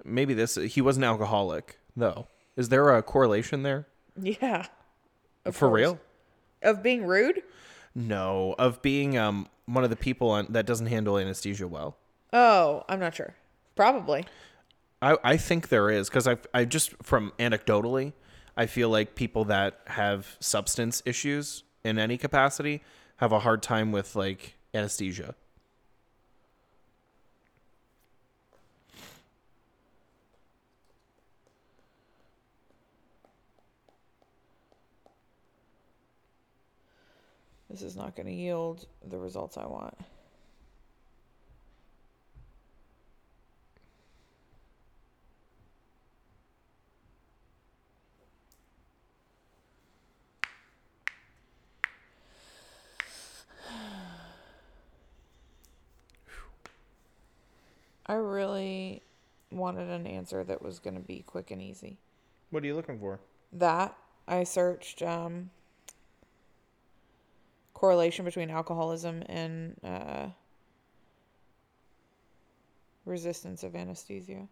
[0.03, 0.56] maybe this?
[0.56, 2.27] He was an alcoholic though.
[2.56, 3.88] Is there a correlation there?
[4.19, 4.66] Yeah.
[5.45, 5.80] For course.
[5.80, 6.00] real?
[6.61, 7.42] Of being rude?
[7.93, 11.98] No, of being um one of the people on, that doesn't handle anesthesia well.
[12.34, 13.35] Oh, I'm not sure.
[13.76, 14.26] Probably.
[15.01, 18.14] I, I think there is because I I just from anecdotally,
[18.56, 22.82] I feel like people that have substance issues in any capacity
[23.17, 25.35] have a hard time with like anesthesia.
[37.70, 39.94] This is not going to yield the results I want.
[58.06, 59.02] I really
[59.52, 61.98] wanted an answer that was going to be quick and easy.
[62.50, 63.20] What are you looking for?
[63.52, 63.94] That
[64.26, 65.50] I searched um,
[67.78, 70.26] correlation between alcoholism and uh,
[73.06, 74.48] resistance of anesthesia.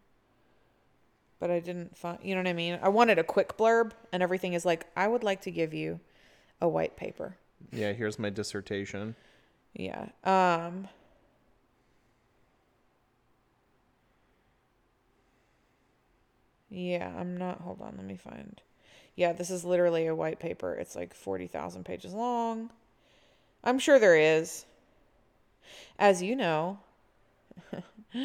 [1.39, 2.77] But I didn't find, you know what I mean?
[2.83, 5.99] I wanted a quick blurb, and everything is like, I would like to give you
[6.61, 7.35] a white paper.
[7.71, 9.15] Yeah, here's my dissertation.
[9.73, 10.09] Yeah.
[10.23, 10.87] Um,
[16.69, 18.61] yeah, I'm not, hold on, let me find.
[19.15, 20.75] Yeah, this is literally a white paper.
[20.75, 22.69] It's like 40,000 pages long.
[23.65, 24.65] I'm sure there is.
[25.97, 26.79] As you know,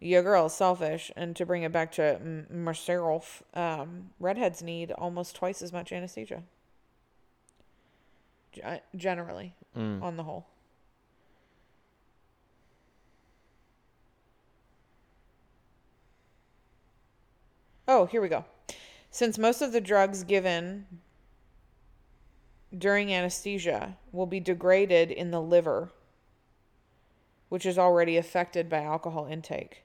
[0.00, 1.10] your girl's selfish.
[1.16, 5.92] And to bring it back to m- myself, um, redheads need almost twice as much
[5.92, 6.42] anesthesia.
[8.52, 10.02] Ge- Generally, Mm.
[10.02, 10.46] on the whole.
[17.88, 18.44] Oh, here we go.
[19.10, 20.86] Since most of the drugs given
[22.76, 25.90] during anesthesia will be degraded in the liver,
[27.48, 29.82] which is already affected by alcohol intake,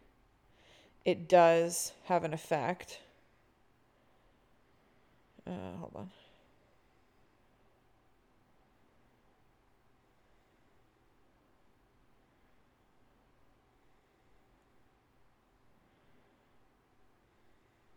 [1.05, 2.99] it does have an effect.
[5.47, 6.09] Uh, hold on.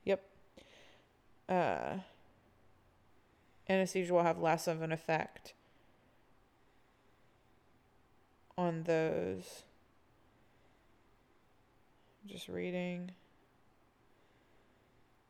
[0.05, 0.23] Yep.
[1.49, 1.97] Uh,
[3.69, 5.55] anesthesia will have less of an effect
[8.57, 9.63] on those.
[12.27, 13.13] Just reading.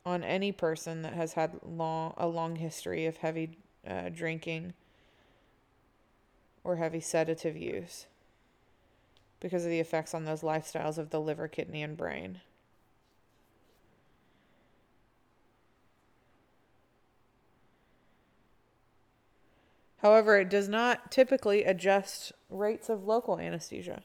[0.06, 4.74] On any person that has had long a long history of heavy uh, drinking
[6.62, 8.06] or heavy sedative use
[9.40, 12.40] because of the effects on those lifestyles of the liver, kidney, and brain.
[20.04, 24.02] However, it does not typically adjust rates of local anesthesia.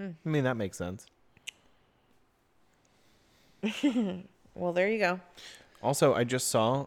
[0.00, 1.04] I mean, that makes sense.
[4.54, 5.20] well, there you go.
[5.82, 6.86] Also, I just saw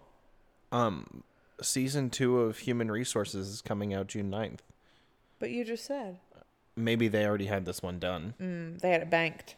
[0.72, 1.24] um
[1.62, 4.60] season 2 of Human Resources is coming out June 9th.
[5.38, 6.18] But you just said
[6.76, 8.34] Maybe they already had this one done.
[8.42, 9.56] mm, they had it banked.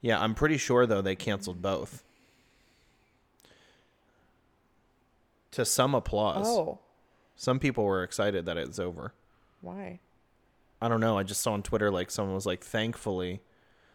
[0.00, 2.04] Yeah, I'm pretty sure though they canceled both.
[5.56, 6.46] To some applause.
[6.46, 6.80] Oh,
[7.34, 9.14] Some people were excited that it's over.
[9.62, 10.00] why?
[10.82, 11.16] I don't know.
[11.16, 13.40] I just saw on Twitter like someone was like, "Thankfully,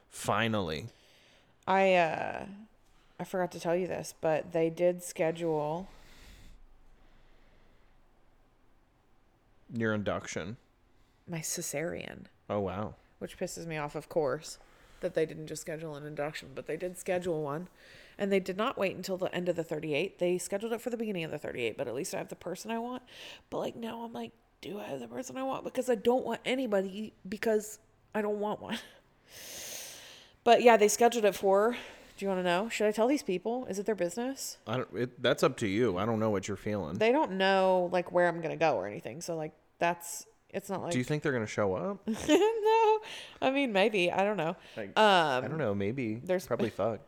[0.09, 0.87] finally."
[1.67, 2.45] I uh
[3.19, 5.87] I forgot to tell you this, but they did schedule
[9.71, 10.57] Your induction.
[11.27, 12.95] my cesarean, Oh wow.
[13.19, 14.57] which pisses me off, of course,
[15.01, 17.67] that they didn't just schedule an induction, but they did schedule one.
[18.17, 20.19] And they did not wait until the end of the 38.
[20.19, 22.35] They scheduled it for the beginning of the 38, but at least I have the
[22.35, 23.03] person I want.
[23.49, 24.31] But like now I'm like,
[24.61, 25.63] do I have the person I want?
[25.63, 27.79] Because I don't want anybody because
[28.13, 28.77] I don't want one.
[30.43, 31.77] But yeah, they scheduled it for.
[32.17, 32.69] Do you want to know?
[32.69, 33.65] Should I tell these people?
[33.67, 34.57] Is it their business?
[34.67, 34.87] I don't.
[34.95, 35.97] It, that's up to you.
[35.97, 36.97] I don't know what you're feeling.
[36.97, 39.21] They don't know like where I'm gonna go or anything.
[39.21, 42.07] So like that's it's not like Do you think they're gonna show up?
[42.27, 42.99] no.
[43.41, 44.11] I mean maybe.
[44.11, 44.55] I don't know.
[44.75, 45.73] Like, um I don't know.
[45.75, 47.01] Maybe there's- probably fuck.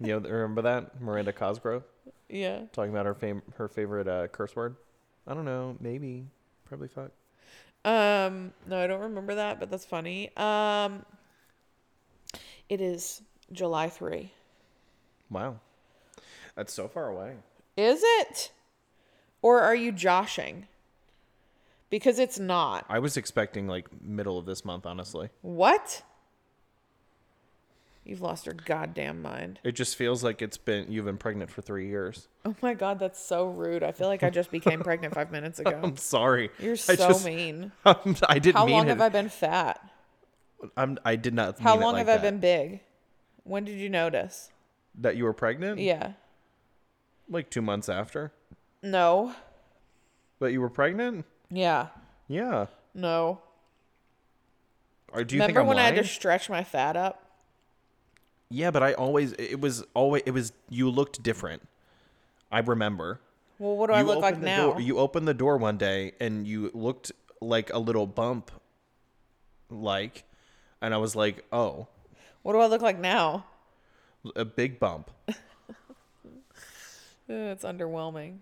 [0.00, 1.84] You know, remember that Miranda Cosgrove
[2.28, 2.62] Yeah.
[2.72, 4.76] talking about her fam- her favorite uh, curse word?
[5.26, 5.76] I don't know.
[5.80, 6.26] Maybe
[6.64, 7.10] probably fuck.
[7.84, 10.30] Um no, I don't remember that, but that's funny.
[10.36, 11.04] Um
[12.68, 14.32] it is July 3.
[15.30, 15.60] Wow,
[16.56, 17.36] that's so far away.
[17.76, 18.50] Is it?
[19.42, 20.66] Or are you joshing?
[21.90, 22.84] Because it's not.
[22.88, 24.86] I was expecting like middle of this month.
[24.86, 26.02] Honestly, What?
[28.06, 29.58] You've lost your goddamn mind.
[29.64, 32.28] it just feels like it's been you've been pregnant for three years.
[32.44, 33.82] Oh my god, that's so rude.
[33.82, 35.80] I feel like I just became pregnant five minutes ago.
[35.82, 36.50] I'm sorry.
[36.60, 37.72] You're so just- mean.
[38.28, 38.90] I didn't How mean long it.
[38.90, 39.80] have I been fat?
[40.76, 40.98] I'm.
[41.04, 41.58] I did not.
[41.58, 42.80] How mean it long like have I been big?
[43.42, 44.50] When did you notice?
[44.98, 45.80] That you were pregnant?
[45.80, 46.12] Yeah.
[47.28, 48.32] Like two months after.
[48.82, 49.34] No.
[50.38, 51.24] But you were pregnant?
[51.50, 51.88] Yeah.
[52.28, 52.66] Yeah.
[52.94, 53.40] No.
[55.12, 57.22] Or do you Remember I'm when I had to stretch my fat up?
[58.48, 61.66] Yeah, but I always it was always it was you looked different.
[62.52, 63.20] I remember.
[63.58, 64.72] Well, what do I You look like now?
[64.72, 67.10] door- you opened the door one day and you looked
[67.40, 68.50] like a little bump
[69.70, 70.24] like
[70.80, 71.88] and I was like, "Oh,
[72.42, 73.46] What do I look like now?
[74.36, 75.10] a big bump."
[77.28, 78.38] It's underwhelming.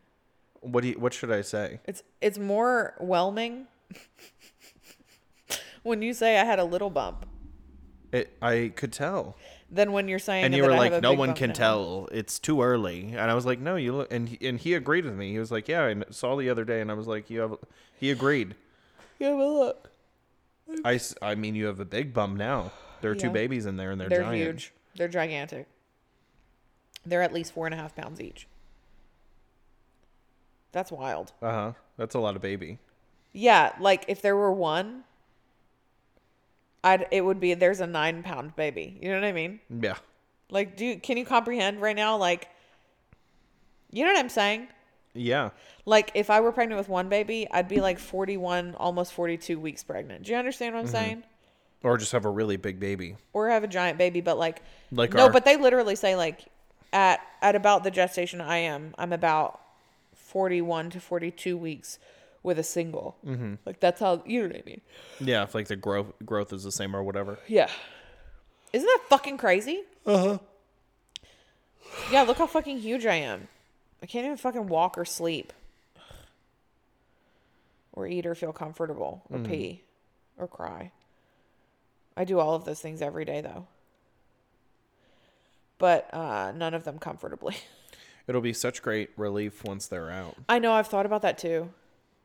[0.61, 1.81] What do you, what should I say?
[1.87, 3.67] It's it's more whelming
[5.83, 7.25] when you say I had a little bump.
[8.13, 9.37] It I could tell.
[9.75, 10.45] Than when you're saying.
[10.45, 12.09] and you that were like, no one can now." tell.
[12.13, 13.15] It's too early.
[13.17, 14.13] And I was like, no, you look.
[14.13, 15.33] And he, and he agreed with me.
[15.33, 16.81] He was like, yeah, I saw the other day.
[16.81, 17.57] And I was like, you have.
[17.99, 18.55] He agreed.
[19.19, 19.91] Yeah, but look,
[20.85, 22.73] I, I mean, you have a big bum now.
[23.01, 24.37] There are two babies in there, and they're, they're giant.
[24.37, 24.73] huge.
[24.97, 25.67] They're gigantic.
[27.05, 28.49] They're at least four and a half pounds each.
[30.73, 31.33] That's wild.
[31.43, 31.73] Uh huh.
[31.97, 32.79] That's a lot of baby.
[33.33, 35.05] Yeah, like if there were one,
[36.85, 38.97] I'd it would be there's a nine pound baby.
[39.03, 39.59] You know what I mean?
[39.69, 39.97] Yeah.
[40.51, 42.17] Like, do can you comprehend right now?
[42.17, 42.49] Like,
[43.91, 44.69] you know what I'm saying?
[45.15, 45.51] Yeah.
[45.87, 49.83] Like, if I were pregnant with one baby, I'd be like 41, almost 42 weeks
[49.85, 50.25] pregnant.
[50.25, 50.93] Do you understand what I'm Mhm.
[50.93, 51.23] saying?
[51.83, 53.17] Or just have a really big baby.
[53.33, 56.45] Or have a giant baby, but like, Like no, our- but they literally say like,
[56.93, 59.61] at at about the gestation I am, I'm about
[60.15, 61.99] 41 to 42 weeks
[62.45, 63.17] with a single.
[63.27, 63.55] Mm-hmm.
[63.67, 64.81] Like that's how you know what I mean?
[65.19, 67.41] Yeah, if like the growth growth is the same or whatever.
[67.49, 67.69] Yeah.
[68.73, 69.83] Isn't that fucking crazy?
[70.07, 70.39] Uh huh.
[72.13, 73.49] Yeah, look how fucking huge I am.
[74.03, 75.53] I can't even fucking walk or sleep.
[77.93, 79.49] Or eat or feel comfortable or Mhm.
[79.49, 79.83] pee
[80.37, 80.91] or cry.
[82.17, 83.67] I do all of those things every day though.
[85.79, 87.57] But uh, none of them comfortably.
[88.27, 90.37] It'll be such great relief once they're out.
[90.49, 91.71] I know I've thought about that too.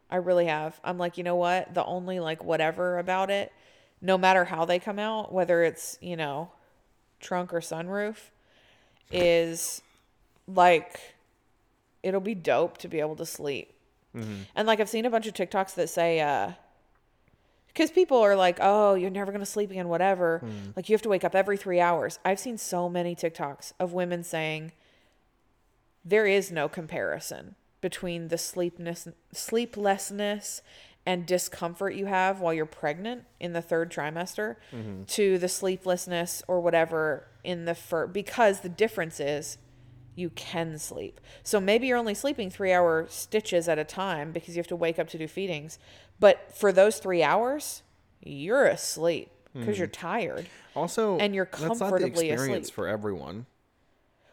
[0.10, 0.80] I really have.
[0.84, 1.74] I'm like, you know what?
[1.74, 3.52] The only like whatever about it,
[4.02, 6.52] no matter how they come out, whether it's, you know,
[7.20, 8.18] trunk or sunroof,
[9.12, 9.82] is
[10.48, 11.00] like
[12.02, 13.74] it'll be dope to be able to sleep.
[14.16, 14.46] Mhm.
[14.56, 16.54] And like I've seen a bunch of TikToks that say uh
[17.68, 20.42] because people are like, oh, you're never going to sleep again, whatever.
[20.44, 20.76] Mm.
[20.76, 22.20] Like, you have to wake up every three hours.
[22.26, 24.74] I've seen so many TikToks of women saying
[26.04, 30.62] there is no comparison between the sleepness, sleeplessness
[31.06, 35.08] and discomfort you have while you're pregnant in the third trimester Mhm.
[35.08, 39.58] to the sleeplessness or whatever in the first, because the difference is
[40.16, 41.22] you can sleep.
[41.44, 44.76] So maybe you're only sleeping three hour stitches at a time because you have to
[44.76, 45.80] wake up to do feedings.
[46.20, 47.84] But for those three hours,
[48.22, 49.80] you're asleep because Mhm.
[49.80, 50.48] you're tired.
[50.76, 52.76] Also, and you're that's not the comfortably experience asleep.
[52.76, 53.46] for everyone.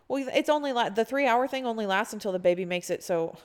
[0.08, 3.02] Well, it's only la- the three hour thing only lasts until the baby makes it.
[3.02, 3.36] So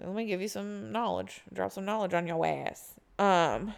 [0.00, 1.40] let me give you some knowledge.
[1.52, 2.94] Drop some knowledge on your ass.
[3.18, 3.74] Um,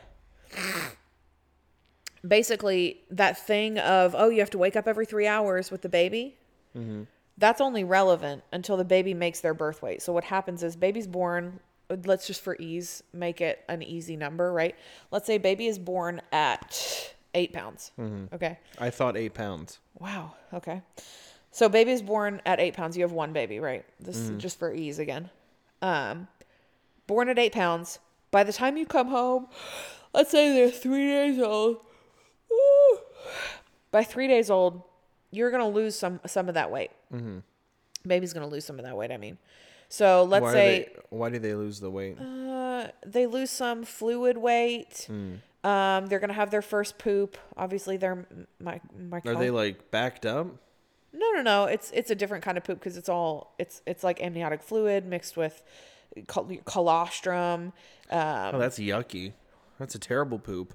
[2.26, 5.88] basically, that thing of oh, you have to wake up every three hours with the
[5.88, 6.36] baby.
[6.76, 7.02] Mm-hmm.
[7.36, 10.02] That's only relevant until the baby makes their birth weight.
[10.02, 11.60] So what happens is baby's born.
[12.06, 14.74] Let's just for ease make it an easy number, right?
[15.10, 17.90] Let's say baby is born at eight pounds.
[17.98, 18.32] Mhm.
[18.32, 18.58] Okay.
[18.78, 19.80] I thought eight pounds.
[19.98, 20.34] Wow.
[20.52, 20.80] Okay.
[21.54, 22.96] So baby's born at eight pounds.
[22.96, 23.84] You have one baby, right?
[24.00, 24.36] This Mhm.
[24.38, 25.30] is just for ease again.
[25.80, 26.26] Um,
[27.06, 28.00] born at eight pounds.
[28.32, 29.46] By the time you come home,
[30.12, 31.76] let's say they're three days old.
[32.50, 32.98] Woo.
[33.92, 34.82] By three days old,
[35.30, 36.90] you're gonna lose some some of that weight.
[37.12, 37.38] Mm-hmm.
[38.04, 39.12] Baby's gonna lose some of that weight.
[39.12, 39.38] I mean,
[39.88, 42.18] so let's why say they, why do they lose the weight?
[42.20, 45.06] uh, they lose some fluid weight.
[45.08, 45.38] Mm.
[45.62, 47.38] Um, they're gonna have their first poop.
[47.56, 48.26] Obviously, they're
[48.58, 49.22] my my.
[49.24, 50.48] Are they like backed up?
[51.16, 51.64] No, no, no.
[51.66, 55.06] It's it's a different kind of poop because it's all it's it's like amniotic fluid
[55.06, 55.62] mixed with
[56.26, 57.72] col- colostrum.
[58.10, 59.32] Um, oh, that's yucky.
[59.78, 60.74] That's a terrible poop.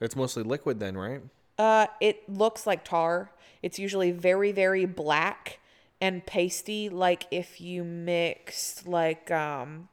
[0.00, 1.22] It's mostly liquid then, right?
[1.58, 3.30] uh, it looks like tar.
[3.62, 5.58] It's usually very very black
[6.00, 9.88] and pasty, like if you mixed like um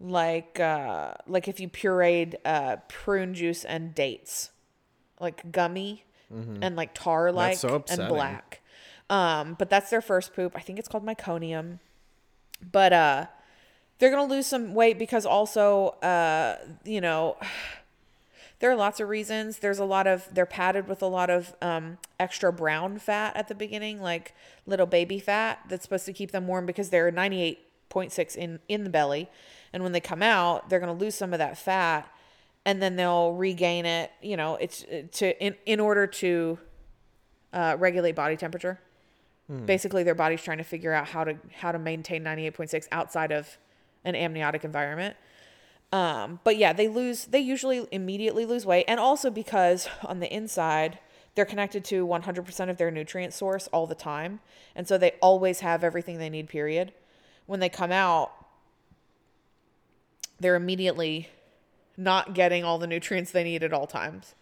[0.00, 4.50] like uh like if you pureed uh prune juice and dates,
[5.20, 6.58] like gummy Mhm.
[6.62, 8.60] and like tar like so and black.
[9.10, 10.52] Um, but that's their first poop.
[10.54, 11.78] I think it's called meconium.
[12.60, 13.26] But uh
[13.98, 17.36] they're gonna lose some weight because also uh you know
[18.60, 19.58] there are lots of reasons.
[19.58, 23.46] There's a lot of they're padded with a lot of um, extra brown fat at
[23.48, 24.34] the beginning, like
[24.66, 28.90] little baby fat that's supposed to keep them warm because they're 98.6 in in the
[28.90, 29.30] belly,
[29.72, 32.08] and when they come out, they're gonna lose some of that fat,
[32.68, 34.12] and then they'll regain it.
[34.20, 36.58] You know, it's to in in order to
[37.54, 38.78] uh, regulate body temperature.
[39.46, 39.64] Hmm.
[39.64, 43.56] Basically, their body's trying to figure out how to how to maintain 98.6 outside of
[44.04, 45.16] an amniotic environment.
[45.90, 48.84] Um, but yeah, they lose, they usually immediately lose weight.
[48.86, 50.98] And also because on the inside,
[51.34, 54.40] they're connected to 100% of their nutrient source all the time.
[54.74, 56.92] And so they always have everything they need, period.
[57.46, 58.32] When they come out,
[60.38, 61.30] they're immediately
[61.98, 64.34] not getting all the nutrients they need at all times.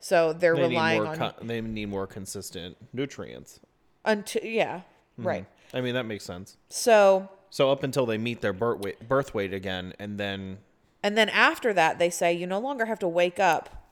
[0.00, 3.60] So they're They relying on, co- they need more consistent nutrients.
[4.04, 4.80] until, yeah,
[5.20, 5.24] Mhm.
[5.24, 5.46] right.
[5.74, 6.56] I mean that makes sense.
[6.68, 10.58] So, So up until they meet their birth weight, birth weight again, and then
[11.02, 13.86] and then after that, they say you no longer have to wake up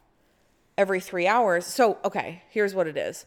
[0.77, 1.65] every three hours.
[1.65, 3.27] So, okay, here's what it is.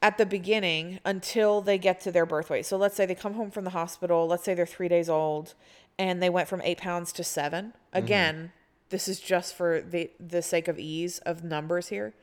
[0.00, 2.64] At the beginning, until they get to their birth weight.
[2.64, 5.54] So, let's say they come home from the hospital, let's say they're three days old,
[5.98, 8.52] and they went from eight pounds to 7 Again,
[8.90, 12.14] this is just for the, the sake of ease of numbers here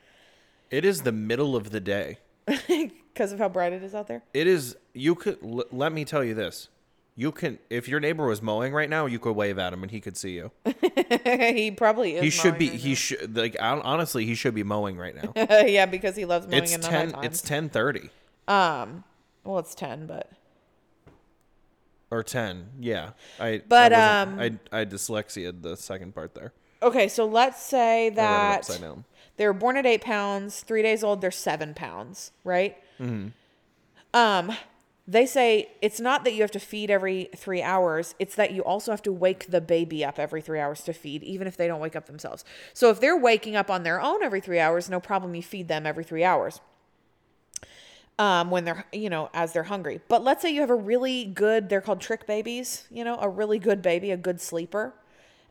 [0.72, 2.20] It is the middle of the day.
[3.16, 4.24] because of how bright it is out there.
[4.34, 4.76] It is.
[4.94, 6.68] You could l- let me tell you this.
[7.16, 9.92] You can, if your neighbor was mowing right now, you could wave at him and
[9.92, 10.52] he could see you.
[11.24, 12.22] he probably is.
[12.24, 12.70] he should be.
[12.70, 13.56] right He should like.
[13.60, 15.32] Honestly, he should be mowing right now.
[15.66, 17.16] yeah, because he loves mowing it's in ten.
[17.24, 18.10] It's ten thirty
[18.50, 19.06] Um,
[19.45, 20.30] well, it's ten, but
[22.11, 22.69] or ten.
[22.80, 23.11] Yeah.
[23.40, 23.61] I.
[23.67, 26.53] But, I um, I I dyslexia the second part there.
[26.82, 27.08] okay.
[27.08, 28.98] So let's say I read it that
[29.38, 31.22] they were born at eight pounds, three days old.
[31.22, 32.77] They're seven pounds, right?
[33.00, 33.27] Mm-hmm.
[34.14, 34.56] Um,
[35.08, 38.64] they say it's not that you have to feed every three hours, it's that you
[38.64, 41.67] also have to wake the baby up every three hours to feed, even if they
[41.67, 42.43] don't wake up themselves.
[42.74, 45.67] So if they're waking up on their own every three hours, no problem, you feed
[45.67, 46.59] them every three hours.
[48.18, 50.00] Um, when they're, you know, as they're hungry.
[50.08, 53.27] But let's say you have a really good, they're called trick babies, you know, a
[53.27, 54.94] really good baby, a good sleeper,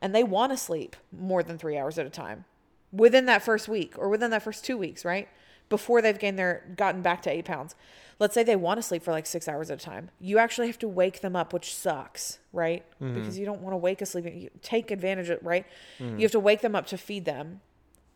[0.00, 2.46] and they want to sleep more than three hours at a time
[2.90, 5.28] within that first week or within that first two weeks, right?
[5.68, 7.74] Before they've gained their gotten back to eight pounds.
[8.18, 10.10] Let's say they want to sleep for like six hours at a time.
[10.18, 12.82] You actually have to wake them up, which sucks, right?
[12.98, 13.14] Mhm.
[13.14, 14.38] Because you don't want to wake a sleeping.
[14.40, 15.66] You take advantage of right.
[15.98, 16.18] Mhm.
[16.18, 17.60] You have to wake them up to feed them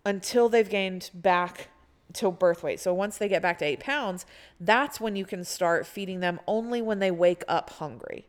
[0.07, 1.69] until they've gained back
[2.15, 2.81] to birth weight.
[2.81, 4.25] So once they get back to eight pounds,
[4.59, 8.27] that's when you can start feeding them only when they wake up hungry.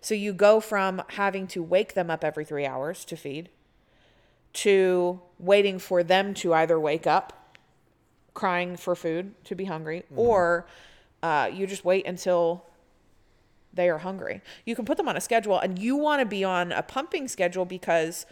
[0.00, 3.48] So you go from having to wake them up every three hours to feed
[4.54, 7.56] to waiting for them to either wake up
[8.34, 10.66] crying for food to be hungry or
[11.22, 12.64] uh, you just wait until
[13.74, 16.44] they are hungry you can put them on a schedule and you want to be
[16.44, 18.26] on a pumping schedule because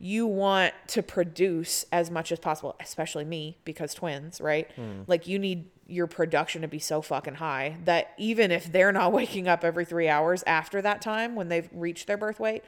[0.00, 5.04] you want to produce as much as possible especially me because twins right Mm.
[5.08, 9.12] like you need your production to be so fucking high that even if they're not
[9.20, 12.62] waking up every three hours after that time when they've reached their birth weight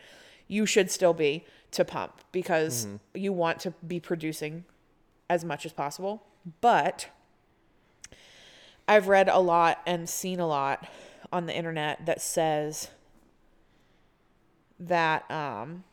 [0.48, 2.98] you should still be to pump because Mhm.
[3.14, 4.64] you want to be producing
[5.28, 6.24] as much as possible.
[6.60, 7.06] But
[8.88, 10.88] I've read a lot and seen a lot
[11.32, 12.88] on the internet that says
[14.80, 15.84] that um,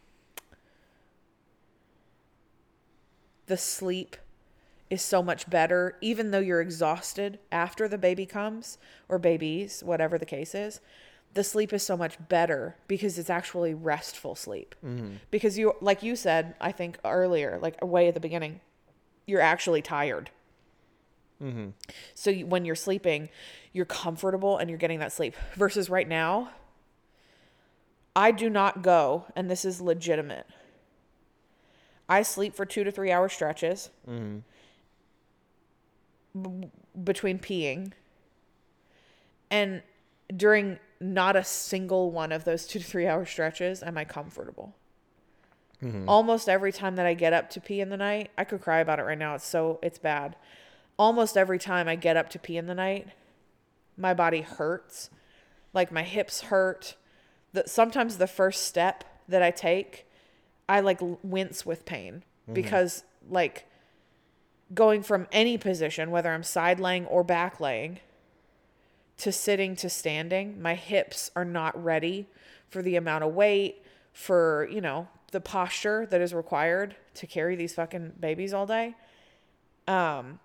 [3.47, 4.15] the sleep
[4.89, 8.77] is so much better, even though you're exhausted after the baby comes
[9.09, 10.79] or babies, whatever the case is.
[11.33, 14.75] The sleep is so much better because it's actually restful sleep.
[14.85, 15.17] Mhm.
[15.29, 18.61] Because you, like you said, I think earlier, like way at the beginning,
[19.25, 20.29] you're actually tired.
[21.43, 21.69] Mm-hmm.
[22.15, 23.29] So you, when you're sleeping,
[23.73, 25.35] you're comfortable and you're getting that sleep.
[25.55, 26.51] Versus right now,
[28.15, 30.47] I do not go, and this is legitimate.
[32.09, 34.39] I sleep for two to three hour stretches Mm-hmm.
[36.61, 36.69] b-
[37.03, 37.91] between peeing.
[39.49, 39.81] And
[40.35, 44.73] during not a single one of those two to three hour stretches am I comfortable.
[45.81, 46.05] Mhm.
[46.07, 48.79] Almost every time that I get up to pee in the night, I could cry
[48.79, 49.35] about it right now.
[49.35, 50.35] It's so it's bad.
[50.97, 53.09] Almost every time I get up to pee in the night,
[53.95, 55.11] my body hurts.
[55.73, 56.95] Like my hips hurt.
[57.53, 60.06] The, sometimes the first step that I take,
[60.69, 62.53] I like wince with pain Mhm.
[62.53, 63.65] because like
[64.73, 67.99] going from any position, whether I'm side laying or back laying,
[69.17, 72.27] to sitting to standing, my hips are not ready
[72.69, 73.81] for the amount of weight,
[74.13, 78.95] for, you know, the posture that is required to carry these fucking babies all day.
[79.87, 80.39] Um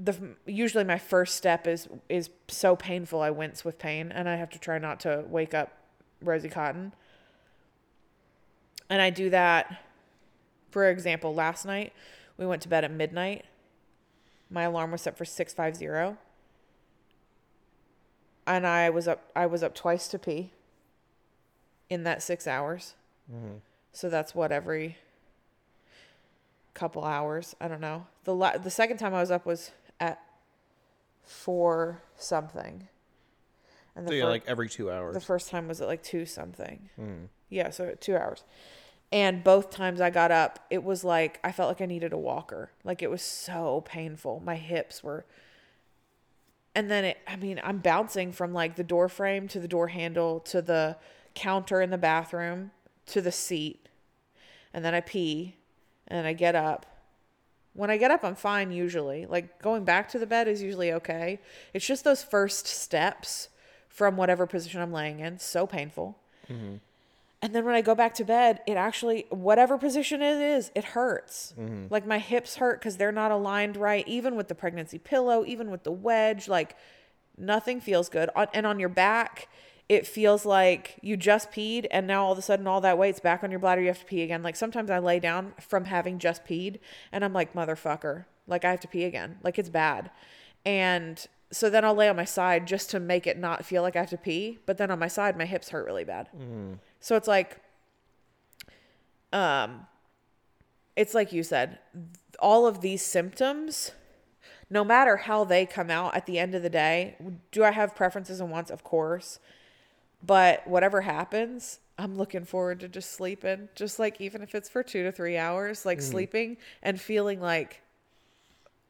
[0.00, 4.34] the usually my first step is is so painful I wince with pain and I
[4.36, 5.70] have to try not to wake up
[6.20, 6.92] Rosie Cotton.
[8.92, 9.78] And I do that
[10.70, 11.92] for example, last night
[12.36, 13.44] we went to bed at midnight.
[14.50, 16.18] My alarm was set for 650
[18.46, 20.52] and I was up I was up twice to pee
[21.88, 22.94] in that 6 hours.
[23.32, 23.60] Mhm.
[23.92, 24.98] So that's what every
[26.74, 28.06] couple hours, I don't know.
[28.24, 30.22] The la- the second time I was up was at
[31.24, 32.88] 4 something.
[33.94, 35.14] And the So yeah, fir- like every two hours.
[35.14, 36.88] The first time was at like 2 something.
[36.98, 37.28] Mhm.
[37.50, 38.44] Yeah, so 2 hours.
[39.12, 42.18] And both times I got up, it was like I felt like I needed a
[42.18, 42.70] walker.
[42.82, 44.40] Like it was so painful.
[44.44, 45.26] My hips were
[46.74, 49.88] and then it i mean i'm bouncing from like the door frame to the door
[49.88, 50.96] handle to the
[51.34, 52.70] counter in the bathroom
[53.04, 53.88] to the seat
[54.72, 55.54] and then i pee
[56.08, 56.86] and i get up
[57.74, 60.90] when i get up i'm fine usually like going back to the bed is usually
[60.90, 61.38] okay
[61.74, 63.50] it's just those first steps
[63.88, 66.16] from whatever position i'm laying in so painful
[66.48, 66.80] Mhm.
[67.42, 70.84] And then when I go back to bed, it actually, whatever position it is, it
[70.84, 71.54] hurts.
[71.58, 71.90] Mhm.
[71.90, 75.68] Like my hips hurt because they're not aligned right, even with the pregnancy pillow, even
[75.68, 76.46] with the wedge.
[76.46, 76.76] Like
[77.36, 78.30] nothing feels good.
[78.54, 79.48] And on your back,
[79.88, 83.18] it feels like you just peed and now all of a sudden all that weight's
[83.18, 83.80] back on your bladder.
[83.80, 84.44] You have to pee again.
[84.44, 86.78] Like sometimes I lay down from having just peed
[87.10, 89.38] and I'm like, motherfucker, like I have to pee again.
[89.42, 90.12] Like it's bad.
[90.64, 93.96] And so then I'll lay on my side just to make it not feel like
[93.96, 94.60] I have to pee.
[94.64, 96.28] But then on my side, my hips hurt really bad.
[96.38, 96.78] Mm.
[97.02, 97.60] So it's like,
[99.32, 99.86] um,
[100.94, 101.80] it's like you said,
[102.38, 103.90] all of these symptoms,
[104.70, 107.16] no matter how they come out at the end of the day,
[107.50, 108.70] do I have preferences and wants?
[108.70, 109.40] Of course.
[110.24, 114.84] But whatever happens, I'm looking forward to just sleeping, just like even if it's for
[114.84, 116.02] two to three hours, like Mhm.
[116.02, 117.82] sleeping and feeling like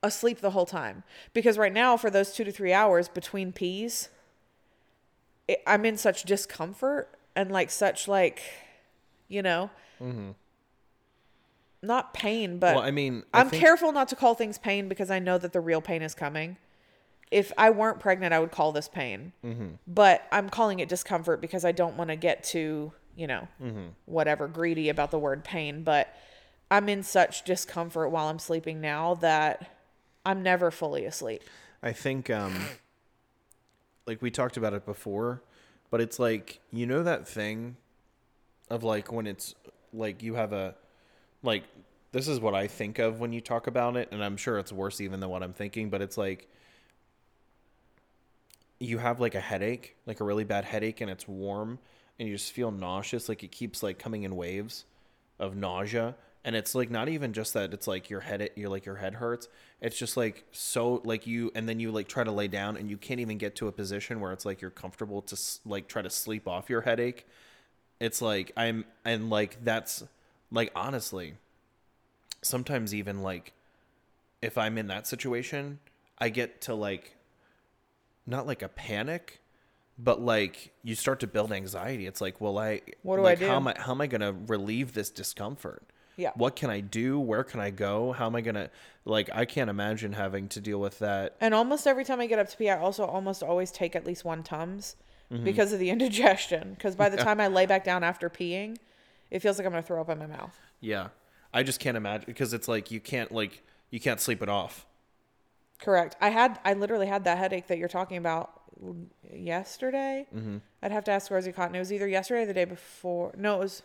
[0.03, 1.03] asleep the whole time.
[1.33, 4.11] Because right now, for those two to three hours between peas,
[5.49, 8.43] it, I'm in such discomfort and like such like,
[9.29, 9.71] you know,
[10.01, 10.31] Mm-hmm.
[11.83, 14.89] not pain, but Well, I mean, I I'm think- careful not to call things pain
[14.89, 16.57] because I know that the real pain is coming.
[17.31, 19.33] If I weren't pregnant, I would call this pain.
[19.45, 19.79] Mhm.
[19.87, 23.93] But I'm calling it discomfort because I don't want to get too, you know, Mhm.
[24.05, 25.83] whatever greedy about the word pain.
[25.83, 26.15] But
[26.71, 29.71] I'm in such discomfort while I'm sleeping now that
[30.27, 31.43] I'm never fully asleep.
[31.83, 32.67] I think um
[34.07, 35.43] like we talked about it before,
[35.93, 37.77] but it's like you know that thing
[38.71, 39.55] of like when it's
[39.93, 40.75] like you have a
[41.43, 41.65] like
[42.13, 44.73] this is what I think of when you talk about it and I'm sure it's
[44.73, 46.49] worse even than what I'm thinking, but it's like
[48.81, 51.79] you have like a headache, like a really bad headache and it's warm
[52.19, 54.87] and you just feel nauseous like it keeps like coming in waves
[55.39, 56.15] of nausea
[56.45, 59.15] and it's like not even just that it's like your head you're like your head
[59.15, 59.49] hurts.
[59.81, 62.91] It's just like so like you and then you like try to lay down and
[62.91, 66.03] you can't even get to a position where it's like you're comfortable to like try
[66.03, 67.27] to sleep off your headache.
[68.01, 70.03] It's like i'm and like that's
[70.51, 71.35] like honestly
[72.43, 73.53] sometimes even like
[74.41, 75.79] if i'm in that situation
[76.19, 77.15] i get to like
[78.27, 79.41] not like a panic
[79.99, 82.07] but like you start to build anxiety.
[82.07, 84.21] It's like well i What do like, I how am i how am i going
[84.21, 85.85] to relieve this discomfort
[86.17, 86.33] Yeah.
[86.35, 88.71] what can i do where can i go how am i going to
[89.05, 92.39] like i can't imagine having to deal with that And almost every time I get
[92.39, 94.97] up to pee, I also almost always take at least one Tums
[95.31, 95.45] Mhm.
[95.45, 96.75] because of the indigestion.
[96.75, 98.77] Because by the time I lay back down after peeing,
[99.31, 100.55] it feels like I'm going to throw up in my mouth.
[100.81, 101.09] yeah
[101.55, 104.87] i just can't imagine because it's like you can't like you can't sleep it off
[105.81, 106.15] Correct.
[106.21, 108.61] I had I literally had that headache that you're talking about
[109.35, 110.27] yesterday.
[110.35, 110.61] Mhm.
[110.83, 111.75] I'd have to ask Rosie Cotton.
[111.75, 113.33] It was either yesterday or the day before.
[113.37, 113.83] No, it was.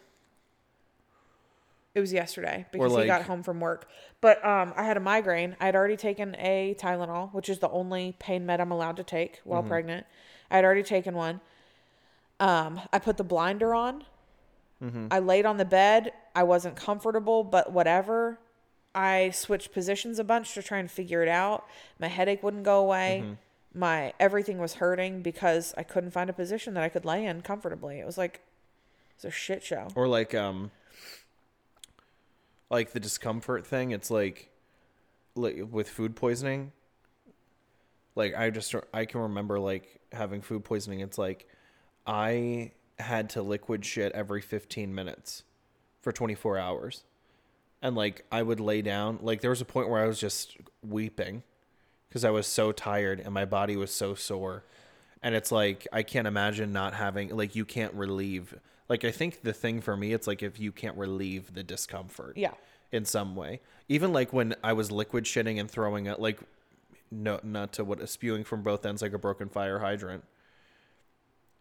[1.98, 3.90] It was yesterday because he got home from work.
[4.22, 5.56] But um, I had a migraine.
[5.60, 9.04] I had already taken a Tylenol, which is the only pain med I'm allowed to
[9.04, 9.68] take while Mhm.
[9.68, 10.06] pregnant.
[10.52, 11.42] I had already taken one.
[12.40, 14.04] Um, I put the blinder on.
[14.80, 15.08] Mhm.
[15.10, 16.14] I laid on the bed.
[16.36, 18.38] I wasn't comfortable, but whatever.
[18.94, 21.66] I switched positions a bunch to try and figure it out.
[21.98, 23.24] My headache wouldn't go away.
[23.26, 23.38] Mhm.
[23.74, 27.42] My everything was hurting because I couldn't find a position that I could lay in
[27.42, 28.00] comfortably.
[28.00, 28.42] It was like
[29.16, 29.88] it's a shit show.
[29.96, 30.70] or like um
[32.70, 34.50] like the discomfort thing it's like
[35.36, 36.72] like with food poisoning
[38.16, 41.48] like i just i can remember like having food poisoning it's like
[42.06, 45.44] i had to liquid shit every 15 minutes
[46.02, 47.04] for 24 hours.
[47.82, 50.58] And like i would lay down like there was a point where i was just
[50.82, 51.44] weeping
[52.08, 54.64] because i was so tired and my body was so sore.
[55.22, 58.56] And it's like i can't imagine not having like you can't relieve
[58.90, 62.38] like i think the thing for me it's like if you can't relieve the discomfort
[62.38, 62.54] Yeah.
[62.92, 63.62] in some way.
[63.90, 66.40] Even like when i was liquid shitting and throwing it like
[67.10, 70.24] no not to what spewing from both ends like a broken fire hydrant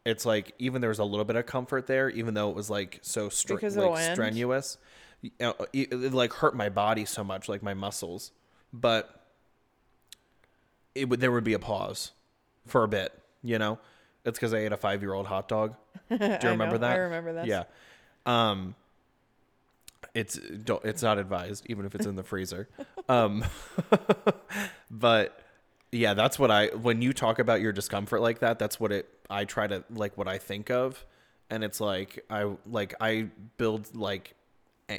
[0.04, 2.70] it's like even there was a little bit of comfort there even though it was
[2.70, 4.78] like so str- like strenuous.
[5.22, 8.30] You know, it, it like hurt my body so much like my muscles.
[8.72, 9.24] But
[10.94, 12.12] it would there would be a pause
[12.66, 13.78] for a bit you know
[14.26, 15.74] it's because i ate a five year old hot dog.
[16.10, 16.92] Do you remember know, that?
[16.92, 17.46] I remember that.
[17.46, 17.64] yeah.
[18.26, 18.74] Um
[20.14, 22.68] it's don't it's not advised even if it's in the freezer.
[23.08, 23.44] Um
[24.90, 25.40] but
[25.92, 29.08] yeah that's what i when you talk about your discomfort like that that's what it
[29.30, 31.04] i try to like what i think of.
[31.48, 34.34] And it's like i like i build like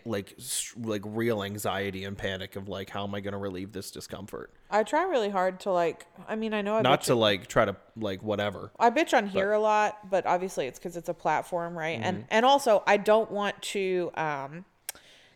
[0.06, 0.38] like
[0.82, 4.52] like real anxiety and panic of like how am i going to relieve this discomfort
[4.70, 6.06] I try really hard to like.
[6.28, 9.16] I mean, I know I not bitch to like try to like whatever I bitch
[9.18, 11.98] on here a lot, but obviously it's because it's a platform, right?
[11.98, 12.04] Mhm.
[12.04, 14.66] And and also I don't want to um,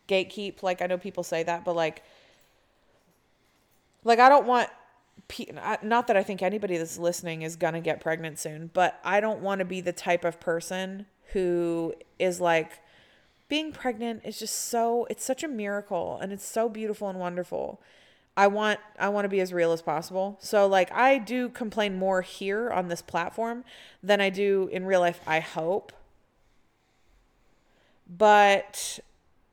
[0.09, 0.61] gatekeep.
[0.63, 2.03] Like I know people say that, but like,
[4.03, 4.69] like I don't want.
[5.29, 5.45] pe-
[5.81, 9.39] Not that I think anybody that's listening is gonna get pregnant soon, but I don't
[9.39, 12.79] want to be the type of person who is like
[13.51, 17.81] being pregnant is just so it's such a miracle and it's so beautiful and wonderful.
[18.37, 20.37] I want I want to be as real as possible.
[20.39, 23.65] So like I do complain more here on this platform
[24.01, 25.91] than I do in real life, I hope.
[28.07, 29.01] But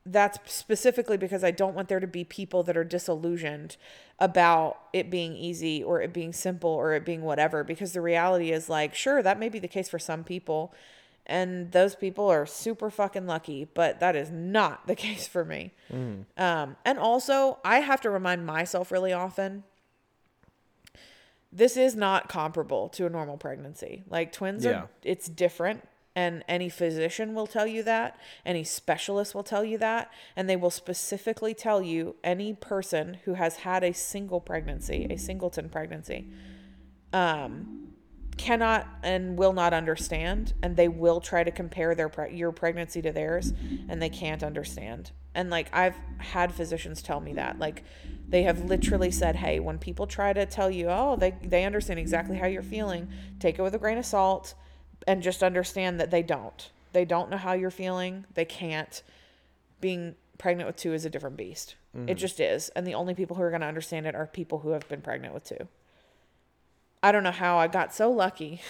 [0.05, 3.75] that's specifically because I don't want there to be people that are disillusioned
[4.17, 8.51] about it being easy or it being simple or it being whatever because the reality
[8.51, 10.73] is like sure that may be the case for some people
[11.29, 15.71] and those people are super fucking lucky but that is not the case for me
[15.91, 16.25] Mm.
[16.37, 19.63] um, and also i have to remind myself really often
[21.51, 24.71] this is not comparable to a normal pregnancy like twins Yeah.
[24.71, 29.77] are it's different and any physician will tell you that any specialist will tell you
[29.77, 35.07] that and they will specifically tell you any person who has had a single pregnancy
[35.09, 36.27] a singleton pregnancy
[37.13, 37.88] um
[38.39, 43.01] cannot and will not understand and they will try to compare their pre- your pregnancy
[43.01, 43.53] to theirs
[43.87, 45.11] and they can't understand.
[45.35, 47.83] And like i've had physicians tell me that like
[48.27, 51.99] they have literally said hey when people try to tell you oh they they understand
[51.99, 53.07] exactly how you're feeling
[53.39, 54.55] take it with a grain of salt
[55.07, 56.71] and just understand that they don't.
[56.91, 58.25] They don't know how you're feeling.
[58.33, 59.01] They can't.
[59.81, 61.75] Being pregnant with two is a different beast.
[61.95, 62.15] It Mhm.
[62.17, 62.69] just is.
[62.69, 65.01] And the only people who are going to understand it are people who have been
[65.01, 65.67] pregnant with two
[67.01, 68.61] I don't know how I got so lucky.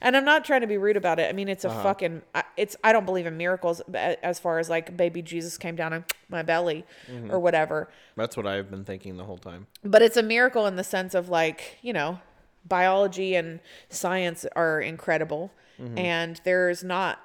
[0.00, 1.28] And I'm not trying to be rude about it.
[1.28, 1.82] I mean, it's a Uh-huh.
[1.82, 5.74] fucking I- it's I don't believe in miracles as far as like baby Jesus came
[5.74, 7.32] down in my belly Mhm.
[7.32, 7.88] or whatever.
[8.16, 9.66] That's what I've been thinking the whole time.
[9.82, 12.20] But it's a miracle in the sense of like, you know,
[12.64, 15.98] biology and science are incredible Mhm.
[15.98, 17.18] and there's not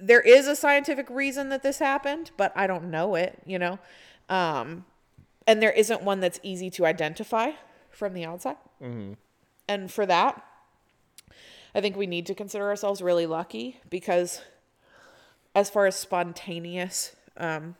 [0.00, 3.78] there is a scientific reason that this happened, but I don't know it, you know.
[4.30, 4.86] Um
[5.46, 7.52] and there isn't one that's easy to identify
[7.98, 8.56] from the outside.
[8.82, 9.14] Mm-hmm.
[9.68, 10.42] And for that,
[11.74, 14.40] I think we need to consider ourselves really lucky because,
[15.54, 17.74] as far as spontaneous um,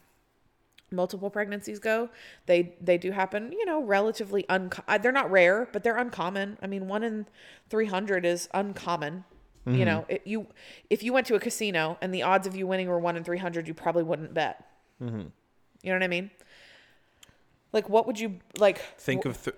[0.91, 2.11] multiple pregnancies go,
[2.47, 3.53] they they do happen.
[3.53, 6.59] You know, relatively unco- They're not rare, but they're uncommon.
[6.61, 7.27] I mean, one in
[7.71, 9.25] three hundred is uncommon.
[9.67, 9.85] You Mhm.
[9.87, 10.47] know, it, you
[10.91, 13.25] if you went to a casino and the odds of you winning were one in
[13.25, 14.65] three hundred, you probably wouldn't bet.
[15.03, 15.21] Mm-hmm.
[15.83, 16.31] You know what I mean?
[17.73, 18.79] Like, what would you like?
[18.99, 19.57] Think of th-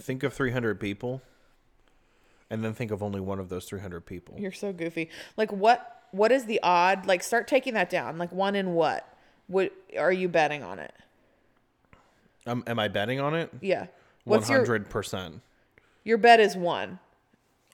[0.00, 1.20] think of 300 people,
[2.48, 4.36] and then think of only one of those 300 people.
[4.38, 5.10] You're so goofy.
[5.36, 7.06] Like what what is the odd?
[7.06, 8.16] Like start taking that down.
[8.18, 9.06] Like one in what?
[9.46, 10.92] What are you betting on it?
[12.46, 13.50] Um, am I betting on it?
[13.60, 13.86] Yeah.
[14.24, 15.40] What's hundred percent.
[16.04, 16.98] your bet is one.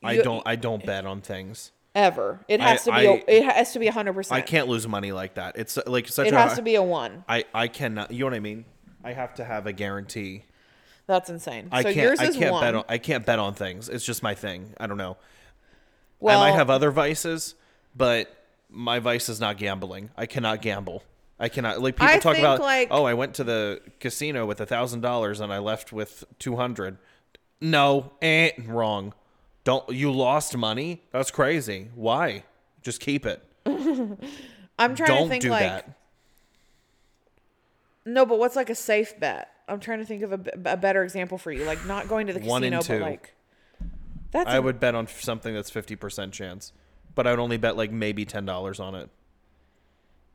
[0.03, 0.43] I don't.
[0.47, 1.73] I don't bet on things.
[1.95, 2.41] ever.
[2.49, 4.31] It has to be a, I- it has to be 100%.
[4.33, 5.57] I can't lose money like that.
[5.57, 6.39] It's like such It a.
[6.39, 7.25] has to be a one.
[7.29, 8.11] I I cannot.
[8.11, 8.65] You know what I mean?
[9.07, 10.43] I have to have a guarantee.
[11.07, 11.69] That's insane.
[11.71, 11.97] I so can't.
[11.97, 12.61] yours I is can't one.
[12.65, 12.85] bet on.
[12.89, 13.89] I can't bet on things.
[13.89, 14.75] It's just my thing.
[14.81, 15.17] I don't know.
[16.19, 17.55] Well- I might have other vices,
[17.95, 18.29] but
[18.69, 20.11] my vice is not gambling.
[20.17, 21.05] I cannot gamble.
[21.39, 21.81] I cannot.
[21.81, 22.61] Like people I talk about.
[22.61, 26.25] like- oh, I went to the casino with a thousand dollars and I left with
[26.41, 26.99] two hundred.
[27.61, 29.15] No, eh, wrong.
[29.63, 31.03] Don't you lost money?
[31.13, 31.91] That's crazy.
[31.95, 32.43] Why?
[32.83, 33.43] Just keep it.
[33.67, 35.91] I'm trying Don't to think do like that.
[38.07, 39.51] No, but what's like a safe bet?
[39.69, 41.65] I'm trying to think of a better example for you.
[41.65, 43.01] Like not going to the One in casino, two.
[43.05, 43.35] but like
[44.31, 46.73] that's I a- would bet on something that's fifty percent chance,
[47.15, 49.11] but I would only bet like maybe ten dollars on it,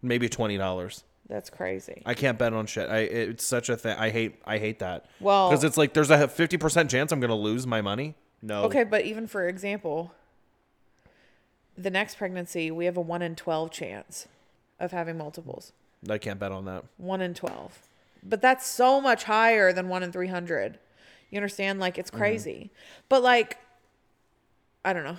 [0.02, 1.04] maybe twenty dollars.
[1.30, 2.02] That's crazy.
[2.06, 2.90] I can't bet on shit.
[2.90, 3.96] I it's such a thing.
[3.98, 5.06] I hate I hate that.
[5.22, 8.16] Well- because it's like there's a fifty percent chance I'm gonna lose my money.
[8.42, 8.64] No.
[8.64, 10.12] Okay, but even for example,
[11.78, 14.28] the next pregnancy, we have a 1 in 12 chance
[14.80, 15.74] of having multiples.
[16.10, 16.84] I can't bet on that.
[16.98, 17.88] 1 in 12.
[18.24, 20.80] But that's so much higher than 1 in 300.
[21.30, 21.80] You understand?
[21.80, 22.18] Like, it's Mhm.
[22.18, 22.72] crazy.
[23.10, 23.58] But, like,
[24.84, 25.18] I don't know.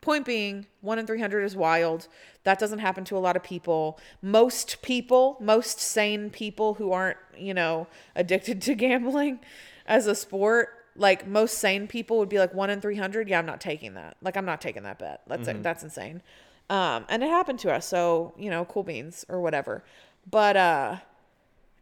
[0.00, 2.06] Point being, 1 in 300 is wild.
[2.44, 3.98] That doesn't happen to a lot of people.
[4.22, 9.40] Most people, most sane people who aren't, you know, addicted to gambling
[9.86, 13.28] as a sport, like most sane people would be like 1 in 300.
[13.28, 14.16] Yeah, I'm not taking that.
[14.22, 15.22] Like, I'm not taking that bet.
[15.26, 15.62] That's Mhm.
[15.62, 16.22] that's insane.
[16.68, 17.86] Um, and it happened to us.
[17.86, 19.84] So, you know, cool beans or whatever.
[20.30, 20.96] But uh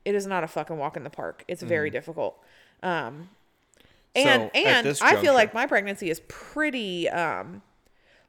[0.05, 1.45] it is not a fucking walk in the park.
[1.49, 1.93] It's very Mhm.
[1.95, 2.39] difficult.
[2.83, 3.31] Um
[4.15, 7.63] and at and this I feel like my pregnancy is pretty um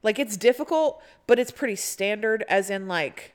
[0.03, 3.34] like it's difficult, but it's pretty standard as in like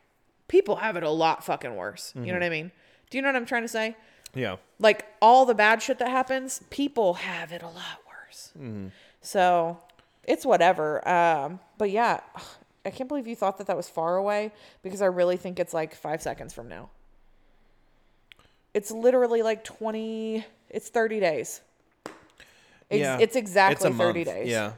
[0.49, 2.13] people have it a lot fucking worse.
[2.15, 2.35] You know Mhm.
[2.35, 2.73] what I mean?
[3.11, 3.97] Do you know what I'm trying to say?
[4.35, 4.57] Yeah.
[4.79, 8.53] Like all the bad shit that happens, people have it a lot worse.
[8.59, 8.91] Mhm.
[9.21, 9.79] So
[10.25, 11.07] it's whatever.
[11.09, 12.21] Um, but yeah,
[12.85, 14.53] I can't believe you thought that that was far away
[14.83, 16.91] because I really think it's like five seconds from now.
[18.73, 21.61] It's literally like 20, it's 30 days.
[22.91, 23.19] Ex- yeah.
[23.19, 24.29] It's exactly a 30 month.
[24.29, 24.49] days.
[24.49, 24.73] Yeah.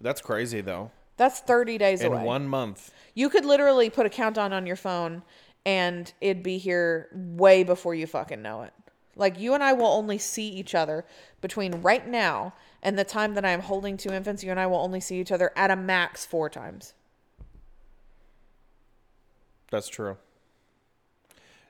[0.00, 0.90] That's crazy though.
[1.16, 2.24] That's 30 days in away.
[2.24, 2.90] one month.
[3.14, 5.22] You could literally put a countdown on your phone
[5.66, 8.72] and it'd be here way before you fucking know it.
[9.20, 11.04] Like you and I will only see each other
[11.42, 14.42] between right now and the time that I am holding two infants.
[14.42, 16.94] You and I will only see each other at a max four times.
[19.70, 20.16] That's true.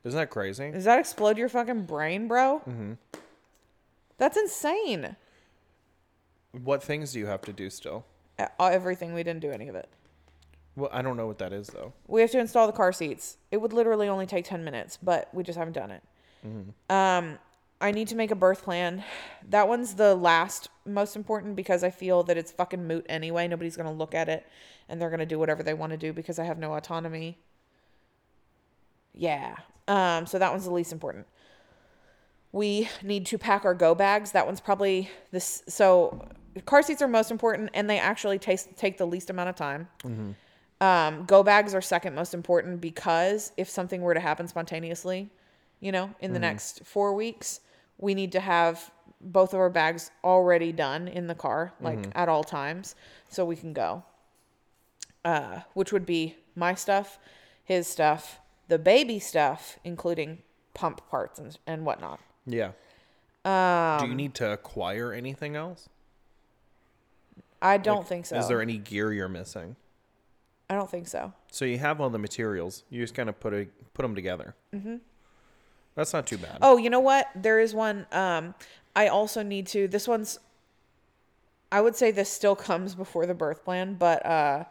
[0.05, 0.71] Isn't that crazy?
[0.71, 2.63] Does that explode your fucking brain, bro?
[2.69, 2.93] Mm-hmm.
[4.17, 5.17] That's insane.
[6.53, 8.07] What things do you have to do still?
[8.39, 9.13] Uh, Everything.
[9.13, 9.89] We didn't do any of it.
[10.77, 11.95] Well, I don't know what that is though.
[12.07, 13.39] We have to install the car seats.
[13.51, 16.05] It would literally only take 10 minutes, but we just haven't done it.
[16.47, 16.95] Mm-hmm.
[16.95, 17.39] Um,
[17.81, 19.05] I need to make a birth plan.
[19.49, 23.49] That one's the last most important because I feel that it's fucking moot anyway.
[23.49, 24.47] Nobody's going to look at it
[24.89, 27.39] and they're going to do whatever they want to do because I have no autonomy.
[29.15, 29.57] Yeah.
[29.89, 31.27] Um, so that one's the least important.
[32.53, 34.33] We need to pack our go bags.
[34.33, 35.63] That one's probably this.
[35.69, 36.29] So
[36.67, 39.89] car seats are most important and they actually taste, take the least amount of time.
[40.03, 40.33] Mm-hmm.
[40.83, 45.31] Um, go bags are second most important because if something were to happen spontaneously,
[45.81, 46.43] you know, in the Mhm.
[46.43, 47.61] next four weeks,
[47.99, 52.13] we need to have both of our bags already done in the car, like Mhm.
[52.15, 52.95] at all times,
[53.29, 54.03] so we can go.
[55.25, 57.19] Uh, which would be my stuff,
[57.63, 60.43] his stuff, the baby stuff, including
[60.73, 62.21] pump parts and, and whatnot.
[62.47, 62.73] Yeah.
[63.45, 65.89] Um, do you need to acquire anything else?
[67.63, 68.37] I don't Like, think so.
[68.39, 69.77] Is there any gear you're missing?
[70.71, 71.33] I don't think so.
[71.51, 72.85] So you have all the materials.
[72.89, 74.55] You just kind of put a, put them together.
[74.73, 74.97] hmm
[75.95, 76.59] That's not too bad.
[76.63, 77.29] Oh, you know what?
[77.35, 78.07] There is one.
[78.13, 78.55] Um,
[78.97, 79.89] I also need to.
[79.89, 80.39] This one's.
[81.73, 84.65] I would say this still comes before the birth plan, but uh,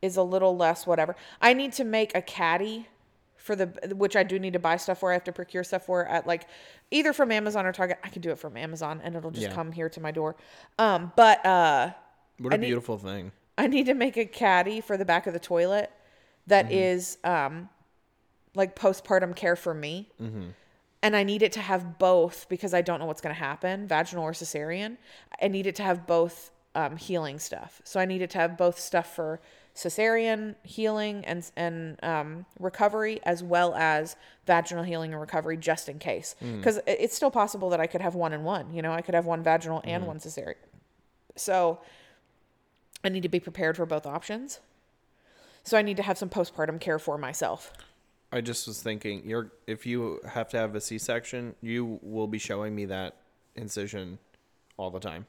[0.00, 1.16] is a little less whatever.
[1.40, 2.88] I need to make a caddy
[3.36, 3.66] for the
[3.96, 5.10] which I do need to buy stuff for.
[5.10, 6.46] I have to procure stuff for at like
[6.90, 7.98] either from Amazon or Target.
[8.04, 9.54] I can do it from Amazon, and it'll just Yeah.
[9.54, 10.36] come here to my door.
[10.78, 11.92] Um, but uh,
[12.38, 13.32] What a need- beautiful thing.
[13.58, 15.90] I need to make a caddy for the back of the toilet
[16.46, 17.68] that is um
[18.54, 20.10] like postpartum care for me.
[20.20, 20.48] Mm-hmm.
[21.04, 23.88] And I need it to have both because I don't know what's going to happen,
[23.88, 24.98] vaginal or cesarean.
[25.40, 27.80] I need it to have both um, healing stuff.
[27.84, 29.40] So I need it to have both stuff for
[29.74, 34.16] cesarean healing and and um, recovery, as well as
[34.46, 36.36] vaginal healing and recovery, just in case.
[36.40, 36.58] Mm.
[36.58, 38.72] Because it's still possible that I could have one and one.
[38.72, 40.06] You know, I could have one vaginal and Mhm.
[40.06, 40.54] one cesarean.
[41.36, 41.80] So
[43.02, 44.60] I need to be prepared for both options.
[45.64, 47.72] So I need to have some postpartum care for myself.
[48.32, 52.38] I just was thinking, you're if you have to have a C-section, you will be
[52.38, 53.16] showing me that
[53.54, 54.18] incision
[54.78, 55.26] all the time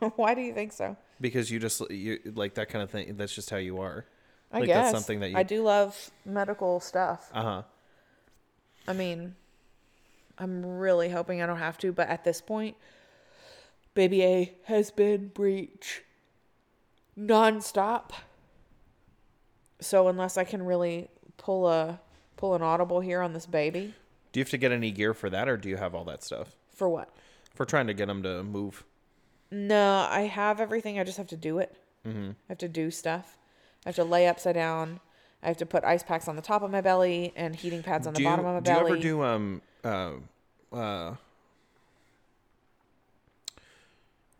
[0.16, 0.96] Why do you think so?
[1.20, 3.16] because you just you like that kind of thing.
[3.16, 4.06] That's just how you are.
[4.52, 5.36] I like guess that's something that you.
[5.36, 7.30] I do love medical stuff.
[7.32, 7.62] Uh huh.
[8.88, 9.36] I mean,
[10.38, 12.76] I'm really hoping I don't have to, but at this point,
[13.94, 16.02] baby A has been breech
[17.18, 18.10] nonstop.
[19.80, 22.00] So unless I can really pull a
[22.36, 23.94] pull an audible here on this baby,
[24.32, 26.22] Do you have to get any gear for that, or do you have all that
[26.22, 27.08] stuff for what?
[27.54, 28.84] for trying to get them to move?
[29.50, 30.98] No, I have everything.
[30.98, 31.76] I just have to do it.
[32.06, 32.30] Mm-hmm.
[32.30, 33.36] I have to do stuff.
[33.84, 35.00] I have to lay upside down.
[35.42, 38.06] I have to put ice packs on the top of my belly and heating pads
[38.06, 38.80] on the do you, bottom of my belly.
[38.80, 39.00] do belly.
[39.02, 39.62] you ever do um
[40.72, 41.14] uh uh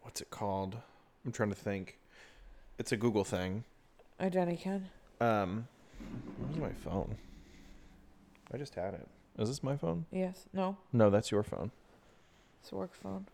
[0.03, 0.77] what's it called?
[1.25, 1.99] I'm trying to think.
[2.79, 3.65] It's a Google thing.
[4.19, 4.89] I Jenny can.
[5.21, 5.67] Um,
[6.39, 7.17] where's my phone?
[8.53, 9.07] I just had it.
[9.39, 10.05] Is this my phone?
[10.11, 10.45] Yes.
[10.53, 10.77] No.
[10.93, 11.71] No, that's your phone.
[12.61, 13.27] It's work phone.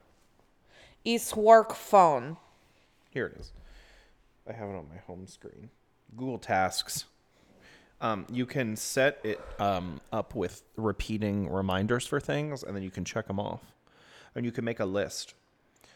[1.05, 2.37] It's work phone.
[3.11, 3.53] Here it is.
[4.49, 5.71] I have it on my home screen.
[6.17, 7.05] Google Tasks.
[8.01, 12.91] Um, you can set it um, up with repeating reminders for things, and then you
[12.91, 13.61] can check them off.
[14.35, 15.35] And you can make a list.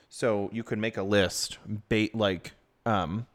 [0.09, 2.53] So you could make a list, bait like
[2.85, 3.27] um,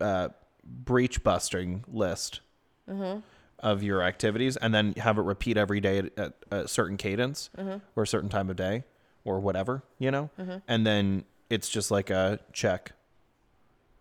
[0.00, 0.30] uh,
[0.64, 2.40] breech busting list
[2.88, 3.22] Mhm.
[3.60, 7.50] Of your activities, and then have it repeat every day at, at a certain cadence
[7.58, 7.80] Mhm.
[7.96, 8.84] or a certain time of day
[9.24, 10.30] or whatever, you know.
[10.38, 10.62] Mhm.
[10.66, 12.92] And then it's just like a check.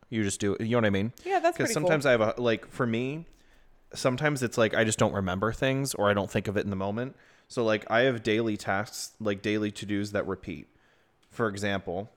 [0.09, 0.61] You just do it.
[0.61, 1.13] You know what I mean?
[1.23, 1.81] Yeah, that's Because pretty cool.
[1.89, 3.25] sometimes I have a like for me,
[3.93, 6.69] sometimes it's like I just don't remember things or I don't think of it in
[6.69, 7.15] the moment.
[7.47, 10.67] So like I have daily tasks, like daily to dos that repeat.
[11.31, 12.09] For example,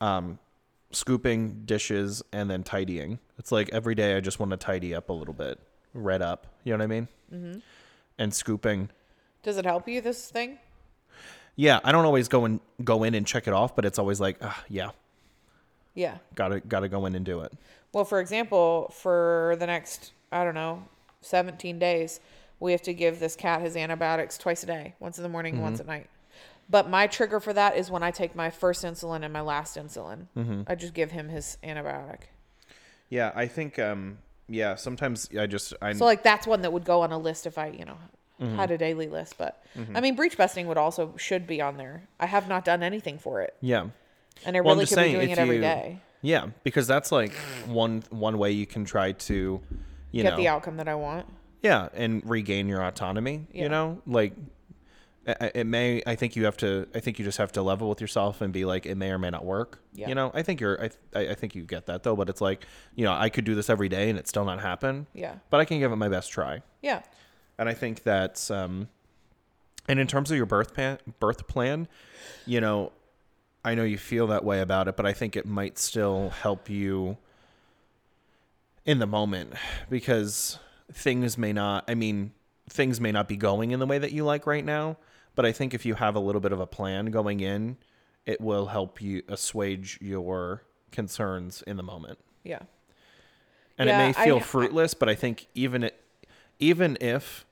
[0.00, 0.38] um,
[0.90, 3.18] scooping dishes and then tidying.
[3.38, 5.58] It's like every day I just want to tidy up a little bit,
[5.96, 6.46] red up.
[6.64, 7.08] You know what I mean?
[7.32, 7.58] Mm-hmm.
[8.18, 8.90] And scooping.
[9.42, 10.58] Does it help you this thing?
[11.54, 14.20] Yeah, I don't always go and go in and check it off, but it's always
[14.20, 14.90] like, ah, yeah,
[15.94, 16.18] Yeah.
[16.34, 17.52] gotta gotta go in and do it.
[17.92, 20.82] Well, for example, for the next I don't know,
[21.22, 22.20] 17 days,
[22.60, 25.60] we have to give this cat his antibiotics twice a day, once in the morning,
[25.62, 25.80] once Mhm.
[25.80, 26.10] at night.
[26.68, 29.76] But my trigger for that is when I take my first insulin and my last
[29.76, 30.26] insulin.
[30.36, 30.62] Mm-hmm.
[30.66, 32.22] I just give him his antibiotic.
[33.08, 34.18] Yeah, I think um
[34.48, 37.46] yeah, sometimes I just I So like that's one that would go on a list
[37.46, 37.96] if I, you know,
[38.40, 38.56] Mhm.
[38.56, 39.36] had a daily list.
[39.38, 39.96] But Mhm.
[39.96, 42.02] I mean, breech busting would also should be on there.
[42.20, 43.54] I have not done anything for it.
[43.60, 43.86] Yeah.
[44.44, 45.98] And I Well, I'm really just could be saying, doing if it every you- day.
[46.22, 47.32] Yeah, because that's like
[47.66, 49.60] one one way you can try to
[50.12, 51.26] you Get know the outcome that I want.
[51.62, 53.62] Yeah, and regain your autonomy, Yeah.
[53.64, 54.00] you know?
[54.06, 54.32] Like
[55.26, 58.00] it may I think you have to I think you just have to level with
[58.00, 59.80] yourself and be like it may or may not work.
[59.92, 60.08] Yeah.
[60.08, 62.64] You know, I think you're I I think you get that though, but it's like,
[62.94, 65.06] you know, I could do this every day and it still not happen.
[65.14, 65.36] Yeah.
[65.50, 66.62] But I can give it my best try.
[66.80, 67.02] Yeah.
[67.58, 68.88] And I think that's um
[69.88, 71.88] and in terms of your birth plan birth plan,
[72.46, 72.92] you know,
[73.64, 76.70] I know you feel that way about it, but I think it might still help
[76.70, 77.16] you
[78.84, 79.54] in the moment
[79.90, 80.60] because
[80.92, 82.30] things may not I mean,
[82.70, 84.98] things may not be going in the way that you like right now,
[85.36, 87.76] but I think if you have a little bit of a plan going in,
[88.26, 92.18] it will help you assuage your concerns in the moment.
[92.42, 92.62] Yeah.
[93.78, 96.00] And Yeah, it may feel I- fruitless, but I think even it,
[96.58, 97.44] even if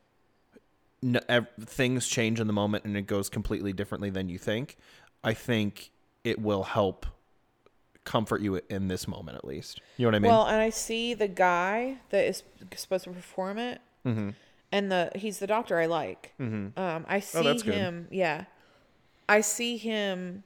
[1.02, 4.76] n- ev- things change in the moment and it goes completely differently than you think,
[5.22, 5.90] I think
[6.24, 7.06] it will help
[8.04, 9.80] comfort you in this moment at least.
[9.98, 10.30] You know what I mean?
[10.32, 12.42] Well, and I see the guy that is
[12.76, 14.34] supposed to perform it, Mhm.
[14.74, 16.32] And the he's the doctor I like.
[16.40, 16.76] Mhm.
[16.76, 17.64] Um, I Oh, see good.
[17.74, 18.08] him.
[18.10, 18.44] Yeah,
[19.28, 20.42] I see him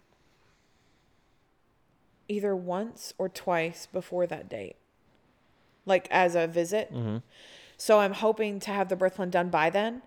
[2.28, 4.76] either once or twice before that date,
[5.86, 6.92] like as a visit.
[6.92, 7.22] Mhm.
[7.78, 10.02] So I'm hoping to have the birth plan done by then,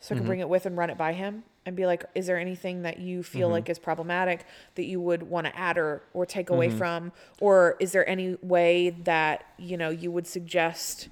[0.00, 0.26] so I can Mhm.
[0.28, 2.98] bring it with and run it by him and be like, is there anything that
[2.98, 3.52] you feel Mhm.
[3.52, 4.46] like is problematic
[4.76, 6.78] that you would want to add or or take away Mhm.
[6.78, 11.08] from, or is there any way that you know you would suggest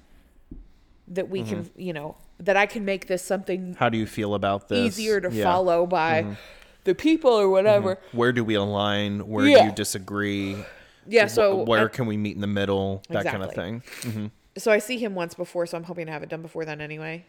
[1.07, 1.79] that we can, Mm-hmm.
[1.79, 4.79] you know, that I can make this something How do you feel about this?
[4.97, 5.43] easier to Yeah.
[5.45, 6.37] follow by Mhm.
[6.83, 7.97] the people or whatever.
[8.11, 9.27] Where do we align?
[9.27, 10.57] Where do you disagree?
[11.07, 13.03] Yeah, so where I- can we meet in the middle?
[13.09, 13.79] That kind of Exactly.
[13.79, 14.11] thing.
[14.11, 14.25] hmm
[14.57, 16.79] So I see him once before, so I'm hoping to have it done before then
[16.81, 17.25] anyway,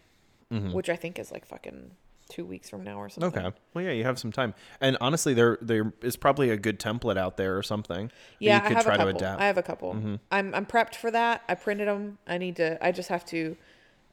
[0.52, 0.72] Mhm.
[0.72, 1.90] which I think is like fucking
[2.28, 3.44] two weeks from now or something.
[3.46, 3.56] Okay.
[3.74, 7.16] Well, yeah, you have some time, and honestly, there there is probably a good template
[7.16, 8.10] out there or something.
[8.40, 9.12] Yeah, you could I have try a couple.
[9.12, 9.40] to adapt.
[9.42, 9.94] I have a couple.
[9.94, 10.20] Mhm.
[10.32, 11.42] I'm I'm prepped for that.
[11.48, 12.18] I printed them.
[12.26, 12.78] I need to.
[12.84, 13.56] I just have to,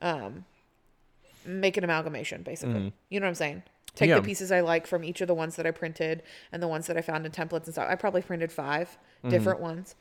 [0.02, 0.46] um,
[1.46, 2.76] make an amalgamation basically.
[2.80, 2.94] Mhm.
[3.10, 3.64] You know what I'm saying?
[3.96, 4.16] Take Yeah.
[4.16, 6.88] the pieces I like from each of the ones that I printed and the ones
[6.88, 7.88] that I found in templates and stuff.
[7.90, 9.30] I probably printed 5 Mhm.
[9.30, 9.96] different ones.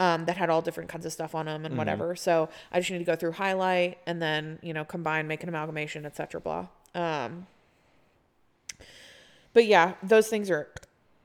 [0.00, 1.78] Um, that had all different kinds of stuff on them and Mhm.
[1.78, 2.16] whatever.
[2.16, 5.48] So I just need to go through highlight and then you know combine, make an
[5.48, 6.40] amalgamation, etc.
[6.40, 6.66] Blah.
[6.94, 7.46] Um,
[9.52, 10.68] but yeah, those things are.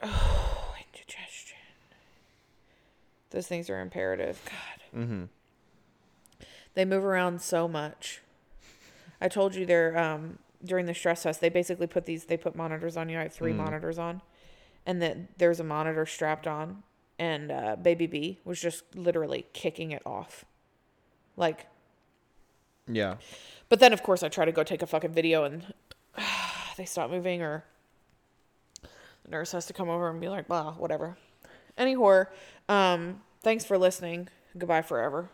[0.02, 1.58] Oh, indigestion.
[3.32, 4.42] Those things are imperative.
[4.46, 5.24] God, Mm-hmm.
[6.76, 8.22] they move around so much.
[9.22, 11.40] I told you they're um during the stress test.
[11.42, 12.26] They basically put these.
[12.26, 13.18] They put monitors on you.
[13.20, 13.58] I have three Mm.
[13.58, 14.22] monitors on,
[14.86, 16.84] and that there's a monitor strapped on,
[17.18, 20.46] and uh, baby B was just literally kicking it off,
[21.38, 21.68] like.
[22.92, 23.18] Yeah.
[23.70, 25.74] But then, of course, I try to go take a fucking video, and
[26.78, 27.64] they stop moving, or
[28.82, 31.18] the nurse has to come over and be like, "Well, whatever."
[31.78, 32.32] Any horror.
[32.68, 34.28] Um, thanks for listening.
[34.58, 35.30] Goodbye forever.